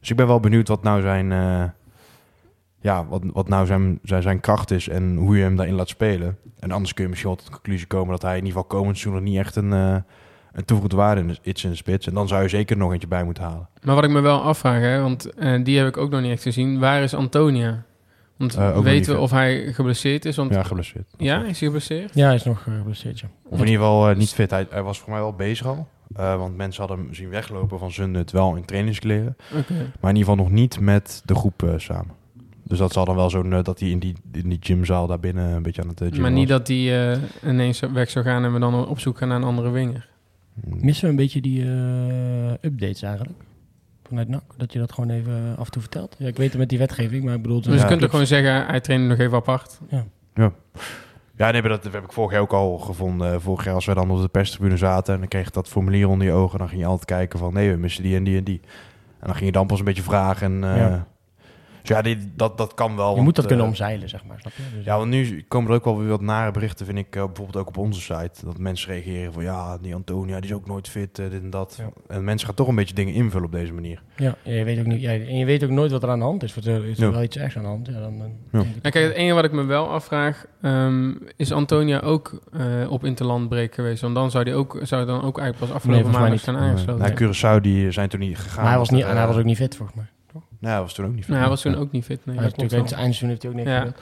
Dus 0.00 0.10
ik 0.10 0.16
ben 0.16 0.26
wel 0.26 0.40
benieuwd 0.40 0.68
wat 0.68 0.82
nou 0.82 1.00
zijn, 1.00 1.32
eh, 1.32 1.64
ja, 2.80 3.06
wat, 3.06 3.22
wat 3.32 3.48
nou 3.48 3.66
zijn, 3.66 3.98
zijn, 4.02 4.22
zijn 4.22 4.40
kracht 4.40 4.70
is 4.70 4.88
en 4.88 5.16
hoe 5.16 5.36
je 5.36 5.42
hem 5.42 5.56
daarin 5.56 5.74
laat 5.74 5.88
spelen. 5.88 6.38
En 6.58 6.70
anders 6.70 6.94
kun 6.94 7.02
je 7.02 7.08
misschien 7.10 7.30
wel 7.30 7.38
tot 7.38 7.46
de 7.46 7.52
conclusie 7.52 7.86
komen 7.86 8.10
dat 8.10 8.22
hij 8.22 8.38
in 8.38 8.44
ieder 8.44 8.52
geval 8.52 8.78
komend 8.78 8.98
seizoen 8.98 9.22
nog 9.22 9.30
niet 9.30 9.40
echt 9.40 9.56
een, 9.56 9.72
eh 9.72 9.96
een 10.54 10.64
toegevoegde 10.64 10.96
waarde 10.96 11.20
in 11.20 11.26
de, 11.28 11.36
iets 11.42 11.64
in 11.64 11.70
de 11.70 11.76
spits. 11.76 12.06
En 12.06 12.14
dan 12.14 12.28
zou 12.28 12.42
je 12.42 12.48
zeker 12.48 12.76
nog 12.76 12.92
eentje 12.92 13.08
bij 13.08 13.24
moeten 13.24 13.42
halen. 13.42 13.68
Maar 13.82 13.94
wat 13.94 14.04
ik 14.04 14.10
me 14.10 14.20
wel 14.20 14.40
afvraag, 14.42 14.80
hè, 14.80 15.00
want 15.00 15.34
eh, 15.34 15.64
die 15.64 15.78
heb 15.78 15.86
ik 15.86 15.96
ook 15.96 16.10
nog 16.10 16.20
niet 16.20 16.30
echt 16.30 16.42
gezien. 16.42 16.78
Waar 16.78 17.02
is 17.02 17.14
Antonia? 17.14 17.82
Want 18.36 18.54
Eh, 18.56 18.78
weten 18.78 19.14
we 19.14 19.20
of 19.20 19.30
hij 19.30 19.72
geblesseerd 19.72 20.24
is? 20.24 20.36
Want, 20.36 20.50
Ja, 20.50 20.56
ja, 20.56 20.62
geblesseerd. 20.64 21.04
is 21.18 21.28
hij 21.28 21.52
geblesseerd? 21.54 22.14
Ja, 22.14 22.26
hij 22.26 22.34
is 22.34 22.44
nog 22.44 22.66
uh, 22.66 22.76
geblesseerd, 22.76 23.20
ja. 23.20 23.28
Of 23.44 23.58
in 23.60 23.66
ieder 23.66 23.80
geval 23.80 24.08
eh, 24.10 24.16
niet 24.16 24.32
fit. 24.32 24.50
Hij, 24.50 24.66
hij 24.70 24.82
was 24.82 24.98
voor 24.98 25.10
mij 25.10 25.20
wel 25.20 25.32
bezig 25.32 25.66
al. 25.66 25.88
Eh, 26.16 26.36
want 26.36 26.56
mensen 26.56 26.84
hadden 26.86 27.04
hem 27.04 27.14
zien 27.14 27.28
weglopen 27.30 27.78
van 27.78 27.92
Zundert 27.92 28.30
wel 28.30 28.54
in 28.56 28.64
trainingskleren. 28.64 29.36
Oké. 29.58 29.74
Maar 30.00 30.10
in 30.10 30.16
ieder 30.16 30.30
geval 30.30 30.36
nog 30.36 30.50
niet 30.50 30.80
met 30.80 31.22
de 31.24 31.34
groep 31.34 31.62
eh, 31.62 31.70
samen. 31.76 32.22
Dus 32.62 32.78
dat 32.78 32.92
zal 32.92 33.04
dan 33.04 33.16
wel 33.16 33.30
zo 33.30 33.42
eh, 33.42 33.62
dat 33.62 33.80
hij 33.80 33.88
in 33.88 33.98
die, 33.98 34.14
in 34.32 34.48
die 34.48 34.58
gymzaal 34.60 35.06
daar 35.06 35.20
binnen 35.20 35.44
een 35.50 35.62
beetje 35.62 35.82
aan 35.82 35.88
het 35.88 36.00
uh, 36.00 36.08
gym 36.12 36.20
Maar 36.20 36.30
niet 36.32 36.48
was. 36.48 36.58
dat 36.58 36.68
hij 36.68 37.12
eh, 37.12 37.18
ineens 37.50 37.80
weg 37.92 38.10
zou 38.10 38.24
gaan 38.24 38.44
en 38.44 38.52
we 38.52 38.58
dan 38.58 38.86
op 38.88 38.98
zoek 39.00 39.18
gaan 39.18 39.28
naar 39.28 39.36
een 39.36 39.44
andere 39.44 39.70
winger. 39.70 40.08
Missen 40.54 41.04
we 41.04 41.10
een 41.10 41.16
beetje 41.16 41.40
die 41.40 41.62
eh, 41.62 42.50
updates 42.60 43.02
eigenlijk? 43.02 43.38
Vanuit 44.08 44.28
NAC? 44.28 44.42
Dat 44.56 44.72
je 44.72 44.78
dat 44.78 44.92
gewoon 44.92 45.10
even 45.10 45.56
af 45.58 45.64
en 45.66 45.72
toe 45.72 45.82
vertelt? 45.82 46.16
Ja, 46.18 46.26
ik 46.26 46.36
weet 46.36 46.48
het 46.50 46.58
met 46.58 46.68
die 46.68 46.78
wetgeving, 46.78 47.24
maar 47.24 47.34
ik 47.34 47.42
bedoel... 47.42 47.60
Dus 47.60 47.66
Ja, 47.66 47.72
je 47.72 47.78
kunt 47.80 47.92
ook 47.92 47.98
klopt. 47.98 48.10
gewoon 48.12 48.26
zeggen, 48.26 48.66
hij 48.66 48.80
trainde 48.80 49.08
nog 49.08 49.18
even 49.18 49.36
apart. 49.36 49.80
Ja, 51.36 51.50
nee, 51.50 51.60
maar 51.60 51.70
dat 51.70 51.84
heb 51.84 52.04
ik 52.04 52.12
vorig 52.12 52.32
jaar 52.32 52.40
ook 52.40 52.52
al 52.52 52.78
gevonden. 52.78 53.40
Vorig 53.40 53.64
jaar 53.64 53.74
als 53.74 53.84
we 53.86 53.94
dan 53.94 54.10
op 54.10 54.20
de 54.20 54.28
perstribune 54.28 54.76
zaten 54.76 55.14
en 55.14 55.20
dan 55.20 55.28
kreeg 55.28 55.44
je 55.44 55.50
dat 55.50 55.68
formulier 55.68 56.08
onder 56.08 56.26
je 56.26 56.32
ogen. 56.32 56.58
Dan 56.58 56.68
ging 56.68 56.80
je 56.80 56.86
altijd 56.86 57.04
kijken 57.08 57.38
van 57.38 57.52
nee, 57.52 57.70
we 57.70 57.76
missen 57.76 58.02
die 58.02 58.16
en 58.16 58.24
die 58.24 58.36
en 58.38 58.44
die. 58.44 58.60
En 59.18 59.26
dan 59.26 59.34
ging 59.34 59.46
je 59.46 59.52
dan 59.52 59.66
pas 59.66 59.78
een 59.78 59.84
beetje 59.84 60.02
vragen. 60.02 60.62
En, 60.62 60.70
eh, 60.70 60.76
Ja. 60.76 61.06
Dus 61.84 61.96
ja, 61.96 62.02
die, 62.02 62.18
dat, 62.36 62.58
dat 62.58 62.74
kan 62.74 62.96
wel. 62.96 63.08
Je 63.08 63.12
want, 63.12 63.24
moet 63.24 63.34
dat 63.34 63.44
eh, 63.44 63.50
kunnen 63.50 63.66
omzeilen, 63.68 64.08
zeg 64.08 64.24
maar. 64.24 64.40
Snap 64.40 64.52
je? 64.56 64.62
Dus, 64.76 64.84
Ja, 64.84 64.96
want 64.96 65.10
nu 65.10 65.44
komen 65.48 65.70
er 65.70 65.76
ook 65.76 65.84
wel 65.84 65.98
weer 65.98 66.08
wat 66.08 66.20
nare 66.20 66.50
berichten, 66.50 66.86
vind 66.86 66.98
ik, 66.98 67.16
eh, 67.16 67.24
bijvoorbeeld 67.24 67.56
ook 67.56 67.68
op 67.68 67.76
onze 67.76 68.00
site. 68.00 68.44
Dat 68.44 68.58
mensen 68.58 68.92
reageren 68.92 69.32
van, 69.32 69.42
ja, 69.42 69.78
die 69.78 69.94
Antonia, 69.94 70.40
die 70.40 70.50
is 70.50 70.56
ook 70.56 70.66
nooit 70.66 70.88
fit, 70.88 71.18
eh, 71.18 71.30
dit 71.30 71.42
en 71.42 71.50
dat. 71.50 71.74
Ja. 71.78 71.88
En 72.14 72.24
mensen 72.24 72.46
gaan 72.46 72.56
toch 72.56 72.68
een 72.68 72.74
beetje 72.74 72.94
dingen 72.94 73.14
invullen 73.14 73.46
op 73.46 73.52
deze 73.52 73.72
manier. 73.72 74.02
ja, 74.16 74.34
en 74.42 74.52
je 74.54 74.64
weet 74.64 74.78
ook 74.78 74.86
niet, 74.86 75.00
ja, 75.00 75.10
en 75.10 75.36
je 75.36 75.44
weet 75.44 75.64
ook 75.64 75.70
nooit 75.70 75.90
wat 75.90 76.02
er 76.02 76.08
aan 76.08 76.18
de 76.18 76.24
hand 76.24 76.42
is. 76.42 76.54
Want 76.54 76.66
er 76.66 76.84
is 76.86 76.98
er 76.98 77.04
Ja. 77.04 77.10
wel 77.12 77.22
iets 77.22 77.36
ergs 77.36 77.56
aan 77.56 77.62
de 77.62 77.68
hand. 77.68 77.86
Ja, 77.86 78.00
dan, 78.00 78.18
dan 78.18 78.32
Ja. 78.52 78.58
Nou, 78.58 78.66
kijk, 78.80 78.94
het 78.94 79.12
enige 79.12 79.34
wat 79.34 79.44
ik 79.44 79.52
me 79.52 79.64
wel 79.64 79.88
afvraag, 79.90 80.44
ehm, 80.62 81.12
is 81.36 81.52
Antonia 81.52 82.00
ook 82.00 82.40
eh, 82.52 82.90
op 82.90 83.04
interlandbreek 83.04 83.74
geweest? 83.74 84.02
Want 84.02 84.14
dan 84.14 84.30
zou 84.30 84.44
hij 84.44 84.54
ook, 84.54 84.78
zou 84.82 85.06
dan 85.06 85.22
ook 85.22 85.38
eigenlijk 85.38 85.58
pas 85.68 85.76
afgelopen 85.76 86.10
mij 86.10 86.20
maandag 86.20 86.40
zijn 86.40 86.56
aangesloten. 86.56 87.02
Naar 87.02 87.56
Curaçao, 87.58 87.60
die 87.60 87.90
zijn 87.90 88.08
toen 88.08 88.20
niet 88.20 88.38
gegaan. 88.38 88.60
maar 88.62 88.70
hij 88.70 88.78
was, 88.78 88.90
niet, 88.90 89.02
Eh, 89.02 89.10
en 89.10 89.16
hij 89.16 89.26
was 89.26 89.36
ook 89.36 89.44
niet 89.44 89.56
fit, 89.56 89.76
volgens 89.76 89.96
mij. 89.98 90.06
Nee, 90.64 90.72
hij 90.72 90.80
was 90.80 90.94
toen 90.94 91.04
ook 91.06 91.12
niet 91.14 91.20
fit. 91.24 91.28
Nou, 91.28 91.40
hij 91.40 91.48
was 91.48 91.60
toen 91.62 91.74
ook 91.74 91.92
niet 91.92 92.04
fit. 92.04 92.26
Nee, 92.26 92.36
hij 92.36 92.44
natuurlijk 92.44 92.72
het 92.72 92.92
eindseizoen 92.92 93.28
heeft 93.28 93.42
hij 93.42 93.50
ook 93.50 93.56
niks 93.56 93.70
Ja. 93.70 93.92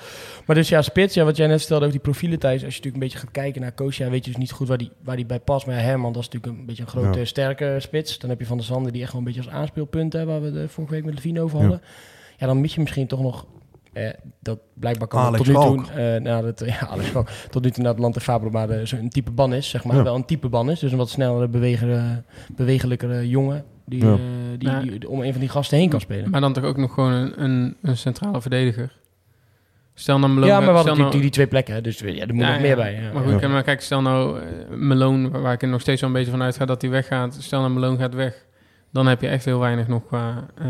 Maar 0.46 0.56
dus 0.56 0.68
ja, 0.68 0.82
spits, 0.82 1.14
ja, 1.14 1.24
wat 1.24 1.36
jij 1.36 1.46
net 1.46 1.60
stelde 1.60 1.84
over 1.86 1.96
die 1.96 2.04
profielen 2.04 2.38
Thijs. 2.38 2.52
Als 2.52 2.60
je 2.60 2.66
natuurlijk 2.66 2.94
een 2.94 3.00
beetje 3.00 3.18
gaat 3.18 3.30
kijken 3.30 3.60
naar 3.60 3.72
Koosja, 3.72 4.10
weet 4.10 4.24
je 4.24 4.30
dus 4.30 4.40
niet 4.40 4.52
goed 4.52 4.68
waar 4.68 4.78
die, 4.78 4.90
waar 5.04 5.16
die 5.16 5.26
bij 5.26 5.40
past. 5.40 5.66
Maar 5.66 5.74
ja, 5.76 5.80
Herman, 5.80 6.12
dat 6.12 6.22
is 6.22 6.28
natuurlijk 6.28 6.60
een 6.60 6.66
beetje 6.66 6.82
een 6.82 6.88
grote, 6.88 7.18
Ja. 7.18 7.24
sterke 7.24 7.76
spits. 7.78 8.18
Dan 8.18 8.30
heb 8.30 8.38
je 8.40 8.46
Van 8.46 8.56
der 8.56 8.66
Sande, 8.66 8.90
die 8.90 9.02
echt 9.02 9.10
wel 9.12 9.20
een 9.20 9.26
beetje 9.26 9.42
als 9.42 9.50
aanspeelpunt, 9.50 10.12
hè, 10.12 10.24
waar 10.24 10.42
we 10.42 10.52
de 10.52 10.68
vorige 10.68 10.94
week 10.94 11.04
met 11.04 11.14
Levine 11.14 11.40
over 11.40 11.58
hadden. 11.60 11.82
Ja, 12.36 12.46
dan 12.46 12.60
mis 12.60 12.74
je 12.74 12.80
misschien 12.80 13.06
toch 13.06 13.20
nog... 13.20 13.46
Eh, 13.92 14.08
dat 14.40 14.58
blijkbaar 14.74 15.08
kan 15.08 15.20
Alex 15.22 15.36
tot 15.44 15.46
nu 15.46 15.52
toe, 15.84 15.90
eh, 15.94 16.20
nou, 16.20 16.44
dat, 16.44 16.62
ja, 16.66 16.86
Alex 16.86 17.08
Schalk, 17.08 17.28
tot 17.50 17.62
nu 17.62 17.70
toe 17.70 17.82
naar 17.82 17.92
het 17.92 18.00
land 18.00 18.14
de 18.14 18.20
Fabro, 18.20 18.50
maar 18.50 18.66
de- 18.66 18.86
zo'n 18.86 19.08
type 19.08 19.30
ban 19.30 19.54
is, 19.54 19.68
zeg 19.68 19.84
maar. 19.84 19.96
Ja. 19.96 20.02
Wel 20.02 20.14
een 20.14 20.24
type 20.24 20.48
ban 20.48 20.70
is, 20.70 20.78
dus 20.78 20.92
een 20.92 20.98
wat 20.98 21.10
snellere, 21.10 21.48
bewegere, 21.48 22.22
bewegelijkere 22.56 23.28
jongen 23.28 23.64
die, 24.00 24.04
Ja. 24.04 24.12
eh, 24.12 24.18
die, 24.58 24.68
Ja. 24.68 24.80
die 24.80 25.08
om 25.08 25.20
een 25.22 25.30
van 25.32 25.40
die 25.40 25.48
gasten 25.50 25.78
heen 25.78 25.88
kan 25.88 26.00
spelen. 26.00 26.30
Maar 26.30 26.40
dan 26.40 26.52
toch 26.52 26.64
ook 26.64 26.76
nog 26.76 26.94
gewoon 26.94 27.12
een, 27.12 27.42
een, 27.42 27.76
een 27.82 27.96
centrale 27.96 28.40
verdediger. 28.40 28.92
Stel 29.94 30.18
nou 30.18 30.32
Malone... 30.32 30.52
ja, 30.52 30.58
maar 30.60 30.68
we 30.68 30.74
hadden 30.74 30.82
stel 30.94 31.04
natuurlijk 31.04 31.12
die, 31.12 31.20
die 31.22 31.30
twee 31.30 31.46
plekken, 31.46 31.82
dus 31.82 31.98
ja, 31.98 32.26
er 32.26 32.34
moet 32.34 32.44
Ja, 32.44 32.52
nog 32.52 32.60
meer 32.60 32.76
bij. 32.76 32.92
Ja. 32.94 33.12
Maar 33.12 33.22
goed, 33.22 33.38
kijk, 33.38 33.52
maar 33.52 33.62
kijk, 33.62 33.80
stel 33.80 34.02
nou 34.02 34.40
eh, 34.40 34.44
Malone, 34.76 35.30
waar 35.30 35.52
ik 35.52 35.62
er 35.62 35.68
nog 35.68 35.80
steeds 35.80 36.00
wel 36.00 36.10
een 36.10 36.16
beetje 36.16 36.30
van 36.30 36.42
uitga 36.42 36.64
dat 36.64 36.82
hij 36.82 36.90
weggaat. 36.90 37.36
Stel 37.40 37.60
nou 37.60 37.72
Malone 37.72 37.98
gaat 37.98 38.14
weg. 38.14 38.44
Dan 38.92 39.06
heb 39.06 39.20
je 39.20 39.28
echt 39.28 39.44
heel 39.44 39.58
weinig 39.58 39.88
nog 39.88 40.06
qua 40.06 40.46
eh, 40.58 40.66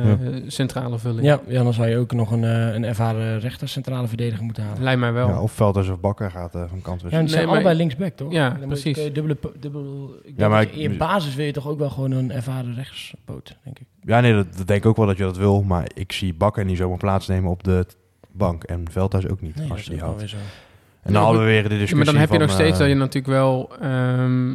centrale 0.47 0.99
vulling. 0.99 1.23
Ja, 1.27 1.41
ja, 1.47 1.63
dan 1.63 1.73
zou 1.73 1.89
je 1.89 1.97
ook 1.97 2.13
nog 2.13 2.31
een, 2.31 2.45
eh, 2.45 2.75
een 2.75 2.85
ervaren 2.85 3.41
rechter 3.41 3.69
centrale 3.69 4.07
verdediger 4.07 4.45
moeten 4.45 4.63
halen. 4.65 4.83
Lijkt 4.83 5.01
mij 5.01 5.13
wel. 5.13 5.29
Ja, 5.29 5.41
of 5.43 5.53
Velders 5.53 5.89
of 5.89 6.01
Bakker 6.01 6.31
gaat 6.31 6.55
eh, 6.55 6.61
van 6.69 6.83
kant 6.83 6.85
Ja, 6.85 6.91
en 6.93 6.99
wisselen. 7.03 7.21
die 7.21 7.29
zijn 7.29 7.39
Nee, 7.45 7.47
maar- 7.47 7.55
allebei 7.55 7.77
linksback, 7.77 8.17
toch? 8.17 8.33
Ja, 8.33 8.51
Dan 8.61 8.69
precies. 8.69 8.97
je- 9.05 9.13
dubbele, 9.13 9.37
dubbel, 9.61 10.15
ik 10.17 10.25
denk 10.25 10.39
Ja, 10.39 10.49
maar 10.49 10.63
ik- 10.63 10.75
je 10.75 10.81
in 10.83 10.97
basis 10.97 11.35
wil 11.35 11.47
je 11.47 11.53
toch 11.53 11.69
ook 11.69 11.79
wel 11.79 11.91
gewoon 11.91 12.11
een 12.11 12.31
ervaren 12.33 12.75
rechtspoot, 12.75 13.57
denk 13.65 13.79
ik. 13.79 13.87
Ja, 14.03 14.21
nee, 14.21 14.33
dat, 14.35 14.57
dat 14.57 14.67
denk 14.67 14.81
ik 14.83 14.87
ook 14.91 14.97
wel 14.97 15.07
dat 15.07 15.17
je 15.17 15.23
dat 15.25 15.37
wil. 15.37 15.63
Maar 15.63 15.91
ik 15.95 16.13
zie 16.13 16.35
Bakker 16.35 16.65
niet 16.65 16.77
zomaar 16.77 16.99
plaatsnemen 16.99 17.51
op 17.51 17.63
de 17.65 17.87
bank. 18.33 18.65
En 18.65 18.85
Veldhuis 18.91 19.29
ook 19.29 19.41
niet, 19.41 19.55
Nee, 19.55 19.63
dat 19.63 19.71
als 19.71 19.81
is 19.81 19.85
je 19.87 19.93
die 19.93 20.01
houdt. 20.01 20.19
weer 20.19 20.29
zo. 20.29 20.37
En 20.37 21.13
dan 21.13 21.13
Ja, 21.13 21.21
hadden 21.29 21.41
we 21.43 21.47
weer 21.49 21.57
de 21.63 21.63
Ja, 21.63 21.69
discussie 21.69 21.97
maar 21.97 22.05
dan 22.07 22.17
heb 22.17 22.31
je 22.33 22.39
nog 22.39 22.51
steeds 22.51 22.73
eh, 22.73 22.79
dat 22.79 22.89
je 22.89 22.95
natuurlijk 22.95 23.27
wel 23.27 23.71
ehm 23.81 24.55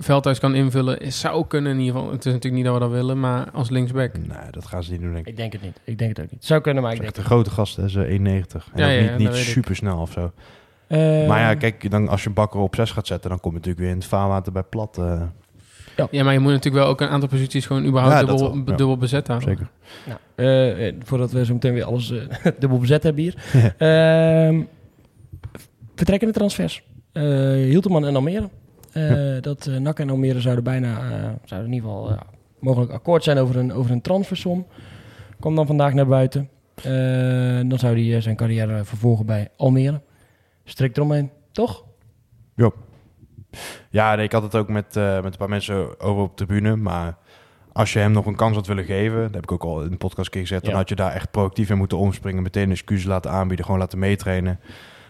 Veldhuis 0.00 0.38
kan 0.38 0.54
invullen. 0.54 0.98
Het 1.02 1.14
zou 1.14 1.46
kunnen 1.46 1.72
in 1.72 1.78
ieder 1.78 1.94
geval. 1.94 2.10
Het 2.12 2.18
is 2.26 2.32
natuurlijk 2.32 2.54
niet 2.54 2.64
dat 2.64 2.74
we 2.74 2.80
dat 2.80 2.90
willen, 2.90 3.20
maar 3.20 3.50
als 3.50 3.70
linksback. 3.70 4.12
Nee, 4.18 4.50
dat 4.50 4.66
gaan 4.66 4.82
ze 4.82 4.90
niet 4.90 5.00
doen, 5.00 5.12
denk 5.12 5.24
ik. 5.26 5.30
Ik 5.30 5.36
denk 5.36 5.52
het 5.52 5.62
niet. 5.62 5.80
Ik 5.84 5.98
denk 5.98 6.16
het 6.16 6.24
ook 6.24 6.30
niet. 6.32 6.44
Zou 6.44 6.60
kunnen, 6.60 6.82
maar 6.82 6.92
ik 6.92 6.98
Het 6.98 7.06
is 7.08 7.12
denk 7.14 7.24
echt 7.26 7.32
een 7.32 7.36
grote 7.42 7.54
gast, 7.56 7.76
hè. 7.76 7.88
Ze 7.88 8.04
1,90. 8.06 8.12
En 8.12 8.20
Ja, 8.20 8.40
ook 8.42 8.44
ja, 8.74 9.00
niet, 9.00 9.10
ja, 9.10 9.16
niet 9.16 9.34
super 9.34 9.76
snel 9.76 9.98
of 10.00 10.12
zo. 10.12 10.32
Eh, 10.86 10.98
maar 11.28 11.40
ja, 11.40 11.54
kijk, 11.54 11.90
dan, 11.90 12.08
als 12.08 12.22
je 12.22 12.30
Bakker 12.30 12.60
op 12.60 12.74
6 12.74 12.90
gaat 12.90 13.06
zetten, 13.06 13.30
dan 13.30 13.40
kom 13.40 13.50
je 13.50 13.56
natuurlijk 13.56 13.84
weer 13.84 13.92
in 13.92 13.98
het 14.00 14.08
vaarwater 14.08 14.52
bij 14.52 14.62
plat. 14.62 14.98
eh, 14.98 15.22
Ja, 16.10 16.24
maar 16.24 16.32
je 16.32 16.38
moet 16.38 16.52
natuurlijk 16.52 16.82
wel 16.84 16.92
ook 16.92 17.00
een 17.00 17.08
aantal 17.08 17.28
posities 17.28 17.66
gewoon 17.66 17.84
überhaupt 17.86 18.14
Ja, 18.14 18.18
dubbel, 18.26 18.38
wel, 18.38 18.56
ja. 18.56 18.62
dubbel 18.76 18.96
bezet 18.96 19.26
houden. 19.26 19.48
zeker. 19.48 19.68
Nou, 20.06 20.18
eh, 20.74 20.94
voordat 21.04 21.30
we 21.32 21.44
zo 21.44 21.52
meteen 21.52 21.72
weer 21.74 21.84
alles 21.84 22.08
dubbel 22.60 22.78
bezet 22.78 23.02
hebben 23.02 23.22
hier. 23.22 23.34
Ehm, 23.78 24.60
vertrekkende 25.94 26.34
transfers. 26.34 26.82
Eh 27.12 27.22
Hilterman 27.52 28.06
en 28.06 28.14
Almere. 28.14 28.48
Eh, 28.92 29.40
Dat 29.40 29.66
eh 29.66 29.76
NAC 29.76 29.98
en 29.98 30.10
Almere 30.10 30.40
zouden 30.40 30.64
bijna, 30.64 30.96
eh, 30.96 31.30
zouden 31.44 31.68
in 31.70 31.74
ieder 31.74 31.88
geval 31.90 32.10
ja, 32.10 32.22
mogelijk 32.58 32.92
akkoord 32.92 33.24
zijn 33.24 33.38
over 33.38 33.56
een, 33.56 33.72
over 33.72 33.90
een 33.90 34.00
transfersom. 34.00 34.66
Kwam 35.40 35.54
dan 35.54 35.66
vandaag 35.66 35.92
naar 35.92 36.06
buiten. 36.06 36.48
Dan 37.68 37.78
zou 37.78 38.08
hij 38.10 38.20
zijn 38.20 38.36
carrière 38.36 38.84
vervolgen 38.84 39.26
bij 39.26 39.48
Almere. 39.56 40.00
Strikt 40.64 40.96
eromheen, 40.96 41.30
toch? 41.52 41.84
Ja, 43.90 44.14
nee, 44.14 44.24
ik 44.24 44.32
had 44.32 44.42
het 44.42 44.54
ook 44.54 44.68
met, 44.68 44.94
met 44.94 45.24
een 45.24 45.36
paar 45.38 45.48
mensen 45.48 46.00
over 46.00 46.22
op 46.22 46.36
de 46.36 46.44
tribune. 46.46 46.76
Maar 46.76 47.16
als 47.72 47.92
je 47.92 47.98
hem 47.98 48.12
nog 48.12 48.26
een 48.26 48.36
kans 48.36 48.56
had 48.56 48.66
willen 48.66 48.84
geven, 48.84 49.20
dat 49.22 49.34
heb 49.34 49.42
ik 49.42 49.52
ook 49.52 49.62
al 49.64 49.82
in 49.82 49.90
de 49.90 49.96
podcast 49.96 50.26
een 50.26 50.32
keer 50.32 50.40
gezegd, 50.40 50.62
dan 50.62 50.70
Ja. 50.72 50.76
had 50.78 50.88
je 50.88 50.94
daar 50.94 51.12
echt 51.12 51.30
proactief 51.30 51.70
in 51.70 51.76
moeten 51.76 51.98
omspringen. 51.98 52.42
Meteen 52.42 52.70
excuses 52.70 53.04
laten 53.06 53.30
aanbieden, 53.30 53.64
gewoon 53.64 53.80
laten 53.80 53.98
meetrainen. 53.98 54.60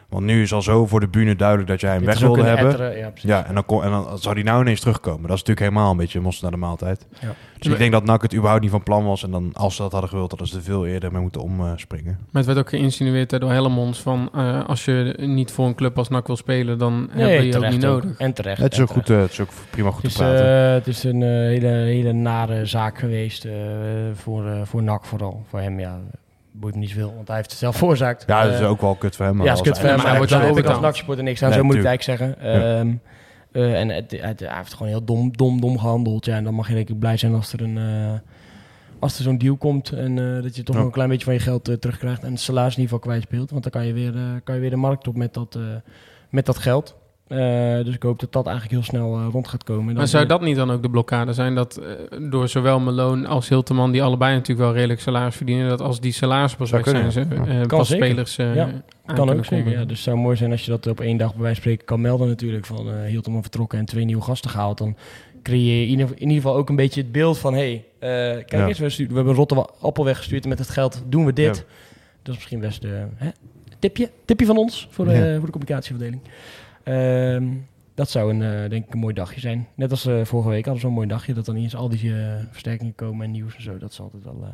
Want 0.09 0.25
nu 0.25 0.43
is 0.43 0.53
al 0.53 0.63
zo 0.63 0.87
voor 0.87 1.01
de 1.01 1.09
bühne 1.09 1.37
duidelijk 1.37 1.69
dat 1.69 1.81
jij 1.81 1.91
hem 1.91 1.99
Dit 1.99 2.09
weg 2.09 2.19
wilde 2.19 2.43
hebben. 2.43 2.67
etteren, 2.67 3.13
ja, 3.15 3.47
en 3.47 3.55
dan, 3.55 3.65
kon, 3.65 3.83
en 3.85 3.91
dan 3.91 4.19
zou 4.19 4.35
hij 4.35 4.43
nou 4.43 4.61
ineens 4.61 4.81
terugkomen. 4.81 5.21
Dat 5.29 5.37
is 5.37 5.43
natuurlijk 5.45 5.61
helemaal 5.61 5.91
een 5.91 5.97
beetje 5.97 6.21
mos 6.21 6.41
naar 6.41 6.51
de 6.51 6.57
maaltijd. 6.57 7.07
Ja. 7.21 7.35
Dus 7.59 7.73
ik 7.73 7.79
denk 7.79 7.93
dat 7.93 8.05
NAC 8.05 8.23
het 8.23 8.33
überhaupt 8.35 8.63
niet 8.63 8.71
van 8.71 8.83
plan 8.83 9.05
was. 9.05 9.23
En 9.23 9.31
dan, 9.31 9.51
als 9.53 9.77
ze 9.77 9.83
dat 9.83 9.93
hadden 9.93 10.11
gewild, 10.11 10.31
hadden 10.31 10.49
ze 10.49 10.57
er 10.57 10.63
veel 10.63 10.87
eerder 10.87 11.13
mee 11.13 11.21
moeten 11.21 11.41
omspringen. 11.41 12.19
Maar 12.21 12.43
het 12.43 12.47
werd 12.47 12.59
ook 12.59 12.69
geïnsinueerd 12.69 13.41
door 13.41 13.51
Helmonds 13.51 14.01
van 14.03 14.29
eh, 14.35 14.65
als 14.69 14.85
je 14.85 15.15
niet 15.21 15.51
voor 15.51 15.67
een 15.67 15.75
club 15.75 15.99
als 15.99 16.09
NAC 16.09 16.27
wil 16.27 16.37
spelen, 16.37 16.79
dan 16.79 17.09
hebben 17.11 17.39
we 17.39 17.47
je 17.47 17.57
ook 17.57 17.71
niet 17.71 17.81
nodig. 17.81 18.19
En 18.19 18.33
terecht. 18.33 18.61
het, 18.63 18.73
is 18.73 18.79
en 18.79 18.85
ook 18.85 18.91
goed, 18.91 19.11
eh, 19.11 19.19
het 19.21 19.31
is 19.33 19.41
ook 19.41 19.49
prima 19.71 19.91
goed 19.91 20.03
Het 20.03 20.15
te 20.15 20.23
is, 20.25 20.29
praten. 20.29 20.67
eh, 20.69 20.73
het 20.73 20.87
is 20.87 21.05
een 21.05 21.23
hele, 21.23 21.67
hele 21.69 22.13
nare 22.13 22.67
zaak 22.67 22.99
geweest 22.99 23.45
eh, 23.45 23.53
voor, 24.15 24.47
eh 24.47 24.61
voor 24.65 24.83
NAC 24.83 25.05
vooral. 25.05 25.45
Voor 25.49 25.61
hem, 25.61 25.81
ja, 25.81 25.99
boeit 26.61 26.75
me 26.75 26.81
niet 26.81 26.91
zoveel, 26.91 27.13
want 27.15 27.27
hij 27.29 27.37
heeft 27.37 27.51
het 27.51 27.59
zelf 27.59 27.77
veroorzaakt. 27.83 28.25
ja, 28.27 28.43
dat 28.45 28.53
is 28.53 28.61
Eh, 28.61 28.69
ook 28.71 28.81
wel 28.81 28.95
kut 28.95 29.17
voor 29.17 29.25
hem. 29.27 29.37
maar 29.37 29.47
ja, 29.47 29.53
is 29.53 29.61
kut 29.61 29.79
voor 29.79 29.89
hem, 29.89 29.97
maar 29.97 30.05
hij 30.05 30.11
daar 30.11 30.19
wordt 30.19 30.33
wel 30.33 30.59
ik 30.59 30.67
als. 30.67 30.81
NAC-supporter 30.81 31.25
niks 31.25 31.43
aan, 31.43 31.49
Nee, 31.49 31.59
zo 31.59 31.65
moet 31.65 31.75
ik 31.75 31.81
het 31.81 31.89
eigenlijk 31.89 32.19
zeggen. 32.21 32.51
Ja. 32.53 32.79
Ehm, 32.79 32.95
eh, 33.53 33.81
en 33.81 33.89
het, 33.89 34.11
het- 34.21 34.41
hij 34.41 34.57
heeft 34.57 34.73
gewoon 34.73 34.89
heel 34.89 35.05
dom, 35.05 35.37
dom, 35.37 35.61
dom 35.61 35.79
gehandeld. 35.79 36.25
Ja, 36.25 36.37
en 36.37 36.45
dan 36.45 36.55
mag 36.55 36.69
je 36.69 36.75
denk 36.75 36.89
ik 36.89 36.99
blij 36.99 37.17
zijn 37.17 37.35
als 37.35 37.53
er 37.53 37.63
een... 37.63 37.79
eh, 37.79 38.19
als 39.01 39.17
er 39.17 39.23
zo'n 39.23 39.39
deal 39.39 39.57
komt 39.57 39.91
en 39.93 40.19
eh, 40.37 40.43
dat 40.43 40.57
je 40.57 40.63
toch 40.63 40.75
Ja. 40.75 40.81
nog 40.81 40.87
een 40.89 40.95
klein 40.95 41.09
beetje 41.09 41.25
van 41.25 41.35
je 41.35 41.41
geld 41.41 41.65
terugkrijgt 41.81 42.23
en 42.25 42.31
het 42.31 42.41
salaris 42.41 42.75
in 42.77 42.81
ieder 42.83 42.95
geval 42.97 43.11
kwijtspeelt. 43.13 43.51
Want 43.51 43.63
dan 43.63 43.73
kan 43.73 43.87
je 43.87 43.93
weer, 43.93 44.17
eh, 44.17 44.23
kan 44.45 44.55
je 44.55 44.61
weer 44.61 44.71
de 44.71 44.77
markt 44.77 45.09
op 45.09 45.17
met 45.17 45.35
dat, 45.35 45.55
eh, 45.55 45.63
met 46.31 46.47
dat 46.47 46.59
geld. 46.59 46.97
Eh, 47.29 47.85
dus 47.85 47.95
ik 47.95 48.03
hoop 48.03 48.21
dat 48.21 48.33
dat 48.33 48.47
eigenlijk 48.47 48.75
heel 48.77 48.85
snel 48.85 49.15
eh, 49.17 49.27
rond 49.33 49.49
gaat 49.49 49.65
komen. 49.65 49.81
En 49.81 49.87
Maar 49.87 49.95
dan- 49.95 50.07
zou 50.09 50.27
dat 50.27 50.41
niet 50.41 50.57
dan 50.57 50.71
ook 50.71 50.83
de 50.83 50.91
blokkade 50.91 51.33
zijn 51.33 51.55
dat 51.55 51.77
eh, 51.77 52.19
door 52.31 52.49
zowel 52.49 52.81
Malone 52.81 53.27
als 53.27 53.49
Hilteman, 53.49 53.91
die 53.93 54.03
allebei 54.03 54.33
natuurlijk 54.35 54.67
wel 54.67 54.75
redelijk 54.75 55.01
salaris 55.01 55.37
verdienen, 55.37 55.69
dat 55.69 55.81
als 55.81 56.01
die 56.01 56.13
salaris 56.13 56.55
pas 56.55 56.71
weg 56.71 56.89
zijn, 56.89 57.13
ze 57.13 57.21
eh, 57.21 57.27
Kan 57.67 57.79
pas 57.79 57.89
zeker. 57.89 58.07
spelers 58.07 58.39
eh 58.39 58.55
Ja, 58.55 58.71
Kan 59.15 59.31
ook 59.31 59.45
zeker, 59.45 59.57
komen. 59.65 59.73
ja. 59.79 59.85
Dus 59.85 59.97
het 59.97 60.05
zou 60.05 60.17
mooi 60.17 60.37
zijn 60.37 60.51
als 60.51 60.65
je 60.65 60.71
dat 60.71 60.87
op 60.87 61.01
één 61.01 61.17
dag 61.17 61.33
bij 61.33 61.43
wijze 61.43 61.55
van 61.55 61.63
spreken 61.71 61.85
kan 61.87 62.01
melden 62.01 62.29
natuurlijk. 62.29 62.67
Van 62.67 62.89
uh, 62.89 62.95
Hilterman 63.07 63.43
vertrokken 63.43 63.79
en 63.79 63.85
twee 63.85 64.05
nieuwe 64.05 64.23
gasten 64.23 64.51
gehaald. 64.51 64.79
Dan 64.79 64.97
creëer 65.43 65.77
je 65.81 65.83
in 65.85 65.91
ieder, 65.91 66.07
in 66.15 66.21
ieder 66.29 66.35
geval 66.43 66.57
ook 66.57 66.69
een 66.69 66.77
beetje 66.77 67.01
het 67.01 67.13
beeld 67.13 67.39
van... 67.39 67.55
hé, 67.55 67.59
hey, 67.59 67.85
eh, 68.39 68.45
kijk 68.47 68.51
Ja. 68.51 68.67
eens, 68.67 68.79
we, 68.79 69.07
we 69.07 69.15
hebben 69.15 69.27
een 69.27 69.35
rotte 69.35 69.67
appel 69.81 70.05
weggestuurd 70.05 70.43
en 70.43 70.49
met 70.49 70.59
het 70.59 70.69
geld 70.69 71.03
doen 71.09 71.25
we 71.25 71.33
dit. 71.33 71.57
Ja. 71.57 71.63
Dat 72.23 72.31
is 72.31 72.35
misschien 72.35 72.61
best 72.61 72.85
een 72.85 73.11
hè, 73.17 73.29
tipje, 73.79 74.11
tipje 74.25 74.47
van 74.47 74.57
ons 74.57 74.89
voor 74.91 75.05
de, 75.05 75.11
Ja. 75.11 75.19
voor 75.37 75.47
de 75.47 75.53
communicatieafdeling. 75.53 76.21
Ehm, 76.89 77.47
dat 77.95 78.11
zou 78.11 78.31
een, 78.35 78.43
eh, 78.43 78.71
denk 78.71 78.87
ik 78.87 78.93
een 78.93 78.99
mooi 78.99 79.15
dagje 79.15 79.41
zijn. 79.41 79.67
Net 79.75 79.91
als 79.91 80.07
eh, 80.07 80.25
vorige 80.25 80.49
week 80.49 80.65
hadden 80.65 80.75
we 80.75 80.89
zo'n 80.89 80.97
mooi 80.97 81.07
dagje. 81.09 81.35
Dat 81.35 81.45
dan 81.45 81.57
eens 81.57 81.77
al 81.77 81.89
die 81.89 82.15
eh, 82.15 82.33
versterkingen 82.51 82.95
komen 82.95 83.25
en 83.27 83.31
nieuws 83.33 83.57
en 83.57 83.63
zo. 83.63 83.79
Dat 83.79 83.91
is 83.91 84.01
altijd 84.01 84.25
wel, 84.25 84.39
eh, 84.43 84.49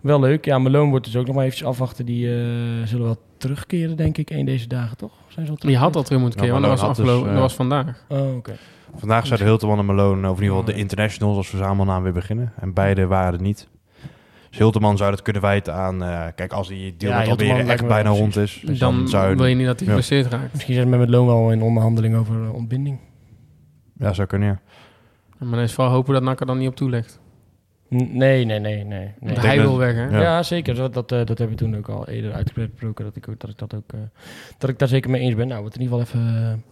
wel 0.00 0.20
leuk. 0.20 0.44
Ja, 0.44 0.58
Malone 0.58 0.90
wordt 0.90 1.04
dus 1.04 1.16
ook 1.16 1.26
nog 1.26 1.34
maar 1.34 1.44
eventjes 1.44 1.68
afwachten. 1.68 2.06
Die 2.06 2.26
eh, 2.26 2.34
zullen 2.84 3.04
wel 3.04 3.16
terugkeren, 3.36 3.96
denk 3.96 4.18
ik, 4.18 4.30
een 4.30 4.44
deze 4.44 4.68
dagen, 4.68 4.96
toch? 4.96 5.12
Zijn 5.28 5.46
ze 5.46 5.52
al 5.52 5.58
Je 5.60 5.76
had 5.76 5.92
terug? 5.92 5.96
al 5.96 6.02
terug 6.02 6.20
moeten 6.20 6.40
keren, 6.40 6.54
want 6.54 6.66
dat 6.66 6.80
was, 6.80 6.88
afgelopen, 6.88 7.24
dus, 7.24 7.32
dat 7.32 7.42
was 7.42 7.54
vandaag. 7.54 8.04
Oh, 8.08 8.36
oké. 8.36 8.56
Vandaag 8.96 9.26
zouden 9.26 9.46
Hilterman 9.46 9.78
en 9.78 9.84
Malone, 9.84 10.30
of 10.30 10.36
in 10.36 10.42
ieder 10.42 10.58
geval 10.58 10.74
de 10.74 10.80
internationals 10.80 11.36
als 11.36 11.48
verzamelnaam 11.48 12.02
weer 12.02 12.12
beginnen. 12.12 12.52
En 12.60 12.72
beide 12.72 13.06
waren 13.06 13.32
er 13.32 13.40
niet. 13.40 13.68
Dus 14.56 14.64
Hilterman 14.64 14.96
zou 14.96 15.10
dat 15.10 15.22
kunnen 15.22 15.42
wijten 15.42 15.74
aan, 15.74 16.02
eh, 16.02 16.26
kijk, 16.34 16.52
als 16.52 16.68
die 16.68 16.96
deal 16.96 17.12
Ja, 17.12 17.18
met 17.18 17.28
Almere 17.28 17.70
echt 17.72 17.86
bijna 17.86 18.10
rond 18.10 18.36
is, 18.36 18.62
dus 18.64 18.78
dan 18.78 18.96
dan, 18.96 19.08
zou 19.08 19.36
wil 19.36 19.46
je 19.46 19.54
niet 19.54 19.66
dat 19.66 19.78
hij 19.78 19.88
ja. 19.88 19.94
geblesseerd 19.94 20.32
raakt. 20.32 20.52
Misschien 20.52 20.74
zijn 20.74 20.90
we 20.90 20.96
met 20.96 21.08
Loon 21.08 21.26
wel 21.26 21.50
in 21.50 21.62
onderhandeling 21.62 22.16
over 22.16 22.44
eh, 22.44 22.54
ontbinding. 22.54 22.98
Ja, 23.98 24.12
zou 24.12 24.26
kunnen, 24.28 24.48
ja. 24.48 24.60
Maar 25.38 25.50
dan 25.50 25.58
is 25.60 25.72
vooral 25.72 25.92
hopen 25.92 26.14
dat 26.14 26.22
Nakker 26.22 26.46
dan 26.46 26.58
niet 26.58 26.68
op 26.68 26.76
toelegt. 26.76 27.20
Nee, 27.88 28.44
nee, 28.44 28.44
nee, 28.44 28.84
nee. 28.84 28.84
nee. 29.20 29.38
Hij 29.38 29.56
dat- 29.56 29.66
wil 29.66 29.78
weg, 29.78 29.94
hè? 29.94 30.04
Ja. 30.08 30.20
Ja, 30.20 30.42
zeker. 30.42 30.74
Dat, 30.74 30.94
dat, 30.94 31.12
eh, 31.12 31.18
dat 31.18 31.38
hebben 31.38 31.56
we 31.56 31.62
toen 31.64 31.76
ook 31.76 31.88
al 31.88 32.08
eerder 32.08 32.32
uitgesproken. 32.32 33.04
Dat 33.04 33.16
ik, 33.16 33.28
ook, 33.28 33.40
dat 33.40 33.50
ik 33.50 33.58
dat 33.58 33.74
ook. 33.74 33.92
eh, 33.92 34.00
dat 34.58 34.70
ik 34.70 34.78
daar 34.78 34.88
zeker 34.88 35.10
mee 35.10 35.20
eens 35.20 35.34
ben. 35.34 35.48
Nou, 35.48 35.60
wordt 35.60 35.76
in 35.76 35.82
ieder 35.82 35.98
geval 35.98 36.20
even 36.20 36.64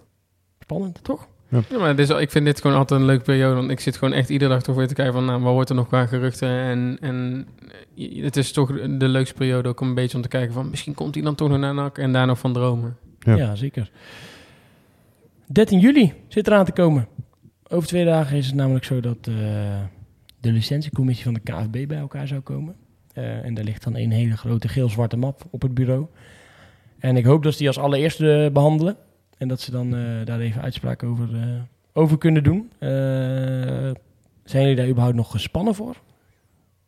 spannend, 0.60 1.04
toch? 1.04 1.28
Ja, 1.68 1.78
maar 1.78 1.96
dit 1.96 2.10
is, 2.10 2.16
ik 2.18 2.30
vind 2.30 2.44
dit 2.44 2.60
gewoon 2.60 2.76
altijd 2.76 3.00
een 3.00 3.06
leuke 3.06 3.24
periode. 3.24 3.54
Want 3.54 3.70
ik 3.70 3.80
zit 3.80 3.96
gewoon 3.96 4.14
echt 4.14 4.28
iedere 4.28 4.50
dag 4.50 4.62
toch 4.62 4.76
weer 4.76 4.88
te 4.88 4.94
kijken 4.94 5.14
van... 5.14 5.24
Nou, 5.24 5.42
wat 5.42 5.52
wordt 5.52 5.68
er 5.68 5.74
nog 5.74 5.86
qua 5.86 6.06
geruchten? 6.06 6.48
En, 6.48 6.96
en 7.00 7.46
eh, 7.96 8.22
het 8.22 8.36
is 8.36 8.52
toch 8.52 8.72
de 8.98 9.08
leukste 9.08 9.34
periode 9.34 9.68
ook 9.68 9.80
om 9.80 9.88
een 9.88 9.94
beetje 9.94 10.16
om 10.16 10.22
te 10.22 10.28
kijken 10.28 10.52
van... 10.52 10.70
Misschien 10.70 10.94
komt 10.94 11.14
hij 11.14 11.24
dan 11.24 11.34
toch 11.34 11.48
nog 11.48 11.58
naar 11.58 11.74
NAC 11.74 11.98
en 11.98 12.12
daar 12.12 12.26
nog 12.26 12.38
van 12.38 12.52
dromen. 12.52 12.96
Ja. 13.18 13.36
Ja, 13.36 13.54
zeker. 13.54 13.90
13 15.46 15.78
juli 15.78 16.12
zit 16.28 16.46
eraan 16.46 16.64
te 16.64 16.72
komen. 16.72 17.08
Over 17.68 17.88
twee 17.88 18.04
dagen 18.04 18.36
is 18.36 18.46
het 18.46 18.54
namelijk 18.54 18.84
zo 18.84 19.00
dat 19.00 19.16
eh, 19.20 19.34
de 20.40 20.52
licentiecommissie 20.52 21.24
van 21.24 21.34
de 21.34 21.40
KFB 21.40 21.86
bij 21.88 21.98
elkaar 21.98 22.26
zou 22.26 22.40
komen. 22.40 22.76
Eh, 23.12 23.44
en 23.44 23.54
daar 23.54 23.64
ligt 23.64 23.84
dan 23.84 23.96
een 23.96 24.10
hele 24.10 24.36
grote 24.36 24.68
geel-zwarte 24.68 25.16
map 25.16 25.42
op 25.50 25.62
het 25.62 25.74
bureau. 25.74 26.06
En 26.98 27.16
ik 27.16 27.24
hoop 27.24 27.42
dat 27.42 27.52
ze 27.52 27.58
die 27.58 27.66
als 27.66 27.78
allereerste 27.78 28.50
behandelen. 28.52 28.96
En 29.38 29.48
dat 29.48 29.60
ze 29.60 29.70
dan 29.70 29.94
eh, 29.94 30.00
daar 30.24 30.40
even 30.40 30.62
uitspraak 30.62 31.02
over, 31.02 31.28
eh, 31.34 31.40
over 31.92 32.18
kunnen 32.18 32.42
doen. 32.42 32.70
Eh, 32.78 32.88
zijn 34.44 34.62
jullie 34.62 34.74
daar 34.76 34.88
überhaupt 34.88 35.16
nog 35.16 35.30
gespannen 35.30 35.74
voor? 35.74 35.96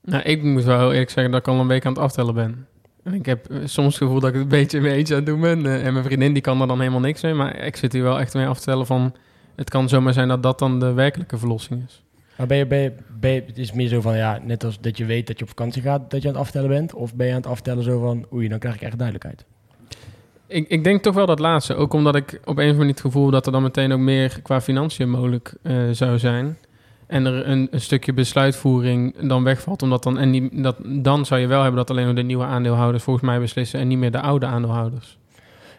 Nou, 0.02 0.22
ik 0.22 0.42
moet 0.42 0.64
wel 0.64 0.78
heel 0.78 0.92
eerlijk 0.92 1.10
zeggen 1.10 1.32
dat 1.32 1.40
ik 1.40 1.48
al 1.48 1.60
een 1.60 1.66
week 1.66 1.86
aan 1.86 1.92
het 1.92 2.02
aftellen 2.02 2.34
ben. 2.34 2.66
En 3.02 3.14
ik 3.14 3.26
heb 3.26 3.46
soms 3.64 3.94
het 3.94 4.02
gevoel 4.02 4.20
dat 4.20 4.28
ik 4.28 4.34
het 4.34 4.42
een 4.42 4.48
beetje 4.48 4.80
mijn 4.80 4.94
eentje 4.94 5.14
aan 5.14 5.20
het 5.20 5.28
doen 5.28 5.40
ben. 5.40 5.82
En 5.82 5.92
mijn 5.92 6.04
vriendin 6.04 6.32
die 6.32 6.42
kan 6.42 6.60
er 6.60 6.66
dan 6.66 6.78
helemaal 6.78 7.00
niks 7.00 7.22
mee. 7.22 7.34
Maar 7.34 7.56
ik 7.56 7.76
zit 7.76 7.92
hier 7.92 8.02
wel 8.02 8.20
echt 8.20 8.34
mee 8.34 8.46
af 8.46 8.58
te 8.58 8.64
tellen 8.64 8.86
van... 8.86 9.14
Het 9.56 9.70
kan 9.70 9.88
zomaar 9.88 10.12
zijn 10.12 10.28
dat 10.28 10.42
dat 10.42 10.58
dan 10.58 10.80
de 10.80 10.92
werkelijke 10.92 11.38
verlossing 11.38 11.82
is. 11.86 12.02
Maar 12.36 12.46
ben 12.46 12.56
je, 12.56 12.66
ben 12.66 12.78
je, 12.78 12.92
ben 13.20 13.30
je- 13.32 13.42
het 13.46 13.58
is 13.58 13.72
meer 13.72 13.88
zo 13.88 14.00
van, 14.00 14.16
ja, 14.16 14.40
net 14.44 14.64
als 14.64 14.80
dat 14.80 14.96
je 14.96 15.04
weet 15.04 15.26
dat 15.26 15.36
je 15.38 15.42
op 15.44 15.48
vakantie 15.50 15.82
gaat, 15.82 16.10
dat 16.10 16.22
je 16.22 16.28
aan 16.28 16.34
het 16.34 16.42
aftellen 16.42 16.68
bent? 16.68 16.94
Of 16.94 17.14
ben 17.14 17.26
je 17.26 17.32
aan 17.32 17.38
het 17.40 17.46
aftellen 17.50 17.84
zo 17.84 18.00
van, 18.00 18.26
oei, 18.32 18.48
dan 18.48 18.58
krijg 18.58 18.74
ik 18.74 18.80
echt 18.82 18.98
duidelijkheid? 18.98 19.44
Ik, 20.48 20.68
ik 20.68 20.84
denk 20.84 21.02
toch 21.02 21.14
wel 21.14 21.26
dat 21.26 21.38
laatste. 21.38 21.74
Ook 21.74 21.92
omdat 21.92 22.16
ik 22.16 22.32
op 22.32 22.34
een 22.34 22.50
of 22.50 22.58
andere 22.58 22.76
manier 22.76 22.92
het 22.92 23.00
gevoel 23.00 23.30
dat 23.30 23.46
er 23.46 23.52
dan 23.52 23.62
meteen 23.62 23.92
ook 23.92 23.98
meer 23.98 24.40
qua 24.42 24.60
financiën 24.60 25.10
mogelijk 25.10 25.54
eh, 25.62 25.76
zou 25.92 26.18
zijn. 26.18 26.58
En 27.06 27.26
er 27.26 27.48
een, 27.48 27.68
een 27.70 27.80
stukje 27.80 28.12
besluitvoering 28.12 29.28
dan 29.28 29.44
wegvalt. 29.44 29.82
Omdat 29.82 30.02
dan, 30.02 30.18
en 30.18 30.30
die, 30.30 30.62
dat, 30.62 30.76
dan 30.84 31.26
zou 31.26 31.40
je 31.40 31.46
wel 31.46 31.60
hebben 31.60 31.78
dat 31.78 31.90
alleen 31.90 32.06
nog 32.06 32.14
de 32.14 32.22
nieuwe 32.22 32.44
aandeelhouders 32.44 33.02
volgens 33.02 33.26
mij 33.26 33.40
beslissen. 33.40 33.80
En 33.80 33.88
niet 33.88 33.98
meer 33.98 34.10
de 34.10 34.20
oude 34.20 34.46
aandeelhouders. 34.46 35.18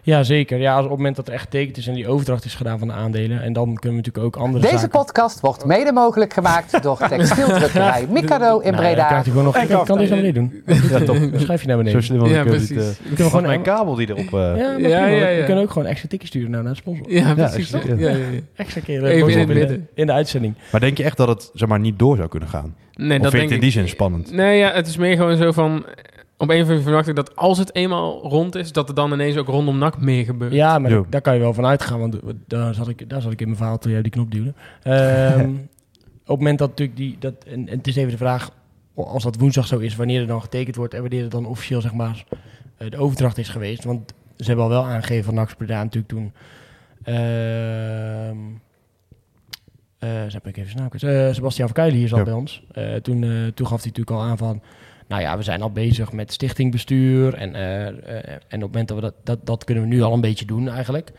Ja, 0.08 0.24
zeker. 0.24 0.58
Ja, 0.60 0.74
als 0.76 0.84
op 0.84 0.90
het 0.90 0.98
moment 0.98 1.16
dat 1.16 1.28
er 1.28 1.34
echt 1.34 1.44
getekend 1.44 1.78
is 1.78 1.88
en 1.88 1.94
die 1.94 2.08
overdracht 2.08 2.46
is 2.46 2.56
gedaan 2.56 2.80
van 2.80 2.88
de 2.88 2.94
aandelen. 2.94 3.42
En 3.42 3.54
dan 3.54 3.66
kunnen 3.66 3.90
we 4.02 4.06
natuurlijk 4.06 4.26
ook 4.26 4.36
andere 4.44 4.64
Deze 4.64 4.74
zaken... 4.78 4.90
podcast 4.90 5.40
wordt 5.40 5.66
mede 5.66 5.92
mogelijk 5.92 6.34
gemaakt 6.34 6.82
door 6.84 6.98
textieldrukkerij 6.98 8.06
Mikado 8.10 8.60
in 8.60 8.72
Nou, 8.72 8.84
Breda. 8.84 9.22
gewoon 9.24 9.44
nog... 9.44 9.68
Kan, 9.68 9.86
kan 9.86 9.98
deze 9.98 10.14
naar 10.14 10.22
beneden 10.22 10.34
doen? 10.66 10.80
Ja, 10.90 11.00
toch. 11.00 11.30
Dan 11.30 11.40
schrijf 11.40 11.62
je 11.62 11.68
naar 11.68 11.78
Zo 11.78 11.84
beneden. 11.84 12.30
Ja, 12.30 12.38
ik 12.42 12.44
wil 12.48 12.54
precies. 12.54 12.78
eh, 12.78 12.84
We 12.86 13.08
kunnen 13.08 13.26
gewoon 13.26 13.46
mijn 13.46 13.62
kabel 13.62 13.96
die 13.96 14.08
erop... 14.10 14.34
eh, 14.34 14.34
Ja, 14.34 14.48
maar 14.56 14.58
Ja, 14.58 14.74
prima, 14.74 15.06
ja, 15.08 15.28
ja. 15.28 15.38
We 15.40 15.44
kunnen 15.46 15.64
ook 15.64 15.72
gewoon 15.72 15.88
extra 15.88 16.10
tikjes 16.10 16.30
sturen 16.30 16.52
nou, 16.52 16.64
naar 16.64 16.74
de 16.74 16.80
sponsor. 16.80 17.12
Ja, 17.12 17.34
precies. 17.34 17.70
Ja, 17.70 17.80
ja, 17.98 18.10
ja. 18.10 18.16
Extra 18.56 18.82
keer 18.82 19.06
Even 19.06 19.20
bovenop 19.28 19.50
in 19.50 19.58
het 19.58 19.68
de, 19.70 19.82
in 19.94 20.06
de 20.06 20.12
uitzending. 20.14 20.54
Maar 20.72 20.82
denk 20.82 20.98
je 20.98 21.04
echt 21.04 21.18
dat 21.18 21.28
het 21.28 21.50
zeg 21.54 21.68
maar, 21.70 21.80
niet 21.80 22.00
door 22.00 22.16
zou 22.16 22.28
kunnen 22.30 22.50
gaan? 22.50 22.76
Nee, 22.94 23.18
of 23.18 23.24
dat 23.24 23.32
vind 23.32 23.32
je 23.32 23.32
denk 23.32 23.42
het 23.42 23.50
in 23.50 23.56
ik. 23.56 23.62
die 23.62 23.72
zin 23.72 23.88
spannend? 23.88 24.32
Nee, 24.32 24.58
ja, 24.58 24.72
het 24.72 24.88
is 24.88 24.98
meer 24.98 25.16
gewoon 25.18 25.38
zo 25.38 25.52
van... 25.52 25.86
Op 26.38 26.50
een 26.50 26.56
of 26.56 26.62
andere 26.62 26.82
verwacht 26.82 27.08
ik 27.08 27.16
dat 27.16 27.36
als 27.36 27.58
het 27.58 27.76
eenmaal 27.76 28.20
rond 28.22 28.56
is... 28.56 28.72
dat 28.72 28.90
er 28.90 28.96
dan 28.96 29.14
ineens 29.14 29.38
ook 29.38 29.48
rondom 29.48 29.78
NAC 29.78 29.98
meer 29.98 30.26
gebeurt. 30.26 30.54
Ja, 30.54 30.80
maar 30.80 31.10
daar 31.10 31.22
kan 31.22 31.34
je 31.34 31.40
wel 31.40 31.54
van 31.54 31.66
uitgaan, 31.66 32.00
want 32.00 32.20
daar 32.48 32.74
zat 32.74 32.88
ik, 32.88 33.10
daar 33.10 33.22
zat 33.22 33.32
ik 33.32 33.40
in 33.40 33.46
mijn 33.46 33.58
verhaal 33.58 33.78
toen 33.78 33.92
jij 33.92 34.02
die 34.02 34.12
knop 34.12 34.32
duwde. 34.32 34.54
Ehm, 34.84 35.50
op 35.52 35.58
het 36.26 36.38
moment 36.38 36.60
dat 36.60 36.70
natuurlijk 36.70 36.98
die, 36.98 37.16
dat, 37.20 37.34
en, 37.48 37.68
en 37.70 37.78
het 37.78 37.88
is 37.88 37.96
even 37.96 38.12
de 38.12 38.18
vraag, 38.18 38.52
als 38.96 39.24
dat 39.24 39.36
woensdag 39.36 39.68
zo 39.68 39.78
is, 39.78 39.96
wanneer 39.96 40.22
er 40.22 40.28
dan 40.28 40.42
getekend 40.42 40.76
wordt 40.76 40.94
en 40.94 41.02
wanneer 41.02 41.24
er 41.24 41.30
dan 41.30 41.46
officieel 41.46 41.82
zeg 41.82 41.94
maar 41.94 42.24
eh, 42.78 42.90
de 42.90 42.98
overdracht 42.98 43.38
is 43.38 43.50
geweest. 43.50 43.84
Want 43.84 44.14
ze 44.38 44.46
hebben 44.46 44.64
al 44.64 44.72
wel 44.72 44.86
aangegeven 44.86 45.34
van 45.36 45.48
Breda 45.58 45.84
natuurlijk 45.84 46.14
toen, 46.14 46.34
ehm 47.04 48.38
eh, 50.00 50.10
ze 50.10 50.40
heb 50.44 50.48
ik 50.48 50.58
even. 50.58 50.90
Eh, 50.90 51.34
Sebastian 51.34 51.70
van 51.74 51.90
hier 51.90 52.08
zat 52.08 52.18
Ja. 52.18 52.24
bij 52.24 52.34
ons. 52.34 52.64
Eh, 52.72 52.96
toen, 52.96 53.24
eh, 53.24 53.30
toen 53.30 53.68
gaf 53.68 53.82
hij 53.82 53.92
natuurlijk 53.92 54.12
al 54.12 54.22
aan 54.22 54.38
van, 54.38 54.62
nou 55.08 55.22
ja, 55.22 55.38
we 55.38 55.44
zijn 55.44 55.62
al 55.62 55.72
bezig 55.72 56.12
met 56.12 56.32
stichtingbestuur. 56.34 57.34
En, 57.34 57.56
eh, 57.56 57.88
eh, 57.88 57.94
en 58.26 58.34
op 58.38 58.42
het 58.48 58.60
moment 58.62 58.88
dat 58.88 58.98
we 58.98 59.04
dat, 59.04 59.14
dat, 59.24 59.46
dat 59.46 59.64
kunnen 59.64 59.84
we 59.84 59.90
nu 59.90 60.02
al 60.02 60.14
een 60.14 60.22
beetje 60.22 60.46
doen 60.46 60.70
eigenlijk. 60.70 61.12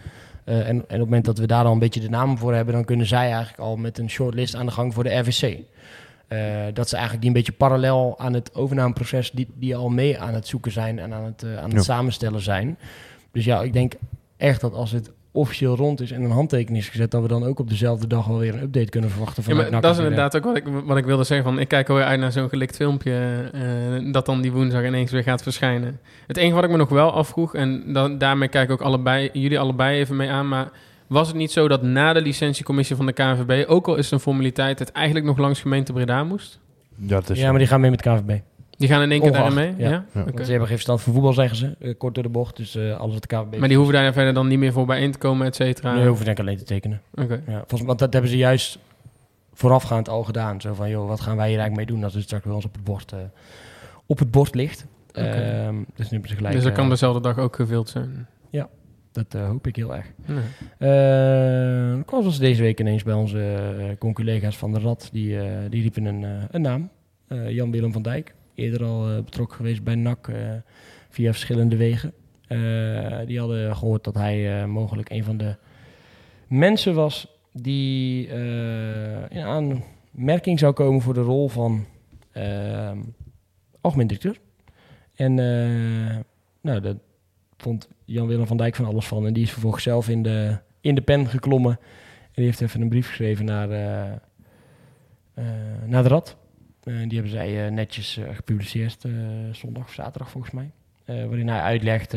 Eh, 0.45 0.59
en, 0.59 0.67
en 0.69 0.81
op 0.81 0.89
het 0.89 0.99
moment 0.99 1.25
dat 1.25 1.39
we 1.39 1.47
daar 1.47 1.65
al 1.65 1.73
een 1.73 1.79
beetje 1.79 2.01
de 2.01 2.09
namen 2.09 2.39
voor 2.39 2.55
hebben, 2.55 2.75
dan 2.75 2.85
kunnen 2.85 3.07
zij 3.07 3.31
eigenlijk 3.33 3.59
al 3.59 3.77
met 3.77 3.99
een 3.99 4.11
shortlist 4.11 4.55
aan 4.55 4.67
de 4.67 4.73
gang 4.73 4.95
voor 4.95 5.05
de 5.05 5.15
RVC. 5.19 5.57
Dat 6.75 6.89
ze 6.89 6.95
eigenlijk 6.95 7.21
die 7.21 7.31
een 7.31 7.37
beetje 7.37 7.53
parallel 7.53 8.15
aan 8.19 8.33
het 8.33 8.55
overnameproces, 8.55 9.31
die, 9.31 9.49
die 9.55 9.77
al 9.77 9.89
mee 9.89 10.19
aan 10.19 10.35
het 10.35 10.47
zoeken 10.47 10.73
zijn 10.73 10.99
en 10.99 11.15
aan 11.15 11.25
het, 11.25 11.45
aan 11.45 11.65
het 11.65 11.73
Ja. 11.73 11.83
samenstellen 11.83 12.41
zijn. 12.41 12.79
Dus 13.33 13.45
ja, 13.45 13.63
ik 13.63 13.73
denk 13.73 13.95
echt 14.37 14.61
dat 14.61 14.73
als 14.75 14.91
het 14.91 15.11
officieel 15.33 15.77
rond 15.77 16.01
is 16.01 16.11
en 16.11 16.23
een 16.23 16.31
handtekening 16.31 16.83
is 16.83 16.89
gezet, 16.89 17.11
dat 17.11 17.23
we 17.23 17.29
dan 17.29 17.45
ook 17.45 17.59
op 17.59 17.69
dezelfde 17.69 18.07
dag 18.07 18.27
wel 18.27 18.39
weer 18.39 18.55
een 18.55 18.63
update 18.63 18.89
kunnen 18.89 19.11
verwachten. 19.11 19.43
Ja, 19.47 19.55
maar 19.55 19.71
NAC 19.71 19.83
dat 19.83 19.93
is 19.93 19.99
inderdaad 19.99 20.37
ook 20.37 20.45
wat 20.45 20.57
ik, 20.57 20.65
wat 20.85 20.97
ik 20.97 21.05
wilde 21.05 21.25
zeggen. 21.25 21.47
Van, 21.47 21.59
ik 21.59 21.69
kijk 21.69 21.89
alweer 21.89 22.05
uit 22.05 22.21
naar 22.21 22.33
zo'n 22.33 22.49
gelikt 22.49 22.77
filmpje... 22.77 23.51
eh, 23.53 24.13
dat 24.13 24.27
dan 24.27 24.41
die 24.41 24.53
woensdag 24.53 24.85
ineens 24.85 25.11
weer 25.11 25.23
gaat 25.23 25.43
verschijnen. 25.43 26.01
Het 26.27 26.37
enige 26.37 26.55
wat 26.55 26.65
ik 26.65 26.71
me 26.71 26.77
nog 26.77 26.89
wel 26.89 27.13
afvroeg... 27.13 27.55
en 27.55 27.93
dan, 27.93 28.19
daarmee 28.19 28.49
kijk 28.49 28.65
ik 28.65 28.73
ook 28.73 28.87
allebei, 28.87 29.31
jullie 29.33 29.59
allebei 29.59 29.99
even 29.99 30.17
mee 30.17 30.31
aan... 30.31 30.49
maar 30.49 30.71
was 31.07 31.29
het 31.29 31.37
niet 31.37 31.53
zo 31.53 31.69
dat 31.69 31.83
na 31.83 32.13
de 32.13 32.21
licentiecommissie 32.21 32.97
van 32.97 33.07
de 33.07 33.13
KNVB... 33.13 33.65
ook 33.69 33.89
al 33.89 33.97
is 33.97 34.05
het 34.05 34.13
een 34.13 34.21
formaliteit... 34.21 34.79
het 34.79 34.93
eigenlijk 34.93 35.27
nog 35.27 35.39
langs 35.39 35.61
gemeente 35.61 35.93
Breda 35.93 36.25
moest? 36.25 36.59
Ja, 36.97 37.19
het 37.19 37.31
is 37.31 37.39
ja, 37.39 37.51
maar 37.51 37.59
die 37.59 37.69
gaan 37.69 37.81
mee 37.81 37.91
met 37.91 38.03
KVB. 38.03 38.41
Die 38.79 38.89
gaan 38.89 39.03
in 39.03 39.11
één 39.11 39.21
keer 39.21 39.33
daarin 39.33 39.55
mee? 39.55 39.75
ja. 39.77 39.89
Ja? 39.91 40.05
Ja. 40.13 40.25
Ze 40.25 40.51
hebben 40.51 40.59
geen 40.59 40.67
verstand 40.67 41.01
van 41.01 41.13
voetbal, 41.13 41.33
zeggen 41.33 41.57
ze. 41.57 41.77
eh, 41.79 41.95
kort 41.99 42.15
door 42.15 42.23
de 42.23 42.29
bocht. 42.29 42.57
Dus 42.57 42.75
eh, 42.75 42.97
alles 42.99 43.13
wat 43.15 43.23
de 43.29 43.37
KVB... 43.37 43.59
Maar 43.59 43.69
die 43.69 43.77
hoeven 43.77 43.95
daar 43.95 44.13
verder 44.13 44.35
dan 44.35 44.49
niet 44.49 44.59
meer 44.59 44.73
voor 44.73 44.87
bijeen 44.87 45.13
te 45.13 45.19
komen, 45.19 45.47
et 45.47 45.55
cetera? 45.55 45.95
Nee, 45.95 46.07
hoeven 46.07 46.25
denk 46.25 46.39
ik 46.39 46.45
alleen 46.45 46.59
te 46.59 46.65
tekenen. 46.65 47.01
Oké. 47.15 47.43
Ja, 47.47 47.59
volgens, 47.59 47.83
want 47.83 47.99
dat 47.99 48.13
hebben 48.13 48.31
ze 48.31 48.37
juist 48.37 48.79
voorafgaand 49.53 50.09
al 50.09 50.25
gedaan. 50.25 50.61
Zo 50.61 50.75
van, 50.75 50.91
joh, 50.91 51.09
wat 51.09 51.21
gaan 51.21 51.37
wij 51.37 51.49
hier 51.49 51.59
eigenlijk 51.59 51.89
mee 51.89 51.97
doen 51.97 52.05
als 52.05 52.15
het 52.15 52.23
straks 52.23 52.45
bij 52.45 52.53
ons 52.55 52.65
op 52.65 52.73
het 52.75 52.85
bord, 52.85 53.13
eh, 53.13 53.19
op 54.07 54.19
het 54.19 54.31
bord 54.31 54.55
ligt. 54.55 54.87
Oké. 55.09 55.21
Ehm, 55.21 55.75
dus 55.95 56.05
nu 56.05 56.11
hebben 56.11 56.29
ze 56.29 56.37
gelijk... 56.37 56.55
Dus 56.55 56.65
dat 56.65 56.73
kan 56.73 56.89
dezelfde 56.89 57.21
dag 57.21 57.39
ook 57.39 57.57
gevuld 57.57 57.89
zijn? 57.89 58.27
Dat 59.13 59.35
eh, 59.35 59.47
hoop 59.47 59.67
ik 59.67 59.77
heel 59.77 59.95
erg. 59.97 60.07
Nee. 60.27 60.39
Eh, 60.79 61.99
ik 61.99 62.11
was 62.11 62.25
dus 62.25 62.39
deze 62.39 62.63
week 62.63 62.81
ineens 62.81 63.03
bij 63.03 63.15
onze 63.15 63.41
eh, 63.79 63.85
conculega's 63.99 64.57
van 64.59 64.73
de 64.73 64.81
Rad. 64.81 65.09
Die, 65.13 65.41
eh, 65.41 65.47
die 65.69 65.83
riepen 65.83 66.05
een, 66.05 66.25
eh, 66.25 66.31
een 66.51 66.61
naam. 66.61 66.89
Eh, 67.29 67.51
Jan-Willem 67.51 67.93
van 67.93 68.03
Dijk. 68.03 68.35
Eerder 68.59 68.85
al 68.85 69.09
eh, 69.09 69.17
betrokken 69.25 69.57
geweest 69.57 69.83
bij 69.83 69.95
NAC 69.95 70.29
eh, 70.29 70.37
via 71.09 71.31
verschillende 71.31 71.77
wegen. 71.77 72.13
Eh, 72.47 73.19
die 73.27 73.39
hadden 73.39 73.77
gehoord 73.77 74.05
dat 74.05 74.15
hij 74.15 74.67
mogelijk 74.67 75.11
een 75.11 75.25
van 75.25 75.37
de 75.37 75.57
mensen 76.47 76.95
was 76.95 77.39
die 77.53 78.27
in 79.29 79.43
aanmerking 79.43 80.59
zou 80.59 80.73
komen 80.73 81.01
voor 81.01 81.15
de 81.15 81.21
rol 81.21 81.49
van 81.49 81.87
algemeen 83.81 84.07
directeur. 84.07 84.41
En 85.15 85.35
nou, 86.61 86.81
dat 86.81 86.97
vond 87.57 87.89
Jan-Willem 88.05 88.47
van 88.47 88.57
Dijk 88.57 88.77
van 88.77 88.85
alles 88.85 89.07
van. 89.07 89.27
En 89.27 89.33
die 89.33 89.43
is 89.43 89.53
vervolgens 89.53 89.83
zelf 89.83 90.09
in 90.09 90.23
de, 90.23 90.59
in 90.81 90.95
de 90.95 91.03
pen 91.03 91.27
geklommen. 91.27 91.79
En 92.23 92.35
die 92.35 92.45
heeft 92.45 92.61
even 92.61 92.81
een 92.81 92.89
brief 92.89 93.07
geschreven 93.07 93.45
naar, 93.45 93.69
naar 95.87 96.03
de 96.03 96.09
Rad. 96.09 96.37
Eh, 96.89 96.95
die 96.95 97.13
hebben 97.13 97.31
zij 97.31 97.67
eh, 97.67 97.73
netjes 97.73 98.17
eh, 98.17 98.35
gepubliceerd, 98.35 99.05
zondag 99.53 99.85
of 99.85 99.93
zaterdag 99.93 100.31
volgens 100.31 100.53
mij. 100.53 100.71
Waarin 101.05 101.49
hij 101.49 101.61
uitlegt 101.61 102.13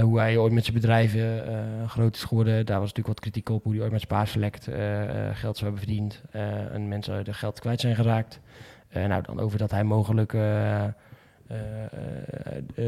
hoe 0.00 0.18
hij 0.18 0.36
ooit 0.36 0.52
met 0.52 0.64
zijn 0.64 0.76
bedrijven 0.76 1.44
groot 1.88 2.14
is 2.14 2.24
geworden. 2.24 2.66
Daar 2.66 2.78
was 2.78 2.88
natuurlijk 2.88 3.06
wat 3.06 3.20
kritiek 3.20 3.48
op, 3.48 3.64
hoe 3.64 3.72
hij 3.72 3.82
ooit 3.82 3.92
met 3.92 4.00
Spaarselect 4.00 4.64
geld 5.32 5.56
zou 5.56 5.70
hebben 5.70 5.78
verdiend. 5.78 6.22
en 6.72 6.88
mensen 6.88 7.24
de 7.24 7.32
geld 7.32 7.60
kwijt 7.60 7.80
zijn 7.80 7.94
geraakt. 7.94 8.40
Nou, 8.92 9.22
dan 9.22 9.40
over 9.40 9.58
dat 9.58 9.70
hij 9.70 9.84
mogelijk 9.84 10.34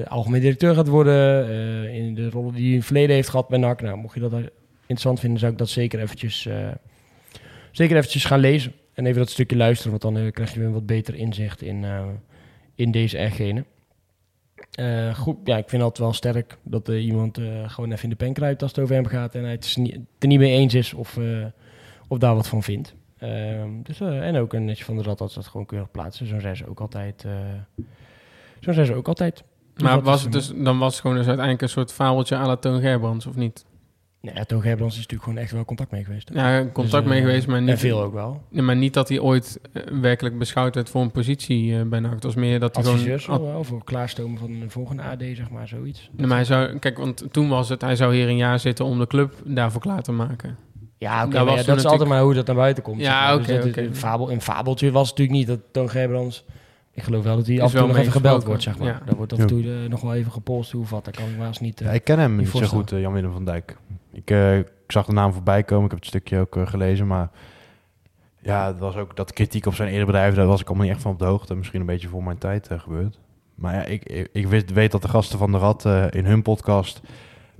algemeen 0.08 0.40
directeur 0.40 0.74
gaat 0.74 0.88
worden. 0.88 1.48
in 1.92 2.14
de 2.14 2.30
rollen 2.30 2.52
die 2.52 2.62
hij 2.62 2.70
in 2.70 2.76
het 2.76 2.86
verleden 2.86 3.14
heeft 3.14 3.28
gehad 3.28 3.48
bij 3.48 3.58
NAC. 3.58 3.80
Nou, 3.80 3.96
mocht 3.96 4.14
je 4.14 4.20
dat 4.20 4.32
interessant 4.80 5.20
vinden, 5.20 5.38
zou 5.38 5.52
ik 5.52 5.58
dat 5.58 5.68
zeker 5.68 6.00
eventjes, 6.00 6.48
zeker 7.70 7.96
eventjes 7.96 8.24
gaan 8.24 8.40
lezen. 8.40 8.72
En 8.96 9.06
even 9.06 9.18
dat 9.18 9.30
stukje 9.30 9.56
luisteren, 9.56 9.90
want 9.90 10.02
dan 10.02 10.16
eh, 10.24 10.32
krijg 10.32 10.52
je 10.52 10.58
weer 10.58 10.68
een 10.68 10.74
wat 10.74 10.86
beter 10.86 11.14
inzicht 11.14 11.62
in, 11.62 11.84
eh, 11.84 12.04
in 12.74 12.90
deze 12.90 13.18
en 13.18 13.30
gene. 13.30 13.64
Eh, 14.70 15.14
goed, 15.14 15.36
ja, 15.44 15.56
ik 15.56 15.68
vind 15.68 15.82
het 15.82 15.98
wel 15.98 16.12
sterk 16.12 16.58
dat 16.62 16.88
iemand 16.88 17.38
gewoon 17.66 17.92
even 17.92 18.02
in 18.02 18.10
de 18.10 18.16
pen 18.16 18.32
kruipt 18.32 18.62
als 18.62 18.70
het 18.70 18.80
over 18.80 18.94
hem 18.94 19.06
gaat 19.06 19.34
en 19.34 19.42
hij 19.42 19.52
het 19.52 19.76
niet, 19.76 19.92
het 19.92 20.02
er 20.18 20.28
niet 20.28 20.38
mee 20.38 20.52
eens 20.52 20.74
is 20.74 20.94
of, 20.94 21.18
of 22.08 22.18
daar 22.18 22.34
wat 22.34 22.48
van 22.48 22.62
vindt. 22.62 22.94
Ehm, 23.18 23.68
dus, 23.82 24.00
en 24.00 24.36
ook 24.36 24.52
een 24.52 24.64
netje 24.64 24.84
van 24.84 24.96
de 24.96 25.02
dat 25.02 25.32
ze 25.32 25.38
dat 25.38 25.46
gewoon 25.46 25.66
keurig 25.66 25.90
plaatsen. 25.90 26.26
Zo 26.26 26.38
zijn 26.38 26.56
ze 26.56 26.68
ook 26.68 26.80
altijd. 26.80 27.24
zo 28.60 28.72
zijn 28.72 28.86
ze 28.86 28.94
ook 28.94 29.08
altijd. 29.08 29.44
Dus 29.74 29.82
Maar 29.82 30.02
was 30.02 30.22
het 30.22 30.32
dus, 30.32 30.52
dan 30.54 30.78
was 30.78 30.92
het 30.92 31.00
gewoon 31.00 31.16
dus 31.16 31.26
uiteindelijk 31.26 31.64
een 31.64 31.72
soort 31.72 31.92
fabeltje 31.92 32.36
à 32.36 32.46
la 32.46 32.56
Toon 32.56 32.80
Gerbrands, 32.80 33.26
of 33.26 33.36
niet? 33.36 33.64
Nee, 34.34 34.60
Gerbrands 34.60 34.94
is 34.94 35.00
natuurlijk 35.00 35.22
gewoon 35.22 35.38
echt 35.38 35.52
wel 35.52 35.64
contact 35.64 35.90
mee 35.90 36.04
geweest. 36.04 36.28
hè? 36.28 36.56
Ja, 36.56 36.62
contact 36.62 36.90
Dus, 36.90 37.00
eh, 37.00 37.06
mee 37.08 37.20
geweest, 37.20 37.46
maar 37.46 37.56
En 37.56 37.64
niet, 37.64 37.78
veel 37.78 38.02
ook 38.02 38.12
wel. 38.12 38.42
Nee, 38.50 38.62
maar 38.62 38.76
niet 38.76 38.94
dat 38.94 39.08
hij 39.08 39.18
ooit 39.18 39.60
eh, 39.72 39.82
werkelijk 40.00 40.38
beschouwd 40.38 40.74
werd 40.74 40.90
voor 40.90 41.02
een 41.02 41.10
positie 41.10 41.78
eh, 41.78 41.82
bij 41.86 42.00
NAC. 42.00 42.12
Het 42.12 42.22
was 42.22 42.34
meer 42.34 42.60
dat 42.60 42.76
hij 42.76 42.84
Adviseurs 42.84 43.24
gewoon... 43.24 43.42
wel, 43.42 43.64
voor 43.64 43.84
klaarstomen 43.84 44.38
van 44.38 44.50
een 44.50 44.70
volgende 44.70 45.02
AD, 45.02 45.22
zeg 45.32 45.50
maar, 45.50 45.68
zoiets. 45.68 46.10
Nee, 46.16 46.26
maar 46.26 46.36
hij 46.36 46.46
zou, 46.46 46.78
kijk, 46.78 46.98
want 46.98 47.24
toen 47.30 47.48
was 47.48 47.68
het, 47.68 47.80
hij 47.80 47.96
zou 47.96 48.14
hier 48.14 48.28
een 48.28 48.36
jaar 48.36 48.58
zitten 48.58 48.84
om 48.84 48.98
de 48.98 49.06
club 49.06 49.34
daarvoor 49.44 49.80
klaar 49.80 50.02
te 50.02 50.12
maken. 50.12 50.56
Ja, 50.98 51.24
oké, 51.24 51.38
ja, 51.40 51.62
dat 51.62 51.76
is 51.76 51.84
altijd 51.84 52.08
maar 52.08 52.22
hoe 52.22 52.34
dat 52.34 52.46
naar 52.46 52.56
buiten 52.56 52.82
komt. 52.82 53.00
Ja, 53.00 53.04
zeg 53.04 53.20
maar. 53.20 53.34
oké, 53.56 53.62
Dus 53.62 53.70
oké. 53.70 53.80
Een, 53.80 53.96
fabel, 53.96 54.30
een 54.30 54.40
fabeltje 54.40 54.90
was 54.90 55.08
het 55.08 55.18
natuurlijk 55.18 55.38
niet 55.48 55.58
dat 55.58 55.72
Toon 55.72 55.90
Gerbrands... 55.90 56.44
Ik 56.92 57.02
geloof 57.02 57.24
wel 57.24 57.36
dat 57.36 57.46
hij 57.46 57.60
af 57.62 57.72
en 57.72 57.78
toe 57.78 57.86
nog 57.88 57.96
even 57.96 58.12
gebeld 58.12 58.44
wordt, 58.44 58.62
zeg 58.62 58.78
maar. 58.78 58.86
ja. 58.88 59.00
Daar 59.04 59.16
wordt 59.16 59.32
af 59.32 59.38
en 59.38 59.46
toe 59.46 59.62
eh, 59.62 59.88
nog 59.88 60.00
wel 60.00 60.14
even 60.14 60.32
gepolst 60.32 60.72
hoe 60.72 60.82
of 60.82 60.90
wat. 60.90 61.04
Dat 61.04 61.16
kan 61.16 61.24
ik 61.28 61.36
wel 61.36 61.46
eens 61.46 61.60
niet... 61.60 61.80
eh, 61.80 61.86
Ja, 61.86 61.92
ik 61.92 62.04
ken 62.04 62.18
hem 62.18 62.36
niet 62.36 62.48
zo 62.48 62.66
goed, 62.66 62.92
eh, 62.92 63.00
Jan-Willem 63.00 63.32
van 63.32 63.44
Dijk. 63.44 63.76
Ik, 64.16 64.30
eh, 64.30 64.58
ik 64.58 64.66
zag 64.86 65.06
de 65.06 65.12
naam 65.12 65.32
voorbij 65.32 65.62
komen, 65.62 65.84
ik 65.84 65.90
heb 65.90 65.98
het 65.98 66.08
stukje 66.08 66.38
ook 66.38 66.56
eh, 66.56 66.66
gelezen, 66.66 67.06
maar 67.06 67.30
Ja, 68.40 68.66
het 68.66 68.78
was 68.78 68.96
ook 68.96 69.16
dat 69.16 69.32
kritiek 69.32 69.66
op 69.66 69.74
zijn 69.74 69.88
eerder 69.88 70.06
bedrijf, 70.06 70.34
daar 70.34 70.46
was 70.46 70.60
ik 70.60 70.66
allemaal 70.66 70.84
niet 70.86 70.94
echt 70.94 71.02
van 71.02 71.12
op 71.12 71.18
de 71.18 71.24
hoogte. 71.24 71.54
Misschien 71.54 71.80
een 71.80 71.86
beetje 71.86 72.08
voor 72.08 72.24
mijn 72.24 72.38
tijd 72.38 72.68
eh, 72.68 72.78
gebeurd. 72.80 73.18
Maar 73.54 73.74
ja, 73.74 73.84
ik, 73.84 74.04
ik, 74.04 74.28
ik 74.32 74.46
weet, 74.46 74.72
weet 74.72 74.90
dat 74.92 75.02
de 75.02 75.08
gasten 75.08 75.38
van 75.38 75.52
de 75.52 75.58
Rad 75.58 75.84
in 76.10 76.24
hun 76.24 76.42
podcast 76.42 77.00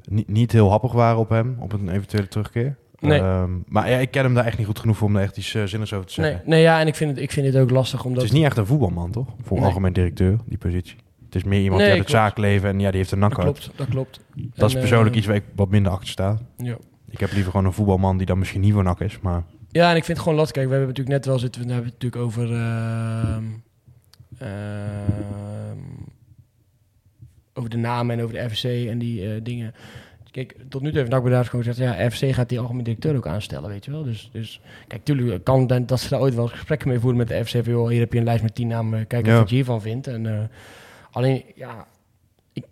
niet, 0.08 0.28
niet 0.28 0.52
heel 0.52 0.70
happig 0.70 0.92
waren 0.92 1.18
op 1.18 1.28
hem, 1.28 1.56
op 1.60 1.72
een 1.72 1.88
eventuele 1.88 2.28
terugkeer. 2.28 2.76
Nee. 2.98 3.20
Ehm, 3.20 3.50
maar 3.66 3.90
ja, 3.90 3.96
ik 3.96 4.10
ken 4.10 4.24
hem 4.24 4.34
daar 4.34 4.44
echt 4.44 4.58
niet 4.58 4.66
goed 4.66 4.78
genoeg 4.78 4.96
voor 4.96 5.06
om 5.06 5.14
daar 5.14 5.22
echt 5.22 5.36
iets 5.36 5.54
uh, 5.54 5.64
zinnigs 5.64 5.92
over 5.92 6.06
te 6.06 6.20
Nee, 6.20 6.30
zeggen. 6.30 6.50
nee, 6.50 6.60
ja, 6.62 6.80
en 6.80 6.86
ik 6.86 6.94
vind 6.94 7.10
het, 7.10 7.20
ik 7.20 7.30
vind 7.30 7.46
het 7.46 7.56
ook 7.56 7.70
lastig 7.70 8.04
omdat... 8.04 8.22
Het 8.22 8.30
is 8.32 8.36
niet 8.36 8.46
echt 8.46 8.56
een 8.56 8.66
voetbalman, 8.66 9.10
toch? 9.10 9.26
Voor 9.42 9.56
Nee. 9.56 9.66
algemeen 9.66 9.92
directeur, 9.92 10.38
die 10.46 10.58
positie. 10.58 10.96
Is 11.36 11.44
meer 11.44 11.60
iemand 11.62 11.80
die 11.80 11.90
uit 11.90 11.98
het 11.98 12.06
klopt. 12.08 12.22
zaakleven 12.22 12.68
en 12.68 12.80
ja, 12.80 12.88
die 12.90 12.98
heeft 12.98 13.10
een 13.12 13.20
dat 13.20 13.28
nakhart. 13.28 13.58
klopt, 13.60 13.78
dat 13.78 13.88
klopt. 13.88 14.20
Dat 14.54 14.68
is 14.68 14.74
persoonlijk 14.74 15.10
eh, 15.10 15.16
iets 15.16 15.26
waar 15.26 15.36
ik 15.36 15.44
wat 15.54 15.70
minder 15.70 15.92
achter 15.92 16.08
sta. 16.08 16.38
Ja. 16.56 16.76
Ik 17.10 17.20
heb 17.20 17.32
liever 17.32 17.50
gewoon 17.50 17.66
een 17.66 17.72
voetbalman 17.72 18.16
die 18.16 18.26
dan 18.26 18.38
misschien 18.38 18.60
niet 18.60 18.72
voor 18.72 18.82
nak 18.82 19.00
is, 19.00 19.20
maar... 19.20 19.42
Ja, 19.70 19.90
en 19.90 19.96
ik 19.96 20.04
vind 20.04 20.16
het 20.18 20.18
gewoon 20.18 20.34
lastig. 20.38 20.54
Kijk, 20.56 20.66
we 20.68 20.74
hebben 20.74 20.88
natuurlijk 20.94 21.16
net 21.16 21.26
wel 21.26 21.38
zitten, 21.38 21.66
we 21.66 21.72
hebben 21.72 21.92
het 21.92 22.02
natuurlijk 22.02 22.22
over. 22.22 22.52
ehm, 22.52 23.44
ehm, 24.38 25.78
over 27.54 27.70
de 27.70 27.76
namen 27.76 28.16
en 28.18 28.24
over 28.24 28.34
de 28.36 28.50
FSC 28.50 28.64
en 28.64 28.98
die 28.98 29.32
eh, 29.34 29.40
dingen. 29.42 29.74
Kijk, 30.30 30.56
tot 30.68 30.82
nu 30.82 30.88
toe 30.90 30.98
heeft 30.98 31.10
NAC 31.10 31.46
gewoon 31.46 31.64
gezegd, 31.64 31.78
ja, 31.98 32.10
FC 32.10 32.34
gaat 32.34 32.48
die 32.48 32.58
algemeen 32.60 32.84
directeur 32.84 33.16
ook 33.16 33.26
aanstellen, 33.26 33.68
weet 33.70 33.84
je 33.84 33.90
wel. 33.90 34.02
Dus, 34.04 34.28
dus 34.32 34.60
kijk, 34.86 35.04
tuurlijk 35.04 35.44
kan 35.44 35.66
dan, 35.66 35.86
dat 35.86 36.00
ze 36.00 36.08
daar 36.08 36.20
ooit 36.20 36.34
wel 36.34 36.44
eens 36.44 36.52
gesprekken 36.52 36.88
mee 36.88 36.98
voeren 36.98 37.18
met 37.18 37.28
de 37.28 37.44
FC. 37.44 37.50
Van, 37.50 37.72
joh, 37.72 37.88
hier 37.88 38.00
heb 38.00 38.12
je 38.12 38.18
een 38.18 38.24
lijst 38.24 38.42
met 38.42 38.54
tien 38.54 38.66
namen, 38.68 39.06
kijk 39.06 39.22
even 39.22 39.32
Ja. 39.34 39.40
wat 39.40 39.48
je 39.48 39.54
hiervan 39.54 39.80
vindt. 39.80 40.06
En, 40.06 40.26
eh, 40.26 40.44
alleen, 41.16 41.44
ja, 41.54 41.86
ik, 42.52 42.64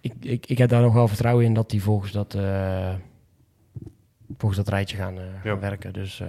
ik, 0.00 0.12
ik, 0.20 0.46
ik 0.46 0.58
heb 0.58 0.68
daar 0.68 0.82
nog 0.82 0.92
wel 0.94 1.08
vertrouwen 1.08 1.44
in 1.44 1.54
dat 1.54 1.70
die 1.70 1.82
volgens 1.82 2.12
dat, 2.12 2.34
eh, 2.34 2.94
volgens 4.38 4.60
dat 4.64 4.68
rijtje 4.68 4.96
gaan, 4.96 5.18
eh, 5.18 5.22
gaan 5.42 5.52
Ja. 5.54 5.58
werken. 5.58 5.92
Dus 5.92 6.20
eh, 6.20 6.28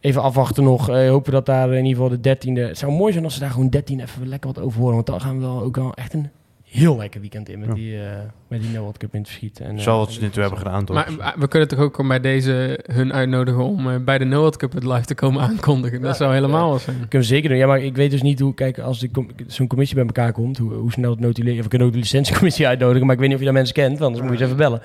even 0.00 0.22
afwachten 0.22 0.64
nog. 0.64 0.86
Hopen 0.86 1.32
dat 1.32 1.46
daar 1.46 1.68
in 1.68 1.84
ieder 1.84 1.92
geval 2.02 2.08
de 2.08 2.20
dertiende... 2.20 2.60
Het 2.60 2.78
zou 2.78 2.92
mooi 2.92 3.12
zijn 3.12 3.24
als 3.24 3.34
ze 3.34 3.40
daar 3.40 3.50
gewoon 3.50 3.68
13 3.68 4.00
even 4.00 4.28
lekker 4.28 4.52
wat 4.52 4.62
over 4.64 4.78
horen. 4.80 4.94
Want 4.94 5.06
dan 5.06 5.20
gaan 5.20 5.34
we 5.38 5.44
wel 5.44 5.62
ook 5.62 5.76
wel 5.76 5.94
echt 5.94 6.12
een 6.12 6.30
heel 6.68 6.96
lekker 6.96 7.20
weekend 7.20 7.48
in 7.48 7.58
met 7.58 7.68
Ja. 7.68 7.74
die, 7.74 7.98
eh 8.02 8.10
met 8.48 8.60
die 8.62 8.70
No 8.70 8.80
World 8.80 8.96
Cup 8.98 9.12
in 9.14 9.18
het 9.20 9.28
verschiet. 9.28 9.60
En, 9.60 9.76
eh, 9.76 9.82
Zal 9.82 9.98
wat 9.98 10.12
ze 10.12 10.20
dit 10.20 10.32
toe 10.32 10.40
hebben 10.42 10.60
gedaan, 10.60 10.84
toch? 10.84 10.96
Maar 10.96 11.12
maar 11.18 11.34
we 11.38 11.48
kunnen 11.48 11.68
toch 11.68 11.78
ook 11.78 12.08
bij 12.08 12.20
deze 12.20 12.80
hun 12.92 13.12
uitnodigen 13.12 13.64
om 13.64 13.90
eh, 13.90 13.96
bij 14.04 14.18
de 14.18 14.24
No 14.24 14.38
World 14.38 14.56
Cup 14.56 14.72
het 14.72 14.84
live 14.84 15.04
te 15.04 15.14
komen 15.14 15.42
aankondigen. 15.48 16.00
Dat 16.00 16.10
Ja, 16.10 16.16
zou 16.16 16.32
helemaal 16.34 16.78
zijn. 16.78 16.96
kunnen 16.96 17.10
we 17.28 17.34
zeker 17.34 17.48
doen. 17.48 17.58
Ja, 17.58 17.66
maar 17.66 17.80
ik 17.80 17.96
weet 17.96 18.10
dus 18.10 18.22
niet 18.22 18.40
hoe... 18.40 18.54
Kijk, 18.54 18.78
als 18.78 18.98
die 19.00 19.10
com- 19.10 19.28
zo'n 19.46 19.66
commissie 19.66 19.96
bij 19.96 20.06
elkaar 20.06 20.32
komt, 20.32 20.58
hoe, 20.58 20.72
hoe 20.74 20.92
snel 20.92 21.10
het 21.10 21.20
notuleren... 21.20 21.62
We 21.62 21.68
kunnen 21.68 21.86
ook 21.88 21.92
de 21.94 21.98
licentiecommissie 22.00 22.66
uitnodigen, 22.72 23.06
maar 23.06 23.14
ik 23.14 23.20
weet 23.20 23.28
niet 23.30 23.38
of 23.38 23.44
je 23.44 23.50
daar 23.50 23.58
mensen 23.58 23.74
kent. 23.74 23.98
want 23.98 24.02
Anders 24.02 24.22
moet 24.22 24.38
je 24.38 24.38
ze 24.38 24.44
even 24.44 24.56
bellen. 24.56 24.80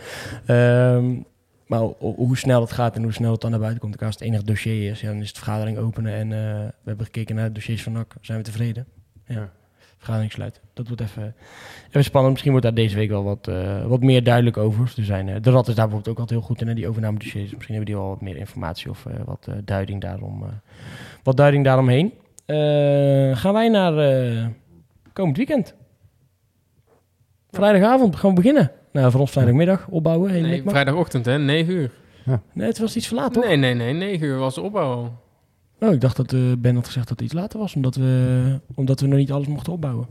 Ehm, 0.46 1.20
maar 1.68 1.80
ho- 1.80 1.96
ho- 2.00 2.16
hoe 2.16 2.38
snel 2.38 2.62
het 2.62 2.72
gaat 2.72 2.96
en 2.96 3.04
hoe 3.04 3.14
snel 3.14 3.32
het 3.32 3.42
dan 3.42 3.50
naar 3.52 3.60
buiten 3.60 3.82
komt. 3.82 4.02
Als 4.04 4.14
het 4.14 4.24
enige 4.24 4.44
dossier 4.44 4.90
is, 4.92 5.02
ja, 5.02 5.08
dan 5.08 5.22
is 5.22 5.28
het 5.28 5.38
vergadering 5.38 5.78
openen. 5.78 6.14
En 6.14 6.32
eh, 6.32 6.40
we 6.60 6.72
hebben 6.88 7.06
gekeken 7.06 7.36
naar 7.36 7.48
de 7.48 7.52
dossiers 7.54 7.84
van 7.84 7.92
NAC. 7.94 8.14
Zijn 8.22 8.38
we 8.38 8.44
tevreden? 8.44 8.86
Ja. 9.26 9.52
Ja. 10.02 10.08
Vergadering 10.08 10.32
sluiten. 10.32 10.62
Dat 10.74 10.88
wordt 10.88 11.02
even, 11.02 11.36
even 11.88 12.04
spannend. 12.04 12.32
Misschien 12.32 12.52
wordt 12.52 12.66
daar 12.66 12.76
deze 12.76 12.96
week 12.96 13.10
wel 13.10 13.24
wat, 13.24 13.48
eh, 13.48 13.86
wat 13.86 14.02
meer 14.02 14.24
duidelijk 14.24 14.58
over 14.58 14.94
te 14.94 15.04
zijn. 15.04 15.30
Eh, 15.30 15.36
de 15.42 15.50
Rad 15.50 15.68
is 15.68 15.76
daar 15.76 15.86
bijvoorbeeld 15.86 16.08
ook 16.08 16.20
altijd 16.20 16.40
heel 16.40 16.48
goed 16.48 16.62
in, 16.62 16.68
hè, 16.68 16.74
die 16.74 16.88
overname 16.88 17.20
dossiers. 17.20 17.54
Misschien 17.54 17.76
hebben 17.76 17.94
die 17.94 18.02
wel 18.02 18.08
wat 18.08 18.22
meer 18.22 18.38
informatie 18.38 18.90
of 18.90 19.06
eh, 19.06 19.14
wat 19.26 19.48
duiding 19.66 20.02
daarom. 20.02 20.44
wat 21.24 21.38
duiding 21.38 21.64
daaromheen. 21.64 22.14
Gaan 23.36 23.54
wij 23.54 23.70
naar 23.70 23.94
komend 25.14 25.38
weekend. 25.38 25.76
Vrijdagavond 27.52 28.16
gaan 28.16 28.30
we 28.30 28.36
beginnen. 28.36 28.72
Nou, 28.92 29.12
voor 29.12 29.20
ons 29.20 29.32
vrijdagmiddag 29.32 29.88
opbouwen. 29.88 30.42
Nee, 30.42 30.64
vrijdagochtend, 30.66 31.26
hè? 31.26 31.40
9 31.40 31.74
uur. 31.74 31.92
Nee, 32.54 32.68
het 32.68 32.80
was 32.80 32.96
iets 32.96 33.08
verlaat, 33.08 33.34
toch? 33.34 33.46
Nee, 33.46 33.58
nee, 33.58 33.74
nee. 33.74 33.94
9 33.94 34.28
uur 34.28 34.38
was 34.38 34.56
de 34.56 34.62
opbouw 34.62 34.94
al. 34.94 35.21
Oh, 35.84 35.94
ik 35.94 36.02
dacht 36.02 36.16
dat 36.18 36.34
eh, 36.34 36.40
Ben 36.58 36.76
had 36.76 36.86
gezegd 36.86 37.08
dat 37.08 37.20
het 37.20 37.28
iets 37.28 37.38
later 37.40 37.60
was, 37.60 37.76
omdat 37.76 37.96
we, 37.96 38.60
omdat 38.76 39.00
we 39.00 39.08
nog 39.08 39.18
niet 39.20 39.32
alles 39.32 39.48
mochten 39.48 39.74
opbouwen. 39.74 40.08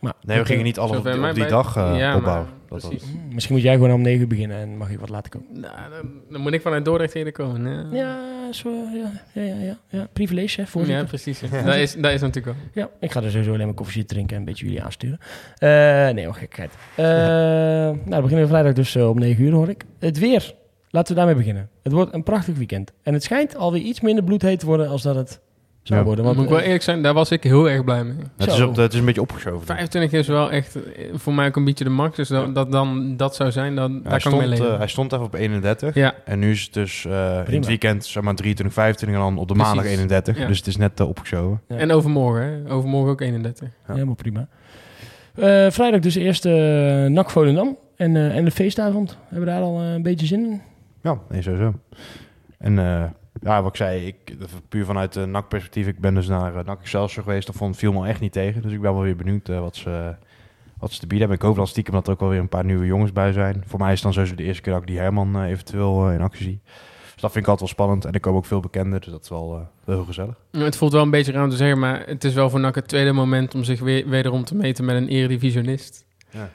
Maar, 0.00 0.12
Nee, 0.22 0.38
we 0.38 0.44
gingen 0.44 0.64
niet 0.64 0.78
alles 0.78 0.96
op 0.96 1.04
die, 1.04 1.42
op 1.42 1.48
dag 1.48 1.76
eh, 1.76 1.98
Ja, 1.98 2.08
maar 2.08 2.16
opbouwen. 2.16 2.46
Dat 2.68 2.78
precies. 2.78 3.00
was- 3.02 3.10
Misschien 3.34 3.54
moet 3.54 3.64
jij 3.64 3.74
gewoon 3.74 3.92
om 3.92 4.00
9 4.02 4.20
uur 4.20 4.26
beginnen 4.26 4.56
en 4.56 4.76
mag 4.76 4.90
ik 4.90 4.98
wat 4.98 5.08
later 5.08 5.30
komen. 5.30 5.60
Nou, 5.60 5.74
dan, 5.90 6.10
dan 6.30 6.40
moet 6.40 6.52
ik 6.52 6.60
vanuit 6.62 6.84
Dordrecht 6.84 7.12
hier 7.12 7.32
komen. 7.32 7.90
Ja, 7.92 7.96
Ja, 7.96 8.52
zo, 8.52 8.70
ja, 8.94 9.10
ja, 9.32 9.42
ja, 9.42 9.54
ja, 9.60 9.78
ja. 9.88 10.08
Privilege, 10.12 10.60
hè, 10.60 10.66
voorzitter. 10.66 11.02
ja 11.02 11.08
precies. 11.08 11.40
ja. 11.40 11.62
Dat, 11.62 11.74
is, 11.74 11.94
dat 11.94 12.12
is 12.12 12.20
natuurlijk 12.20 12.56
wel. 12.56 12.84
Ja, 12.84 12.90
ik 13.00 13.12
ga 13.12 13.22
er 13.22 13.30
sowieso 13.30 13.52
alleen 13.52 13.66
maar 13.66 13.74
koffie 13.74 13.94
zitten 13.96 14.14
drinken 14.16 14.34
en 14.36 14.42
een 14.42 14.48
beetje 14.48 14.64
jullie 14.64 14.82
aansturen. 14.82 15.18
Eh, 15.56 16.14
nee, 16.14 16.24
hoor, 16.24 16.34
gekheid. 16.34 16.70
Eh 16.94 17.04
nou, 17.06 17.96
dan 18.08 18.20
beginnen 18.22 18.40
we 18.44 18.46
vrijdag 18.46 18.72
dus 18.72 18.94
eh, 18.94 19.08
om 19.08 19.18
9 19.18 19.44
uur, 19.44 19.52
hoor 19.52 19.68
ik. 19.68 19.84
Het 19.98 20.18
weer. 20.18 20.54
Laten 20.90 21.12
we 21.14 21.18
daarmee 21.18 21.36
beginnen. 21.36 21.68
Het 21.82 21.92
wordt 21.92 22.14
een 22.14 22.22
prachtig 22.22 22.56
weekend. 22.56 22.92
En 23.02 23.12
het 23.12 23.22
schijnt 23.22 23.56
alweer 23.56 23.80
iets 23.82 24.00
minder 24.00 24.24
bloedheet 24.24 24.58
te 24.60 24.66
worden 24.66 24.88
als 24.88 25.02
dat 25.02 25.14
het 25.14 25.40
zou 25.82 26.00
Ja. 26.00 26.06
worden. 26.06 26.24
moet 26.24 26.34
Want, 26.34 26.46
ik 26.46 26.52
wel 26.52 26.60
eh, 26.62 26.66
eerlijk 26.66 26.84
zijn, 26.84 27.02
daar 27.02 27.14
was 27.14 27.30
ik 27.30 27.42
heel 27.42 27.70
erg 27.70 27.84
blij 27.84 28.04
mee. 28.04 28.16
Het, 28.36 28.52
is 28.52 28.60
op 28.60 28.74
de, 28.74 28.80
het 28.82 28.92
is 28.92 28.98
een 28.98 29.04
beetje 29.04 29.20
opgeschoven. 29.20 29.66
25 29.66 30.12
is 30.20 30.26
wel 30.26 30.50
echt 30.50 30.76
eh, 30.76 31.04
voor 31.14 31.34
mij 31.34 31.46
ook 31.46 31.56
een 31.56 31.64
beetje 31.64 31.84
de 31.84 31.90
max. 31.90 32.16
Dus 32.16 32.28
dat, 32.28 32.54
dat 32.54 32.72
dan 32.72 33.16
dat 33.16 33.34
zou 33.34 33.50
zijn, 33.50 33.74
dan, 33.74 33.90
hij, 33.92 34.00
daar 34.02 34.08
kan 34.10 34.14
ik 34.14 34.20
stond, 34.20 34.38
mee 34.38 34.48
leven. 34.48 34.72
eh, 34.72 34.78
hij 34.78 34.88
stond 34.88 35.12
even 35.12 35.24
op 35.24 35.34
31. 35.34 35.94
ja, 35.94 36.14
En 36.24 36.38
nu 36.38 36.50
is 36.50 36.62
het 36.62 36.72
dus 36.72 37.04
eh, 37.04 37.40
in 37.48 37.54
het 37.56 37.66
weekend 37.66 38.04
zeg 38.06 38.22
maar 38.22 38.34
23, 38.34 38.74
25 38.76 39.18
en 39.18 39.24
dan 39.24 39.38
op 39.38 39.48
de 39.48 39.54
Precies. 39.54 39.74
maandag 39.74 39.92
31. 39.92 40.38
Ja. 40.38 40.46
Dus 40.46 40.58
het 40.58 40.66
is 40.66 40.76
net 40.76 41.00
uh, 41.00 41.08
opgeschoven. 41.08 41.60
Ja. 41.68 41.76
en 41.76 41.90
overmorgen, 41.92 42.42
hè? 42.64 42.72
Overmorgen 42.72 43.10
ook 43.10 43.20
31. 43.20 43.68
Ja. 43.86 43.92
Helemaal 43.92 44.14
prima. 44.14 44.48
Eh, 45.34 45.70
vrijdag 45.70 46.00
dus 46.00 46.14
eerst 46.14 46.44
eh 46.46 46.52
NAC 47.04 47.30
Volendam. 47.30 47.76
En, 47.96 48.16
eh, 48.16 48.36
en 48.36 48.44
de 48.44 48.50
feestavond. 48.50 49.16
Hebben 49.28 49.48
we 49.48 49.54
daar 49.54 49.62
al 49.62 49.80
een 49.80 50.02
beetje 50.02 50.26
zin 50.26 50.40
in? 50.40 50.60
Ja, 51.02 51.18
nee, 51.28 51.42
sowieso. 51.42 51.72
En 52.58 52.78
eh, 52.78 53.04
ja, 53.42 53.62
wat 53.62 53.70
ik 53.70 53.76
zei, 53.76 54.06
ik, 54.06 54.36
puur 54.68 54.84
vanuit 54.84 55.12
de 55.12 55.26
NAC-perspectief, 55.26 55.86
ik 55.86 55.98
ben 55.98 56.14
dus 56.14 56.28
naar 56.28 56.54
uh, 56.56 56.64
NAC 56.64 56.80
Excelsior 56.80 57.24
geweest. 57.24 57.46
Dat 57.46 57.56
vond, 57.56 57.76
viel 57.76 57.92
me 57.92 58.08
echt 58.08 58.20
niet 58.20 58.32
tegen. 58.32 58.62
Dus 58.62 58.72
ik 58.72 58.80
ben 58.80 58.92
wel 58.92 59.02
weer 59.02 59.16
benieuwd 59.16 59.48
eh, 59.48 59.60
wat, 59.60 59.76
ze, 59.76 60.14
wat 60.78 60.92
ze 60.92 61.00
te 61.00 61.06
bieden 61.06 61.28
hebben. 61.28 61.36
Ik 61.36 61.42
hoop 61.42 61.56
dan 61.56 61.66
stiekem 61.66 61.94
dat 61.94 62.06
er 62.06 62.12
ook 62.12 62.20
wel 62.20 62.28
weer 62.28 62.38
een 62.40 62.48
paar 62.48 62.64
nieuwe 62.64 62.86
jongens 62.86 63.12
bij 63.12 63.32
zijn. 63.32 63.62
Voor 63.66 63.78
mij 63.78 63.88
is 63.88 63.94
het 63.94 64.02
dan 64.02 64.12
sowieso 64.12 64.34
de 64.34 64.42
eerste 64.42 64.62
keer 64.62 64.72
dat 64.72 64.82
ik 64.82 64.88
die 64.88 64.98
Herman 64.98 65.42
eventueel 65.42 66.10
in 66.10 66.20
actie 66.20 66.44
zie. 66.44 66.60
Dus 67.12 67.26
dat 67.26 67.32
vind 67.32 67.44
ik 67.44 67.50
altijd 67.50 67.70
wel 67.70 67.78
spannend. 67.78 68.04
En 68.04 68.12
er 68.12 68.20
komen 68.20 68.38
ook 68.38 68.46
veel 68.46 68.60
bekenden, 68.60 69.00
dus 69.00 69.10
dat 69.10 69.22
is 69.22 69.28
wel, 69.28 69.48
wel 69.84 69.96
heel 69.96 70.04
gezellig. 70.04 70.34
Ja, 70.50 70.60
Het 70.60 70.76
voelt 70.76 70.92
wel 70.92 71.02
een 71.02 71.10
beetje 71.10 71.32
raar 71.32 71.44
om 71.44 71.50
te 71.50 71.56
zeggen, 71.56 71.78
maar 71.78 72.02
het 72.06 72.24
is 72.24 72.34
wel 72.34 72.50
voor 72.50 72.60
NAC 72.60 72.74
het 72.74 72.88
tweede 72.88 73.12
moment 73.12 73.54
om 73.54 73.64
zich 73.64 73.80
weer, 73.80 74.08
wederom 74.08 74.44
te 74.44 74.54
meten 74.54 74.84
met 74.84 74.96
een 74.96 75.08
eredivisionist. 75.08 76.06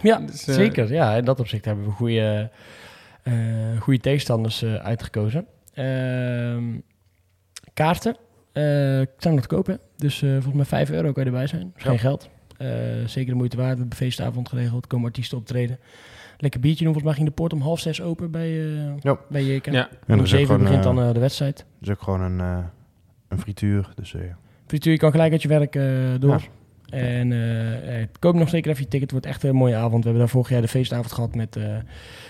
Ja, 0.01 0.17
Dus, 0.17 0.47
eh, 0.47 0.55
zeker. 0.55 0.93
Ja, 0.93 1.15
in 1.15 1.25
dat 1.25 1.39
opzicht 1.39 1.65
hebben 1.65 1.85
we 1.85 1.91
goede, 1.91 2.21
eh, 2.21 2.57
goede 3.79 3.99
tegenstanders 3.99 4.61
eh, 4.61 4.73
uitgekozen. 4.75 5.45
Ehm, 5.73 6.63
kaarten 7.73 8.15
eh, 8.51 8.63
zijn 9.17 9.33
nog 9.33 9.41
te 9.41 9.47
kopen. 9.47 9.79
Dus 9.97 10.21
eh, 10.21 10.29
volgens 10.31 10.53
mij 10.55 10.65
5 10.65 10.89
euro 10.91 11.11
kan 11.11 11.23
je 11.23 11.29
erbij 11.29 11.47
zijn. 11.47 11.73
Ja. 11.75 11.83
geen 11.83 11.99
geld. 11.99 12.29
Eh, 12.57 12.69
zeker 13.05 13.29
de 13.31 13.37
moeite 13.37 13.57
waard. 13.57 13.73
We 13.73 13.79
hebben 13.79 13.97
feestavond 13.97 14.49
geregeld. 14.49 14.81
Er 14.83 14.87
komen 14.89 15.05
artiesten 15.07 15.37
optreden. 15.37 15.79
Lekker 16.37 16.59
biertje 16.59 16.83
doen. 16.83 16.93
Volgens 16.93 17.03
mij 17.13 17.13
ging 17.23 17.27
de 17.27 17.41
poort 17.41 17.53
om 17.53 17.61
half 17.61 17.79
zes 17.79 18.01
open 18.01 18.31
bij, 18.31 18.65
eh 18.65 18.93
Ja. 18.99 19.17
bij 19.29 19.43
JK. 19.43 19.65
Ja. 19.65 19.89
En 20.07 20.19
om 20.19 20.25
zeven 20.25 20.57
begint 20.59 20.77
eh, 20.77 20.83
dan 20.83 21.01
eh, 21.01 21.13
de 21.13 21.19
wedstrijd. 21.19 21.65
is 21.81 21.89
ook 21.89 22.01
gewoon 22.01 22.21
een, 22.21 22.39
eh, 22.39 22.57
een 23.27 23.39
frituur. 23.39 23.89
Dus 23.95 24.13
eh. 24.13 24.21
Frituur, 24.67 24.91
je 24.91 24.99
kan 24.99 25.11
gelijk 25.11 25.31
uit 25.31 25.41
je 25.41 25.47
werk 25.47 25.75
eh, 25.75 25.83
door. 26.19 26.31
Ja. 26.31 26.39
En 26.93 27.31
eh, 27.31 28.05
koop 28.19 28.35
nog 28.35 28.49
zeker 28.49 28.71
even 28.71 28.83
je 28.83 28.89
ticket. 28.89 29.11
Het 29.11 29.11
wordt 29.11 29.25
echt 29.25 29.43
een 29.43 29.55
mooie 29.55 29.75
avond. 29.75 29.93
We 29.97 30.01
hebben 30.01 30.19
daar 30.19 30.29
vorig 30.29 30.49
jaar 30.49 30.61
de 30.61 30.67
feestavond 30.67 31.11
gehad 31.11 31.35
met, 31.35 31.55
eh, 31.55 31.63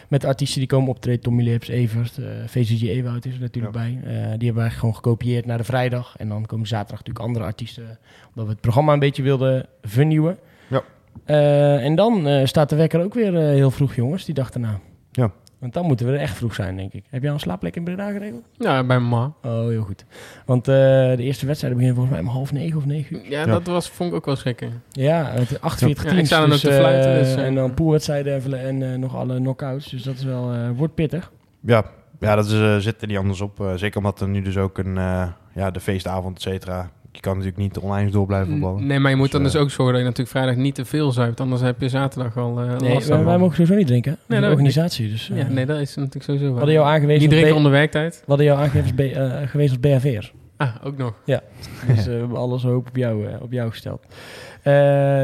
met 0.08 0.26
artiesten 0.26 0.60
die 0.60 0.68
komen 0.68 0.90
optreden. 0.90 1.22
Tommy 1.22 1.44
Lips, 1.44 1.68
Evert, 1.68 2.18
eh 2.18 2.26
VCG 2.48 2.82
Ewout 2.82 3.26
is 3.26 3.34
er 3.34 3.40
natuurlijk 3.42 3.76
Ja. 3.76 3.82
bij. 3.82 3.90
Eh, 3.90 4.14
die 4.14 4.22
hebben 4.22 4.40
eigenlijk 4.40 4.74
gewoon 4.74 4.96
gekopieerd 4.96 5.46
naar 5.46 5.58
de 5.58 5.64
vrijdag. 5.64 6.16
En 6.18 6.30
dan 6.30 6.46
komen 6.46 6.68
zaterdag 6.68 6.98
natuurlijk 6.98 7.26
andere 7.26 7.46
artiesten. 7.46 7.84
Omdat 8.30 8.46
we 8.46 8.52
het 8.52 8.62
programma 8.62 8.94
een 8.94 9.00
beetje 9.00 9.24
wilden 9.24 9.66
vernieuwen. 9.82 10.38
Ja. 10.68 10.84
En 11.80 11.96
dan 11.96 12.48
staat 12.48 12.70
de 12.70 12.76
wekker 12.76 13.04
ook 13.04 13.14
weer 13.14 13.34
heel 13.38 13.72
vroeg, 13.72 13.96
jongens, 13.96 14.26
die 14.26 14.34
dag 14.34 14.52
daarna. 14.52 14.80
Ja. 15.12 15.32
Want 15.64 15.76
dan 15.76 15.86
moeten 15.86 16.06
we 16.06 16.12
er 16.12 16.20
echt 16.20 16.38
vroeg 16.38 16.54
zijn, 16.56 16.76
denk 16.76 16.94
ik. 16.94 17.04
Heb 17.10 17.20
jij 17.22 17.30
al 17.30 17.36
een 17.36 17.42
slaapplek 17.42 17.76
in 17.76 17.84
Breda 17.84 18.12
geregeld? 18.12 18.44
Ja, 18.58 18.84
bij 18.84 19.00
ma. 19.00 19.34
Oh, 19.44 19.68
heel 19.68 19.82
goed. 19.84 20.06
Want 20.46 20.68
eh, 20.68 20.74
de 20.76 21.16
eerste 21.24 21.46
wedstrijden 21.46 21.80
beginnen 21.80 21.96
volgens 22.04 22.10
mij 22.10 22.20
om 22.30 22.36
half 22.38 22.52
negen 22.52 22.78
of 22.78 22.86
negen 22.86 23.16
uur. 23.16 23.30
Ja, 23.30 23.40
Ja. 23.40 23.46
dat 23.46 23.68
was, 23.68 23.90
vond 23.90 24.10
ik 24.10 24.16
ook 24.16 24.26
wel 24.26 24.36
schrikken. 24.36 24.82
Ja, 24.92 25.26
het 25.32 25.62
48 25.62 26.04
Ja, 26.04 26.10
teams. 26.10 26.22
ik 26.22 26.26
sta 26.26 26.40
dan 26.40 26.50
dus, 26.50 26.66
ook 26.66 26.72
te 26.72 26.78
fluiten, 26.78 27.12
eh, 27.14 27.20
dus, 27.20 27.36
eh. 27.36 27.46
En 27.46 27.56
dan 27.56 27.74
poolwedstrijden 27.74 28.60
en, 28.60 28.92
eh, 28.94 28.98
nog 28.98 29.16
alle 29.16 29.36
knock-outs. 29.36 29.90
Dus 29.90 30.04
dat 30.04 30.16
is 30.16 30.24
wel, 30.24 30.54
eh, 30.54 30.70
wordt 30.76 30.96
pittig. 30.96 31.32
Ja, 31.62 31.84
ja 32.20 32.36
dat 32.36 32.46
is, 32.46 32.54
eh, 32.54 32.78
zit 32.78 33.02
er 33.02 33.08
niet 33.08 33.18
anders 33.18 33.42
op. 33.42 33.60
Eh, 33.60 33.74
zeker 33.76 33.98
omdat 33.98 34.22
er 34.22 34.28
nu 34.28 34.42
dus 34.42 34.58
ook 34.58 34.78
een, 34.78 34.98
eh, 34.98 35.28
ja, 35.56 35.72
de 35.72 35.80
feestavond, 35.80 36.36
et 36.36 36.42
cetera. 36.42 36.90
Je 37.16 37.20
kan 37.20 37.32
natuurlijk 37.38 37.64
niet 37.64 37.78
online 37.78 38.12
door 38.12 38.26
blijven 38.26 38.52
voetballen. 38.52 38.86
Nee, 38.88 39.00
maar 39.00 39.10
je 39.12 39.16
moet 39.18 39.26
Dus, 39.26 39.34
dan 39.34 39.44
dus 39.44 39.54
eh, 39.54 39.62
ook 39.62 39.70
zorgen 39.70 39.94
dat 39.94 40.02
je 40.02 40.08
natuurlijk 40.10 40.38
vrijdag 40.38 40.56
niet 40.56 40.76
te 40.76 40.86
veel 40.86 41.12
zuipt. 41.12 41.40
Anders 41.40 41.62
heb 41.62 41.82
je 41.82 41.90
zaterdag 41.90 42.38
al 42.38 42.60
eh 42.62 42.66
Nee, 42.80 42.94
last 42.94 43.08
wij, 43.08 43.18
van. 43.18 43.26
wij 43.26 43.38
mogen 43.38 43.56
sowieso 43.56 43.76
niet 43.76 43.88
drinken. 43.88 44.18
Nee, 44.26 44.42
de 44.42 44.48
organisatie. 44.50 45.10
Dus, 45.10 45.30
eh, 45.30 45.38
Ja, 45.38 45.48
nee, 45.50 45.66
dat 45.66 45.80
is 45.80 45.96
natuurlijk 45.96 46.24
sowieso 46.26 46.46
wel. 46.48 46.56
hadden 46.56 46.74
jou 46.74 46.88
aangewezen 46.88 47.22
Niet 47.22 47.32
drinken 47.32 47.56
onder 47.56 47.72
werktijd. 47.72 48.16
we 48.16 48.24
hadden 48.28 48.46
jou 48.46 48.60
aangewezen 48.60 48.98
als, 48.98 49.08
B- 49.12 49.16
eh, 49.16 49.48
geweest 49.50 49.70
als 49.70 49.80
BHV'er. 49.80 50.32
Ah, 50.58 50.76
ook 50.84 50.98
nog. 50.98 51.14
Dus 51.26 51.98
eh, 51.98 52.04
we 52.06 52.12
hebben 52.12 52.38
alles 52.38 52.64
hoop 52.64 52.88
op 52.88 52.96
jou, 52.96 53.28
eh, 53.28 53.42
op 53.42 53.52
jou 53.52 53.70
gesteld. 53.70 54.06
Eh, 54.62 54.74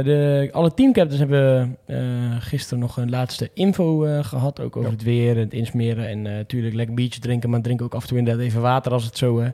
de, 0.03 0.49
alle 0.51 0.73
teamcaptains 0.73 1.19
hebben 1.19 1.77
eh, 1.85 1.97
gisteren 2.39 2.79
nog 2.79 2.97
een 2.97 3.09
laatste 3.09 3.49
info 3.53 4.03
eh, 4.05 4.23
gehad. 4.23 4.59
Ook 4.61 4.75
over 4.77 4.89
Ja. 4.89 4.95
het 4.95 5.03
weer 5.05 5.35
en 5.35 5.41
het 5.41 5.53
insmeren. 5.53 6.07
En 6.07 6.27
eh, 6.27 6.33
natuurlijk 6.33 6.75
lekker 6.75 6.95
biertje 6.95 7.19
drinken. 7.19 7.49
Maar 7.49 7.61
drink 7.61 7.81
ook 7.81 7.93
af 7.93 8.01
en 8.01 8.07
toe 8.07 8.17
inderdaad 8.17 8.43
even 8.43 8.61
water 8.61 8.91
als 8.91 9.05
het 9.05 9.17
zo, 9.17 9.39
eh, 9.39 9.47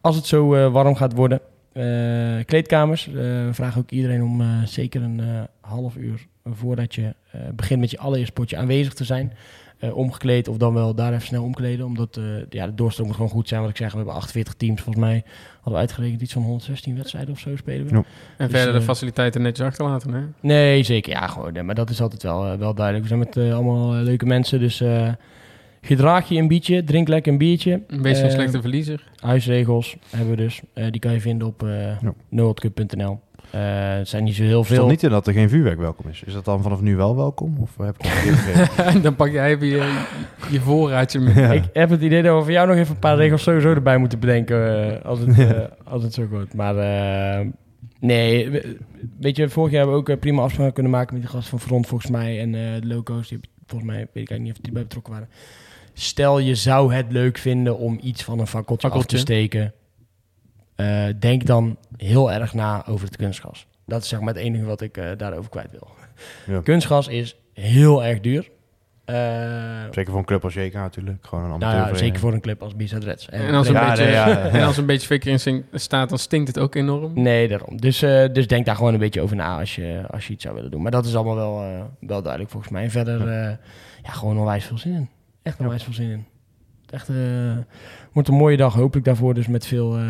als 0.00 0.16
het 0.16 0.26
zo 0.26 0.54
eh, 0.54 0.72
warm 0.72 0.94
gaat 0.96 1.14
worden. 1.14 1.40
Eh, 1.74 2.44
kleedkamers. 2.44 3.08
eh, 3.08 3.14
we 3.14 3.48
vragen 3.52 3.80
ook 3.80 3.90
iedereen 3.90 4.22
om 4.22 4.40
eh, 4.40 4.46
zeker 4.64 5.02
een 5.02 5.20
eh, 5.20 5.42
half 5.60 5.96
uur 5.96 6.26
voordat 6.44 6.94
je 6.94 7.14
eh, 7.30 7.40
begint 7.54 7.80
met 7.80 7.90
je 7.90 7.98
allereerste 7.98 8.32
potje 8.32 8.56
aanwezig 8.56 8.92
te 8.94 9.04
zijn. 9.04 9.32
Eh, 9.78 9.96
omgekleed 9.96 10.48
of 10.48 10.56
dan 10.56 10.74
wel 10.74 10.94
daar 10.94 11.12
even 11.12 11.26
snel 11.26 11.42
omkleden. 11.42 11.86
Omdat 11.86 12.16
eh, 12.16 12.24
ja, 12.50 12.66
de 12.66 12.74
doorstroom 12.74 13.06
moet 13.06 13.16
gewoon 13.16 13.30
goed 13.30 13.48
zijn. 13.48 13.60
Wat 13.60 13.70
ik 13.70 13.76
zeg, 13.76 13.90
we 13.90 13.96
hebben 13.96 14.14
48 14.14 14.54
teams. 14.54 14.80
Volgens 14.82 15.04
mij 15.04 15.22
hadden 15.54 15.72
we 15.72 15.78
uitgerekend 15.78 16.22
iets 16.22 16.32
van 16.32 16.42
116 16.42 16.96
wedstrijden 16.96 17.32
of 17.32 17.38
zo 17.38 17.56
spelen 17.56 17.86
we. 17.86 17.94
Ja. 17.94 18.02
En 18.36 18.48
Dus, 18.48 18.56
verder 18.60 18.74
de 18.80 18.80
faciliteiten 18.86 19.42
netjes 19.42 19.66
achterlaten, 19.66 20.12
hè? 20.12 20.20
Nee, 20.40 20.82
zeker. 20.82 21.12
Ja, 21.12 21.26
gewoon. 21.26 21.52
nee, 21.52 21.62
maar 21.62 21.74
dat 21.74 21.90
is 21.90 22.00
altijd 22.00 22.22
wel, 22.22 22.58
wel 22.58 22.74
duidelijk. 22.74 23.08
We 23.08 23.16
zijn 23.16 23.20
met 23.44 23.52
allemaal 23.54 23.92
leuke 23.92 24.26
mensen. 24.26 24.60
Dus 24.60 24.80
eh, 24.80 25.08
gedraag 25.84 26.28
je 26.28 26.36
een 26.38 26.48
biertje. 26.48 26.84
Drink 26.84 27.08
lekker 27.08 27.32
een 27.32 27.38
biertje. 27.38 27.72
Een 27.86 28.02
beetje 28.02 28.22
een 28.22 28.28
Eh, 28.28 28.34
slechte 28.34 28.60
verliezer. 28.60 29.04
Huisregels 29.16 29.96
hebben 30.10 30.30
we 30.30 30.36
dus. 30.36 30.60
Eh, 30.72 30.90
die 30.90 31.00
kan 31.00 31.12
je 31.12 31.20
vinden 31.20 31.46
op 31.48 31.62
uh, 31.62 31.96
noordcup.nl. 32.28 33.20
Eh, 33.50 33.60
het 33.96 34.08
zijn 34.08 34.24
niet 34.24 34.34
zo 34.34 34.42
heel 34.42 34.64
veel. 34.64 34.86
niet 34.88 35.02
in 35.02 35.10
dat 35.10 35.26
er 35.26 35.32
geen 35.32 35.48
vuurwerk 35.48 35.78
welkom 35.78 36.08
is. 36.10 36.22
Is 36.26 36.32
dat 36.32 36.44
dan 36.44 36.62
vanaf 36.62 36.80
nu 36.80 36.96
wel 36.96 37.16
welkom? 37.16 37.56
Of 37.60 37.76
heb 37.76 37.94
ik 37.98 38.06
het 38.06 39.02
dan 39.02 39.16
pak 39.16 39.30
jij 39.32 39.50
even 39.54 39.66
je, 39.66 40.02
je 40.50 40.60
voorraadje 40.60 41.20
mee. 41.20 41.34
Ja. 41.34 41.52
Ik 41.52 41.64
heb 41.72 41.90
het 41.90 42.02
idee 42.02 42.22
dat 42.22 42.36
we 42.36 42.42
voor 42.42 42.52
jou 42.52 42.68
nog 42.68 42.76
even 42.76 42.94
een 42.94 43.00
paar 43.00 43.16
regels 43.16 43.42
sowieso 43.42 43.68
erbij 43.74 43.98
moeten 43.98 44.18
bedenken. 44.18 44.90
eh, 45.00 45.04
als, 45.04 45.18
het, 45.18 45.38
eh, 45.38 45.60
als 45.84 46.02
het 46.02 46.14
zo 46.14 46.26
wordt. 46.26 46.54
Maar 46.54 46.76
eh, 46.78 47.46
nee, 48.00 48.50
we- 48.50 48.76
weet 49.20 49.36
je, 49.36 49.48
vorig 49.48 49.70
jaar 49.70 49.80
hebben 49.80 49.96
we 49.96 50.02
ook 50.02 50.16
eh, 50.16 50.18
prima 50.20 50.42
afspraken 50.42 50.72
kunnen 50.72 50.92
maken 50.92 51.14
met 51.14 51.22
de 51.22 51.28
gast 51.30 51.48
van 51.48 51.60
Front 51.60 51.86
volgens 51.86 52.10
mij. 52.10 52.40
En 52.40 52.54
eh, 52.54 52.60
de 52.80 52.86
loco's, 52.86 53.28
die 53.28 53.40
volgens 53.66 53.90
mij, 53.90 53.98
weet 53.98 54.06
ik 54.08 54.14
eigenlijk 54.30 54.42
niet 54.42 54.52
of 54.56 54.60
die 54.62 54.72
bij 54.72 54.82
betrokken 54.82 55.12
waren. 55.12 55.28
Stel 55.94 56.38
je 56.38 56.54
zou 56.54 56.94
het 56.94 57.06
leuk 57.12 57.38
vinden 57.38 57.78
om 57.78 57.98
iets 58.02 58.22
van 58.22 58.38
een 58.38 58.46
fakkeltje, 58.46 58.88
af 58.90 59.06
te 59.06 59.18
steken. 59.18 59.72
eh, 60.76 61.04
denk 61.18 61.46
dan 61.46 61.76
heel 61.96 62.32
erg 62.32 62.54
na 62.54 62.86
over 62.86 63.06
het 63.06 63.16
kunstgas. 63.16 63.66
Dat 63.86 64.02
is 64.02 64.08
zeg 64.08 64.20
maar 64.20 64.34
het 64.34 64.42
enige 64.42 64.64
wat 64.64 64.80
ik 64.80 64.96
eh, 64.96 65.10
daarover 65.16 65.50
kwijt 65.50 65.70
wil. 65.70 65.88
Ja. 66.54 66.60
Kunstgas 66.60 67.08
is 67.08 67.36
heel 67.52 68.04
erg 68.04 68.20
duur. 68.20 68.50
Eh, 69.04 69.16
Zeker 69.90 70.10
voor 70.10 70.18
een 70.18 70.24
club 70.24 70.44
als 70.44 70.54
JK 70.54 70.72
natuurlijk. 70.74 71.26
Gewoon 71.26 71.44
een 71.52 71.58
nou 71.58 71.76
ja, 71.76 71.94
zeker 71.94 72.18
voor 72.20 72.32
een 72.32 72.40
club 72.40 72.62
als 72.62 72.76
Bizet 72.76 73.04
Reds. 73.04 73.28
En 73.28 73.54
als, 73.54 73.68
een 73.68 73.72
Ja, 73.74 73.88
beetje, 73.88 74.04
ja, 74.04 74.28
ja. 74.28 74.38
en 74.58 74.62
als 74.62 74.76
een 74.76 74.86
beetje 74.86 75.38
zin- 75.38 75.64
staat, 75.72 76.08
dan 76.08 76.18
stinkt 76.18 76.48
het 76.48 76.58
ook 76.58 76.74
enorm. 76.74 77.12
Nee, 77.22 77.48
daarom. 77.48 77.80
Dus, 77.80 78.02
eh, 78.02 78.24
dus 78.32 78.46
denk 78.46 78.66
daar 78.66 78.76
gewoon 78.76 78.92
een 78.92 78.98
beetje 78.98 79.20
over 79.20 79.36
na 79.36 79.58
als 79.58 79.74
je, 79.74 80.02
als 80.10 80.26
je 80.26 80.32
iets 80.32 80.42
zou 80.42 80.54
willen 80.54 80.70
doen. 80.70 80.82
Maar 80.82 80.90
dat 80.90 81.06
is 81.06 81.14
allemaal 81.16 81.34
wel, 81.36 81.62
eh, 81.62 81.82
wel 82.00 82.20
duidelijk 82.22 82.50
volgens 82.52 82.72
mij. 82.72 82.82
En 82.82 82.90
verder, 82.90 83.28
ja 84.02 84.10
gewoon 84.10 84.38
onwijs 84.38 84.64
veel 84.64 84.78
zin 84.78 84.92
in. 84.94 85.08
Echt 85.44 85.60
onwijs 85.60 85.82
veel 85.82 85.92
zin 85.92 86.10
in. 86.10 86.24
Het 86.82 86.92
echt, 86.92 87.08
eh, 87.08 87.56
wordt 88.12 88.28
een 88.28 88.34
mooie 88.34 88.56
dag, 88.56 88.74
hopelijk 88.74 89.06
daarvoor. 89.06 89.34
Dus 89.34 89.46
met 89.46 89.66
veel, 89.66 89.96
eh 89.96 90.04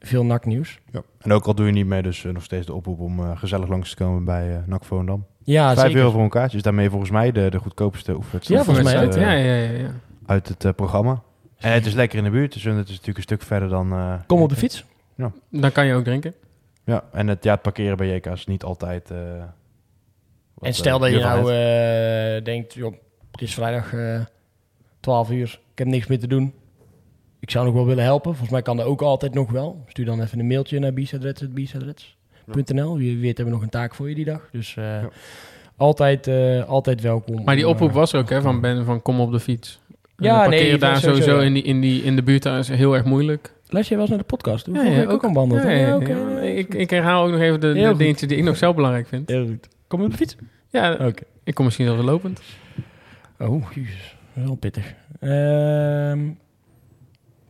veel 0.00 0.24
NAC-nieuws. 0.24 0.78
Ja. 0.92 1.02
En 1.20 1.32
ook 1.32 1.44
al 1.44 1.54
doe 1.54 1.66
je 1.66 1.72
niet 1.72 1.86
mee, 1.86 2.02
dus 2.02 2.24
eh, 2.24 2.32
nog 2.32 2.42
steeds 2.44 2.66
de 2.66 2.72
oproep 2.74 2.98
om 3.00 3.18
eh, 3.20 3.38
gezellig 3.38 3.68
langs 3.68 3.90
te 3.90 3.96
komen 3.96 4.24
bij 4.24 4.50
eh 4.54 4.58
NAC 4.66 4.84
Volendam. 4.84 5.26
Ja, 5.44 5.66
Vijf 5.66 5.80
zeker. 5.80 5.96
euro 5.98 6.10
voor 6.10 6.22
een 6.22 6.28
kaartje 6.28 6.56
is 6.56 6.62
daarmee 6.62 6.90
volgens 6.90 7.10
mij 7.10 7.32
de, 7.32 7.50
de 7.50 7.58
goedkoopste 7.58 8.14
oefenwedstrijd 8.16 8.60
Ja, 8.60 8.66
volgens 8.72 8.92
mij 8.92 9.02
uit, 9.02 9.14
Ja, 9.14 9.30
ja, 9.32 9.54
ja, 9.54 9.78
ja. 9.78 9.90
uit 10.26 10.48
het 10.48 10.64
eh, 10.64 10.72
programma. 10.72 11.22
En 11.58 11.72
het 11.72 11.86
is 11.86 11.94
lekker 11.94 12.18
in 12.18 12.24
de 12.24 12.30
buurt, 12.30 12.52
dus 12.52 12.64
het 12.64 12.74
is 12.74 12.90
natuurlijk 12.90 13.16
een 13.16 13.22
stuk 13.22 13.42
verder 13.42 13.68
dan... 13.68 13.92
eh, 13.92 14.14
Kom 14.26 14.42
op 14.42 14.48
de 14.48 14.56
fiets. 14.56 14.84
Dan 15.50 15.72
kan 15.72 15.86
je 15.86 15.94
ook 15.94 16.04
drinken. 16.04 16.34
Ja, 16.84 17.04
en 17.12 17.26
het, 17.28 17.44
ja, 17.44 17.52
het 17.52 17.62
parkeren 17.62 17.96
bij 17.96 18.14
JK 18.14 18.26
is 18.26 18.46
niet 18.46 18.62
altijd... 18.62 19.10
eh, 19.10 19.18
wat, 20.54 20.64
en 20.68 20.74
stel 20.74 20.98
dat 20.98 21.10
je 21.10 21.18
nou 21.18 21.52
eh, 21.52 22.44
denkt, 22.44 22.74
joh, 22.74 22.94
het 23.30 23.40
is 23.42 23.54
vrijdag 23.54 23.92
eh 23.92 24.20
12 25.08 25.30
uur. 25.30 25.58
Ik 25.72 25.78
heb 25.78 25.86
niks 25.86 26.06
meer 26.06 26.18
te 26.18 26.26
doen. 26.26 26.52
Ik 27.40 27.50
zou 27.50 27.64
nog 27.64 27.74
wel 27.74 27.86
willen 27.86 28.04
helpen. 28.04 28.30
Volgens 28.30 28.50
mij 28.50 28.62
kan 28.62 28.76
dat 28.76 28.86
ook 28.86 29.02
altijd 29.02 29.34
nog 29.34 29.50
wel. 29.50 29.84
Stuur 29.86 30.04
dan 30.04 30.22
even 30.22 30.38
een 30.38 30.46
mailtje 30.46 30.78
naar 30.78 30.92
bizadreds.bizadreds.nl. 30.92 32.96
Wie 32.96 33.18
weet 33.18 33.36
hebben 33.36 33.44
we 33.44 33.50
nog 33.50 33.62
een 33.62 33.68
taak 33.68 33.94
voor 33.94 34.08
je 34.08 34.14
die 34.14 34.24
dag. 34.24 34.48
Dus 34.52 34.76
eh, 34.76 35.04
altijd, 35.76 36.26
eh, 36.26 36.64
altijd 36.64 37.00
welkom. 37.00 37.44
Maar 37.44 37.56
die 37.56 37.68
oproep 37.68 37.88
eh, 37.88 37.94
was 37.94 38.14
ook, 38.14 38.30
hè, 38.30 38.40
van 38.40 38.60
Ben, 38.60 38.84
van 38.84 39.02
kom 39.02 39.20
op 39.20 39.32
de 39.32 39.40
fiets. 39.40 39.80
Ja, 40.16 40.48
nee, 40.48 40.78
daar 40.78 40.96
sowieso, 40.96 41.38
in, 41.38 41.52
die, 41.52 41.62
in, 41.62 41.80
die, 41.80 42.02
in 42.02 42.16
de 42.16 42.22
buurt 42.22 42.42
daar 42.42 42.58
is 42.58 42.68
heel 42.68 42.94
erg 42.94 43.04
moeilijk. 43.04 43.52
Luister 43.68 43.96
jij 43.96 43.98
wel 43.98 44.00
eens 44.00 44.10
naar 44.10 44.18
de 44.18 44.24
podcast? 44.36 44.66
Hoe 44.66 44.76
Ja, 44.76 44.84
ja, 44.84 45.04
ook 45.04 45.24
aan 45.24 45.32
wandelen. 45.32 45.64
Ja, 45.64 45.70
ja, 45.70 45.86
Ja, 45.86 45.96
oké. 45.96 46.12
ja. 46.12 46.40
Ik, 46.40 46.74
ik 46.74 46.90
herhaal 46.90 47.24
ook 47.24 47.30
nog 47.30 47.40
even 47.40 47.60
de, 47.60 47.72
de 47.72 47.94
dingetjes 47.96 48.28
die 48.28 48.38
ik 48.38 48.44
nog 48.44 48.56
zelf 48.56 48.74
belangrijk 48.74 49.08
vind. 49.08 49.28
Heel 49.28 49.46
goed. 49.46 49.68
Kom 49.86 49.98
je 50.00 50.04
op 50.04 50.10
de 50.10 50.16
fiets? 50.16 50.36
Ja, 50.70 50.92
Oké. 50.92 51.22
ik 51.44 51.54
kom 51.54 51.64
misschien 51.64 51.86
wel 51.86 51.96
lopend. 52.04 52.40
Oh, 53.38 53.72
jezus. 53.74 54.16
Wel 54.44 54.54
pittig. 54.54 54.94
Ehm 55.20 56.30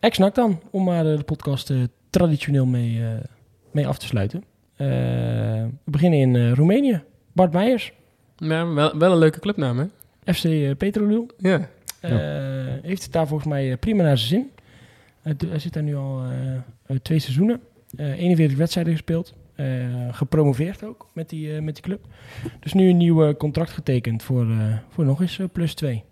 Ex-NAC 0.01 0.35
dan, 0.35 0.61
om 0.71 0.85
maar 0.85 1.05
de 1.05 1.23
podcast 1.25 1.71
eh, 1.71 1.77
traditioneel 2.11 2.67
mee, 2.67 3.03
eh, 3.05 3.11
mee 3.71 3.87
af 3.87 3.99
te 3.99 4.07
sluiten. 4.07 4.45
Eh, 4.77 4.87
we 5.85 5.91
beginnen 5.91 6.19
in 6.19 6.37
eh, 6.37 6.53
Roemenië. 6.53 7.03
Bart 7.33 7.53
Meijers, 7.53 7.93
Ja, 8.37 8.73
wel, 8.73 8.99
wel 8.99 9.13
een 9.13 9.19
leuke 9.19 9.41
clubnaam, 9.41 9.79
hè? 9.79 9.87
FC 10.33 10.77
Petrolul. 10.79 11.31
Ja. 11.39 11.69
Heeft 12.83 13.03
het 13.03 13.13
daar 13.13 13.27
volgens 13.27 13.49
mij 13.49 13.77
prima 13.77 14.03
naar 14.03 14.19
zijn 14.19 14.29
zin. 14.29 14.51
Hij, 15.49 15.59
zit 15.59 15.73
daar 15.73 15.83
nu 15.83 15.97
al 15.97 16.23
twee 17.03 17.19
seizoenen. 17.19 17.61
Eh 17.97 18.19
41 18.19 18.59
wedstrijden 18.59 18.93
gespeeld. 18.93 19.35
Gepromoveerd 20.11 20.85
ook 20.85 21.07
met 21.13 21.29
die, 21.29 21.61
met 21.61 21.75
die 21.75 21.85
club. 21.85 22.07
Dus 22.61 22.73
nu 22.73 22.89
een 22.89 22.97
nieuw 22.97 23.35
contract 23.35 23.71
getekend 23.71 24.23
voor, 24.23 24.47
voor 24.89 25.05
nog 25.05 25.21
eens 25.21 25.41
plus 25.53 25.75
twee. 25.75 26.05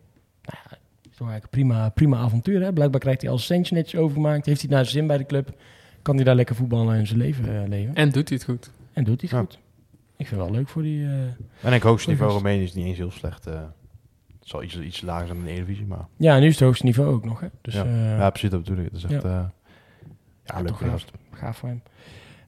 Nou 0.46 0.58
ja, 0.70 0.76
is 1.10 1.16
toch 1.16 1.28
eigenlijk 1.28 1.44
een 1.44 1.50
prima, 1.50 1.88
prima 1.88 2.16
avontuur. 2.18 2.62
Hè? 2.62 2.72
Blijkbaar 2.72 3.00
krijgt 3.00 3.20
hij 3.22 3.30
al 3.30 3.38
centje 3.38 3.74
netjes 3.74 4.00
overgemaakt. 4.00 4.46
Heeft 4.46 4.60
hij 4.60 4.70
naar 4.70 4.84
zijn 4.84 4.96
zin 4.96 5.06
bij 5.06 5.18
de 5.18 5.26
club. 5.26 5.54
Kan 6.02 6.14
hij 6.14 6.24
daar 6.24 6.34
lekker 6.34 6.54
voetballen 6.56 6.94
en 6.96 7.06
zijn 7.06 7.18
leven 7.18 7.62
eh, 7.62 7.68
leven. 7.68 7.94
En, 7.94 8.02
En 8.02 8.10
doet 8.10 8.28
hij 8.28 8.38
het 8.38 8.46
goed. 8.46 8.70
doet 8.94 9.04
hij 9.06 9.14
het 9.20 9.30
Ja. 9.30 9.38
goed. 9.38 9.58
Ik 10.16 10.26
vind 10.26 10.40
het 10.40 10.50
wel 10.50 10.58
leuk 10.58 10.68
voor 10.68 10.82
die... 10.82 11.04
eh, 11.06 11.12
En 11.60 11.72
ik 11.72 11.82
hoogste 11.82 12.10
niveau 12.10 12.32
Roemenië 12.32 12.62
is 12.62 12.74
niet 12.74 12.86
eens 12.86 12.96
heel 12.98 13.10
slecht. 13.10 13.46
eh. 13.46 13.54
het 14.40 14.48
zal 14.48 14.62
iets, 14.62 14.78
iets 14.78 15.00
lager 15.00 15.26
dan 15.28 15.44
de 15.44 15.50
Eredivisie, 15.50 15.86
maar... 15.86 16.06
Ja, 16.16 16.38
nu 16.38 16.46
is 16.46 16.52
het 16.54 16.60
hoogste 16.64 16.84
niveau 16.84 17.14
ook 17.14 17.24
nog. 17.24 17.40
Hè? 17.40 17.46
Dus, 17.62 17.74
ja. 17.74 17.84
eh, 17.84 18.18
ja, 18.18 18.30
precies, 18.30 18.50
dat 18.50 18.64
bedoel 18.64 18.84
ik. 18.84 18.90
Het 18.92 18.96
is 18.96 19.04
echt... 19.04 19.22
ja. 19.22 19.28
Ja, 19.30 19.52
ja 20.44 20.60
leuk 20.60 20.76
gaaf. 20.76 20.90
gast. 20.90 21.10
Gaaf 21.30 21.56
voor 21.56 21.68
hem. 21.68 21.82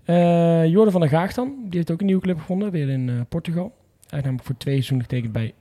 Eh 0.04 0.66
Jordan 0.66 0.92
van 0.92 1.00
der 1.00 1.10
Gaag 1.10 1.34
dan. 1.34 1.54
Die 1.62 1.76
heeft 1.76 1.90
ook 1.90 2.00
een 2.00 2.06
nieuwe 2.06 2.22
club 2.22 2.38
gevonden. 2.38 2.70
Weer 2.70 2.88
in 2.88 3.08
eh, 3.08 3.14
Portugal. 3.28 3.64
Hij 3.64 4.06
heeft 4.10 4.22
namelijk 4.22 4.46
voor 4.46 4.56
twee 4.56 4.74
seizoenen 4.74 5.06
getekend 5.06 5.32
bij 5.32 5.54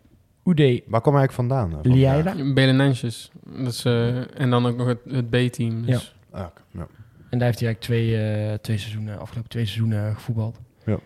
Waar 0.88 1.02
kom 1.02 1.14
hij 1.16 1.22
eigenlijk 1.22 1.32
vandaan? 1.32 1.70
eh, 1.72 1.78
van 1.82 1.92
Lieira. 1.92 2.54
Belenenses. 2.54 3.32
Dat 3.58 3.74
is, 3.74 3.86
eh, 3.86 4.40
en 4.42 4.50
dan 4.50 4.66
ook 4.66 4.78
nog 4.78 4.88
het, 4.88 5.00
het 5.10 5.30
B-team. 5.30 5.86
Dus. 5.86 6.16
Ah, 6.32 6.42
oké. 6.46 6.62
ja. 6.72 6.88
En 7.30 7.38
daar 7.40 7.48
heeft 7.48 7.60
hij 7.60 7.68
eigenlijk 7.68 7.80
twee, 7.80 8.18
eh, 8.52 8.54
twee 8.54 8.78
seizoenen, 8.78 9.20
afgelopen 9.20 9.50
twee 9.50 9.66
seizoenen 9.66 10.14
gevoetbald. 10.16 10.60
Ja. 10.86 10.98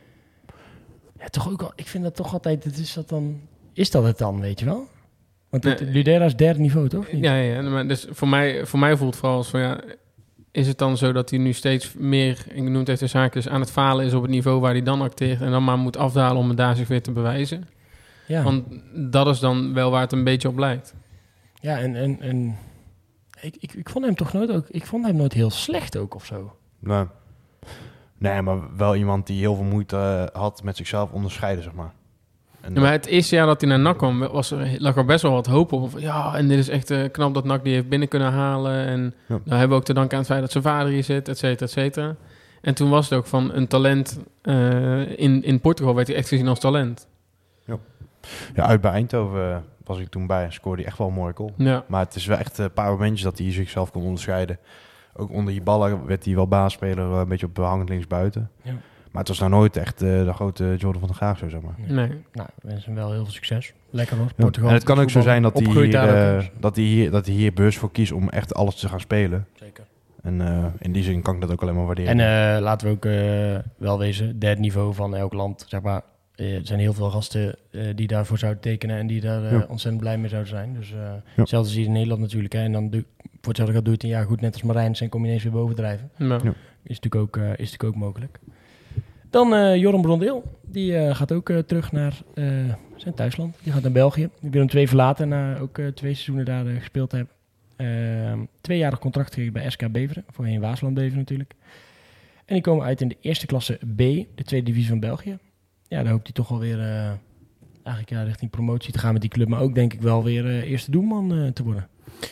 Ja, 1.20 1.28
toch 1.28 1.52
ook 1.52 1.62
al. 1.62 1.72
Ik 1.76 1.88
vind 1.88 2.04
dat 2.04 2.16
toch 2.16 2.34
altijd. 2.34 2.64
Het 2.64 2.78
is 2.78 2.94
dat 2.94 3.10
dan. 3.10 3.40
Is 3.74 3.92
dat 3.92 4.04
het 4.04 4.18
dan, 4.18 4.40
weet 4.42 4.60
je 4.60 4.66
wel? 4.66 4.88
Want 5.50 5.64
Nee. 5.64 5.74
het, 5.74 5.82
Ludera 5.82 6.26
is 6.26 6.36
derde 6.36 6.60
niveau, 6.60 6.88
toch? 6.88 7.12
Niet? 7.12 7.24
Ja, 7.24 7.36
ja, 7.36 7.54
ja, 7.54 7.70
maar 7.70 7.88
dus 7.88 8.08
voor 8.10 8.28
mij, 8.28 8.66
voor 8.66 8.80
mij 8.80 8.98
voelt 8.98 9.10
het 9.12 9.20
vooral 9.20 9.38
als 9.38 9.50
van 9.50 9.60
ja, 9.60 9.80
is 10.52 10.68
het 10.68 10.78
dan 10.78 10.98
zo 10.98 11.12
dat 11.12 11.30
hij 11.30 11.40
nu 11.40 11.54
steeds 11.54 11.94
meer, 11.98 12.46
ik 12.50 12.64
noem 12.64 12.76
het 12.76 12.88
even 12.90 13.00
de 13.06 13.08
zaakjes, 13.08 13.48
aan 13.48 13.60
het 13.60 13.72
falen 13.72 14.06
is 14.06 14.14
op 14.14 14.22
het 14.22 14.32
niveau 14.32 14.60
waar 14.60 14.72
hij 14.72 14.84
dan 14.84 15.02
acteert 15.02 15.42
en 15.42 15.52
dan 15.52 15.64
maar 15.64 15.78
moet 15.78 15.98
afdalen 15.98 16.38
om 16.38 16.48
het 16.48 16.58
daar 16.58 16.76
zich 16.76 16.88
weer 16.88 17.02
te 17.02 17.12
bewijzen? 17.12 17.68
Ja. 18.32 18.44
Want 18.44 18.64
dat 19.12 19.28
is 19.28 19.40
dan 19.40 19.74
wel 19.74 19.92
waar 19.92 20.02
het 20.02 20.12
een 20.12 20.24
beetje 20.24 20.48
op 20.48 20.58
lijkt. 20.58 20.96
ja 21.62 21.78
en, 21.80 21.96
en, 21.96 22.22
en 22.22 22.58
ik, 23.42 23.56
ik, 23.60 23.74
ik 23.74 23.90
vond 23.90 24.06
hem 24.06 24.16
toch 24.16 24.34
nooit 24.34 24.52
ook. 24.52 24.66
Ik 24.70 24.86
vond 24.86 25.06
hem 25.06 25.16
nooit 25.16 25.34
heel 25.34 25.50
slecht 25.50 25.98
ook 25.98 26.16
of 26.16 26.26
zo. 26.26 26.56
Nee. 26.80 27.06
nee, 28.18 28.42
maar 28.42 28.76
wel 28.78 28.96
iemand 28.96 29.28
die 29.28 29.40
heel 29.40 29.56
veel 29.56 29.64
moeite 29.64 29.98
eh, 30.32 30.42
had 30.42 30.64
met 30.64 30.78
zichzelf 30.78 31.12
onderscheiden, 31.12 31.64
zeg 31.64 31.74
maar. 31.74 31.94
En 32.62 32.74
Ja, 32.74 32.80
maar 32.82 32.92
het 32.92 33.06
eerste 33.06 33.36
jaar 33.36 33.46
dat 33.46 33.62
hij 33.62 33.70
naar 33.70 33.80
NAC 33.80 33.98
kwam, 33.98 34.20
was 34.20 34.52
er, 34.52 34.76
lag 34.82 34.96
er 34.96 35.06
best 35.06 35.22
wel 35.22 35.32
wat 35.32 35.46
hoop 35.46 35.72
op. 35.72 35.90
Van, 35.90 36.02
Ja, 36.02 36.36
en 36.36 36.48
dit 36.48 36.58
is 36.58 36.70
echt 36.70 36.92
eh, 36.92 37.12
knap 37.12 37.34
dat 37.34 37.44
NAC 37.46 37.64
die 37.64 37.74
heeft 37.74 37.90
binnen 37.90 38.08
kunnen 38.08 38.32
halen. 38.32 38.86
En 38.86 39.02
Ja. 39.02 39.14
nou 39.28 39.42
hebben 39.50 39.70
we 39.70 39.76
ook 39.76 39.84
te 39.84 39.94
danken 39.94 40.12
aan 40.14 40.20
het 40.20 40.28
feit 40.28 40.42
dat 40.42 40.52
zijn 40.52 40.64
vader 40.64 40.92
hier 40.92 41.04
zit, 41.04 41.28
et 41.28 41.38
cetera, 41.38 41.66
et 41.66 41.72
cetera. 41.72 42.16
En 42.62 42.74
toen 42.76 42.90
was 42.90 43.10
het 43.10 43.18
ook 43.20 43.26
van 43.26 43.54
een 43.54 43.68
talent. 43.68 44.20
eh, 44.42 45.20
in, 45.20 45.44
in 45.44 45.60
Portugal 45.60 45.96
werd 45.96 46.08
hij 46.08 46.16
echt 46.16 46.28
gezien 46.28 46.48
als 46.48 46.60
talent. 46.60 47.08
Ja, 48.56 48.66
uit 48.66 48.82
bij 48.82 48.92
Eindhoven 48.92 49.52
eh, 49.52 49.58
was 49.84 50.00
ik 50.00 50.10
toen 50.10 50.28
bij 50.28 50.44
en 50.44 50.54
scoorde 50.54 50.82
hij 50.82 50.90
echt 50.90 50.98
wel 50.98 51.08
een 51.08 51.14
mooie 51.14 51.34
goal. 51.36 51.54
Ja. 51.58 51.84
Maar 51.88 52.06
het 52.06 52.16
is 52.16 52.26
wel 52.26 52.38
echt 52.38 52.58
een 52.58 52.74
paar 52.74 52.92
momentjes 52.92 53.22
dat 53.22 53.38
hij 53.38 53.52
zichzelf 53.52 53.92
kon 53.92 54.04
onderscheiden. 54.04 54.58
Ook 55.14 55.32
onder 55.32 55.54
die 55.54 55.62
ballen 55.62 56.06
werd 56.06 56.26
hij 56.26 56.36
wel 56.36 56.48
baasspeler, 56.48 57.12
eh, 57.12 57.20
een 57.20 57.28
beetje 57.28 57.46
op 57.46 57.58
hangend 57.58 57.90
linksbuiten. 57.90 58.50
Ja. 58.62 58.72
Maar 59.12 59.22
het 59.22 59.28
was 59.28 59.40
nou 59.40 59.52
nooit 59.52 59.78
echt 59.78 60.02
eh, 60.02 60.10
de 60.24 60.34
grote 60.34 60.76
Jordan 60.78 61.00
van 61.00 61.08
der 61.08 61.18
Graag 61.18 61.38
zo, 61.38 61.50
zeg 61.50 61.62
maar. 61.62 61.76
Nee. 61.78 62.08
Nou, 62.34 62.50
we 62.62 62.68
wensen 62.68 62.86
hem 62.86 62.96
wel 62.96 63.12
heel 63.12 63.24
veel 63.24 63.34
succes. 63.34 63.74
Lekker 63.90 64.18
hoor. 64.18 64.26
Ja. 64.26 64.44
Portugal. 64.44 64.70
En 64.70 64.76
het 64.76 64.84
kan 64.84 65.00
ook 65.00 65.10
zo 65.10 65.22
zijn 65.22 65.42
dat 65.42 65.60
hij, 65.60 65.68
hier, 65.72 65.96
eh, 65.96 66.46
dat, 66.60 66.76
hij 66.76 66.86
hier, 66.86 67.12
dat 67.12 67.26
hij 67.26 67.36
hier 67.36 67.54
beurs 67.54 67.78
voor 67.78 67.92
kiest 67.92 68.12
om 68.12 68.30
echt 68.30 68.54
alles 68.54 68.76
te 68.76 68.88
gaan 68.88 69.00
spelen. 69.00 69.48
Zeker. 69.54 69.84
En 70.22 70.42
eh, 70.42 70.66
in 70.80 70.92
die 70.92 71.04
zin 71.04 71.22
kan 71.22 71.36
ik 71.36 71.42
dat 71.42 71.52
ook 71.52 71.62
alleen 71.62 71.76
maar 71.76 71.86
waarderen. 71.86 72.20
En 72.20 72.56
eh, 72.56 72.62
laten 72.62 72.88
we 72.88 72.94
ook 72.94 73.06
eh, 73.06 73.72
wel 73.78 74.00
wezen, 74.00 74.40
derde 74.40 74.62
niveau 74.62 74.94
van 74.94 75.16
elk 75.16 75.34
land, 75.34 75.66
zeg 75.68 75.82
maar. 75.82 76.02
Eh, 76.42 76.56
er 76.56 76.66
zijn 76.66 76.80
heel 76.80 76.94
veel 76.94 77.10
gasten 77.10 77.56
eh, 77.72 77.82
die 77.96 78.08
daarvoor 78.08 78.38
zouden 78.38 78.62
tekenen 78.62 78.98
en 78.98 79.08
die 79.08 79.22
daar 79.22 79.46
eh, 79.46 79.52
Ja. 79.52 79.66
ontzettend 79.70 80.02
blij 80.02 80.18
mee 80.18 80.30
zouden 80.30 80.50
zijn. 80.50 80.74
Dus 80.74 80.92
eh 80.92 80.98
Ja. 80.98 81.22
hetzelfde 81.36 81.70
zie 81.72 81.80
je 81.82 81.86
in 81.86 81.92
Nederland 81.92 82.22
natuurlijk. 82.22 82.54
Hè. 82.54 82.60
En 82.64 82.72
dan 82.72 82.90
de 82.90 83.06
voor 83.18 83.48
hetzelfde 83.50 83.74
geld 83.74 83.86
doe 83.86 83.94
je 83.94 84.00
het 84.00 84.04
een 84.04 84.18
jaar 84.18 84.26
goed, 84.26 84.42
net 84.42 84.54
als 84.54 84.62
Marijn, 84.64 84.94
en 84.94 85.10
kom 85.10 85.22
je 85.22 85.28
ineens 85.28 85.44
weer 85.44 85.52
bovendrijven. 85.52 86.10
Ja. 86.18 86.28
Ja. 86.44 86.54
Is 86.84 87.00
natuurlijk 87.00 87.16
ook, 87.16 87.38
eh, 87.38 87.50
is 87.52 87.58
natuurlijk 87.72 87.84
ook 87.84 87.96
mogelijk. 87.96 88.40
Dan 89.30 89.54
eh 89.54 89.76
Joram 89.76 90.02
Brondeel. 90.02 90.44
Die 90.66 90.98
eh, 90.98 91.16
gaat 91.16 91.32
ook 91.32 91.50
eh, 91.50 91.58
terug 91.58 91.92
naar 91.92 92.22
eh, 92.34 92.46
zijn 92.96 93.14
thuisland. 93.14 93.56
Die 93.64 93.74
gaat 93.74 93.82
naar 93.82 93.92
België. 93.92 94.30
Die 94.42 94.50
wil 94.50 94.60
hem 94.60 94.70
twee 94.70 94.88
verlaten 94.88 95.28
na 95.30 95.58
ook 95.58 95.78
eh, 95.78 95.88
twee 95.88 96.14
seizoenen 96.14 96.46
daar 96.46 96.66
gespeeld 96.66 97.10
te 97.10 97.16
hebben. 97.16 97.34
Ehm, 97.76 98.40
tweejarig 98.62 99.00
contract 99.00 99.28
gekregen 99.28 99.54
bij 99.54 99.70
SK 99.70 99.92
Beveren. 99.92 100.24
Voorheen 100.32 100.60
Waasland 100.62 100.94
Beveren 100.94 101.18
natuurlijk. 101.18 101.54
En 102.46 102.54
die 102.54 102.62
komen 102.64 102.86
uit 102.86 103.02
in 103.02 103.08
de 103.08 103.18
eerste 103.22 103.46
klasse 103.46 103.74
B, 103.96 103.98
de 103.98 104.44
tweede 104.44 104.66
divisie 104.66 104.90
van 104.90 105.00
België. 105.00 105.38
Ja, 105.92 106.04
daar 106.04 106.12
hoopt 106.12 106.24
hij 106.24 106.34
toch 106.34 106.48
wel 106.48 106.60
weer 106.60 106.80
eh, 106.80 107.06
eigenlijk 107.84 108.10
ja, 108.10 108.24
richting 108.24 108.52
promotie 108.52 108.94
te 108.94 109.00
gaan 109.00 109.14
met 109.14 109.22
die 109.22 109.30
club. 109.30 109.48
Maar 109.48 109.60
ook 109.62 109.76
denk 109.76 109.94
ik 109.94 110.02
wel 110.02 110.24
weer 110.24 110.46
eh, 110.46 110.70
eerste 110.72 110.92
doelman 110.92 111.34
eh, 111.34 111.48
te 111.48 111.64
worden. 111.64 111.88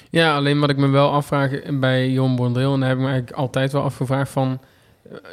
Ja, 0.09 0.35
alleen 0.35 0.59
wat 0.59 0.69
ik 0.69 0.77
me 0.77 0.87
wel 0.87 1.11
afvraag 1.11 1.51
bij 1.79 2.09
Jon 2.09 2.35
Bondeel, 2.35 2.73
en 2.73 2.79
daar 2.79 2.89
heb 2.89 2.97
ik 2.97 3.03
me 3.03 3.09
eigenlijk 3.09 3.39
altijd 3.39 3.71
wel 3.71 3.81
afgevraagd 3.83 4.31
van, 4.31 4.59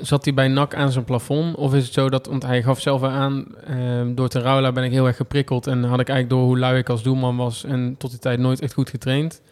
zat 0.01 0.24
hij 0.24 0.35
bij 0.35 0.49
NAC 0.49 0.74
aan 0.74 0.93
zijn 0.93 1.05
plafond? 1.05 1.57
Of 1.57 1.74
is 1.74 1.85
het 1.85 1.93
zo 1.93 2.09
dat, 2.11 2.27
want 2.27 2.43
hij 2.43 2.62
gaf 2.62 2.81
zelf 2.81 3.01
wel 3.01 3.11
aan, 3.11 3.47
door 4.14 4.29
te 4.29 4.41
Raula 4.41 4.72
ben 4.72 4.85
ik 4.85 4.91
heel 4.91 5.07
erg 5.07 5.16
geprikkeld 5.16 5.66
en 5.66 5.83
had 5.85 6.01
ik 6.01 6.09
eigenlijk 6.09 6.29
door 6.29 6.49
hoe 6.49 6.59
lui 6.59 6.79
ik 6.79 6.89
als 6.89 7.03
doelman 7.03 7.37
was 7.37 7.64
en 7.64 7.95
tot 7.99 8.11
die 8.11 8.18
tijd 8.18 8.39
nooit 8.39 8.61
echt 8.61 8.72
goed 8.72 8.91
getraind. 8.91 9.43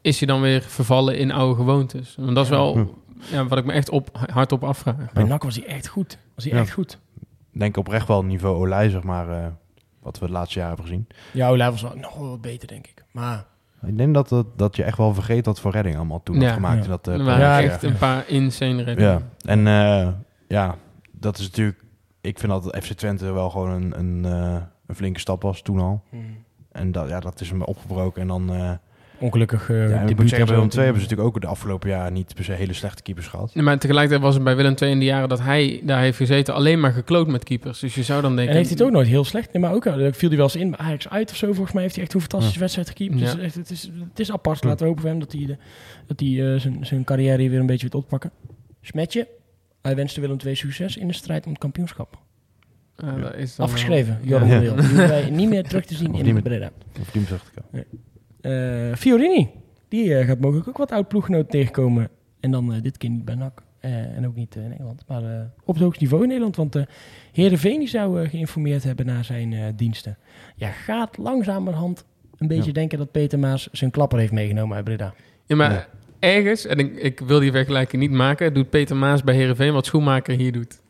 Is 0.00 0.18
hij 0.18 0.28
dan 0.28 0.40
weer 0.40 0.62
vervallen 0.62 1.18
in 1.18 1.30
oude 1.32 1.54
gewoontes? 1.54 2.14
Want 2.18 2.34
dat 2.34 2.44
is 2.44 2.50
wel 2.50 2.96
ja, 3.30 3.46
wat 3.46 3.58
ik 3.58 3.64
me 3.64 3.72
echt 3.72 3.90
op, 3.90 4.10
hard 4.32 4.52
op 4.52 4.64
afvraag. 4.64 5.12
Bij 5.12 5.24
NAC 5.24 5.42
was 5.42 5.56
hij 5.56 5.66
echt 5.66 5.86
goed. 5.86 6.18
Was 6.34 6.44
hij 6.44 6.52
Ja. 6.54 6.60
echt 6.60 6.72
goed. 6.72 6.98
Denk 7.58 7.76
oprecht 7.76 8.08
wel 8.08 8.24
niveau 8.24 8.56
Olij, 8.56 8.88
zeg 8.90 9.02
maar, 9.02 9.28
eh, 9.28 9.46
wat 10.02 10.18
we 10.18 10.24
het 10.24 10.34
laatste 10.34 10.58
jaar 10.58 10.68
hebben 10.68 10.86
gezien. 10.86 11.06
Ja, 11.32 11.48
Olij 11.48 11.70
was 11.70 11.82
wel 11.82 11.96
nog 11.96 12.14
wel 12.18 12.28
wat 12.28 12.40
beter, 12.40 12.68
denk 12.68 12.86
ik. 12.86 13.04
Maar 13.12 13.44
Ik 13.86 13.96
denk 13.96 14.14
dat, 14.14 14.28
dat, 14.28 14.46
dat 14.58 14.76
je 14.76 14.82
echt 14.82 14.96
wel 14.98 15.14
vergeet 15.14 15.46
wat 15.46 15.60
voor 15.60 15.70
redding 15.70 15.96
allemaal 15.96 16.22
toen 16.22 16.40
Ja. 16.40 16.44
had 16.46 16.54
gemaakt 16.54 16.84
Ja. 16.84 16.90
dat 16.90 17.06
eh, 17.08 17.14
Er 17.14 17.20
playoff 17.20 17.40
waren 17.42 17.62
jaar. 17.62 17.72
echt 17.72 17.82
een 17.82 17.96
paar 17.96 18.28
insane 18.28 18.82
reddingen. 18.82 19.10
Ja, 19.12 19.22
en 19.50 19.66
eh, 19.66 20.08
ja, 20.48 20.74
dat 21.12 21.38
is 21.38 21.44
natuurlijk... 21.44 21.84
Ik 22.20 22.38
vind 22.38 22.52
dat 22.52 22.76
FC 22.82 22.92
Twente 22.92 23.32
wel 23.32 23.50
gewoon 23.50 23.70
een, 23.70 23.98
een, 23.98 24.24
eh, 24.24 24.62
een 24.86 24.94
flinke 24.94 25.20
stap 25.20 25.42
was 25.42 25.62
toen 25.62 25.80
al. 25.80 26.02
En 26.72 26.92
dat, 26.92 27.08
ja, 27.08 27.20
dat 27.20 27.40
is 27.40 27.50
hem 27.50 27.62
opgebroken. 27.62 28.22
En 28.22 28.28
dan... 28.28 28.78
eh 29.18 29.24
ongelukkig 29.24 29.68
uh, 29.68 29.90
ja, 29.90 30.04
bij. 30.04 30.14
Willem 30.16 30.46
II 30.46 30.54
hebben 30.58 30.70
ze 30.74 30.82
natuurlijk 30.82 31.20
ook 31.20 31.40
de 31.40 31.46
afgelopen 31.46 31.88
jaar 31.88 32.10
niet 32.12 32.34
per 32.34 32.44
se 32.44 32.52
hele 32.52 32.72
slechte 32.72 33.02
keepers 33.02 33.26
gehad. 33.26 33.54
Nee, 33.54 33.64
Maar 33.64 33.78
tegelijkertijd 33.78 34.22
was 34.22 34.34
het 34.34 34.44
bij 34.44 34.56
Willem 34.56 34.74
II 34.82 34.90
in 34.90 34.98
de 34.98 35.04
jaren 35.04 35.28
dat 35.28 35.40
hij 35.40 35.80
daar 35.84 36.00
heeft 36.00 36.16
gezeten 36.16 36.54
alleen 36.54 36.80
maar 36.80 36.92
gekloot 36.92 37.26
met 37.26 37.44
keepers. 37.44 37.80
Dus 37.80 37.94
je 37.94 38.02
zou 38.02 38.22
dan 38.22 38.36
denken... 38.36 38.50
En 38.54 38.56
heeft 38.58 38.68
hij 38.70 38.78
het 38.78 38.86
ook 38.86 38.92
nooit 38.94 39.08
heel 39.08 39.24
slecht. 39.24 39.52
Nee, 39.52 39.62
maar 39.62 39.72
ook 39.72 39.86
al, 39.86 40.12
viel 40.12 40.28
hij 40.28 40.36
wel 40.38 40.46
eens 40.46 40.56
in 40.56 40.70
bij 40.70 40.78
Ajax 40.78 41.08
uit 41.08 41.30
of 41.30 41.36
zo. 41.36 41.46
Volgens 41.52 41.72
mij 41.72 41.82
heeft 41.82 41.94
hij 41.94 42.04
echt 42.04 42.14
een 42.14 42.20
fantastische 42.20 42.58
wedstrijd 42.60 42.88
gekiept. 42.88 43.18
Dus 43.18 43.32
Ja. 43.32 43.38
echt, 43.38 43.54
het, 43.54 43.70
is, 43.70 43.90
het 44.08 44.18
is 44.20 44.32
apart. 44.32 44.64
Laten 44.64 44.78
we 44.78 44.84
hopen 44.86 45.00
voor 45.00 45.10
hem 45.10 45.18
dat 45.20 45.32
hij, 45.32 45.46
de, 45.46 45.56
dat 46.06 46.20
hij 46.20 46.52
eh, 46.54 46.60
zijn, 46.60 46.86
zijn 46.86 47.04
carrière 47.04 47.48
weer 47.50 47.60
een 47.60 47.66
beetje 47.66 47.84
weet 47.90 47.94
oppakken. 47.94 48.30
Smetje. 48.80 49.28
Hij 49.82 49.96
wenste 49.96 50.20
Willem 50.20 50.36
II 50.44 50.54
succes 50.54 50.96
in 50.96 51.06
de 51.06 51.14
strijd 51.14 51.44
om 51.44 51.50
het 51.50 51.60
kampioenschap. 51.60 52.18
Dat 52.96 53.34
is 53.34 53.58
Afgeschreven. 53.58 54.18
Joram 54.22 54.48
Ja. 54.48 54.60
Deel. 54.60 54.74
Die 54.74 54.84
hoeven 54.84 55.08
wij 55.08 55.30
niet 55.30 55.48
meer 55.48 55.62
terug 55.62 55.84
te 55.84 55.94
zien 56.00 56.14
Of 56.14 56.20
in 56.20 56.32
meer. 56.32 56.42
Breda. 56.42 56.70
Of 57.00 57.10
die. 57.10 57.26
Eh, 58.40 58.94
Fiorini. 58.94 59.48
Die 59.88 60.14
eh, 60.14 60.26
gaat 60.26 60.40
mogelijk 60.40 60.68
ook 60.68 60.76
wat 60.78 60.92
oud 60.92 61.08
ploeggenoten 61.08 61.48
tegenkomen. 61.50 62.08
En 62.40 62.50
dan 62.50 62.72
eh, 62.74 62.82
dit 62.82 62.96
keer 62.96 63.10
niet 63.10 63.24
bij 63.24 63.34
NAC. 63.34 63.62
Eh, 63.80 64.16
en 64.16 64.26
ook 64.26 64.34
niet 64.34 64.54
in 64.56 64.68
Nederland. 64.68 65.04
Maar 65.06 65.22
eh, 65.24 65.40
op 65.64 65.74
het 65.74 65.82
hoogste 65.82 66.02
niveau 66.02 66.22
in 66.22 66.28
Nederland. 66.28 66.56
Want 66.56 66.76
uh, 66.76 66.82
Heerenveen 67.32 67.78
die 67.78 67.88
zou 67.88 68.28
geïnformeerd 68.28 68.84
hebben 68.84 69.06
naar 69.06 69.24
zijn 69.24 69.52
eh, 69.52 69.64
diensten. 69.76 70.16
Ja, 70.56 70.70
gaat 70.70 71.16
langzamerhand 71.16 72.04
een 72.36 72.48
beetje 72.48 72.66
Ja. 72.66 72.72
denken 72.72 72.98
dat 72.98 73.10
Peter 73.10 73.38
Maas 73.38 73.68
zijn 73.72 73.90
klapper 73.90 74.18
heeft 74.18 74.32
meegenomen 74.32 74.76
uit 74.76 74.84
Breda. 74.84 75.14
Ja, 75.46 75.56
maar 75.56 75.72
Ja. 75.72 75.86
ergens, 76.18 76.66
en 76.66 76.78
ik, 76.78 76.96
ik 76.96 77.20
wil 77.20 77.40
die 77.40 77.50
vergelijking 77.52 78.02
niet 78.02 78.10
maken, 78.10 78.54
doet 78.54 78.70
Peter 78.70 78.96
Maas 78.96 79.22
bij 79.24 79.34
Herenveen 79.34 79.72
wat 79.72 79.86
Schoenmaker 79.86 80.36
hier 80.38 80.52
doet. 80.52 80.80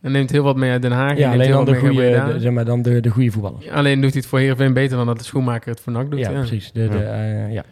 Hij 0.00 0.10
neemt 0.10 0.30
heel 0.30 0.42
wat 0.42 0.56
mee 0.56 0.70
uit 0.70 0.82
Den 0.82 0.92
Haag. 0.92 1.10
en 1.10 1.16
Ja, 1.18 1.32
alleen 1.32 1.50
dan 1.50 1.64
de 1.64 1.74
goede, 1.78 2.34
zeg 2.38 2.52
maar, 2.52 2.64
dan 2.64 2.82
de, 2.82 3.00
de 3.00 3.08
goede 3.08 3.30
voetballers. 3.30 3.68
Alleen 3.68 4.00
doet 4.00 4.10
hij 4.10 4.20
het 4.20 4.28
voor 4.28 4.38
Herenveen 4.38 4.72
beter 4.72 4.96
dan 4.96 5.06
dat 5.06 5.18
de 5.18 5.24
Schoenmaker 5.24 5.70
het 5.70 5.80
voor 5.80 5.92
NAC 5.92 6.10
doet. 6.10 6.18
Ja, 6.20 6.30
Ja, 6.30 6.38
precies. 6.38 6.72
De, 6.72 6.88
de, 6.88 6.98
Ja. 6.98 7.02
eh, 7.02 7.52
ja. 7.52 7.64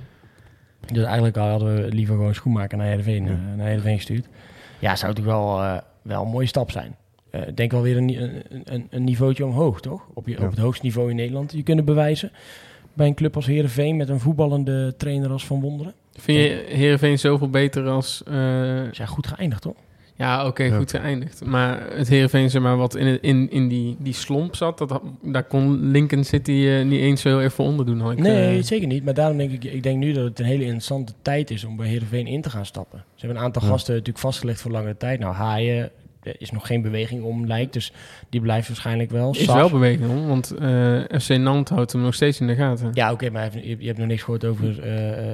Dus 0.93 1.05
eigenlijk 1.05 1.37
hadden 1.37 1.75
we 1.75 1.89
liever 1.93 2.15
gewoon 2.15 2.35
Schoenmaker 2.35 2.79
naar 2.79 2.87
Heerenveen, 2.87 3.25
Ja. 3.25 3.31
eh, 3.31 3.57
naar 3.57 3.67
Heerenveen 3.67 3.97
gestuurd. 3.97 4.27
Ja, 4.79 4.97
zou 4.97 5.13
natuurlijk 5.13 5.37
wel, 5.37 5.63
eh, 5.63 5.77
wel 6.03 6.23
een 6.23 6.29
mooie 6.31 6.47
stap 6.47 6.71
zijn. 6.71 6.97
Eh, 7.31 7.49
Ik 7.49 7.57
denk 7.57 7.71
wel 7.71 7.83
weer 7.83 7.97
een, 7.97 8.23
een, 8.23 8.43
een, 8.65 8.87
een 8.91 9.05
niveautje 9.05 9.45
omhoog, 9.47 9.81
toch? 9.81 10.07
Op, 10.15 10.27
je, 10.27 10.37
Ja. 10.39 10.45
op 10.45 10.51
het 10.51 10.59
hoogste 10.59 10.85
niveau 10.85 11.11
in 11.11 11.17
Nederland. 11.17 11.53
Je 11.53 11.63
kunnen 11.63 11.85
bewijzen 11.85 12.31
bij 12.93 13.07
een 13.07 13.15
club 13.15 13.37
als 13.37 13.47
Heerenveen 13.47 13.97
met 13.97 14.09
een 14.09 14.21
voetballende 14.21 14.95
trainer 14.97 15.31
als 15.31 15.47
Van 15.47 15.61
Wonderen. 15.61 15.93
Vind 16.13 16.39
je 16.39 16.65
Herenveen 16.69 17.19
zoveel 17.19 17.51
beter 17.51 17.87
als... 17.87 18.23
eh, 18.27 18.33
Ze 18.35 18.89
zijn 18.93 19.09
goed 19.09 19.27
geëindigd, 19.27 19.63
toch? 19.63 19.75
Ja, 20.19 20.47
oké, 20.47 20.77
goed 20.77 20.91
geëindigd. 20.91 21.45
Maar 21.45 21.83
het 21.91 22.09
Herenveen, 22.09 22.51
zeg 22.51 22.63
maar, 22.63 22.77
wat 22.77 22.95
in, 22.97 23.23
in, 23.23 23.51
in 23.51 23.69
die, 23.69 23.97
die 23.99 24.13
slomp 24.15 24.57
zat, 24.57 24.79
dat, 24.79 25.01
daar 25.23 25.45
kon 25.45 25.91
Lincoln 25.91 26.25
City 26.25 26.67
eh, 26.67 26.85
niet 26.85 27.01
eens 27.01 27.21
zo 27.21 27.29
heel 27.29 27.41
erg 27.41 27.53
voor 27.53 27.65
onderdoen. 27.65 28.01
Had 28.01 28.13
ik, 28.13 28.19
Nee, 28.19 28.57
eh, 28.59 28.63
zeker 28.65 28.87
niet. 28.87 29.05
Maar 29.05 29.15
daarom 29.15 29.37
denk 29.37 29.51
ik, 29.51 29.65
ik 29.65 29.83
denk 29.83 29.99
nu 29.99 30.13
dat 30.13 30.25
het 30.25 30.39
een 30.39 30.45
hele 30.45 30.63
interessante 30.63 31.13
tijd 31.23 31.51
is 31.51 31.65
om 31.65 31.77
bij 31.77 31.89
Heerenveen 31.89 32.27
in 32.27 32.41
te 32.41 32.51
gaan 32.51 32.67
stappen. 32.67 32.99
Ze 32.99 33.21
hebben 33.27 33.39
een 33.39 33.45
aantal 33.45 33.63
Ja. 33.63 33.69
gasten 33.69 33.93
natuurlijk 33.93 34.25
vastgelegd 34.25 34.61
voor 34.61 34.71
langere 34.71 34.97
tijd. 34.97 35.21
Nou, 35.21 35.35
Haaien, 35.35 35.91
er 36.23 36.35
is 36.39 36.51
nog 36.51 36.67
geen 36.67 36.83
beweging 36.83 37.23
om, 37.23 37.47
lijkt. 37.47 37.73
Dus 37.73 37.93
die 38.29 38.41
blijft 38.41 38.69
waarschijnlijk 38.69 39.11
wel. 39.11 39.31
is 39.31 39.45
Sar- 39.45 39.57
wel 39.57 39.71
beweging, 39.71 40.07
hoor, 40.07 40.27
want 40.27 40.55
eh, 40.55 41.19
FC 41.21 41.29
Nantes 41.37 41.77
houdt 41.77 41.93
hem 41.93 42.03
nog 42.03 42.15
steeds 42.15 42.41
in 42.41 42.47
de 42.47 42.55
gaten. 42.55 42.91
Ja, 42.93 43.13
oké, 43.13 43.31
maar 43.31 43.51
je, 43.63 43.87
hebt 43.87 43.99
nog 43.99 44.07
niks 44.07 44.23
gehoord 44.23 44.45
over 44.45 44.85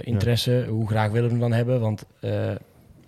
interesse. 0.05 0.67
Hoe 0.69 0.89
graag 0.89 1.11
willen 1.11 1.25
we 1.25 1.31
hem 1.31 1.41
dan 1.41 1.53
hebben? 1.53 1.81
Want 1.81 2.05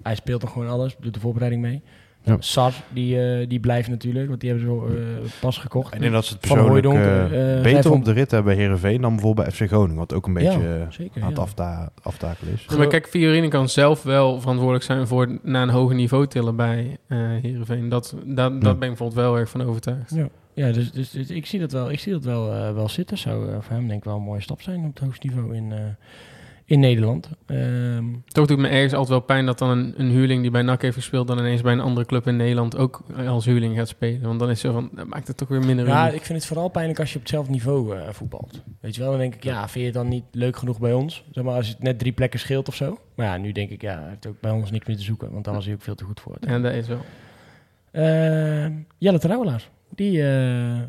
hij 0.04 0.14
speelt 0.14 0.42
nog 0.42 0.52
gewoon 0.52 0.68
alles, 0.68 0.96
doet 1.00 1.14
de 1.14 1.20
voorbereiding 1.20 1.62
mee. 1.62 1.82
Ja. 2.22 2.36
Sar, 2.38 2.72
die, 2.92 3.20
eh, 3.20 3.48
die 3.48 3.60
blijft 3.60 3.88
natuurlijk, 3.88 4.28
want 4.28 4.40
die 4.40 4.50
hebben 4.50 4.68
ze 4.68 4.74
wel, 4.74 4.88
eh, 4.88 5.30
pas 5.40 5.58
gekocht. 5.58 5.94
Ik 5.94 6.00
denk 6.00 6.12
dat 6.12 6.24
ze 6.24 6.32
het 6.32 6.40
persoonlijk 6.40 6.86
zei 6.86 7.62
beter 7.62 7.92
op 7.92 8.04
de 8.04 8.12
rit 8.12 8.30
hebben 8.30 8.54
bij 8.54 8.62
Heerenveen 8.62 9.00
dan 9.00 9.12
bijvoorbeeld 9.14 9.46
bij 9.46 9.56
FC 9.56 9.70
Groningen. 9.70 9.96
Wat 9.96 10.14
ook 10.14 10.26
een 10.26 10.32
beetje 10.32 10.58
Ja, 10.58 10.90
zeker, 10.90 11.22
aan 11.22 11.28
het 11.28 11.36
ja. 11.36 11.42
afta 11.42 11.90
aftakelen 12.02 12.52
is. 12.52 12.66
Ja, 12.68 12.76
maar 12.76 12.86
kijk, 12.86 13.06
Fiorine 13.08 13.48
kan 13.48 13.68
zelf 13.68 14.02
wel 14.02 14.40
verantwoordelijk 14.40 14.84
zijn 14.84 15.06
voor 15.06 15.38
naar 15.42 15.62
een 15.62 15.68
hoger 15.68 15.94
niveau 15.94 16.26
tillen 16.26 16.56
bij 16.56 16.96
eh 17.06 17.18
Heerenveen. 17.18 17.88
Dat, 17.88 18.14
dat, 18.24 18.34
dat 18.34 18.52
Ja. 18.52 18.58
ben 18.58 18.72
ik 18.72 18.78
bijvoorbeeld 18.78 19.14
wel 19.20 19.38
erg 19.38 19.50
van 19.50 19.62
overtuigd. 19.62 20.14
Ja, 20.14 20.28
ja 20.54 20.72
dus, 20.72 20.92
dus, 20.92 21.10
dus 21.10 21.30
ik 21.30 21.46
zie 21.46 21.60
dat 21.60 21.72
wel, 21.72 21.90
ik 21.90 21.98
zie 21.98 22.12
dat 22.12 22.24
wel, 22.24 22.52
eh, 22.52 22.74
wel 22.74 22.88
zitten. 22.88 23.18
Zou 23.18 23.46
voor 23.60 23.76
hem 23.76 23.86
denk 23.86 23.98
ik 23.98 24.04
wel 24.04 24.16
een 24.16 24.22
mooie 24.22 24.40
stap 24.40 24.62
zijn 24.62 24.78
op 24.78 24.94
het 24.94 24.98
hoogste 25.04 25.26
niveau 25.26 25.54
in, 25.56 25.72
eh, 25.72 25.78
in 26.64 26.80
Nederland. 26.80 27.28
Ehm, 27.46 28.04
Toch 28.26 28.46
doet 28.46 28.58
me 28.58 28.68
ergens 28.68 28.92
altijd 28.92 29.10
wel 29.10 29.20
pijn 29.20 29.46
dat 29.46 29.58
dan 29.58 29.70
een, 29.70 29.94
een 29.96 30.10
huurling 30.10 30.42
die 30.42 30.50
bij 30.50 30.62
NAC 30.62 30.82
heeft 30.82 30.96
gespeeld... 30.96 31.26
dan 31.26 31.38
ineens 31.38 31.60
bij 31.60 31.72
een 31.72 31.80
andere 31.80 32.06
club 32.06 32.26
in 32.26 32.36
Nederland 32.36 32.76
ook 32.76 33.02
als 33.26 33.44
huurling 33.44 33.76
gaat 33.76 33.88
spelen. 33.88 34.22
Want 34.22 34.38
dan 34.38 34.50
is 34.50 34.60
zo 34.60 34.72
van, 34.72 34.90
dat 34.92 35.06
maakt 35.06 35.28
het 35.28 35.36
toch 35.36 35.48
weer 35.48 35.64
minder 35.64 35.86
ja, 35.86 36.02
uniek. 36.02 36.18
ik 36.18 36.24
vind 36.26 36.38
het 36.38 36.46
vooral 36.46 36.68
pijnlijk 36.68 37.00
als 37.00 37.10
je 37.10 37.16
op 37.16 37.22
hetzelfde 37.22 37.50
niveau 37.50 37.96
eh, 37.96 38.08
voetbalt. 38.10 38.62
Weet 38.80 38.94
je 38.94 39.00
wel, 39.00 39.10
dan 39.10 39.20
denk 39.20 39.34
ik, 39.34 39.44
ja, 39.44 39.60
vind 39.60 39.72
je 39.72 39.84
het 39.84 39.94
dan 39.94 40.08
niet 40.08 40.24
leuk 40.30 40.56
genoeg 40.56 40.78
bij 40.78 40.92
ons? 40.92 41.24
Zeg 41.30 41.44
maar, 41.44 41.54
als 41.54 41.68
het 41.68 41.82
net 41.82 41.98
drie 41.98 42.12
plekken 42.12 42.40
scheelt 42.40 42.68
of 42.68 42.74
zo. 42.74 42.98
Maar 43.14 43.26
ja, 43.26 43.36
nu 43.36 43.52
denk 43.52 43.70
ik, 43.70 43.80
ja, 43.80 43.98
hij 43.98 44.08
heeft 44.08 44.26
ook 44.26 44.40
bij 44.40 44.50
ons 44.50 44.70
niks 44.70 44.86
meer 44.86 44.96
te 44.96 45.02
zoeken. 45.02 45.32
Want 45.32 45.44
daar 45.44 45.54
was 45.54 45.64
hij 45.64 45.74
ook 45.74 45.82
veel 45.82 45.94
te 45.94 46.04
goed 46.04 46.20
voor. 46.20 46.36
Ja, 46.40 46.58
dat 46.58 46.72
is 46.72 46.86
wel. 46.88 47.00
Eh, 47.94 48.66
Jelle 48.98 49.18
Trouwelaar, 49.18 49.68
die 49.88 50.22
eh, 50.28 50.80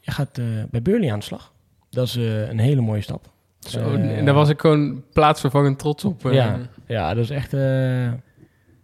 gaat 0.00 0.38
eh, 0.38 0.46
bij 0.70 0.82
Burnley 0.82 1.12
aan 1.12 1.18
de 1.18 1.24
slag. 1.24 1.52
Dat 1.90 2.06
is 2.06 2.14
een 2.14 2.58
hele 2.58 2.80
mooie 2.80 3.00
stap. 3.00 3.30
Zo, 3.68 3.78
Eh, 3.78 4.18
en 4.18 4.24
daar 4.24 4.34
was 4.34 4.48
ik 4.48 4.60
gewoon 4.60 5.02
plaatsvervangend 5.12 5.78
trots 5.78 6.04
op. 6.04 6.26
eh. 6.26 6.32
Ja, 6.34 6.58
ja, 6.86 7.14
dat 7.14 7.24
is 7.24 7.30
echt. 7.30 7.52
eh, 7.54 8.04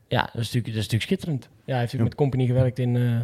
ja, 0.09 0.22
dat 0.33 0.43
is, 0.43 0.53
natuurlijk, 0.53 0.66
dat 0.66 0.74
is 0.74 0.74
natuurlijk 0.74 1.03
schitterend. 1.03 1.43
Ja, 1.43 1.49
hij 1.72 1.79
heeft 1.79 1.93
natuurlijk 1.93 2.03
met 2.11 2.14
Company 2.14 2.47
gewerkt 2.47 2.79
in, 2.79 2.97
eh, 2.97 3.20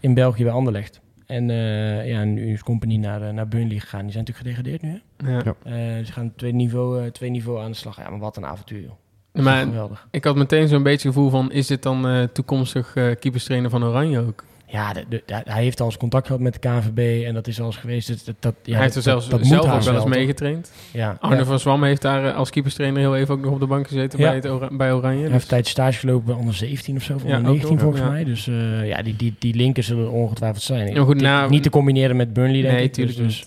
in 0.00 0.14
België 0.14 0.42
bij 0.42 0.52
Anderlecht. 0.52 1.00
En 1.26 1.50
eh, 1.50 2.08
ja, 2.08 2.24
nu 2.24 2.52
is 2.52 2.62
Company 2.62 2.96
naar, 2.96 3.22
eh, 3.22 3.30
naar 3.32 3.48
Burnley 3.48 3.78
gegaan. 3.78 4.02
Die 4.02 4.12
zijn 4.12 4.24
natuurlijk 4.24 4.56
gedegradeerd 4.56 4.82
nu. 4.82 5.02
Hè? 5.24 5.32
Ja. 5.36 5.54
Eh, 5.98 6.04
ze 6.04 6.12
gaan 6.12 6.32
twee 6.36 6.52
niveau, 6.52 7.02
eh, 7.04 7.10
twee 7.10 7.30
niveau 7.30 7.62
aan 7.62 7.70
de 7.70 7.76
slag. 7.76 7.96
Ja, 7.96 8.10
maar 8.10 8.18
wat 8.18 8.36
een 8.36 8.46
avontuur, 8.46 8.80
joh. 8.80 9.42
Maar 9.44 9.64
geweldig. 9.64 10.08
ik 10.10 10.24
had 10.24 10.36
meteen 10.36 10.68
zo'n 10.68 10.82
beetje 10.82 11.08
het 11.08 11.16
gevoel 11.16 11.30
van... 11.30 11.52
is 11.52 11.66
dit 11.66 11.82
dan 11.82 12.08
eh, 12.08 12.22
toekomstig 12.22 12.94
eh 12.96 13.04
keeperstrainer 13.20 13.70
van 13.70 13.84
Oranje 13.84 14.20
ook? 14.20 14.44
Ja, 14.66 14.92
de, 14.92 15.04
de- 15.08 15.22
de- 15.26 15.42
hij 15.44 15.62
heeft 15.62 15.80
al 15.80 15.86
eens 15.86 15.96
contact 15.96 16.26
gehad 16.26 16.40
met 16.42 16.52
de 16.52 16.58
KNVB 16.58 17.24
en 17.26 17.34
dat 17.34 17.46
is 17.46 17.60
al 17.60 17.66
eens 17.66 17.76
geweest. 17.76 18.08
Dat, 18.08 18.22
dat, 18.24 18.34
dat- 18.40 18.54
ja, 18.62 18.72
Hij 18.72 18.82
heeft 18.82 18.94
er 18.94 19.02
zelfs 19.02 19.28
dat 19.28 19.46
zelf 19.46 19.70
ook 19.72 19.82
wel 19.82 19.94
eens 19.94 20.04
meegetraind. 20.04 20.72
Ja, 20.92 21.16
Arne 21.20 21.36
ja. 21.36 21.44
van 21.44 21.58
Zwam 21.58 21.82
heeft 21.84 22.02
daar 22.02 22.24
eh, 22.26 22.36
als 22.36 22.50
keeperstrainer 22.50 23.00
heel 23.00 23.16
even 23.16 23.34
ook 23.34 23.40
nog 23.40 23.52
op 23.52 23.60
de 23.60 23.66
bank 23.66 23.86
gezeten 23.88 24.18
Ja. 24.18 24.26
bij, 24.26 24.34
het 24.34 24.48
Ora- 24.48 24.68
bij 24.76 24.92
Oranje. 24.92 25.14
Hij 25.14 25.22
Dus- 25.22 25.32
heeft 25.32 25.44
een 25.44 25.50
tijd 25.50 25.66
stage 25.66 25.98
gelopen 25.98 26.26
bij 26.26 26.34
onder 26.34 26.54
17 26.54 26.96
of 26.96 27.02
zo, 27.02 27.14
of 27.14 27.22
Ja, 27.22 27.26
onder 27.26 27.38
ook 27.40 27.46
19 27.46 27.72
nog, 27.72 27.80
volgens 27.82 28.02
ja. 28.02 28.08
mij. 28.10 28.24
Dus 28.24 28.46
eh, 28.48 28.88
ja, 28.88 29.02
die, 29.02 29.16
die, 29.16 29.34
die 29.38 29.54
linken 29.54 29.84
zullen 29.84 30.04
er 30.04 30.10
ongetwijfeld 30.10 30.62
zijn. 30.62 30.94
Ja, 30.94 31.02
goed, 31.02 31.12
Dit- 31.14 31.22
nou- 31.22 31.50
niet 31.50 31.62
te 31.62 31.70
combineren 31.70 32.16
met 32.16 32.32
Burnley, 32.32 32.60
denk 32.62 32.74
Nee, 32.74 32.82
ik. 32.84 32.94
Dus, 32.94 33.06
tuurlijk 33.14 33.28
dus 33.28 33.46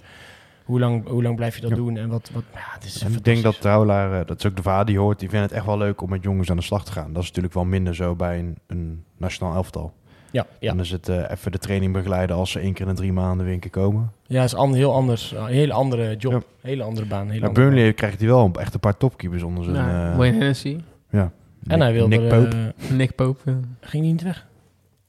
hoe, 0.64 0.80
lang, 0.80 1.08
hoe 1.08 1.24
lang 1.24 1.36
blijf 1.36 1.56
je 1.56 1.62
dat 1.62 1.70
Ja. 1.70 1.76
doen? 1.76 1.98
En 1.98 2.10
wat, 2.10 2.30
wat, 2.34 2.44
ja, 2.54 2.60
het 2.74 2.86
is 2.86 3.02
En 3.04 3.14
ik 3.14 3.24
denk 3.24 3.44
dat 3.44 3.62
Trouwelaar, 3.62 4.20
eh, 4.20 4.28
dat 4.28 4.38
is 4.40 4.46
ook 4.46 4.56
de 4.56 4.62
vader 4.62 4.86
die 4.86 4.98
hoort, 5.00 5.20
die 5.20 5.30
vindt 5.30 5.46
het 5.46 5.54
echt 5.58 5.66
wel 5.66 5.78
leuk 5.78 6.02
om 6.02 6.10
met 6.10 6.24
jongens 6.24 6.50
aan 6.50 6.58
de 6.58 6.64
slag 6.64 6.86
te 6.86 6.92
gaan. 6.92 7.14
Dat 7.14 7.22
is 7.22 7.28
natuurlijk 7.28 7.54
wel 7.54 7.66
minder 7.66 7.96
zo 7.96 8.16
bij 8.16 8.40
een, 8.40 8.58
een 8.68 9.04
nationaal 9.18 9.56
elftal. 9.56 9.94
Ja, 10.32 10.46
ja. 10.60 10.70
Dan 10.70 10.80
is 10.80 10.92
het 10.92 11.10
eh, 11.10 11.32
even 11.32 11.52
de 11.52 11.58
training 11.58 11.94
begeleiden 11.94 12.36
als 12.36 12.52
ze 12.52 12.60
één 12.60 12.74
keer 12.74 12.82
in 12.88 12.92
de 12.92 12.98
drie 12.98 13.14
maanden 13.14 13.46
weer 13.46 13.54
een 13.54 13.60
keer 13.60 13.72
komen. 13.72 14.12
ja 14.26 14.44
is 14.44 14.56
an, 14.56 14.74
heel 14.74 14.94
anders. 14.94 15.32
Een 15.32 15.46
hele 15.46 15.74
andere 15.74 16.16
job. 16.16 16.32
Ja. 16.32 16.42
Hele 16.62 16.84
andere 16.84 17.08
baan. 17.08 17.28
Hele 17.28 17.40
Maar 17.40 17.50
andere 17.50 17.68
Burnley 17.70 17.94
krijgt 17.94 18.20
hij 18.20 18.28
wel 18.28 18.52
echt 18.60 18.74
een 18.74 18.80
paar 18.80 18.98
topkeepers 18.98 19.44
onder 19.44 19.64
zijn... 19.64 19.76
Ja, 19.76 20.12
eh, 20.12 20.18
Wayne 20.18 20.38
Hennessy, 20.38 20.78
baan. 21.10 21.32
En 21.68 21.82
hij 21.82 21.94
wilde... 21.94 22.18
Nick 22.18 22.30
Pope. 22.30 22.74
eh, 22.78 22.90
Nick 22.90 23.16
Pope. 23.16 23.40
ja. 23.52 23.60
ging 23.82 24.04
hij 24.04 24.12
niet 24.12 24.24
weg? 24.24 24.46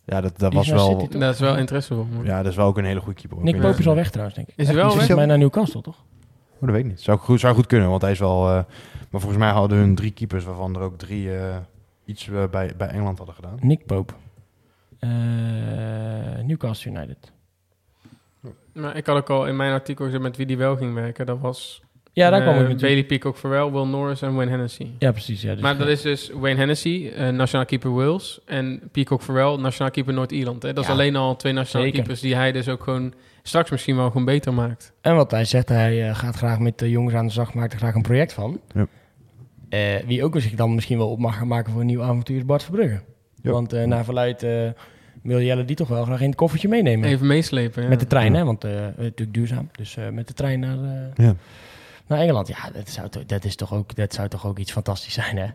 Ja, 0.05 0.21
dat, 0.21 0.39
dat 0.39 0.53
was 0.55 0.69
wel... 0.69 1.09
Daar 1.09 1.31
is 1.31 1.41
wel 1.41 1.57
interesse 1.57 1.95
voor. 1.95 2.07
man. 2.15 2.25
Ja, 2.25 2.43
dat 2.43 2.51
is 2.51 2.57
wel 2.57 2.67
ook 2.67 2.79
een 2.79 2.85
hele 2.85 3.01
goede 3.01 3.21
keeper. 3.21 3.39
Nick 3.43 3.61
Pope 3.61 3.79
is 3.79 3.89
al 3.89 3.95
weg 3.95 4.09
trouwens, 4.09 4.37
denk 4.37 4.49
ik. 4.49 4.55
Is 4.57 4.67
hij 4.67 4.75
wel 4.75 4.85
weg? 4.85 4.93
volgens 4.95 5.17
mij 5.17 5.27
naar 5.27 5.39
Newcastle, 5.39 5.81
toch? 5.83 5.97
Oh, 6.55 6.61
dat 6.61 6.71
weet 6.71 6.85
ik 6.85 6.87
niet. 6.91 7.01
Zou 7.01 7.19
goed, 7.19 7.41
zou 7.41 7.55
goed 7.55 7.67
kunnen, 7.67 7.89
want 7.89 8.03
hij 8.03 8.11
is 8.11 8.19
wel... 8.19 8.49
eh, 8.49 8.55
maar 9.11 9.21
volgens 9.21 9.37
mij 9.37 9.51
hadden 9.51 9.79
hun 9.79 9.95
drie 9.95 10.11
keepers, 10.11 10.45
waarvan 10.45 10.75
er 10.77 10.81
ook 10.81 10.99
drie 10.99 11.37
eh, 11.37 11.57
iets 12.05 12.31
bij, 12.51 12.73
bij 12.77 12.89
Engeland 12.89 13.19
hadden 13.19 13.35
gedaan. 13.35 13.59
Nick 13.61 13.87
Pope. 13.87 14.13
Eh, 14.99 15.09
Newcastle 16.45 16.91
United. 16.91 17.33
Maar 18.73 18.97
ik 18.97 19.07
had 19.07 19.17
ook 19.17 19.31
al 19.31 19.47
in 19.47 19.57
mijn 19.57 19.73
artikel 19.73 20.05
gezegd 20.05 20.23
met 20.23 20.37
wie 20.37 20.47
die 20.47 20.57
wel 20.57 20.77
ging 20.77 20.95
werken. 20.95 21.27
Dat 21.27 21.39
was 21.41 21.83
Ja, 22.13 22.31
daar 22.31 22.39
eh, 22.41 22.45
kwam 22.45 22.55
ik 22.55 22.61
natuurlijk. 22.61 22.81
Bailey 22.87 23.05
Peacock 23.05 23.37
Farrell, 23.37 23.71
Will 23.71 23.85
Norris 23.87 24.23
en 24.23 24.35
Wayne 24.35 24.51
Hennessy. 24.51 24.87
Ja, 24.99 25.11
precies. 25.11 25.43
Ja, 25.43 25.53
dus 25.53 25.63
maar 25.63 25.77
dat 25.79 25.89
is 25.89 26.03
dus 26.03 26.31
Wayne 26.31 26.59
Hennessy, 26.59 27.11
eh, 27.17 27.29
nationaal 27.29 27.65
keeper 27.67 27.95
Wales. 27.95 28.41
En 28.45 28.81
Peacock 28.93 29.23
Farrell, 29.23 29.57
nationaal 29.57 29.91
keeper 29.91 30.15
Noord-Ierland. 30.15 30.63
hè. 30.63 30.73
Dat 30.73 30.83
is 30.83 30.87
Ja. 30.87 30.93
alleen 30.97 31.17
al 31.17 31.37
twee 31.37 31.53
nationale 31.53 31.89
Zeker. 31.89 32.03
keepers 32.03 32.21
die 32.23 32.35
hij 32.35 32.53
dus 32.53 32.69
ook 32.69 32.83
gewoon 32.83 33.15
straks 33.43 33.71
misschien 33.71 33.97
wel 33.97 34.07
gewoon 34.07 34.25
beter 34.25 34.55
maakt. 34.55 34.93
En 35.01 35.15
wat 35.15 35.31
hij 35.31 35.45
zegt, 35.45 35.69
hij 35.69 36.15
gaat 36.15 36.37
graag 36.37 36.59
met 36.59 36.79
de 36.79 36.91
jongens 36.91 37.15
aan 37.15 37.27
de 37.27 37.33
slag, 37.33 37.55
maakt 37.55 37.73
er 37.73 37.79
graag 37.79 37.95
een 37.95 38.03
project 38.03 38.33
van. 38.33 38.61
Ja. 38.75 38.87
Eh, 39.69 40.07
wie 40.07 40.25
ook 40.25 40.41
zich 40.41 40.55
dan 40.55 40.75
misschien 40.75 40.99
wel 40.99 41.11
op 41.11 41.19
mag 41.19 41.37
gaan 41.37 41.49
maken 41.49 41.73
voor 41.73 41.81
een 41.81 41.87
nieuw 41.87 42.03
avontuur 42.03 42.37
is 42.37 42.45
Bart 42.45 42.63
Verbrugge. 42.63 43.01
Ja. 43.43 43.51
Want 43.51 43.73
eh 43.73 43.85
naar 43.85 44.05
verluid 44.05 44.43
eh, 44.43 44.69
wil 45.23 45.41
Jelle 45.41 45.65
die 45.65 45.77
toch 45.77 45.89
wel 45.89 46.05
graag 46.05 46.21
in 46.21 46.27
het 46.29 46.37
koffertje 46.37 46.69
meenemen. 46.69 47.09
Even 47.09 47.27
meeslepen. 47.27 47.83
Ja. 47.83 47.89
Met 47.89 48.01
de 48.01 48.07
trein, 48.07 48.33
Ja. 48.33 48.39
hè? 48.39 48.45
Want 48.45 48.65
eh, 48.65 48.73
natuurlijk 48.97 49.35
duurzaam. 49.35 49.69
Dus 49.77 49.97
eh, 49.97 50.09
met 50.09 50.27
de 50.29 50.35
trein 50.35 50.61
naar, 50.61 50.79
eh, 50.79 51.25
Ja. 51.27 51.35
naar 52.07 52.19
Engeland. 52.19 52.49
Ja, 52.49 52.71
dat 52.73 52.89
zou, 52.89 53.09
toch- 53.09 53.27
dat, 53.27 53.45
is 53.45 53.57
toch 53.57 53.75
ook, 53.75 53.95
dat 53.95 54.15
zou 54.15 54.29
toch 54.29 54.47
ook 54.47 54.59
iets 54.59 54.73
fantastisch 54.73 55.13
zijn, 55.15 55.37
hè? 55.37 55.47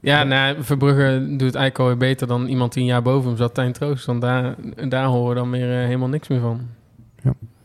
Ja, 0.00 0.22
nou, 0.24 0.62
Verbrugge 0.62 1.18
doet 1.28 1.30
het 1.40 1.54
eigenlijk 1.54 1.78
alweer 1.78 1.96
beter 1.96 2.26
dan 2.26 2.46
iemand 2.46 2.72
die 2.72 2.82
een 2.82 2.88
jaar 2.88 3.02
boven 3.02 3.28
hem 3.28 3.36
zat, 3.38 3.54
Tijn 3.54 3.72
Troost. 3.72 4.06
Want 4.06 4.20
daar, 4.20 4.54
daar 4.88 5.04
horen 5.06 5.28
we 5.28 5.34
dan 5.34 5.50
weer 5.50 5.68
helemaal 5.68 6.08
niks 6.08 6.28
meer 6.28 6.40
van. 6.40 6.60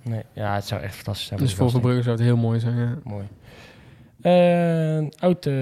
Nee, 0.01 0.21
ja, 0.33 0.55
het 0.55 0.65
zou 0.65 0.81
echt 0.81 0.95
fantastisch 0.95 1.27
zijn. 1.27 1.39
Dus 1.39 1.53
voor. 1.53 1.69
Verbrugge 1.69 2.01
zou 2.01 2.15
het 2.15 2.25
heel 2.25 2.37
mooi 2.37 2.59
zijn, 2.59 2.77
ja. 2.77 2.97
Mooi. 3.03 3.25
Eh, 4.21 5.07
oud, 5.19 5.45
eh 5.45 5.53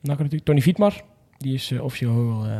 nakker 0.00 0.24
natuurlijk, 0.24 0.44
Tony 0.44 0.60
Vietmar. 0.60 1.02
Die 1.44 1.54
is 1.54 1.70
eh, 1.70 1.82
officieel 1.84 2.44
eh 2.44 2.58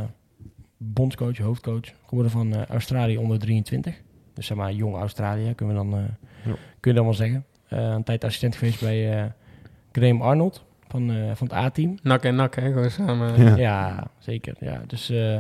bondscoach, 0.76 1.38
hoofdcoach 1.38 1.84
geworden 2.06 2.30
van 2.32 2.54
eh, 2.54 2.64
Australië 2.64 3.16
onder 3.16 3.38
23. 3.38 4.00
Dus 4.34 4.46
zeg 4.46 4.56
maar 4.56 4.72
jong 4.72 4.96
Australië, 4.96 5.54
kunnen 5.54 5.76
we 5.76 5.82
dan, 5.90 5.98
eh, 6.00 6.04
Ja. 6.44 6.54
kun 6.80 6.90
je 6.90 6.96
dan 6.96 7.04
wel 7.04 7.14
zeggen. 7.14 7.44
Eh, 7.68 7.78
een 7.78 8.02
tijd 8.04 8.24
assistent 8.24 8.56
geweest 8.56 8.80
bij 8.80 9.18
eh, 9.22 9.24
Graham 9.92 10.22
Arnold 10.22 10.64
van, 10.88 11.10
eh, 11.10 11.16
van 11.34 11.46
het 11.46 11.56
A-team. 11.56 11.94
Nak 12.02 12.22
en 12.22 12.34
nak, 12.34 12.54
hè, 12.54 12.62
gewoon 12.72 12.90
samen. 12.90 13.42
Ja. 13.44 13.56
Ja, 13.56 14.06
zeker. 14.18 14.54
Ja, 14.60 14.82
dus 14.86 15.10
eh, 15.10 15.32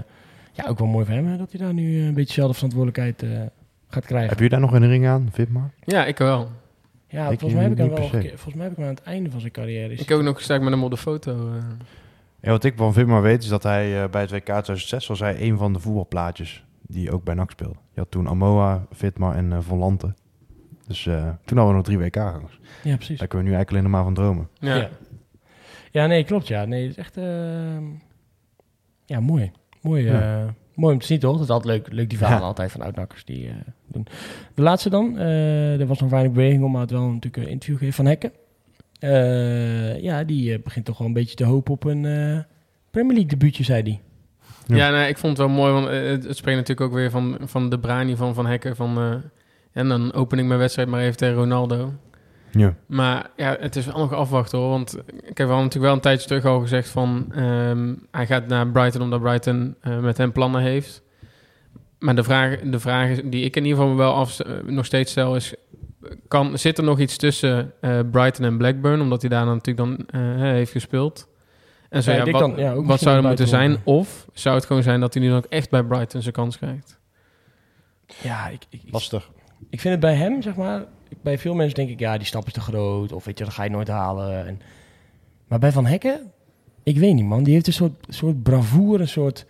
ja, 0.52 0.64
ook 0.68 0.78
wel 0.78 0.88
mooi 0.88 1.04
voor 1.04 1.14
hem 1.14 1.26
hè, 1.26 1.36
dat 1.36 1.50
hij 1.52 1.60
daar 1.60 1.74
nu 1.74 2.02
een 2.02 2.14
beetje 2.14 2.32
zelf 2.34 2.54
verantwoordelijkheid 2.54 3.22
eh, 3.22 3.40
gaat 3.88 4.04
krijgen. 4.06 4.28
Heb 4.28 4.38
je 4.38 4.48
daar 4.48 4.60
nog 4.60 4.70
herinnering 4.70 5.06
aan, 5.06 5.28
Vipmar? 5.32 5.70
Ja, 5.84 6.04
ik 6.06 6.18
wel. 6.18 6.50
Ja, 7.08 7.28
Ik 7.28 7.38
volgens 7.40 7.52
mij, 7.52 7.62
heb 7.62 7.72
ik 7.72 7.78
hem 7.78 7.88
wel, 7.88 7.98
een 8.04 8.10
volgens 8.28 8.54
mij 8.54 8.62
heb 8.62 8.72
ik 8.72 8.78
hem 8.78 8.86
aan 8.88 8.94
het 8.94 9.02
einde 9.02 9.30
van 9.30 9.40
zijn 9.40 9.52
carrière. 9.52 9.92
is- 9.92 10.00
Ik 10.00 10.08
heb 10.08 10.18
ook 10.18 10.24
nog 10.24 10.36
gesteld 10.36 10.62
met 10.62 10.72
hem 10.72 10.84
op 10.84 10.90
de 10.90 10.96
foto. 10.96 11.52
eh. 11.52 11.62
Ja, 12.44 12.50
wat 12.50 12.64
ik 12.64 12.72
van 12.76 12.92
Vipmar 12.92 13.22
weet 13.22 13.42
is 13.42 13.48
dat 13.48 13.62
hij 13.62 14.02
eh, 14.02 14.10
bij 14.10 14.20
het 14.20 14.30
WK 14.30 14.42
2006 14.44 15.06
was 15.06 15.20
hij 15.20 15.40
een 15.42 15.58
van 15.58 15.72
de 15.72 15.78
voetbalplaatjes 15.78 16.64
die 16.82 17.12
ook 17.12 17.24
bij 17.24 17.34
NAC 17.34 17.50
speelde. 17.50 17.76
Je 17.92 18.00
had 18.00 18.10
toen 18.10 18.28
Amoa, 18.28 18.86
Vipmar 18.90 19.34
en 19.34 19.52
eh 19.52 19.58
Von 19.60 19.78
Lante. 19.78 20.14
Dus 20.86 21.06
eh, 21.06 21.14
toen 21.44 21.56
hadden 21.58 21.66
we 21.66 21.72
nog 21.72 21.82
drie 21.84 21.98
WK-gangers. 21.98 22.60
Ja, 22.82 22.94
precies. 22.96 23.18
Daar 23.18 23.28
kunnen 23.28 23.46
we 23.46 23.52
nu 23.52 23.56
eigenlijk 23.56 23.70
alleen 23.70 23.82
nog 23.82 23.92
maar 23.92 24.02
van 24.04 24.14
dromen. 24.14 24.48
ja. 24.58 24.74
Ja. 24.76 24.88
ja. 25.90 26.06
nee, 26.06 26.24
klopt. 26.24 26.48
Ja, 26.48 26.64
nee, 26.64 26.82
het 26.82 26.90
is 26.90 26.96
echt 26.96 27.16
ehm, 27.16 27.84
ja, 29.04 29.20
mooi. 29.20 29.50
Mooi, 29.82 30.04
Ja. 30.04 30.54
mooi 30.74 30.94
om 30.94 31.00
te 31.00 31.06
zien, 31.06 31.18
toch? 31.18 31.32
Dat 31.32 31.42
is 31.44 31.48
altijd 31.50 31.74
leuk, 31.76 31.92
leuk 31.92 32.08
die 32.08 32.18
verhalen 32.18 32.42
Ja. 32.42 32.46
altijd 32.48 32.72
van 32.72 32.80
oudnakkers 32.82 33.24
die 33.24 33.48
eh, 33.48 33.54
doen. 33.86 34.06
De 34.54 34.62
laatste 34.62 34.90
dan, 34.90 35.18
eh, 35.18 35.80
er 35.80 35.86
was 35.86 36.00
nog 36.00 36.10
weinig 36.10 36.32
beweging 36.32 36.62
om, 36.64 36.70
maar 36.72 36.80
het 36.80 36.90
wel 36.90 37.06
natuurlijk 37.08 37.36
een 37.44 37.52
interview 37.52 37.76
gegeven 37.78 37.96
van 37.96 38.06
Hekken. 38.06 38.32
Eh, 39.04 40.02
ja, 40.02 40.24
die 40.24 40.52
eh, 40.52 40.62
begint 40.62 40.84
toch 40.84 40.98
wel 40.98 41.06
een 41.06 41.12
beetje 41.12 41.36
te 41.36 41.44
hopen 41.44 41.72
op 41.72 41.84
een 41.84 42.04
eh, 42.04 42.38
Premier 42.90 43.12
League 43.12 43.26
debuutje, 43.26 43.64
zei 43.64 43.82
hij. 43.82 44.00
Ja. 44.66 44.76
Ja, 44.76 44.90
nee, 44.90 45.08
ik 45.08 45.18
vond 45.18 45.38
het 45.38 45.46
wel 45.46 45.56
mooi, 45.56 45.72
want 45.72 45.86
het, 45.86 46.24
het 46.24 46.36
spreekt 46.36 46.58
natuurlijk 46.58 46.86
ook 46.86 46.96
weer 46.96 47.10
van, 47.10 47.38
van 47.40 47.70
de 47.70 47.78
brani 47.78 48.16
van 48.16 48.34
Van 48.34 48.46
Hekken. 48.46 48.76
Van, 48.76 48.98
eh, 48.98 49.14
en 49.72 49.88
dan 49.88 50.12
open 50.12 50.38
ik 50.38 50.44
mijn 50.44 50.58
wedstrijd 50.58 50.88
maar 50.88 51.00
even 51.00 51.16
tegen 51.16 51.34
Ronaldo. 51.34 51.92
Ja. 52.50 52.74
Maar 52.86 53.30
ja, 53.36 53.56
het 53.60 53.76
is 53.76 53.86
wel 53.86 53.98
nog 53.98 54.12
afwachten 54.12 54.58
hoor. 54.58 54.68
Want 54.68 54.96
ik 55.06 55.38
heb 55.38 55.48
wel 55.48 55.56
natuurlijk 55.56 55.84
wel 55.84 55.92
een 55.92 56.00
tijdje 56.00 56.26
terug 56.26 56.44
al 56.44 56.60
gezegd 56.60 56.88
van... 56.88 57.26
ehm, 57.34 57.94
hij 58.10 58.26
gaat 58.26 58.46
naar 58.46 58.68
Brighton 58.68 59.02
omdat 59.02 59.20
Brighton 59.20 59.76
eh, 59.80 59.98
met 59.98 60.16
hem 60.16 60.32
plannen 60.32 60.60
heeft. 60.60 61.02
Maar 61.98 62.14
de 62.14 62.22
vraag, 62.22 62.58
de 62.60 62.80
vraag 62.80 63.08
is, 63.08 63.20
die 63.24 63.44
ik 63.44 63.56
in 63.56 63.64
ieder 63.64 63.78
geval 63.78 63.96
wel 63.96 64.14
af, 64.14 64.38
nog 64.66 64.84
steeds 64.84 65.10
stel 65.10 65.36
is... 65.36 65.54
Kan, 66.28 66.58
zit 66.58 66.78
er 66.78 66.84
nog 66.84 67.00
iets 67.00 67.16
tussen 67.16 67.72
eh, 67.80 67.98
Brighton 68.10 68.44
en 68.44 68.56
Blackburn? 68.56 69.00
Omdat 69.00 69.20
hij 69.20 69.30
daar 69.30 69.44
dan 69.44 69.54
natuurlijk 69.54 69.86
dan 69.86 70.20
eh, 70.20 70.40
heeft 70.40 70.72
gespeeld. 70.72 71.28
En 71.88 72.02
zo, 72.02 72.12
Ja, 72.12 72.30
wat, 72.30 72.52
ja, 72.56 72.72
ook 72.72 72.86
wat 72.86 73.00
zou 73.00 73.16
er 73.16 73.22
moeten 73.22 73.48
zijn? 73.48 73.76
Of 73.84 74.26
zou 74.32 74.56
het 74.56 74.64
gewoon 74.64 74.82
zijn 74.82 75.00
dat 75.00 75.14
hij 75.14 75.22
nu 75.22 75.32
ook 75.32 75.44
echt 75.44 75.70
bij 75.70 75.82
Brighton 75.82 76.22
zijn 76.22 76.34
kans 76.34 76.56
krijgt? 76.58 76.98
Ja, 78.22 78.48
ik, 78.48 78.62
ik, 78.68 78.82
Lastig. 78.90 79.30
ik 79.70 79.80
vind 79.80 79.92
het 79.92 80.02
bij 80.02 80.14
hem, 80.14 80.42
zeg 80.42 80.54
maar... 80.54 80.84
Bij 81.22 81.38
veel 81.38 81.54
mensen 81.54 81.74
denk 81.74 81.88
ik, 81.88 81.98
ja, 81.98 82.16
die 82.16 82.26
stap 82.26 82.46
is 82.46 82.52
te 82.52 82.60
groot. 82.60 83.12
Of 83.12 83.24
weet 83.24 83.38
je, 83.38 83.44
dat 83.44 83.52
ga 83.52 83.64
je 83.64 83.70
nooit 83.70 83.88
halen. 83.88 84.46
En, 84.46 84.60
maar 85.48 85.58
bij 85.58 85.72
Van 85.72 85.86
Hekken, 85.86 86.32
ik 86.82 86.98
weet 86.98 87.14
niet, 87.14 87.24
man. 87.24 87.42
Die 87.42 87.54
heeft 87.54 87.66
een 87.66 87.72
soort, 87.72 88.06
soort 88.08 88.42
bravoure, 88.42 89.00
een 89.02 89.08
soort 89.08 89.46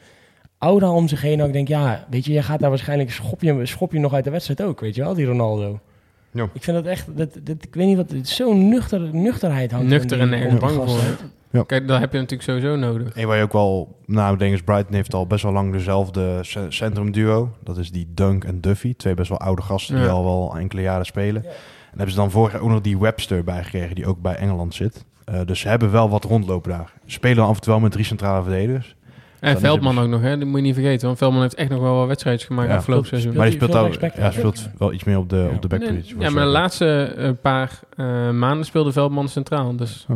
aura 0.59 0.91
om 0.91 1.09
zich 1.09 1.21
heen. 1.21 1.39
Dat 1.39 1.47
ik 1.47 1.53
denk, 1.53 1.69
ja, 1.69 2.07
weet 2.11 2.25
je, 2.25 2.33
jij 2.33 2.43
gaat 2.43 2.61
daar 2.61 2.69
waarschijnlijk... 2.69 3.11
Schop 3.11 3.43
je, 3.43 3.67
schop 3.67 3.93
je 3.93 3.99
nog 3.99 4.15
uit 4.15 4.25
de 4.25 4.31
wedstrijd 4.31 4.63
ook, 4.63 4.81
weet 4.81 4.95
je 4.95 5.03
wel, 5.03 5.15
die 5.15 5.27
Ronaldo. 5.27 5.81
Ja. 6.35 6.49
Ik 6.53 6.62
vind 6.62 6.76
dat 6.76 6.87
echt... 6.87 7.07
Dat, 7.16 7.32
dat, 7.43 7.57
ik 7.61 7.74
weet 7.74 7.87
niet 7.87 7.97
wat... 7.97 8.12
Zo'n 8.22 8.68
nuchter, 8.68 9.01
nuchterheid 9.14 9.70
hangt 9.70 9.87
Nuchter 9.89 10.20
en 10.20 10.30
die 10.51 10.59
bang 10.59 10.72
voor. 10.74 11.66
Kijk, 11.66 11.89
dat 11.89 12.01
heb 12.01 12.12
je 12.12 12.18
natuurlijk 12.18 12.49
sowieso 12.51 12.76
nodig. 12.76 13.14
En 13.14 13.26
waar 13.26 13.37
je 13.37 13.43
ook 13.43 13.53
wel 13.53 13.97
nou 14.07 14.37
denk 14.37 14.53
is 14.55 14.62
Brighton 14.62 14.95
heeft 14.95 15.14
al 15.14 15.26
best 15.26 15.43
wel 15.43 15.53
lang 15.53 15.72
dezelfde 15.72 16.39
ce- 16.43 16.66
centrumduo. 16.68 17.51
Dat 17.62 17.78
is 17.78 17.91
die 17.91 18.07
Dunk 18.14 18.45
en 18.45 18.61
Duffy. 18.61 18.95
Twee 18.97 19.14
best 19.14 19.28
wel 19.28 19.39
oude 19.41 19.62
gasten 19.62 19.95
die 19.97 20.05
Ja. 20.05 20.11
al 20.11 20.24
wel 20.24 20.57
enkele 20.59 20.82
jaren 20.82 21.07
spelen. 21.07 21.45
En 21.45 21.51
hebben 21.91 22.11
ze 22.11 22.16
dan 22.16 22.30
vorig 22.30 22.53
jaar 22.53 22.61
ook 22.62 22.68
nog 22.70 22.80
die 22.80 22.99
Webster 22.99 23.45
bijgekregen 23.45 23.95
die 23.95 24.07
ook 24.07 24.20
bij 24.20 24.35
Engeland 24.35 24.74
zit. 24.74 25.05
Eh, 25.24 25.41
dus 25.47 25.61
ze 25.61 25.68
hebben 25.68 25.91
wel 25.91 26.09
wat 26.11 26.24
rondlopen 26.24 26.70
daar. 26.70 26.93
Ze 27.05 27.12
spelen 27.12 27.45
af 27.45 27.55
en 27.55 27.61
toe 27.62 27.72
wel 27.72 27.80
met 27.82 27.93
drie 27.93 28.05
centrale 28.05 28.43
verdedigers. 28.43 28.97
En 29.45 29.59
Veldman 29.61 29.99
ook 29.99 30.09
nog, 30.09 30.20
hè? 30.20 30.38
dat 30.38 30.47
moet 30.49 30.57
je 30.57 30.62
niet 30.62 30.74
vergeten. 30.74 31.07
Want 31.07 31.18
Veldman 31.18 31.42
heeft 31.42 31.55
echt 31.55 31.70
nog 31.70 31.80
wel 31.80 31.95
wat 31.95 32.07
wedstrijdjes 32.07 32.47
gemaakt 32.47 32.68
Ja, 32.68 32.76
afgelopen 32.76 33.07
speelt- 33.07 33.22
seizoen. 33.22 33.40
Maar 33.42 33.51
die 33.51 33.59
hij 33.59 33.68
speelt, 33.68 34.12
al, 34.14 34.22
ja, 34.22 34.30
speelt 34.30 34.68
wel 34.78 34.92
iets 34.92 35.05
meer 35.05 35.18
op 35.18 35.28
de, 35.28 35.36
Ja. 35.36 35.55
op 35.55 35.62
de 35.62 35.68
backpositie. 35.68 36.18
ja, 36.18 36.30
maar 36.30 36.45
de 36.45 36.51
laatste 36.51 37.14
eh, 37.16 37.30
paar 37.42 37.80
eh, 37.97 38.30
maanden 38.30 38.64
speelde 38.66 38.92
Veldman 38.92 39.28
centraal. 39.28 39.76
Dus 39.76 40.07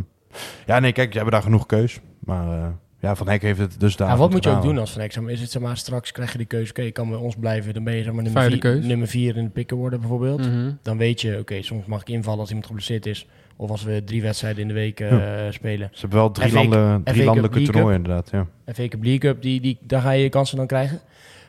Ja, 0.67 0.79
nee, 0.79 0.93
kijk, 0.93 1.09
ze 1.11 1.17
hebben 1.17 1.35
daar 1.35 1.43
genoeg 1.43 1.67
keus. 1.67 2.01
Maar 2.19 2.47
eh, 2.59 2.67
ja, 3.01 3.15
Van 3.17 3.29
Hek 3.29 3.43
heeft 3.43 3.59
het 3.59 3.81
dus 3.81 3.97
daar. 3.97 4.09
Ja, 4.09 4.17
wat 4.17 4.31
moet 4.31 4.45
je 4.45 4.51
ook 4.51 4.63
doen 4.63 4.79
als 4.79 4.93
Van 4.93 5.23
maar, 5.23 5.33
Is 5.33 5.41
het 5.41 5.51
zeg 5.51 5.63
maar, 5.63 5.77
straks 5.77 6.13
krijg 6.13 6.33
je 6.33 6.39
de 6.39 6.45
keuze, 6.45 6.71
oké, 6.71 6.83
je 6.83 6.91
kan 6.91 7.09
bij 7.09 7.19
ons 7.19 7.37
blijven, 7.41 7.75
dan 7.75 7.85
ben 7.85 7.95
je 7.95 8.03
zeg 8.03 8.13
maar, 8.13 8.23
nummer, 8.23 8.43
vier, 8.43 8.59
keus. 8.59 8.85
nummer 8.85 9.09
vier 9.09 9.37
in 9.37 9.45
de 9.45 9.51
pikken 9.51 9.77
worden 9.77 10.01
bijvoorbeeld. 10.01 10.39
mhm. 10.41 10.71
Dan 10.83 10.97
weet 10.99 11.21
je, 11.21 11.39
oké, 11.39 11.63
soms 11.63 11.87
mag 11.87 12.01
ik 12.01 12.09
invallen 12.09 12.39
als 12.41 12.49
iemand 12.49 12.67
geblesseerd 12.67 13.07
is. 13.07 13.27
Of 13.61 13.71
als 13.71 13.83
we 13.85 14.03
drie 14.05 14.23
wedstrijden 14.23 14.63
in 14.63 14.69
de 14.69 14.75
week 14.75 15.01
eh, 15.01 15.11
spelen. 15.51 15.89
Ze 15.93 16.01
hebben 16.01 16.19
wel 16.19 16.31
drie, 16.31 16.53
landen, 16.53 17.03
drie 17.03 17.17
Cup 17.17 17.27
landelijke 17.27 17.63
toernooien 17.63 17.97
inderdaad. 17.97 18.31
Ja. 18.31 18.47
En 18.65 18.75
VK 18.75 18.93
League 18.93 19.19
Cup, 19.19 19.43
die, 19.43 19.61
die, 19.61 19.79
daar 19.81 20.01
ga 20.01 20.11
je 20.11 20.23
je 20.23 20.29
kansen 20.29 20.57
dan 20.57 20.67
krijgen. 20.67 21.01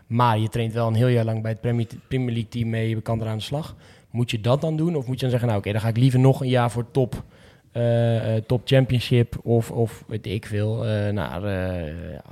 Maar 0.07 0.39
je 0.39 0.49
traint 0.49 0.74
wel 0.74 0.88
een 0.88 0.93
heel 0.93 1.07
jaar 1.07 1.26
lang 1.26 1.41
bij 1.41 1.51
het 1.51 1.62
Premier, 1.62 1.88
Premier 2.07 2.32
League 2.32 2.49
team 2.49 2.70
mee, 2.70 2.89
je 2.89 3.01
kan 3.01 3.22
eraan 3.22 3.38
de 3.38 3.43
slag. 3.43 3.76
Moet 4.12 4.32
je 4.32 4.41
dat 4.41 4.62
dan 4.62 4.78
doen? 4.78 4.95
Of 4.95 5.05
moet 5.05 5.16
je 5.16 5.22
dan 5.22 5.30
zeggen, 5.30 5.47
nou 5.47 5.60
oké, 5.60 5.72
dan 5.72 5.82
ga 5.82 5.88
ik 5.88 5.97
liever 5.97 6.20
nog 6.20 6.41
een 6.41 6.49
jaar 6.49 6.72
voor 6.72 6.91
top, 6.91 7.24
eh, 7.72 8.36
eh, 8.36 8.43
top 8.43 8.62
championship 8.66 9.36
of, 9.43 9.72
of 9.72 10.03
weet 10.07 10.26
ik 10.26 10.45
veel, 10.45 10.86
eh, 10.86 11.10
naar, 11.10 11.43
eh, 11.43 12.14
ja, 12.14 12.24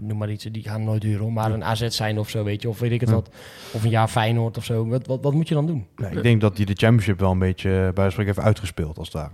noem 0.00 0.18
maar 0.18 0.30
iets, 0.30 0.44
die 0.44 0.62
gaan 0.62 0.84
nooit 0.84 1.02
duren, 1.02 1.32
maar 1.32 1.52
een 1.52 1.64
AZ 1.64 1.86
zijn 1.88 2.18
of 2.18 2.28
zo, 2.28 2.44
weet 2.44 2.62
je, 2.62 2.68
of 2.68 2.78
weet 2.78 2.92
ik 2.92 3.00
het 3.00 3.08
Ja. 3.08 3.14
wat. 3.14 3.30
Of 3.72 3.84
een 3.84 3.90
jaar 3.90 4.08
Feyenoord 4.08 4.56
of 4.56 4.64
zo. 4.64 4.86
Wat, 4.88 5.06
wat, 5.06 5.22
wat 5.22 5.32
moet 5.32 5.48
je 5.48 5.54
dan 5.54 5.66
doen? 5.66 5.86
Nee, 5.96 6.10
ik 6.10 6.22
denk 6.22 6.40
dat 6.40 6.56
hij 6.56 6.66
de 6.66 6.74
championship 6.74 7.18
wel 7.20 7.30
een 7.30 7.38
beetje 7.38 7.70
eh, 7.86 7.92
bij 7.94 8.10
spreken 8.10 8.34
heeft 8.34 8.46
uitgespeeld 8.46 8.98
als 8.98 9.06
het 9.06 9.16
ware. 9.16 9.30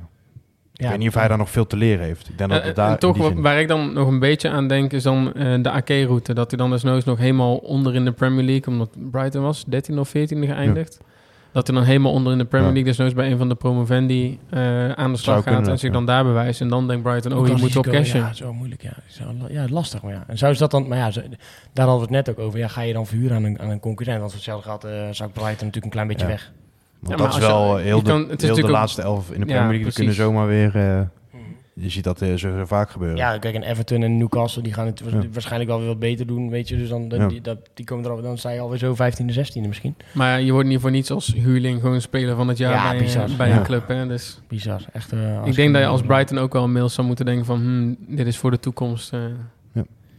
Ja, 0.73 0.85
ik 0.87 0.91
weet 0.91 0.99
niet 0.99 1.09
of 1.09 1.15
hij 1.15 1.29
daar 1.29 1.39
nog 1.39 1.51
veel 1.51 1.67
te 1.67 1.77
leren 1.77 2.05
heeft. 2.05 2.29
Ik 2.29 2.39
denk 2.39 2.51
dat 2.51 2.61
Eh, 2.61 2.67
het 2.67 2.79
en 2.79 2.85
daar 2.85 2.99
toch, 2.99 3.17
wat- 3.17 3.33
zin- 3.33 3.43
waar 3.43 3.61
ik 3.61 3.69
dan 3.69 3.93
nog 3.93 4.09
een 4.09 4.19
beetje 4.19 4.49
aan 4.49 4.69
denk, 4.69 4.93
is 4.93 5.03
dan 5.03 5.35
eh, 5.35 5.63
de 5.63 5.71
AK-route. 5.71 6.35
Dat 6.35 6.51
hij 6.51 6.59
dan 6.59 6.71
desnoods 6.71 7.05
nog 7.05 7.19
helemaal 7.19 7.57
onder 7.57 7.95
in 7.95 8.05
de 8.05 8.13
Premier 8.13 8.45
League, 8.45 8.73
omdat 8.73 9.11
Brighton 9.11 9.43
was 9.43 9.65
13 9.65 9.99
of 9.99 10.09
14 10.09 10.47
geëindigd. 10.47 11.01
Dat 11.53 11.67
hij 11.67 11.77
dan 11.77 11.85
helemaal 11.85 12.13
onder 12.13 12.33
in 12.33 12.39
de 12.39 12.45
Premier 12.45 12.67
Ja. 12.69 12.73
League, 12.75 12.91
desnoods 12.91 13.15
bij 13.15 13.31
een 13.31 13.39
van 13.39 13.49
de 13.49 13.55
promovendi, 13.55 14.39
eh, 14.51 14.93
aan 14.93 15.13
de 15.13 15.19
slag 15.19 15.35
gaat 15.35 15.45
kunnen, 15.45 15.71
en 15.71 15.79
zich 15.79 15.89
ja. 15.89 15.95
dan 15.95 16.07
daar 16.07 16.25
bewijst. 16.25 16.61
En 16.61 16.69
dan 16.69 16.87
denkt 16.89 17.03
Brighton, 17.03 17.33
oh, 17.33 17.47
je 17.47 17.55
moet 17.57 17.77
op 17.77 17.85
cashen. 17.87 18.21
Ja, 18.21 18.33
zo 18.33 18.53
moeilijk. 18.53 18.83
Ja, 18.83 18.93
zo, 19.07 19.25
ja 19.49 19.65
lastig. 19.71 20.03
Maar 20.03 20.13
ja. 20.13 20.25
En 20.27 20.39
zou 20.39 20.53
ze 20.53 20.59
dat 20.59 20.71
dan... 20.71 20.89
Maar 20.89 20.99
ja, 20.99 21.11
daar 21.73 21.87
hadden 21.87 22.09
we 22.09 22.17
het 22.17 22.27
net 22.27 22.31
ook 22.31 22.39
over. 22.47 22.59
Ja, 22.59 22.69
ga 22.69 22.81
je 22.81 22.93
dan 22.93 23.07
verhuren 23.07 23.37
aan 23.37 23.45
een, 23.45 23.61
aan 23.61 23.71
een 23.71 23.81
concurrent? 23.81 24.21
Want 24.21 24.33
hetzelfde 24.33 24.63
gehad 24.65 24.85
eh 24.85 24.91
zou 25.11 25.31
Brighton 25.31 25.67
natuurlijk 25.67 25.85
een 25.85 25.91
klein 25.91 26.07
beetje 26.07 26.27
Ja. 26.27 26.33
weg. 26.33 26.53
Want 27.01 27.19
maar 27.19 27.27
dat 27.27 27.37
is 27.37 27.43
je- 27.43 27.49
wel 27.53 27.79
je 27.79 27.85
heel, 27.85 28.03
de, 28.03 28.11
kan- 28.11 28.29
het 28.29 28.43
is 28.43 28.49
heel 28.49 28.67
de 28.67 28.71
laatste 28.73 29.03
elf 29.03 29.31
in 29.31 29.41
de 29.41 29.47
Ja, 29.47 29.53
Premier 29.53 29.67
League. 29.69 29.85
Die 29.85 29.93
kunnen 29.95 30.15
zomaar 30.15 30.47
weer... 30.47 30.77
eh, 30.77 31.01
je 31.81 31.89
ziet 31.91 32.05
dat 32.05 32.23
eh, 32.23 32.29
zo, 32.29 32.37
zo 32.37 32.65
vaak 32.65 32.91
gebeuren. 32.91 33.17
Ja, 33.17 33.39
kijk, 33.39 33.55
en 33.55 33.63
Everton 33.63 34.03
en 34.03 34.17
Newcastle, 34.19 34.63
die 34.63 34.73
gaan 34.73 34.87
het 34.87 35.03
Ja. 35.11 35.23
waarschijnlijk 35.33 35.71
wel 35.71 35.79
weer 35.79 35.89
wat 35.89 35.99
beter 35.99 36.27
doen, 36.27 36.51
weet 36.51 36.69
je. 36.69 36.77
Dus 36.77 36.89
dan, 36.89 37.09
dan- 37.09 37.19
Ja. 37.21 37.27
die, 37.29 37.41
dat, 37.41 37.59
die 37.75 37.85
komen 37.85 38.05
erop, 38.05 38.23
dan 38.23 38.39
sta 38.39 38.51
je 38.51 38.61
alweer 38.61 38.79
zo 38.79 38.95
15e, 38.95 39.35
16e 39.35 39.67
misschien. 39.67 39.95
Maar 40.13 40.41
je 40.41 40.53
wordt 40.53 40.69
niet 40.69 40.81
voor 40.81 40.91
niets 40.91 41.11
als 41.11 41.33
huurling 41.35 41.81
gewoon 41.81 42.01
speler 42.01 42.37
van 42.37 42.49
het 42.49 42.59
jaar 42.59 42.73
Ja, 42.73 42.91
bij, 42.91 42.99
bizar. 42.99 43.25
eh, 43.31 43.37
bij 43.37 43.49
Ja. 43.49 43.57
een 43.57 43.63
club. 43.63 43.89
Hè? 43.89 44.07
Dus 44.07 44.41
Bizar, 44.49 44.83
echt. 44.93 45.13
eh, 45.13 45.41
ik 45.45 45.55
denk 45.55 45.73
dat 45.73 45.83
je 45.83 45.89
als 45.89 46.03
Brighton 46.03 46.39
ook 46.39 46.53
wel 46.53 46.65
een 46.65 46.73
mail 46.73 46.89
zou 46.89 47.07
moeten 47.07 47.25
denken 47.25 47.45
van... 47.45 47.59
Hmm, 47.61 47.97
dit 48.09 48.27
is 48.27 48.37
voor 48.37 48.51
de 48.51 48.61
toekomst. 48.61 49.13
eh. 49.13 49.21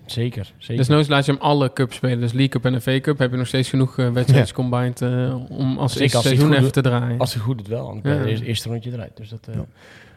Zeker, 0.06 0.52
zeker. 0.58 0.78
Dus 0.78 0.88
nooit 0.88 1.08
laat 1.08 1.26
je 1.26 1.32
hem 1.32 1.42
alle 1.42 1.74
cups 1.74 1.96
spelen. 1.96 2.20
Dus 2.20 2.32
League 2.32 2.50
Cup 2.50 2.66
en 2.66 2.82
FA 2.82 3.00
Cup 3.00 3.18
heb 3.18 3.32
je 3.32 3.38
nog 3.38 3.48
steeds 3.48 3.70
genoeg 3.70 3.98
eh, 3.98 4.10
wedstrijdjes 4.10 4.54
combined... 4.54 5.02
eh, 5.02 5.36
om 5.50 5.78
als 5.78 5.92
Zeker 5.92 6.02
eerste 6.02 6.18
als 6.18 6.26
hij 6.26 6.36
seizoen 6.36 6.44
het 6.44 6.52
even 6.52 6.64
goed 6.64 6.74
te 6.74 6.82
draaien. 6.82 7.20
Als 7.20 7.34
het 7.34 7.44
goed 7.44 7.58
doet 7.58 7.68
wel, 7.68 8.00
je 8.04 8.10
Ja. 8.10 8.16
het 8.16 8.42
eerste, 8.42 8.70
rondje 8.70 8.92
eruit. 8.92 9.12
Dus 9.18 9.30
dat, 9.30 9.48
eh 9.50 9.56
Ja. 9.56 9.66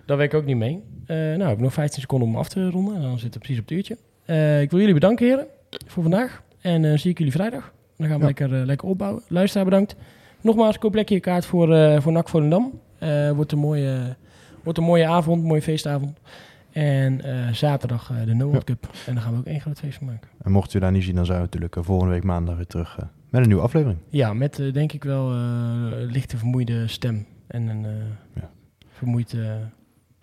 Daar 0.06 0.16
werk 0.16 0.32
ik 0.32 0.38
ook 0.38 0.44
niet 0.44 0.56
mee. 0.56 0.82
Eh, 1.06 1.16
nou, 1.16 1.40
ik 1.42 1.48
heb 1.48 1.58
nog 1.58 1.72
15 1.72 2.00
seconden 2.00 2.28
om 2.28 2.36
af 2.36 2.48
te 2.48 2.70
ronden. 2.70 2.94
En 2.94 3.02
dan 3.02 3.18
zit 3.18 3.34
het 3.34 3.42
precies 3.42 3.58
op 3.60 3.68
het 3.68 3.76
uurtje. 3.76 3.96
Eh, 4.24 4.60
ik 4.60 4.70
wil 4.70 4.78
jullie 4.80 4.94
bedanken, 4.94 5.26
heren, 5.26 5.46
voor 5.86 6.02
vandaag. 6.02 6.42
En 6.60 6.84
eh, 6.84 6.98
zie 6.98 7.10
ik 7.10 7.18
jullie 7.18 7.32
vrijdag. 7.32 7.72
Dan 7.96 8.06
gaan 8.08 8.16
we 8.16 8.22
Ja. 8.22 8.26
lekker, 8.26 8.48
lekker 8.48 8.88
opbouwen. 8.88 9.22
Luisteraar 9.28 9.64
bedankt. 9.64 9.96
Nogmaals, 10.40 10.78
koop 10.78 10.94
lekker 10.94 11.14
je 11.14 11.20
kaart 11.20 11.46
voor, 11.46 11.74
eh 11.74 12.00
voor 12.00 12.12
NAC 12.12 12.28
Volendam. 12.28 12.80
Wordt, 13.34 13.52
een 13.52 13.58
mooie, 13.58 14.16
wordt 14.62 14.78
een 14.78 14.84
mooie 14.84 15.06
avond, 15.06 15.40
een 15.42 15.46
mooie 15.48 15.62
feestavond. 15.62 16.18
En 16.72 17.20
zaterdag 17.54 18.12
de 18.24 18.34
Noord 18.34 18.64
Cup. 18.64 18.88
En 19.06 19.14
daar 19.14 19.22
gaan 19.22 19.32
we 19.32 19.38
ook 19.38 19.44
één 19.46 19.60
groot 19.60 19.78
feest 19.78 19.98
van 19.98 20.06
maken. 20.06 20.28
En 20.42 20.52
mocht 20.52 20.72
je 20.72 20.80
daar 20.80 20.92
niet 20.92 21.04
zien, 21.04 21.14
dan 21.14 21.24
zijn 21.24 21.38
we 21.38 21.44
natuurlijk 21.44 21.76
volgende 21.80 22.12
week 22.12 22.24
maandag 22.24 22.56
weer 22.56 22.66
terug 22.66 22.98
met 23.30 23.40
een 23.42 23.46
nieuwe 23.48 23.62
aflevering. 23.62 23.98
Ja, 24.08 24.32
met 24.34 24.62
denk 24.72 24.92
ik 24.92 25.04
wel 25.04 25.32
lichte 26.08 26.36
vermoeide 26.36 26.88
stem. 26.88 27.26
En 27.46 27.68
een 27.68 27.86
Ja. 28.34 28.50
vermoeid, 28.88 29.36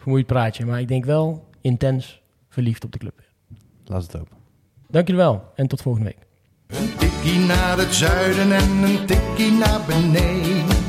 vermoeid 0.01 0.25
praatje. 0.25 0.65
Maar 0.65 0.79
ik 0.79 0.87
denk 0.87 1.05
wel 1.05 1.49
intens 1.61 2.21
verliefd 2.49 2.83
op 2.83 2.91
de 2.91 2.97
club. 2.97 3.21
Laat 3.85 4.01
het 4.01 4.15
open. 4.15 4.37
Dank 4.87 5.07
jullie 5.07 5.21
wel 5.21 5.43
en 5.55 5.67
tot 5.67 5.81
volgende 5.81 6.07
week. 6.07 6.27
Een 6.67 6.95
tikkie 6.97 7.39
naar 7.39 7.77
het 7.77 7.93
zuiden 7.93 8.51
en 8.51 8.69
een 8.83 9.05
tikkie 9.05 9.51
naar 9.51 9.81
beneden. 9.87 10.79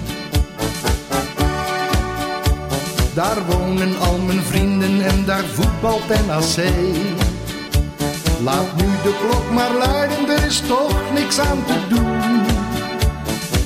Daar 3.14 3.46
wonen 3.46 3.98
al 3.98 4.18
mijn 4.18 4.40
vrienden 4.40 5.00
en 5.00 5.24
daar 5.24 5.44
voetbalt 5.44 6.08
NAC. 6.08 6.56
Laat 8.42 8.76
nu 8.76 8.86
de 8.86 9.18
klok 9.20 9.50
maar 9.50 9.74
luiden, 9.74 10.28
er 10.28 10.46
is 10.46 10.60
toch 10.60 11.12
niks 11.14 11.38
aan 11.38 11.64
te 11.64 11.86
doen. 11.88 12.42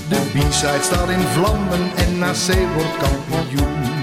De 0.09 0.21
B-side 0.33 0.83
staat 0.83 1.09
in 1.09 1.21
vlammen 1.21 1.97
en 1.97 2.19
NAC 2.19 2.75
wordt 2.75 2.97
kampioen. 2.97 3.96